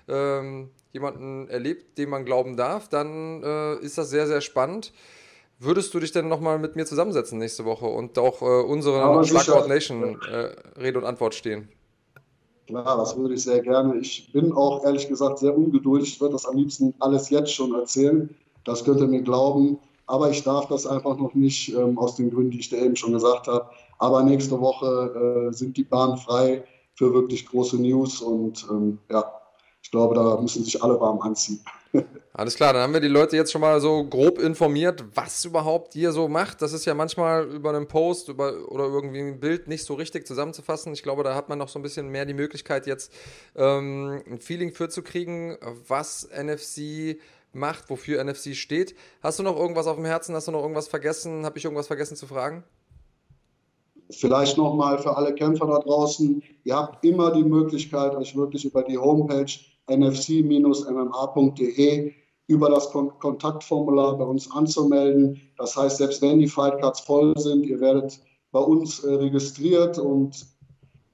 ähm, 0.08 0.70
jemanden 0.90 1.48
erlebt, 1.48 1.96
dem 1.96 2.10
man 2.10 2.24
glauben 2.24 2.56
darf, 2.56 2.88
dann 2.88 3.40
äh, 3.44 3.76
ist 3.76 3.98
das 3.98 4.10
sehr, 4.10 4.26
sehr 4.26 4.40
spannend. 4.40 4.92
Würdest 5.60 5.94
du 5.94 6.00
dich 6.00 6.10
denn 6.10 6.26
nochmal 6.26 6.58
mit 6.58 6.74
mir 6.74 6.86
zusammensetzen 6.86 7.38
nächste 7.38 7.64
Woche 7.64 7.86
und 7.86 8.18
auch 8.18 8.42
äh, 8.42 8.46
unsere 8.46 9.24
Schlagwort 9.24 9.68
Nation 9.68 10.20
äh, 10.28 10.56
Rede 10.76 10.98
und 10.98 11.04
Antwort 11.04 11.36
stehen? 11.36 11.68
Klar, 12.66 12.96
das 12.96 13.16
würde 13.16 13.34
ich 13.34 13.42
sehr 13.42 13.60
gerne. 13.60 13.98
Ich 13.98 14.32
bin 14.32 14.52
auch 14.52 14.84
ehrlich 14.84 15.08
gesagt 15.08 15.38
sehr 15.38 15.56
ungeduldig. 15.56 16.14
Ich 16.14 16.20
würde 16.20 16.32
das 16.32 16.46
am 16.46 16.56
liebsten 16.56 16.94
alles 16.98 17.28
jetzt 17.30 17.52
schon 17.52 17.74
erzählen. 17.74 18.34
Das 18.64 18.84
könnt 18.84 19.00
ihr 19.00 19.06
mir 19.06 19.22
glauben. 19.22 19.78
Aber 20.06 20.30
ich 20.30 20.42
darf 20.42 20.68
das 20.68 20.86
einfach 20.86 21.16
noch 21.18 21.34
nicht, 21.34 21.74
ähm, 21.74 21.98
aus 21.98 22.16
den 22.16 22.30
Gründen, 22.30 22.50
die 22.52 22.60
ich 22.60 22.68
dir 22.68 22.82
eben 22.82 22.96
schon 22.96 23.12
gesagt 23.12 23.48
habe. 23.48 23.68
Aber 23.98 24.22
nächste 24.22 24.60
Woche 24.60 25.48
äh, 25.50 25.52
sind 25.52 25.76
die 25.76 25.84
Bahnen 25.84 26.16
frei 26.16 26.64
für 26.94 27.12
wirklich 27.12 27.46
große 27.46 27.76
News. 27.76 28.20
Und 28.20 28.66
ähm, 28.70 28.98
ja, 29.10 29.24
ich 29.82 29.90
glaube, 29.90 30.14
da 30.14 30.40
müssen 30.40 30.64
sich 30.64 30.82
alle 30.82 30.98
warm 31.00 31.20
anziehen. 31.20 31.60
Alles 32.36 32.56
klar, 32.56 32.72
dann 32.72 32.82
haben 32.82 32.92
wir 32.92 33.00
die 33.00 33.06
Leute 33.06 33.36
jetzt 33.36 33.52
schon 33.52 33.60
mal 33.60 33.80
so 33.80 34.02
grob 34.02 34.40
informiert, 34.40 35.04
was 35.14 35.44
überhaupt 35.44 35.94
ihr 35.94 36.10
so 36.10 36.26
macht. 36.26 36.62
Das 36.62 36.72
ist 36.72 36.84
ja 36.84 36.92
manchmal 36.92 37.44
über 37.44 37.70
einen 37.70 37.86
Post 37.86 38.28
über, 38.28 38.72
oder 38.72 38.86
irgendwie 38.86 39.20
ein 39.20 39.38
Bild 39.38 39.68
nicht 39.68 39.84
so 39.84 39.94
richtig 39.94 40.26
zusammenzufassen. 40.26 40.92
Ich 40.92 41.04
glaube, 41.04 41.22
da 41.22 41.36
hat 41.36 41.48
man 41.48 41.58
noch 41.58 41.68
so 41.68 41.78
ein 41.78 41.82
bisschen 41.82 42.08
mehr 42.08 42.26
die 42.26 42.34
Möglichkeit, 42.34 42.88
jetzt 42.88 43.12
ähm, 43.54 44.20
ein 44.28 44.40
Feeling 44.40 44.72
für 44.72 44.88
zu 44.88 45.02
kriegen, 45.02 45.56
was 45.86 46.28
NFC 46.36 47.20
macht, 47.52 47.88
wofür 47.88 48.24
NFC 48.24 48.56
steht. 48.56 48.96
Hast 49.22 49.38
du 49.38 49.44
noch 49.44 49.56
irgendwas 49.56 49.86
auf 49.86 49.94
dem 49.94 50.04
Herzen? 50.04 50.34
Hast 50.34 50.48
du 50.48 50.52
noch 50.52 50.62
irgendwas 50.62 50.88
vergessen? 50.88 51.44
Habe 51.44 51.58
ich 51.58 51.64
irgendwas 51.64 51.86
vergessen 51.86 52.16
zu 52.16 52.26
fragen? 52.26 52.64
Vielleicht 54.10 54.58
nochmal 54.58 54.98
für 54.98 55.16
alle 55.16 55.32
Kämpfer 55.36 55.68
da 55.68 55.78
draußen. 55.78 56.42
Ihr 56.64 56.74
habt 56.74 57.04
immer 57.04 57.30
die 57.30 57.44
Möglichkeit, 57.44 58.16
euch 58.16 58.34
wirklich 58.34 58.64
über 58.64 58.82
die 58.82 58.98
Homepage 58.98 59.52
nfc-mma.de 59.86 60.54
über 62.46 62.68
das 62.68 62.90
Kon 62.90 63.18
Kontaktformular 63.18 64.18
bei 64.18 64.24
uns 64.24 64.50
anzumelden. 64.50 65.40
Das 65.56 65.76
heißt, 65.76 65.98
selbst 65.98 66.20
wenn 66.22 66.38
die 66.38 66.48
Fightcards 66.48 67.00
voll 67.00 67.36
sind, 67.38 67.64
ihr 67.64 67.80
werdet 67.80 68.20
bei 68.52 68.60
uns 68.60 69.02
äh, 69.02 69.14
registriert 69.14 69.98
und 69.98 70.46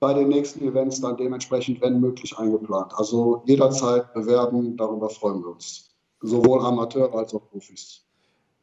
bei 0.01 0.15
den 0.15 0.29
nächsten 0.29 0.63
Events 0.67 1.01
dann 1.01 1.17
dementsprechend, 1.17 1.81
wenn 1.83 2.01
möglich, 2.01 2.37
eingeplant. 2.39 2.93
Also 2.95 3.43
jederzeit 3.47 4.13
bewerben, 4.15 4.77
darüber 4.77 5.11
freuen 5.11 5.43
wir 5.43 5.51
uns. 5.51 5.91
Sowohl 6.23 6.61
Amateure 6.61 7.15
als 7.15 7.35
auch 7.35 7.49
Profis. 7.51 8.10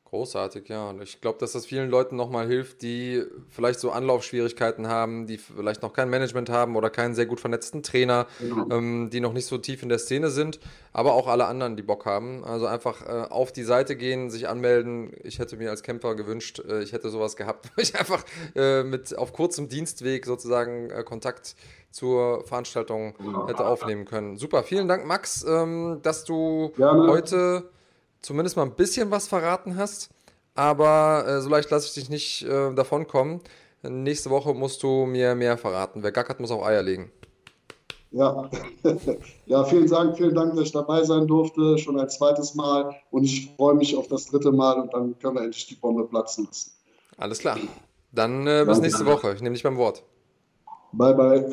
Großartig, 0.09 0.69
ja. 0.69 0.89
Und 0.89 1.01
ich 1.01 1.19
glaube, 1.19 1.37
dass 1.39 1.51
das 1.51 1.65
vielen 1.65 1.89
Leuten 1.89 2.15
nochmal 2.15 2.47
hilft, 2.47 2.81
die 2.81 3.23
vielleicht 3.49 3.81
so 3.81 3.91
Anlaufschwierigkeiten 3.91 4.87
haben, 4.87 5.27
die 5.27 5.37
vielleicht 5.37 5.81
noch 5.81 5.91
kein 5.91 6.09
Management 6.09 6.49
haben 6.49 6.77
oder 6.77 6.89
keinen 6.89 7.13
sehr 7.13 7.25
gut 7.25 7.41
vernetzten 7.41 7.83
Trainer, 7.83 8.25
genau. 8.39 8.69
ähm, 8.71 9.09
die 9.09 9.19
noch 9.19 9.33
nicht 9.33 9.47
so 9.47 9.57
tief 9.57 9.83
in 9.83 9.89
der 9.89 9.99
Szene 9.99 10.29
sind, 10.29 10.61
aber 10.93 11.13
auch 11.13 11.27
alle 11.27 11.45
anderen, 11.45 11.75
die 11.75 11.83
Bock 11.83 12.05
haben. 12.05 12.45
Also 12.45 12.67
einfach 12.67 13.05
äh, 13.05 13.27
auf 13.29 13.51
die 13.51 13.63
Seite 13.63 13.97
gehen, 13.97 14.29
sich 14.29 14.47
anmelden. 14.47 15.11
Ich 15.23 15.39
hätte 15.39 15.57
mir 15.57 15.71
als 15.71 15.83
Kämpfer 15.83 16.15
gewünscht, 16.15 16.61
äh, 16.65 16.81
ich 16.83 16.93
hätte 16.93 17.09
sowas 17.09 17.35
gehabt, 17.35 17.69
wo 17.75 17.81
ich 17.81 17.99
einfach 17.99 18.23
äh, 18.55 18.83
mit 18.83 19.17
auf 19.17 19.33
kurzem 19.33 19.67
Dienstweg 19.67 20.25
sozusagen 20.25 20.89
äh, 20.89 21.03
Kontakt 21.03 21.57
zur 21.91 22.45
Veranstaltung 22.45 23.13
genau. 23.17 23.49
hätte 23.49 23.65
aufnehmen 23.65 24.05
können. 24.05 24.37
Super, 24.37 24.63
vielen 24.63 24.87
Dank, 24.87 25.05
Max, 25.05 25.43
ähm, 25.43 25.99
dass 26.01 26.23
du 26.23 26.71
Gerne. 26.77 27.09
heute 27.09 27.69
zumindest 28.27 28.57
mal 28.57 28.63
ein 28.63 28.75
bisschen 28.75 29.09
was 29.09 29.27
verraten 29.27 29.77
hast. 29.77 30.09
aber 30.53 31.25
äh, 31.27 31.41
so 31.41 31.49
leicht 31.49 31.69
lasse 31.71 31.87
ich 31.87 31.93
dich 31.93 32.09
nicht 32.09 32.43
äh, 32.43 32.73
davonkommen. 32.73 33.41
Nächste 33.83 34.29
Woche 34.29 34.53
musst 34.53 34.83
du 34.83 35.05
mir 35.05 35.35
mehr 35.35 35.57
verraten. 35.57 36.03
Wer 36.03 36.11
gackert, 36.11 36.39
muss 36.39 36.51
auch 36.51 36.65
Eier 36.65 36.81
legen. 36.81 37.11
Ja. 38.11 38.49
ja, 39.45 39.63
vielen 39.65 39.87
Dank, 39.87 40.17
vielen 40.17 40.33
Dank, 40.33 40.55
dass 40.55 40.65
ich 40.65 40.71
dabei 40.71 41.03
sein 41.03 41.27
durfte, 41.27 41.77
schon 41.77 41.99
ein 41.99 42.09
zweites 42.09 42.55
Mal. 42.55 42.95
Und 43.11 43.23
ich 43.23 43.53
freue 43.55 43.75
mich 43.75 43.95
auf 43.95 44.07
das 44.07 44.25
dritte 44.25 44.51
Mal 44.51 44.81
und 44.81 44.93
dann 44.93 45.17
können 45.19 45.35
wir 45.35 45.43
endlich 45.43 45.67
die 45.67 45.75
Bombe 45.75 46.05
platzen 46.05 46.45
lassen. 46.45 46.71
Alles 47.17 47.39
klar. 47.39 47.57
Dann 48.11 48.47
äh, 48.47 48.65
bis 48.67 48.79
nächste 48.79 49.05
Woche. 49.05 49.33
Ich 49.33 49.41
nehme 49.41 49.53
dich 49.53 49.63
beim 49.63 49.77
Wort. 49.77 50.03
Bye, 50.91 51.13
bye. 51.13 51.51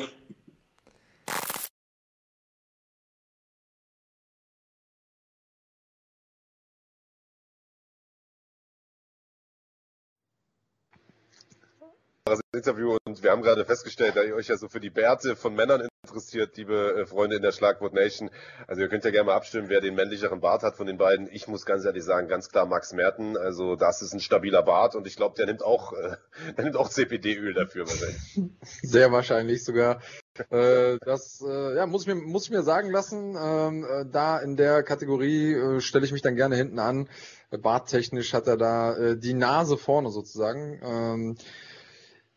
Interview 12.55 12.97
und 13.05 13.21
wir 13.21 13.29
haben 13.29 13.43
gerade 13.43 13.65
festgestellt, 13.65 14.15
da 14.15 14.23
ihr 14.23 14.33
euch 14.33 14.47
ja 14.47 14.57
so 14.57 14.67
für 14.67 14.79
die 14.79 14.89
Bärte 14.89 15.35
von 15.35 15.53
Männern 15.53 15.87
interessiert, 16.03 16.57
liebe 16.57 17.01
äh, 17.01 17.05
Freunde 17.05 17.35
in 17.35 17.43
der 17.43 17.51
Schlagwort 17.51 17.93
Nation. 17.93 18.31
Also 18.65 18.81
ihr 18.81 18.87
könnt 18.87 19.05
ja 19.05 19.11
gerne 19.11 19.27
mal 19.27 19.35
abstimmen, 19.35 19.69
wer 19.69 19.79
den 19.79 19.93
männlicheren 19.93 20.39
Bart 20.39 20.63
hat 20.63 20.75
von 20.75 20.87
den 20.87 20.97
beiden. 20.97 21.29
Ich 21.31 21.47
muss 21.47 21.67
ganz 21.67 21.85
ehrlich 21.85 22.03
sagen, 22.03 22.27
ganz 22.27 22.49
klar 22.49 22.65
Max 22.65 22.93
Merten. 22.93 23.37
Also 23.37 23.75
das 23.75 24.01
ist 24.01 24.13
ein 24.13 24.21
stabiler 24.21 24.63
Bart 24.63 24.95
und 24.95 25.05
ich 25.05 25.17
glaube, 25.17 25.35
der 25.37 25.45
nimmt 25.45 25.61
auch, 25.61 25.93
äh, 25.93 26.15
der 26.57 26.63
nimmt 26.63 26.77
auch 26.77 26.89
CPD-Öl 26.89 27.53
dafür 27.53 27.87
wahrscheinlich. 27.87 28.51
Sehr 28.81 29.11
wahrscheinlich 29.11 29.63
sogar. 29.63 30.01
äh, 30.49 30.97
das 31.05 31.45
ja, 31.45 31.85
muss, 31.85 32.03
ich 32.03 32.07
mir, 32.07 32.15
muss 32.15 32.45
ich 32.45 32.49
mir 32.51 32.63
sagen 32.63 32.89
lassen. 32.89 33.37
Ähm, 33.39 33.83
äh, 33.83 34.05
da 34.11 34.39
in 34.39 34.55
der 34.55 34.81
Kategorie 34.81 35.79
stelle 35.79 36.05
ich 36.05 36.11
mich 36.11 36.23
dann 36.23 36.35
gerne 36.35 36.55
hinten 36.55 36.79
an. 36.79 37.07
Barttechnisch 37.51 38.33
hat 38.33 38.47
er 38.47 38.57
da 38.57 39.15
die 39.15 39.35
Nase 39.35 39.77
vorne 39.77 40.09
sozusagen. 40.09 40.81
Ähm, 40.83 41.37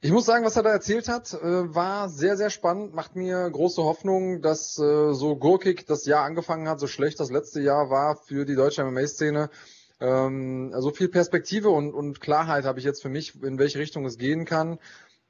ich 0.01 0.13
muss 0.13 0.27
sagen, 0.27 0.45
was 0.45 0.57
er 0.57 0.63
da 0.63 0.71
erzählt 0.71 1.09
hat, 1.09 1.35
äh, 1.35 1.75
war 1.75 2.09
sehr, 2.09 2.37
sehr 2.37 2.51
spannend. 2.51 2.95
Macht 2.95 3.17
mir 3.17 3.51
große 3.51 3.83
Hoffnung, 3.83 4.43
dass 4.43 4.79
äh, 4.79 5.13
so 5.13 5.37
gurkig 5.37 5.87
das 5.87 6.07
Jahr 6.07 6.25
angefangen 6.25 6.69
hat, 6.69 6.79
so 6.79 6.87
schlecht 6.87 7.19
das 7.19 7.31
letzte 7.33 7.61
Jahr 7.61 7.91
war 7.91 8.17
für 8.17 8.45
die 8.45 8.55
deutsche 8.55 8.85
MMA-Szene. 8.85 9.51
Ähm, 10.01 10.73
so 10.79 10.93
viel 10.93 11.09
Perspektive 11.09 11.71
und, 11.71 11.95
und 11.95 12.21
Klarheit 12.21 12.65
habe 12.65 12.79
ich 12.79 12.85
jetzt 12.85 13.03
für 13.03 13.09
mich, 13.09 13.43
in 13.43 13.59
welche 13.59 13.81
Richtung 13.81 14.05
es 14.05 14.19
gehen 14.19 14.45
kann. 14.45 14.79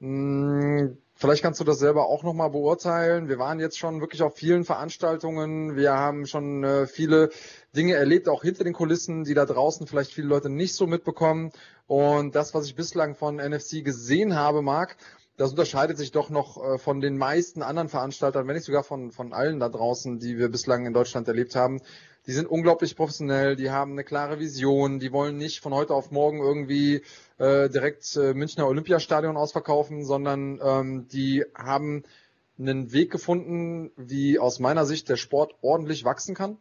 Hm, 0.01 0.99
vielleicht 1.15 1.43
kannst 1.43 1.61
du 1.61 1.65
das 1.65 1.78
selber 1.78 2.07
auch 2.07 2.23
nochmal 2.23 2.51
beurteilen. 2.51 3.28
Wir 3.28 3.39
waren 3.39 3.61
jetzt 3.61 3.78
schon 3.78 4.01
wirklich 4.03 4.23
auf 4.23 4.36
vielen 4.36 4.65
Veranstaltungen. 4.65 5.77
Wir 5.77 5.95
haben 5.95 6.27
schon 6.27 6.62
äh, 6.62 6.86
viele 6.86 7.31
Dinge 7.74 7.95
erlebt, 7.95 8.28
auch 8.28 8.43
hinter 8.43 8.65
den 8.65 8.74
Kulissen, 8.74 9.24
die 9.24 9.35
da 9.35 9.47
draußen 9.47 9.86
vielleicht 9.86 10.12
viele 10.12 10.28
Leute 10.28 10.51
nicht 10.51 10.74
so 10.74 10.86
mitbekommen. 10.86 11.53
Und 11.89 12.35
das, 12.35 12.55
was 12.55 12.66
ich 12.66 12.77
bislang 12.77 13.16
von 13.16 13.36
NFC 13.36 13.82
gesehen 13.82 14.36
habe, 14.36 14.60
Marc, 14.60 14.97
das 15.39 15.52
unterscheidet 15.52 15.97
sich 15.97 16.12
doch 16.12 16.28
noch 16.28 16.62
äh, 16.62 16.78
von 16.78 17.01
den 17.01 17.16
meisten 17.16 17.62
anderen 17.62 17.89
Veranstaltern, 17.89 18.47
wenn 18.47 18.56
nicht 18.56 18.66
sogar 18.66 18.85
von, 18.85 19.10
von 19.10 19.32
allen 19.32 19.59
da 19.59 19.70
draußen, 19.70 20.19
die 20.19 20.36
wir 20.36 20.51
bislang 20.51 20.85
in 20.85 20.93
Deutschland 20.93 21.27
erlebt 21.28 21.56
haben. 21.56 21.81
Die 22.27 22.32
sind 22.32 22.47
unglaublich 22.47 22.94
professionell, 22.94 23.56
die 23.56 23.70
haben 23.70 23.93
eine 23.93 24.05
klare 24.05 24.39
Vision, 24.39 24.98
die 24.98 25.12
wollen 25.12 25.39
nicht 25.39 25.60
von 25.60 25.73
heute 25.73 25.94
auf 25.94 26.10
morgen 26.10 26.40
irgendwie 26.40 27.02
äh, 27.39 27.70
direkt 27.70 28.16
äh, 28.16 28.35
Münchner 28.35 28.66
Olympiastadion 28.66 29.39
ausverkaufen, 29.39 30.05
sondern 30.05 30.60
ähm, 30.62 31.09
die 31.09 31.47
haben 31.55 32.02
einen 32.59 32.93
Weg 32.93 33.10
gefunden, 33.10 33.93
wie 33.97 34.39
aus 34.39 34.59
meiner 34.59 34.85
Sicht 34.85 35.09
der 35.09 35.16
Sport 35.16 35.55
ordentlich 35.62 36.05
wachsen 36.05 36.35
kann. 36.35 36.59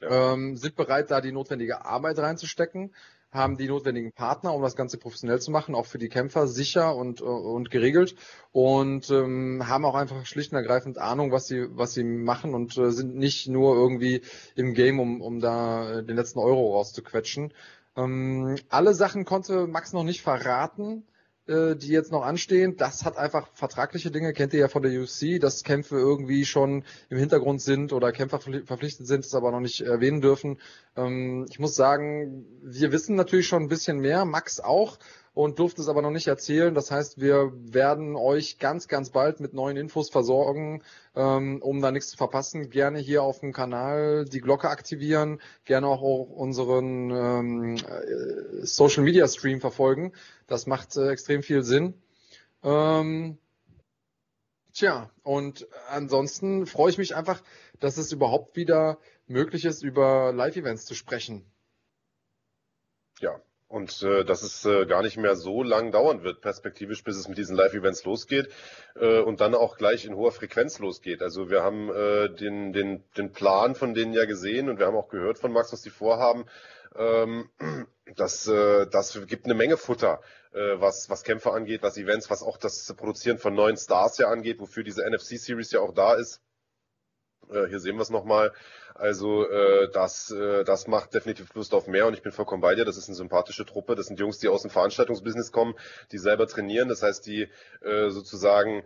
Ja. 0.00 0.32
Ähm, 0.32 0.56
sind 0.56 0.76
bereit, 0.76 1.10
da 1.10 1.20
die 1.20 1.32
notwendige 1.32 1.84
Arbeit 1.84 2.18
reinzustecken 2.18 2.94
haben 3.32 3.56
die 3.56 3.68
notwendigen 3.68 4.12
Partner, 4.12 4.54
um 4.54 4.62
das 4.62 4.76
Ganze 4.76 4.98
professionell 4.98 5.40
zu 5.40 5.50
machen, 5.50 5.74
auch 5.74 5.86
für 5.86 5.98
die 5.98 6.08
Kämpfer 6.08 6.46
sicher 6.48 6.96
und, 6.96 7.20
und 7.20 7.70
geregelt 7.70 8.16
und 8.52 9.10
ähm, 9.10 9.68
haben 9.68 9.84
auch 9.84 9.94
einfach 9.94 10.26
schlicht 10.26 10.52
und 10.52 10.58
ergreifend 10.58 10.98
Ahnung, 10.98 11.30
was 11.30 11.46
sie, 11.46 11.66
was 11.70 11.94
sie 11.94 12.04
machen 12.04 12.54
und 12.54 12.76
äh, 12.76 12.90
sind 12.90 13.16
nicht 13.16 13.48
nur 13.48 13.76
irgendwie 13.76 14.22
im 14.56 14.74
Game, 14.74 14.98
um, 14.98 15.20
um 15.20 15.40
da 15.40 15.98
äh, 15.98 16.04
den 16.04 16.16
letzten 16.16 16.40
Euro 16.40 16.74
rauszuquetschen. 16.76 17.52
Ähm, 17.96 18.56
alle 18.68 18.94
Sachen 18.94 19.24
konnte 19.24 19.66
Max 19.66 19.92
noch 19.92 20.04
nicht 20.04 20.22
verraten. 20.22 21.04
Äh, 21.50 21.74
die 21.74 21.88
jetzt 21.88 22.12
noch 22.12 22.22
anstehen. 22.22 22.76
Das 22.76 23.04
hat 23.04 23.16
einfach 23.16 23.48
vertragliche 23.54 24.12
Dinge, 24.12 24.32
kennt 24.32 24.52
ihr 24.52 24.60
ja 24.60 24.68
von 24.68 24.82
der 24.82 24.92
UFC, 25.00 25.40
dass 25.40 25.64
Kämpfe 25.64 25.96
irgendwie 25.96 26.44
schon 26.44 26.84
im 27.08 27.18
Hintergrund 27.18 27.60
sind 27.60 27.92
oder 27.92 28.12
Kämpfer 28.12 28.38
verpflichtet 28.38 29.08
sind, 29.08 29.24
es 29.24 29.34
aber 29.34 29.50
noch 29.50 29.58
nicht 29.58 29.80
erwähnen 29.80 30.20
dürfen. 30.20 30.60
Ähm, 30.96 31.46
ich 31.50 31.58
muss 31.58 31.74
sagen, 31.74 32.46
wir 32.62 32.92
wissen 32.92 33.16
natürlich 33.16 33.48
schon 33.48 33.64
ein 33.64 33.68
bisschen 33.68 33.98
mehr, 33.98 34.24
Max 34.24 34.60
auch 34.60 34.98
und 35.34 35.58
durfte 35.58 35.80
es 35.80 35.88
aber 35.88 36.02
noch 36.02 36.10
nicht 36.10 36.26
erzählen. 36.26 36.74
Das 36.74 36.90
heißt, 36.90 37.20
wir 37.20 37.52
werden 37.54 38.16
euch 38.16 38.58
ganz, 38.58 38.88
ganz 38.88 39.10
bald 39.10 39.40
mit 39.40 39.54
neuen 39.54 39.76
Infos 39.76 40.10
versorgen, 40.10 40.82
ähm, 41.14 41.62
um 41.62 41.80
da 41.80 41.92
nichts 41.92 42.10
zu 42.10 42.16
verpassen. 42.16 42.70
Gerne 42.70 42.98
hier 42.98 43.22
auf 43.22 43.40
dem 43.40 43.52
Kanal 43.52 44.24
die 44.24 44.40
Glocke 44.40 44.68
aktivieren, 44.68 45.40
gerne 45.64 45.86
auch 45.86 46.02
unseren 46.02 47.10
ähm, 47.10 47.76
äh, 47.76 48.66
Social 48.66 49.02
Media 49.04 49.26
Stream 49.28 49.60
verfolgen. 49.60 50.12
Das 50.50 50.66
macht 50.66 50.96
äh, 50.96 51.10
extrem 51.10 51.44
viel 51.44 51.62
Sinn. 51.62 51.94
Ähm, 52.64 53.38
tja, 54.74 55.08
und 55.22 55.68
ansonsten 55.88 56.66
freue 56.66 56.90
ich 56.90 56.98
mich 56.98 57.14
einfach, 57.14 57.40
dass 57.78 57.98
es 57.98 58.10
überhaupt 58.10 58.56
wieder 58.56 58.98
möglich 59.28 59.64
ist, 59.64 59.84
über 59.84 60.32
Live-Events 60.32 60.86
zu 60.86 60.96
sprechen. 60.96 61.44
Ja, 63.20 63.40
und 63.68 64.02
äh, 64.02 64.24
dass 64.24 64.42
es 64.42 64.64
äh, 64.64 64.86
gar 64.86 65.02
nicht 65.02 65.16
mehr 65.18 65.36
so 65.36 65.62
lang 65.62 65.92
dauern 65.92 66.24
wird, 66.24 66.40
perspektivisch, 66.40 67.04
bis 67.04 67.16
es 67.16 67.28
mit 67.28 67.38
diesen 67.38 67.54
Live-Events 67.54 68.04
losgeht 68.04 68.48
äh, 68.96 69.20
und 69.20 69.40
dann 69.40 69.54
auch 69.54 69.76
gleich 69.76 70.04
in 70.04 70.16
hoher 70.16 70.32
Frequenz 70.32 70.80
losgeht. 70.80 71.22
Also 71.22 71.48
wir 71.48 71.62
haben 71.62 71.88
äh, 71.90 72.28
den, 72.28 72.72
den, 72.72 73.04
den 73.16 73.30
Plan 73.30 73.76
von 73.76 73.94
denen 73.94 74.14
ja 74.14 74.24
gesehen 74.24 74.68
und 74.68 74.80
wir 74.80 74.86
haben 74.86 74.96
auch 74.96 75.10
gehört 75.10 75.38
von 75.38 75.52
Max, 75.52 75.72
was 75.72 75.82
die 75.82 75.90
vorhaben. 75.90 76.46
Ähm, 76.96 77.50
das, 78.16 78.46
äh, 78.48 78.86
das 78.86 79.18
gibt 79.26 79.44
eine 79.44 79.54
Menge 79.54 79.76
Futter, 79.76 80.20
äh, 80.52 80.80
was, 80.80 81.08
was 81.08 81.22
Kämpfe 81.22 81.52
angeht, 81.52 81.82
was 81.82 81.96
Events, 81.96 82.30
was 82.30 82.42
auch 82.42 82.56
das 82.56 82.92
Produzieren 82.96 83.38
von 83.38 83.54
neuen 83.54 83.76
Stars 83.76 84.18
ja 84.18 84.28
angeht, 84.28 84.60
wofür 84.60 84.82
diese 84.82 85.08
NFC-Series 85.08 85.72
ja 85.72 85.80
auch 85.80 85.94
da 85.94 86.14
ist. 86.14 86.40
Äh, 87.50 87.66
hier 87.68 87.80
sehen 87.80 87.96
wir 87.96 88.02
es 88.02 88.10
nochmal. 88.10 88.52
Also 88.94 89.46
das, 89.94 90.34
das 90.66 90.86
macht 90.86 91.14
definitiv 91.14 91.54
Lust 91.54 91.72
auf 91.72 91.86
mehr 91.86 92.06
und 92.06 92.12
ich 92.12 92.20
bin 92.20 92.32
vollkommen 92.32 92.60
bei 92.60 92.74
dir. 92.74 92.84
Das 92.84 92.98
ist 92.98 93.08
eine 93.08 93.16
sympathische 93.16 93.64
Truppe. 93.64 93.94
Das 93.94 94.08
sind 94.08 94.20
Jungs, 94.20 94.40
die 94.40 94.48
aus 94.48 94.60
dem 94.60 94.70
Veranstaltungsbusiness 94.70 95.52
kommen, 95.52 95.74
die 96.12 96.18
selber 96.18 96.46
trainieren. 96.46 96.90
Das 96.90 97.02
heißt, 97.02 97.24
die 97.24 97.48
sozusagen 97.80 98.82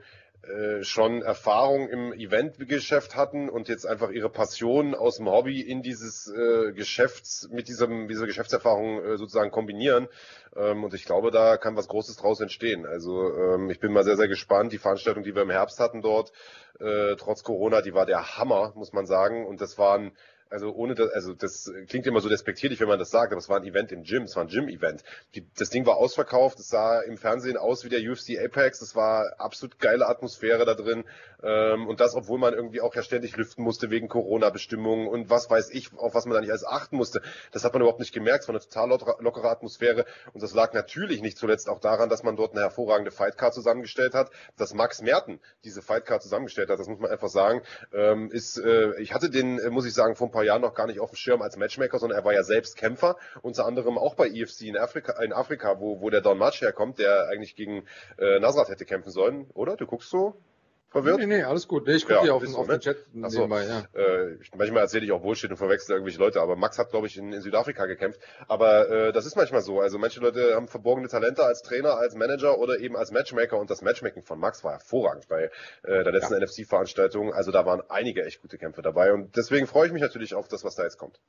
schon 0.82 1.22
Erfahrung 1.22 1.88
im 1.88 2.12
Eventgeschäft 2.12 3.16
hatten 3.16 3.48
und 3.48 3.68
jetzt 3.68 3.86
einfach 3.86 4.10
ihre 4.10 4.28
Passion 4.28 4.94
aus 4.94 5.16
dem 5.16 5.28
Hobby 5.28 5.60
in 5.60 5.82
dieses 5.82 6.28
äh, 6.28 6.72
Geschäfts, 6.72 7.48
mit 7.50 7.68
diesem, 7.68 8.08
dieser 8.08 8.26
Geschäftserfahrung 8.26 9.02
äh, 9.02 9.16
sozusagen 9.16 9.50
kombinieren. 9.50 10.08
Ähm, 10.56 10.84
und 10.84 10.94
ich 10.94 11.04
glaube, 11.04 11.30
da 11.30 11.56
kann 11.56 11.76
was 11.76 11.88
Großes 11.88 12.16
draus 12.16 12.40
entstehen. 12.40 12.86
Also 12.86 13.34
ähm, 13.36 13.70
ich 13.70 13.80
bin 13.80 13.92
mal 13.92 14.04
sehr, 14.04 14.16
sehr 14.16 14.28
gespannt. 14.28 14.72
Die 14.72 14.78
Veranstaltung, 14.78 15.22
die 15.22 15.34
wir 15.34 15.42
im 15.42 15.50
Herbst 15.50 15.80
hatten 15.80 16.02
dort, 16.02 16.32
äh, 16.80 17.16
trotz 17.16 17.42
Corona, 17.42 17.80
die 17.82 17.94
war 17.94 18.06
der 18.06 18.36
Hammer, 18.36 18.72
muss 18.74 18.92
man 18.92 19.06
sagen. 19.06 19.46
Und 19.46 19.60
das 19.60 19.78
waren 19.78 20.12
also 20.50 20.72
ohne 20.72 20.94
das, 20.94 21.10
also 21.10 21.34
das 21.34 21.70
klingt 21.88 22.06
immer 22.06 22.20
so 22.20 22.28
despektierlich, 22.28 22.80
wenn 22.80 22.88
man 22.88 22.98
das 22.98 23.10
sagt, 23.10 23.32
aber 23.32 23.40
es 23.40 23.48
war 23.48 23.56
ein 23.56 23.64
Event 23.64 23.92
im 23.92 24.02
Gym, 24.02 24.24
es 24.24 24.36
war 24.36 24.44
ein 24.44 24.48
Gym-Event. 24.48 25.02
Das 25.58 25.70
Ding 25.70 25.86
war 25.86 25.96
ausverkauft, 25.96 26.58
es 26.60 26.68
sah 26.68 27.00
im 27.00 27.16
Fernsehen 27.16 27.56
aus 27.56 27.84
wie 27.84 27.88
der 27.88 28.00
UFC 28.00 28.38
Apex, 28.38 28.82
es 28.82 28.94
war 28.94 29.34
absolut 29.38 29.78
geile 29.78 30.06
Atmosphäre 30.06 30.64
da 30.64 30.74
drin. 30.74 31.04
Ähm, 31.42 31.86
und 31.88 32.00
das, 32.00 32.14
obwohl 32.14 32.38
man 32.38 32.54
irgendwie 32.54 32.80
auch 32.80 32.94
ja 32.94 33.02
ständig 33.02 33.36
lüften 33.36 33.62
musste 33.62 33.90
wegen 33.90 34.08
Corona-Bestimmungen 34.08 35.08
und 35.08 35.28
was 35.28 35.50
weiß 35.50 35.70
ich, 35.70 35.90
auf 35.96 36.14
was 36.14 36.24
man 36.24 36.34
da 36.34 36.40
nicht 36.40 36.50
alles 36.50 36.64
achten 36.64 36.96
musste. 36.96 37.20
Das 37.52 37.64
hat 37.64 37.72
man 37.72 37.82
überhaupt 37.82 38.00
nicht 38.00 38.14
gemerkt, 38.14 38.42
es 38.42 38.48
war 38.48 38.54
eine 38.54 38.64
total 38.64 38.88
lockere 39.20 39.50
Atmosphäre. 39.50 40.06
Und 40.32 40.42
das 40.42 40.54
lag 40.54 40.72
natürlich 40.72 41.20
nicht 41.20 41.36
zuletzt 41.36 41.68
auch 41.68 41.80
daran, 41.80 42.08
dass 42.08 42.22
man 42.22 42.36
dort 42.36 42.52
eine 42.52 42.62
hervorragende 42.62 43.10
Fightcard 43.10 43.52
zusammengestellt 43.52 44.14
hat, 44.14 44.30
dass 44.56 44.72
Max 44.72 45.02
Merten 45.02 45.40
diese 45.64 45.82
Fightcard 45.82 46.22
zusammengestellt 46.22 46.70
hat, 46.70 46.78
das 46.78 46.88
muss 46.88 46.98
man 46.98 47.10
einfach 47.10 47.28
sagen. 47.28 47.62
Ähm, 47.92 48.30
ist, 48.30 48.56
äh, 48.58 48.98
ich 49.00 49.12
hatte 49.12 49.28
den, 49.28 49.58
äh, 49.58 49.70
muss 49.70 49.86
ich 49.86 49.94
sagen, 49.94 50.12
ein 50.12 50.16
paar 50.34 50.44
Jahren 50.44 50.62
noch 50.62 50.74
gar 50.74 50.86
nicht 50.86 51.00
auf 51.00 51.10
dem 51.10 51.16
Schirm 51.16 51.42
als 51.42 51.56
Matchmaker, 51.56 51.98
sondern 51.98 52.18
er 52.18 52.24
war 52.24 52.34
ja 52.34 52.42
selbst 52.42 52.76
Kämpfer, 52.76 53.16
unter 53.40 53.64
anderem 53.64 53.96
auch 53.96 54.16
bei 54.16 54.28
EFC 54.28 54.62
in 54.62 54.76
Afrika, 54.76 55.22
in 55.22 55.32
Afrika 55.32 55.80
wo, 55.80 56.00
wo 56.00 56.10
der 56.10 56.20
Don 56.20 56.38
Match 56.38 56.60
herkommt, 56.60 56.98
der 56.98 57.28
eigentlich 57.28 57.54
gegen 57.54 57.86
äh, 58.18 58.40
Nasrat 58.40 58.68
hätte 58.68 58.84
kämpfen 58.84 59.12
sollen, 59.12 59.46
oder? 59.54 59.76
Du 59.76 59.86
guckst 59.86 60.10
so? 60.10 60.34
Verwirrt? 60.94 61.18
Nee, 61.18 61.26
nee, 61.26 61.42
alles 61.42 61.68
gut. 61.68 61.86
Nee, 61.86 61.94
ich 61.94 62.02
gucke 62.04 62.14
ja, 62.14 62.22
hier 62.22 62.34
auf, 62.34 62.42
den, 62.42 62.54
auf 62.54 62.66
den 62.66 62.80
Chat 62.80 62.96
Achso, 63.20 63.46
nebenbei, 63.46 63.64
ja. 63.66 63.80
Äh, 63.92 64.38
manchmal 64.56 64.82
erzähle 64.82 65.04
ich 65.04 65.12
auch 65.12 65.20
Bullshit 65.20 65.50
und 65.50 65.56
verwechsel 65.56 65.92
irgendwelche 65.92 66.18
Leute, 66.18 66.40
aber 66.40 66.56
Max 66.56 66.78
hat, 66.78 66.90
glaube 66.90 67.08
ich, 67.08 67.16
in, 67.16 67.32
in, 67.32 67.40
Südafrika 67.42 67.86
gekämpft. 67.86 68.20
Aber 68.46 68.88
äh, 68.88 69.12
das 69.12 69.26
ist 69.26 69.36
manchmal 69.36 69.62
so. 69.62 69.80
Also 69.80 69.98
manche 69.98 70.20
Leute 70.20 70.54
haben 70.54 70.68
verborgene 70.68 71.08
Talente 71.08 71.44
als 71.44 71.62
Trainer, 71.62 71.96
als 71.96 72.14
Manager 72.14 72.58
oder 72.58 72.78
eben 72.78 72.96
als 72.96 73.10
Matchmaker 73.10 73.58
und 73.58 73.70
das 73.70 73.82
Matchmaking 73.82 74.22
von 74.22 74.38
Max 74.38 74.62
war 74.62 74.72
hervorragend 74.72 75.28
bei 75.28 75.50
äh, 75.82 76.04
der 76.04 76.12
letzten 76.12 76.34
ja. 76.34 76.40
NFC-Veranstaltung. 76.40 77.34
Also 77.34 77.50
da 77.50 77.66
waren 77.66 77.82
einige 77.88 78.24
echt 78.24 78.40
gute 78.40 78.56
Kämpfe 78.56 78.82
dabei 78.82 79.12
und 79.12 79.36
deswegen 79.36 79.66
freue 79.66 79.86
ich 79.86 79.92
mich 79.92 80.02
natürlich 80.02 80.34
auf 80.34 80.48
das, 80.48 80.64
was 80.64 80.76
da 80.76 80.84
jetzt 80.84 80.98
kommt. 80.98 81.20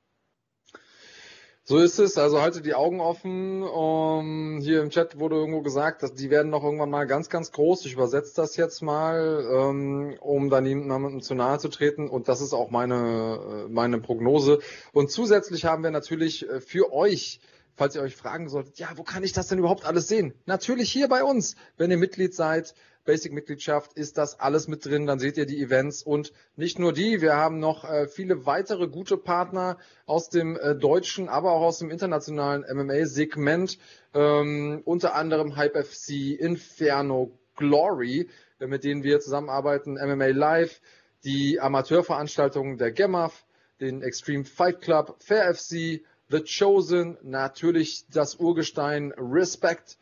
So 1.67 1.79
ist 1.79 1.97
es. 1.97 2.19
Also 2.19 2.41
halte 2.41 2.61
die 2.61 2.75
Augen 2.75 3.01
offen. 3.01 3.63
Um, 3.63 4.59
hier 4.61 4.83
im 4.83 4.91
Chat 4.91 5.19
wurde 5.19 5.35
irgendwo 5.35 5.61
gesagt, 5.61 6.03
dass 6.03 6.13
die 6.13 6.29
werden 6.29 6.51
noch 6.51 6.63
irgendwann 6.63 6.91
mal 6.91 7.07
ganz, 7.07 7.27
ganz 7.27 7.51
groß. 7.51 7.87
Ich 7.87 7.93
übersetze 7.93 8.35
das 8.35 8.55
jetzt 8.55 8.83
mal, 8.83 9.47
um, 9.47 10.13
um 10.19 10.51
da 10.51 10.61
niemandem 10.61 11.23
zu 11.23 11.33
nahe 11.33 11.57
zu 11.57 11.69
treten. 11.69 12.07
Und 12.07 12.27
das 12.27 12.41
ist 12.41 12.53
auch 12.53 12.69
meine, 12.69 13.65
meine 13.67 13.99
Prognose. 13.99 14.59
Und 14.93 15.09
zusätzlich 15.09 15.65
haben 15.65 15.81
wir 15.81 15.89
natürlich 15.89 16.47
äh, 16.47 16.61
für 16.61 16.93
euch 16.93 17.39
falls 17.77 17.95
ihr 17.95 18.01
euch 18.01 18.15
fragen 18.15 18.47
solltet, 18.47 18.79
ja, 18.79 18.87
wo 18.95 19.03
kann 19.03 19.23
ich 19.23 19.33
das 19.33 19.47
denn 19.47 19.59
überhaupt 19.59 19.85
alles 19.85 20.07
sehen? 20.07 20.33
Natürlich 20.45 20.89
hier 20.89 21.09
bei 21.09 21.25
uns, 21.25 21.57
wenn 21.75 21.91
ihr 21.91 21.97
Mitglied 21.97 22.33
seid. 22.33 22.73
Basic-Mitgliedschaft 23.05 23.93
ist 23.93 24.17
das 24.17 24.39
alles 24.39 24.67
mit 24.67 24.85
drin. 24.85 25.05
Dann 25.05 25.19
seht 25.19 25.37
ihr 25.37 25.45
die 25.45 25.61
Events 25.61 26.03
und 26.03 26.33
nicht 26.55 26.79
nur 26.79 26.91
die. 26.91 27.21
Wir 27.21 27.35
haben 27.35 27.59
noch 27.59 27.83
äh, 27.89 28.07
viele 28.07 28.45
weitere 28.45 28.87
gute 28.87 29.17
Partner 29.17 29.77
aus 30.05 30.29
dem 30.29 30.57
äh, 30.57 30.75
deutschen, 30.75 31.29
aber 31.29 31.51
auch 31.51 31.61
aus 31.61 31.79
dem 31.79 31.91
internationalen 31.91 32.65
MMA-Segment. 32.69 33.77
Ähm, 34.13 34.81
unter 34.85 35.15
anderem 35.15 35.55
Hype 35.55 35.77
FC, 35.77 36.37
Inferno, 36.39 37.31
Glory, 37.55 38.29
äh, 38.59 38.67
mit 38.67 38.83
denen 38.83 39.03
wir 39.03 39.19
zusammenarbeiten, 39.19 39.93
MMA 39.93 40.27
Live, 40.27 40.81
die 41.23 41.59
Amateurveranstaltungen 41.59 42.77
der 42.77 42.91
GEMAF, 42.91 43.45
den 43.79 44.01
Extreme 44.01 44.45
Fight 44.45 44.81
Club, 44.81 45.15
Fair 45.19 45.53
FC, 45.53 46.01
The 46.29 46.43
Chosen, 46.43 47.17
natürlich 47.21 48.05
das 48.09 48.35
Urgestein 48.35 49.13
Respect 49.17 49.97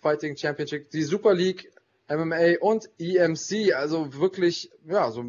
Fighting 0.00 0.36
Championship, 0.36 0.90
die 0.90 1.02
Super 1.02 1.34
League, 1.34 1.72
MMA 2.08 2.58
und 2.60 2.90
EMC, 2.98 3.74
also 3.74 4.14
wirklich, 4.14 4.70
ja, 4.86 5.10
so 5.10 5.24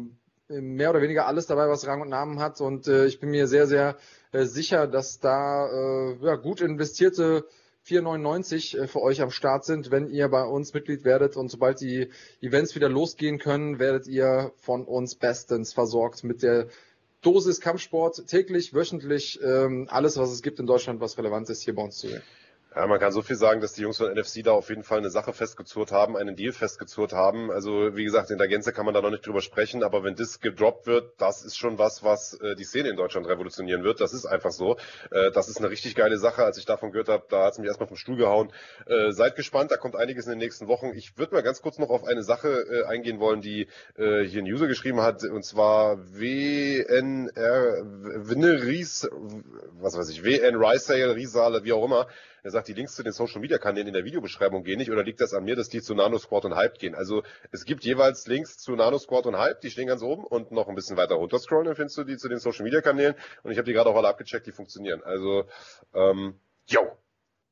mehr 0.48 0.90
oder 0.90 1.02
weniger 1.02 1.26
alles 1.26 1.46
dabei, 1.46 1.68
was 1.68 1.86
Rang 1.86 2.02
und 2.02 2.08
Namen 2.08 2.38
hat. 2.38 2.60
Und 2.60 2.86
äh, 2.86 3.06
ich 3.06 3.18
bin 3.18 3.30
mir 3.30 3.46
sehr, 3.46 3.66
sehr 3.66 3.96
äh, 4.32 4.44
sicher, 4.44 4.86
dass 4.86 5.18
da 5.18 5.66
äh, 5.66 6.16
ja, 6.20 6.36
gut 6.36 6.60
investierte 6.60 7.46
4,99 7.86 8.78
äh, 8.78 8.86
für 8.86 9.00
euch 9.00 9.22
am 9.22 9.30
Start 9.30 9.64
sind, 9.64 9.90
wenn 9.90 10.08
ihr 10.08 10.28
bei 10.28 10.44
uns 10.44 10.74
Mitglied 10.74 11.04
werdet. 11.04 11.36
Und 11.36 11.50
sobald 11.50 11.80
die 11.80 12.10
Events 12.40 12.74
wieder 12.74 12.88
losgehen 12.88 13.38
können, 13.38 13.78
werdet 13.78 14.06
ihr 14.06 14.52
von 14.56 14.84
uns 14.84 15.14
bestens 15.16 15.72
versorgt 15.72 16.24
mit 16.24 16.42
der 16.42 16.68
Dosis 17.22 17.60
Kampfsport 17.60 18.26
täglich, 18.28 18.72
wöchentlich, 18.72 19.40
ähm, 19.42 19.88
alles, 19.90 20.16
was 20.16 20.30
es 20.30 20.42
gibt 20.42 20.60
in 20.60 20.66
Deutschland, 20.66 21.00
was 21.00 21.18
relevant 21.18 21.50
ist, 21.50 21.62
hier 21.62 21.74
bei 21.74 21.82
uns 21.82 21.96
zu 21.96 22.08
sehen. 22.08 22.22
Ja, 22.76 22.86
man 22.86 23.00
kann 23.00 23.10
so 23.10 23.22
viel 23.22 23.36
sagen, 23.36 23.62
dass 23.62 23.72
die 23.72 23.80
Jungs 23.80 23.96
von 23.96 24.12
NFC 24.12 24.44
da 24.44 24.52
auf 24.52 24.68
jeden 24.68 24.82
Fall 24.82 24.98
eine 24.98 25.08
Sache 25.08 25.32
festgezurrt 25.32 25.92
haben, 25.92 26.14
einen 26.14 26.36
Deal 26.36 26.52
festgezurrt 26.52 27.14
haben. 27.14 27.50
Also 27.50 27.96
wie 27.96 28.04
gesagt, 28.04 28.30
in 28.30 28.36
der 28.36 28.48
Gänze 28.48 28.70
kann 28.70 28.84
man 28.84 28.92
da 28.92 29.00
noch 29.00 29.08
nicht 29.08 29.26
drüber 29.26 29.40
sprechen, 29.40 29.82
aber 29.82 30.04
wenn 30.04 30.14
das 30.14 30.40
gedroppt 30.40 30.86
wird, 30.86 31.14
das 31.16 31.42
ist 31.42 31.56
schon 31.56 31.78
was, 31.78 32.04
was 32.04 32.34
äh, 32.34 32.54
die 32.54 32.64
Szene 32.64 32.90
in 32.90 32.96
Deutschland 32.96 33.26
revolutionieren 33.28 33.82
wird. 33.82 34.02
Das 34.02 34.12
ist 34.12 34.26
einfach 34.26 34.50
so. 34.50 34.76
Äh, 35.10 35.30
das 35.30 35.48
ist 35.48 35.56
eine 35.56 35.70
richtig 35.70 35.94
geile 35.94 36.18
Sache. 36.18 36.44
Als 36.44 36.58
ich 36.58 36.66
davon 36.66 36.92
gehört 36.92 37.08
habe, 37.08 37.24
da 37.30 37.46
hat 37.46 37.54
es 37.54 37.58
mich 37.58 37.66
erstmal 37.66 37.88
vom 37.88 37.96
Stuhl 37.96 38.18
gehauen. 38.18 38.52
Äh, 38.84 39.10
seid 39.12 39.36
gespannt, 39.36 39.70
da 39.70 39.78
kommt 39.78 39.96
einiges 39.96 40.26
in 40.26 40.32
den 40.32 40.40
nächsten 40.40 40.68
Wochen. 40.68 40.92
Ich 40.94 41.16
würde 41.16 41.32
mal 41.32 41.42
ganz 41.42 41.62
kurz 41.62 41.78
noch 41.78 41.88
auf 41.88 42.04
eine 42.04 42.24
Sache 42.24 42.50
äh, 42.50 42.84
eingehen 42.84 43.20
wollen, 43.20 43.40
die 43.40 43.68
äh, 43.96 44.20
hier 44.24 44.42
ein 44.42 44.52
User 44.52 44.66
geschrieben 44.66 45.00
hat, 45.00 45.24
und 45.24 45.46
zwar 45.46 45.96
WNR, 46.12 47.32
Winneries, 48.28 49.08
was 49.80 49.96
weiß 49.96 50.10
ich, 50.10 50.24
WN 50.24 50.56
Riesale, 50.56 51.16
Riesale, 51.16 51.64
wie 51.64 51.72
auch 51.72 51.86
immer. 51.86 52.06
Er 52.46 52.52
sagt, 52.52 52.68
die 52.68 52.74
Links 52.74 52.94
zu 52.94 53.02
den 53.02 53.12
Social 53.12 53.40
Media 53.40 53.58
Kanälen 53.58 53.88
in 53.88 53.92
der 53.92 54.04
Videobeschreibung 54.04 54.62
gehen 54.62 54.78
nicht 54.78 54.92
oder 54.92 55.02
liegt 55.02 55.20
das 55.20 55.34
an 55.34 55.42
mir, 55.42 55.56
dass 55.56 55.68
die 55.68 55.82
zu 55.82 55.96
Nano 55.96 56.16
Squad 56.16 56.44
und 56.44 56.54
Hype 56.54 56.78
gehen? 56.78 56.94
Also 56.94 57.24
es 57.50 57.64
gibt 57.64 57.82
jeweils 57.82 58.28
Links 58.28 58.58
zu 58.58 58.76
Nano 58.76 58.98
Squad 58.98 59.26
und 59.26 59.36
Hype, 59.36 59.60
die 59.62 59.68
stehen 59.68 59.88
ganz 59.88 60.00
oben 60.00 60.22
und 60.22 60.52
noch 60.52 60.68
ein 60.68 60.76
bisschen 60.76 60.96
weiter 60.96 61.16
runter 61.16 61.40
scrollen, 61.40 61.64
dann 61.64 61.74
findest 61.74 61.98
du 61.98 62.04
die 62.04 62.16
zu 62.16 62.28
den 62.28 62.38
Social 62.38 62.62
Media 62.62 62.80
Kanälen 62.82 63.16
und 63.42 63.50
ich 63.50 63.58
habe 63.58 63.66
die 63.66 63.72
gerade 63.72 63.90
auch 63.90 63.96
alle 63.96 64.06
abgecheckt, 64.06 64.46
die 64.46 64.52
funktionieren. 64.52 65.02
Also, 65.02 65.46
ähm, 65.92 66.38
yo, 66.68 66.82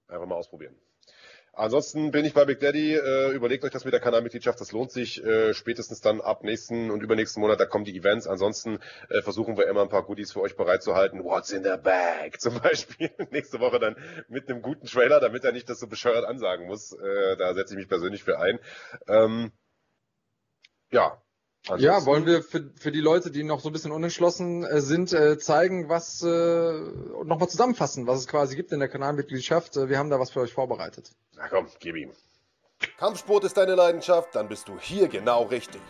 einfach 0.07 0.27
mal 0.27 0.37
ausprobieren. 0.37 0.77
Ansonsten 1.57 2.11
bin 2.11 2.25
ich 2.25 2.35
bei 2.35 2.45
Big 2.45 2.61
Daddy. 2.61 2.95
Äh, 2.95 3.33
überlegt 3.33 3.65
euch 3.65 3.71
das 3.71 3.85
mit 3.85 3.93
der 3.93 4.01
Kanalmitgliedschaft. 4.01 4.61
Das 4.61 4.73
lohnt 4.73 4.91
sich 4.91 5.23
äh, 5.25 5.55
spätestens 5.55 6.01
dann 6.01 6.21
ab 6.21 6.43
nächsten 6.43 6.91
und 6.91 7.03
übernächsten 7.03 7.41
Monat. 7.41 7.61
Da 7.61 7.67
kommen 7.67 7.85
die 7.85 7.97
Events. 7.97 8.27
Ansonsten 8.27 8.79
äh, 9.09 9.23
versuchen 9.23 9.57
wir 9.57 9.67
immer 9.67 9.83
ein 9.83 9.89
paar 9.89 10.05
Goodies 10.05 10.33
für 10.33 10.41
euch 10.41 10.57
bereitzuhalten. 10.57 11.23
What's 11.23 11.53
in 11.53 11.63
the 11.63 11.77
bag 11.83 12.33
zum 12.39 12.61
Beispiel. 12.61 13.11
Nächste 13.31 13.61
Woche 13.61 13.79
dann 13.79 13.97
mit 14.29 14.49
einem 14.49 14.63
guten 14.63 14.87
Trailer, 14.87 15.21
damit 15.21 15.45
er 15.45 15.53
nicht 15.53 15.69
das 15.69 15.79
so 15.81 15.87
bescheuert 15.87 16.25
ansagen 16.25 16.67
muss. 16.67 16.93
Äh, 16.93 17.37
da 17.37 17.55
setze 17.55 17.75
ich 17.75 17.79
mich 17.79 17.89
persönlich 17.89 18.25
für 18.25 18.39
ein. 18.39 18.59
Ähm, 19.07 19.53
ja, 20.91 21.24
Ansonsten 21.67 21.87
ja, 21.87 22.05
wollen 22.05 22.27
wir 22.27 22.43
für, 22.43 22.71
für 22.79 22.93
die 22.93 23.01
Leute, 23.01 23.31
die 23.31 23.43
noch 23.43 23.61
so 23.61 23.71
ein 23.71 23.73
bisschen 23.73 23.91
unentschlossen 23.91 24.65
äh, 24.65 24.83
sind, 24.83 25.15
äh, 25.15 25.39
zeigen, 25.39 25.89
was 25.89 26.23
äh, 26.23 26.73
nochmal 27.25 27.49
zusammenfassen, 27.49 28.07
was 28.07 28.19
es 28.19 28.27
quasi 28.27 28.55
gibt 28.55 28.73
in 28.73 28.81
der 28.81 28.89
Kanalmitgliedschaft. 28.89 29.77
Äh, 29.79 29.89
wir 29.89 29.99
haben 29.99 30.11
da 30.11 30.21
was 30.21 30.31
für 30.31 30.41
euch 30.41 30.53
vorbereitet. 30.53 31.11
Na 31.37 31.49
komm, 31.49 31.67
gib 31.81 31.97
ihm. 31.97 32.11
Kampfsport 32.99 33.45
ist 33.45 33.57
deine 33.57 33.77
Leidenschaft, 33.77 34.35
dann 34.35 34.49
bist 34.49 34.69
du 34.69 34.79
hier 34.79 35.09
genau 35.09 35.45
richtig. 35.45 35.81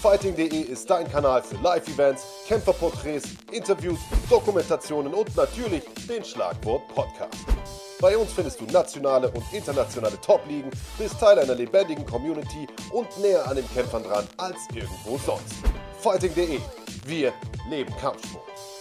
Fighting.de 0.00 0.60
ist 0.60 0.88
dein 0.88 1.10
Kanal 1.10 1.42
für 1.42 1.56
Live-Events, 1.56 2.24
Kämpferporträts, 2.46 3.30
Interviews, 3.50 3.98
Dokumentationen 4.30 5.12
und 5.14 5.34
natürlich 5.36 5.82
den 6.08 6.24
Schlagwort 6.24 6.86
Podcast. 6.94 7.44
Bei 8.04 8.18
uns 8.18 8.34
findest 8.34 8.60
du 8.60 8.66
nationale 8.66 9.30
und 9.30 9.42
internationale 9.50 10.20
Top-Ligen, 10.20 10.70
bist 10.98 11.18
Teil 11.18 11.38
einer 11.38 11.54
lebendigen 11.54 12.04
Community 12.04 12.68
und 12.92 13.08
näher 13.18 13.48
an 13.48 13.56
den 13.56 13.66
Kämpfern 13.72 14.02
dran 14.02 14.28
als 14.36 14.58
irgendwo 14.74 15.16
sonst. 15.16 15.54
Fighting.de. 16.00 16.60
Wir 17.06 17.32
leben 17.70 17.96
Kampfsport. 17.96 18.73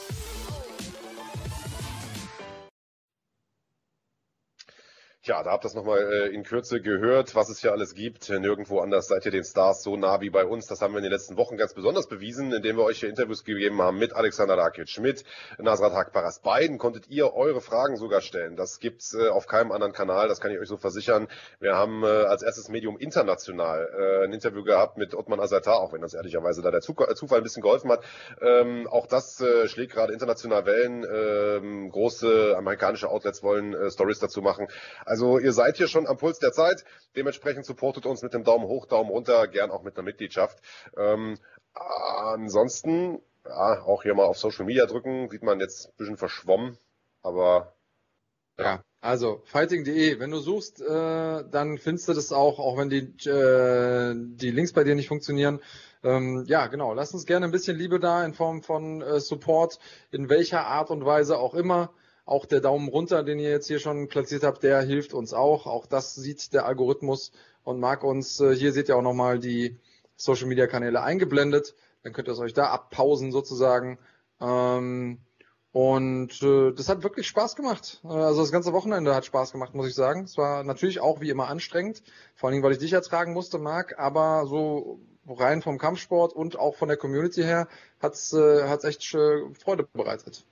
Tja, 5.25 5.41
da 5.41 5.51
habt 5.51 5.63
ihr 5.63 5.69
es 5.69 5.73
nochmal 5.73 5.99
äh, 5.99 6.35
in 6.35 6.43
Kürze 6.43 6.81
gehört, 6.81 7.33
was 7.33 7.47
es 7.47 7.59
hier 7.59 7.71
alles 7.71 7.95
gibt. 7.95 8.29
Nirgendwo 8.29 8.81
anders 8.81 9.07
seid 9.07 9.25
ihr 9.25 9.31
den 9.31 9.45
Stars 9.45 9.81
so 9.81 9.95
nah 9.95 10.19
wie 10.19 10.29
bei 10.29 10.43
uns. 10.43 10.67
Das 10.67 10.81
haben 10.81 10.93
wir 10.93 10.97
in 10.97 11.05
den 11.05 11.13
letzten 11.13 11.37
Wochen 11.37 11.55
ganz 11.55 11.73
besonders 11.73 12.09
bewiesen, 12.09 12.51
indem 12.51 12.75
wir 12.75 12.83
euch 12.83 12.99
hier 12.99 13.07
Interviews 13.07 13.45
gegeben 13.45 13.81
haben 13.81 13.97
mit 13.97 14.11
Alexander 14.11 14.57
Rakic, 14.57 14.99
mit 14.99 15.23
Nasrat 15.59 15.93
Hakparas. 15.93 16.41
Beiden 16.41 16.77
konntet 16.77 17.07
ihr 17.07 17.33
eure 17.33 17.61
Fragen 17.61 17.95
sogar 17.95 18.19
stellen. 18.19 18.57
Das 18.57 18.81
gibt's 18.81 19.13
äh, 19.13 19.29
auf 19.29 19.47
keinem 19.47 19.71
anderen 19.71 19.93
Kanal, 19.93 20.27
das 20.27 20.41
kann 20.41 20.51
ich 20.51 20.59
euch 20.59 20.67
so 20.67 20.75
versichern. 20.75 21.29
Wir 21.61 21.77
haben 21.77 22.03
äh, 22.03 22.07
als 22.07 22.43
erstes 22.43 22.67
Medium 22.67 22.97
international 22.97 23.89
äh, 23.97 24.25
ein 24.25 24.33
Interview 24.33 24.65
gehabt 24.65 24.97
mit 24.97 25.15
Ottman 25.15 25.39
Azaitar, 25.39 25.77
auch 25.77 25.93
wenn 25.93 26.01
das 26.01 26.15
ehrlicherweise 26.15 26.61
da 26.61 26.69
der 26.69 26.81
Zufall 26.81 27.37
ein 27.37 27.43
bisschen 27.43 27.63
geholfen 27.63 27.89
hat. 27.89 28.03
Ähm, 28.41 28.87
auch 28.87 29.07
das 29.07 29.39
äh, 29.39 29.69
schlägt 29.69 29.93
gerade 29.93 30.11
international 30.11 30.65
Wellen. 30.65 31.05
Ähm, 31.09 31.91
große 31.91 32.55
amerikanische 32.57 33.07
Outlets 33.07 33.41
wollen 33.41 33.73
äh, 33.73 33.89
Stories 33.89 34.19
dazu 34.19 34.41
machen. 34.41 34.67
Also 35.13 35.37
ihr 35.37 35.53
seid 35.53 35.77
hier 35.77 35.87
schon 35.87 36.07
am 36.07 36.17
Puls 36.17 36.39
der 36.39 36.53
Zeit. 36.53 36.85
Dementsprechend 37.15 37.67
supportet 37.67 38.07
uns 38.07 38.23
mit 38.23 38.33
dem 38.33 38.43
Daumen 38.43 38.65
hoch, 38.65 38.87
Daumen 38.87 39.11
runter, 39.11 39.47
gern 39.47 39.69
auch 39.69 39.83
mit 39.83 39.95
einer 39.95 40.03
Mitgliedschaft. 40.03 40.57
Ähm, 40.97 41.37
ansonsten, 41.75 43.21
ja, 43.45 43.83
auch 43.83 44.01
hier 44.01 44.15
mal 44.15 44.25
auf 44.25 44.39
Social 44.39 44.65
Media 44.65 44.87
drücken, 44.87 45.29
sieht 45.29 45.43
man 45.43 45.59
jetzt 45.59 45.85
ein 45.85 45.93
bisschen 45.97 46.17
verschwommen, 46.17 46.79
aber 47.21 47.75
ja. 48.57 48.63
ja. 48.65 48.83
Also 49.01 49.43
fighting.de, 49.45 50.19
wenn 50.19 50.31
du 50.31 50.39
suchst, 50.39 50.81
äh, 50.81 51.43
dann 51.47 51.77
findest 51.77 52.07
du 52.07 52.13
das 52.13 52.31
auch, 52.31 52.57
auch 52.57 52.77
wenn 52.79 52.89
die, 52.89 53.29
äh, 53.29 54.15
die 54.17 54.49
Links 54.49 54.73
bei 54.73 54.83
dir 54.83 54.95
nicht 54.95 55.09
funktionieren. 55.09 55.61
Ähm, 56.03 56.45
ja, 56.47 56.65
genau. 56.65 56.95
Lass 56.95 57.13
uns 57.13 57.27
gerne 57.27 57.45
ein 57.45 57.51
bisschen 57.51 57.77
Liebe 57.77 57.99
da 57.99 58.25
in 58.25 58.33
Form 58.33 58.63
von 58.63 59.03
äh, 59.03 59.19
Support, 59.19 59.77
in 60.09 60.27
welcher 60.29 60.65
Art 60.65 60.89
und 60.89 61.05
Weise 61.05 61.37
auch 61.37 61.53
immer. 61.53 61.93
Auch 62.25 62.45
der 62.45 62.61
Daumen 62.61 62.87
runter, 62.87 63.23
den 63.23 63.39
ihr 63.39 63.49
jetzt 63.49 63.67
hier 63.67 63.79
schon 63.79 64.07
platziert 64.07 64.43
habt, 64.43 64.63
der 64.63 64.81
hilft 64.81 65.13
uns 65.13 65.33
auch. 65.33 65.67
Auch 65.67 65.85
das 65.85 66.15
sieht 66.15 66.53
der 66.53 66.65
Algorithmus 66.65 67.31
und 67.63 67.79
mag 67.79 68.03
uns. 68.03 68.39
Äh, 68.39 68.55
hier 68.55 68.71
seht 68.71 68.89
ihr 68.89 68.97
auch 68.97 69.01
nochmal 69.01 69.39
die 69.39 69.77
Social 70.15 70.47
Media 70.47 70.67
Kanäle 70.67 71.01
eingeblendet. 71.01 71.75
Dann 72.03 72.13
könnt 72.13 72.27
ihr 72.27 72.33
es 72.33 72.39
euch 72.39 72.53
da 72.53 72.67
abpausen 72.67 73.31
sozusagen. 73.31 73.99
Ähm, 74.39 75.19
und 75.73 76.41
äh, 76.43 76.71
das 76.71 76.87
hat 76.87 77.03
wirklich 77.03 77.27
Spaß 77.27 77.55
gemacht. 77.55 77.99
Äh, 78.03 78.07
also 78.07 78.41
das 78.41 78.51
ganze 78.51 78.73
Wochenende 78.73 79.15
hat 79.15 79.25
Spaß 79.25 79.51
gemacht, 79.51 79.73
muss 79.73 79.87
ich 79.87 79.95
sagen. 79.95 80.23
Es 80.23 80.37
war 80.37 80.63
natürlich 80.63 81.01
auch 81.01 81.19
wie 81.19 81.29
immer 81.29 81.47
anstrengend, 81.47 82.03
vor 82.35 82.47
allen 82.47 82.53
Dingen, 82.53 82.63
weil 82.63 82.73
ich 82.73 82.77
dich 82.77 82.93
ertragen 82.93 83.33
musste, 83.33 83.57
Marc, 83.57 83.97
aber 83.97 84.45
so 84.45 84.99
rein 85.27 85.61
vom 85.61 85.77
Kampfsport 85.77 86.33
und 86.33 86.59
auch 86.59 86.75
von 86.75 86.89
der 86.89 86.97
Community 86.97 87.41
her 87.41 87.67
äh, 88.01 88.05
hat's 88.05 88.83
echt 88.83 89.03
Freude 89.05 89.87
bereitet. 89.93 90.45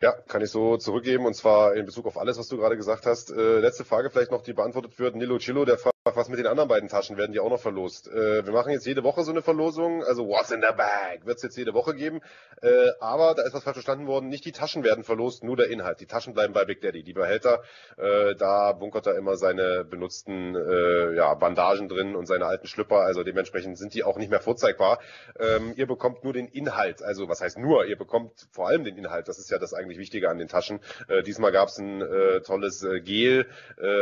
Ja, 0.00 0.12
kann 0.12 0.42
ich 0.42 0.50
so 0.50 0.76
zurückgeben 0.76 1.26
und 1.26 1.34
zwar 1.34 1.74
in 1.74 1.84
Bezug 1.84 2.06
auf 2.06 2.18
alles, 2.18 2.38
was 2.38 2.46
du 2.46 2.56
gerade 2.56 2.76
gesagt 2.76 3.04
hast. 3.04 3.32
Äh, 3.32 3.58
letzte 3.58 3.84
Frage 3.84 4.10
vielleicht 4.10 4.30
noch, 4.30 4.42
die 4.42 4.52
beantwortet 4.52 4.96
wird. 5.00 5.16
Nilo 5.16 5.38
Chillo, 5.38 5.64
der 5.64 5.76
was 6.16 6.28
mit 6.28 6.38
den 6.38 6.46
anderen 6.46 6.68
beiden 6.68 6.88
Taschen? 6.88 7.16
Werden 7.16 7.32
die 7.32 7.40
auch 7.40 7.50
noch 7.50 7.60
verlost? 7.60 8.08
Äh, 8.08 8.44
wir 8.44 8.52
machen 8.52 8.72
jetzt 8.72 8.86
jede 8.86 9.02
Woche 9.04 9.22
so 9.24 9.30
eine 9.30 9.42
Verlosung. 9.42 10.04
Also 10.04 10.26
What's 10.26 10.50
in 10.50 10.60
the 10.60 10.74
Bag 10.76 11.26
wird 11.26 11.36
es 11.36 11.42
jetzt 11.42 11.56
jede 11.56 11.74
Woche 11.74 11.94
geben. 11.94 12.20
Äh, 12.62 12.90
aber 13.00 13.34
da 13.34 13.42
ist 13.42 13.54
was 13.54 13.64
falsch 13.64 13.76
verstanden 13.76 14.06
worden. 14.06 14.28
Nicht 14.28 14.44
die 14.44 14.52
Taschen 14.52 14.84
werden 14.84 15.04
verlost, 15.04 15.44
nur 15.44 15.56
der 15.56 15.68
Inhalt. 15.68 16.00
Die 16.00 16.06
Taschen 16.06 16.34
bleiben 16.34 16.52
bei 16.52 16.64
Big 16.64 16.80
Daddy. 16.80 17.02
Die 17.02 17.12
Behälter, 17.12 17.62
äh, 17.96 18.34
da 18.34 18.72
bunkert 18.72 19.06
er 19.06 19.16
immer 19.16 19.36
seine 19.36 19.84
benutzten 19.84 20.54
äh, 20.54 21.14
ja, 21.14 21.34
Bandagen 21.34 21.88
drin 21.88 22.16
und 22.16 22.26
seine 22.26 22.46
alten 22.46 22.66
Schlüpper. 22.66 23.00
Also 23.00 23.22
dementsprechend 23.22 23.78
sind 23.78 23.94
die 23.94 24.04
auch 24.04 24.16
nicht 24.16 24.30
mehr 24.30 24.40
vorzeigbar. 24.40 24.98
Ähm, 25.38 25.72
ihr 25.76 25.86
bekommt 25.86 26.24
nur 26.24 26.32
den 26.32 26.48
Inhalt. 26.48 27.02
Also 27.02 27.28
was 27.28 27.40
heißt 27.40 27.58
nur? 27.58 27.86
Ihr 27.86 27.96
bekommt 27.96 28.48
vor 28.50 28.68
allem 28.68 28.84
den 28.84 28.96
Inhalt. 28.96 29.28
Das 29.28 29.38
ist 29.38 29.50
ja 29.50 29.58
das 29.58 29.74
eigentlich 29.74 29.98
Wichtige 29.98 30.30
an 30.30 30.38
den 30.38 30.48
Taschen. 30.48 30.80
Äh, 31.08 31.22
diesmal 31.22 31.52
gab 31.52 31.68
es 31.68 31.78
ein 31.78 32.00
äh, 32.00 32.40
tolles 32.40 32.86
Gel. 33.04 33.46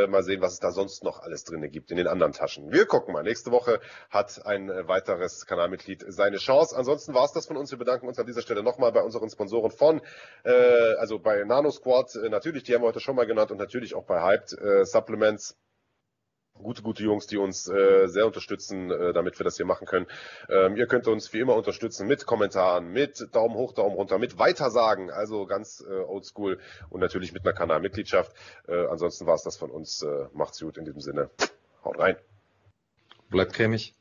Mal 0.09 0.23
sehen, 0.23 0.41
was 0.41 0.55
es 0.55 0.61
da 0.61 0.71
sonst 0.71 1.05
noch 1.05 1.21
alles 1.21 1.45
drin 1.45 1.71
gibt 1.71 1.91
in 1.97 2.05
den 2.05 2.09
anderen 2.09 2.33
Taschen. 2.33 2.71
Wir 2.71 2.85
gucken 2.85 3.15
mal. 3.15 3.23
Nächste 3.23 3.51
Woche 3.51 3.81
hat 4.11 4.45
ein 4.45 4.69
äh, 4.69 4.87
weiteres 4.87 5.47
Kanalmitglied 5.47 6.05
seine 6.09 6.37
Chance. 6.37 6.77
Ansonsten 6.77 7.15
war 7.15 7.25
es 7.25 7.33
das 7.33 7.47
von 7.47 7.57
uns. 7.57 7.71
Wir 7.71 7.79
bedanken 7.79 8.07
uns 8.07 8.19
an 8.19 8.27
dieser 8.27 8.43
Stelle 8.43 8.63
nochmal 8.63 8.93
bei 8.93 9.03
unseren 9.03 9.31
Sponsoren 9.31 9.71
von, 9.71 10.03
äh, 10.45 10.53
also 10.99 11.19
bei 11.19 11.43
Nano 11.45 11.71
Squad, 11.71 12.15
äh, 12.17 12.29
natürlich, 12.29 12.65
die 12.65 12.75
haben 12.75 12.83
wir 12.83 12.89
heute 12.89 13.01
schon 13.01 13.17
mal 13.17 13.27
genannt 13.27 13.51
und 13.51 13.59
natürlich 13.59 13.95
auch 13.95 14.05
bei 14.05 14.21
Hyped 14.23 14.53
äh, 14.61 14.85
Supplements 14.85 15.57
gute, 16.63 16.83
gute 16.83 17.03
Jungs, 17.03 17.27
die 17.27 17.37
uns 17.37 17.69
äh, 17.69 18.07
sehr 18.07 18.27
unterstützen, 18.27 18.91
äh, 18.91 19.13
damit 19.13 19.39
wir 19.39 19.45
das 19.45 19.57
hier 19.57 19.67
machen 19.67 19.87
können. 19.87 20.07
Ähm, 20.49 20.77
ihr 20.77 20.87
könnt 20.87 21.07
uns 21.07 21.33
wie 21.33 21.41
immer 21.41 21.55
unterstützen 21.55 22.07
mit 22.07 22.27
Kommentaren, 22.27 22.89
mit 22.93 23.29
Daumen 23.33 23.55
hoch, 23.55 23.73
Daumen 23.73 23.95
runter, 23.95 24.19
mit 24.19 24.39
Weitersagen, 24.39 25.11
also 25.11 25.47
ganz 25.47 25.85
äh, 25.89 25.93
oldschool 25.93 26.59
und 26.91 27.01
natürlich 27.01 27.33
mit 27.33 27.45
einer 27.45 27.55
Kanalmitgliedschaft. 27.55 28.33
Äh, 28.69 28.87
ansonsten 28.87 29.27
war 29.27 29.35
es 29.35 29.43
das 29.43 29.57
von 29.57 29.71
uns. 29.71 30.03
Äh, 30.03 30.29
macht's 30.33 30.61
gut 30.61 30.79
in 30.79 30.85
diesem 30.85 31.01
Sinne. 31.01 31.31
Haut 31.87 32.01
rein. 32.01 32.17
Bleibt 33.31 33.53
cremig. 33.53 33.95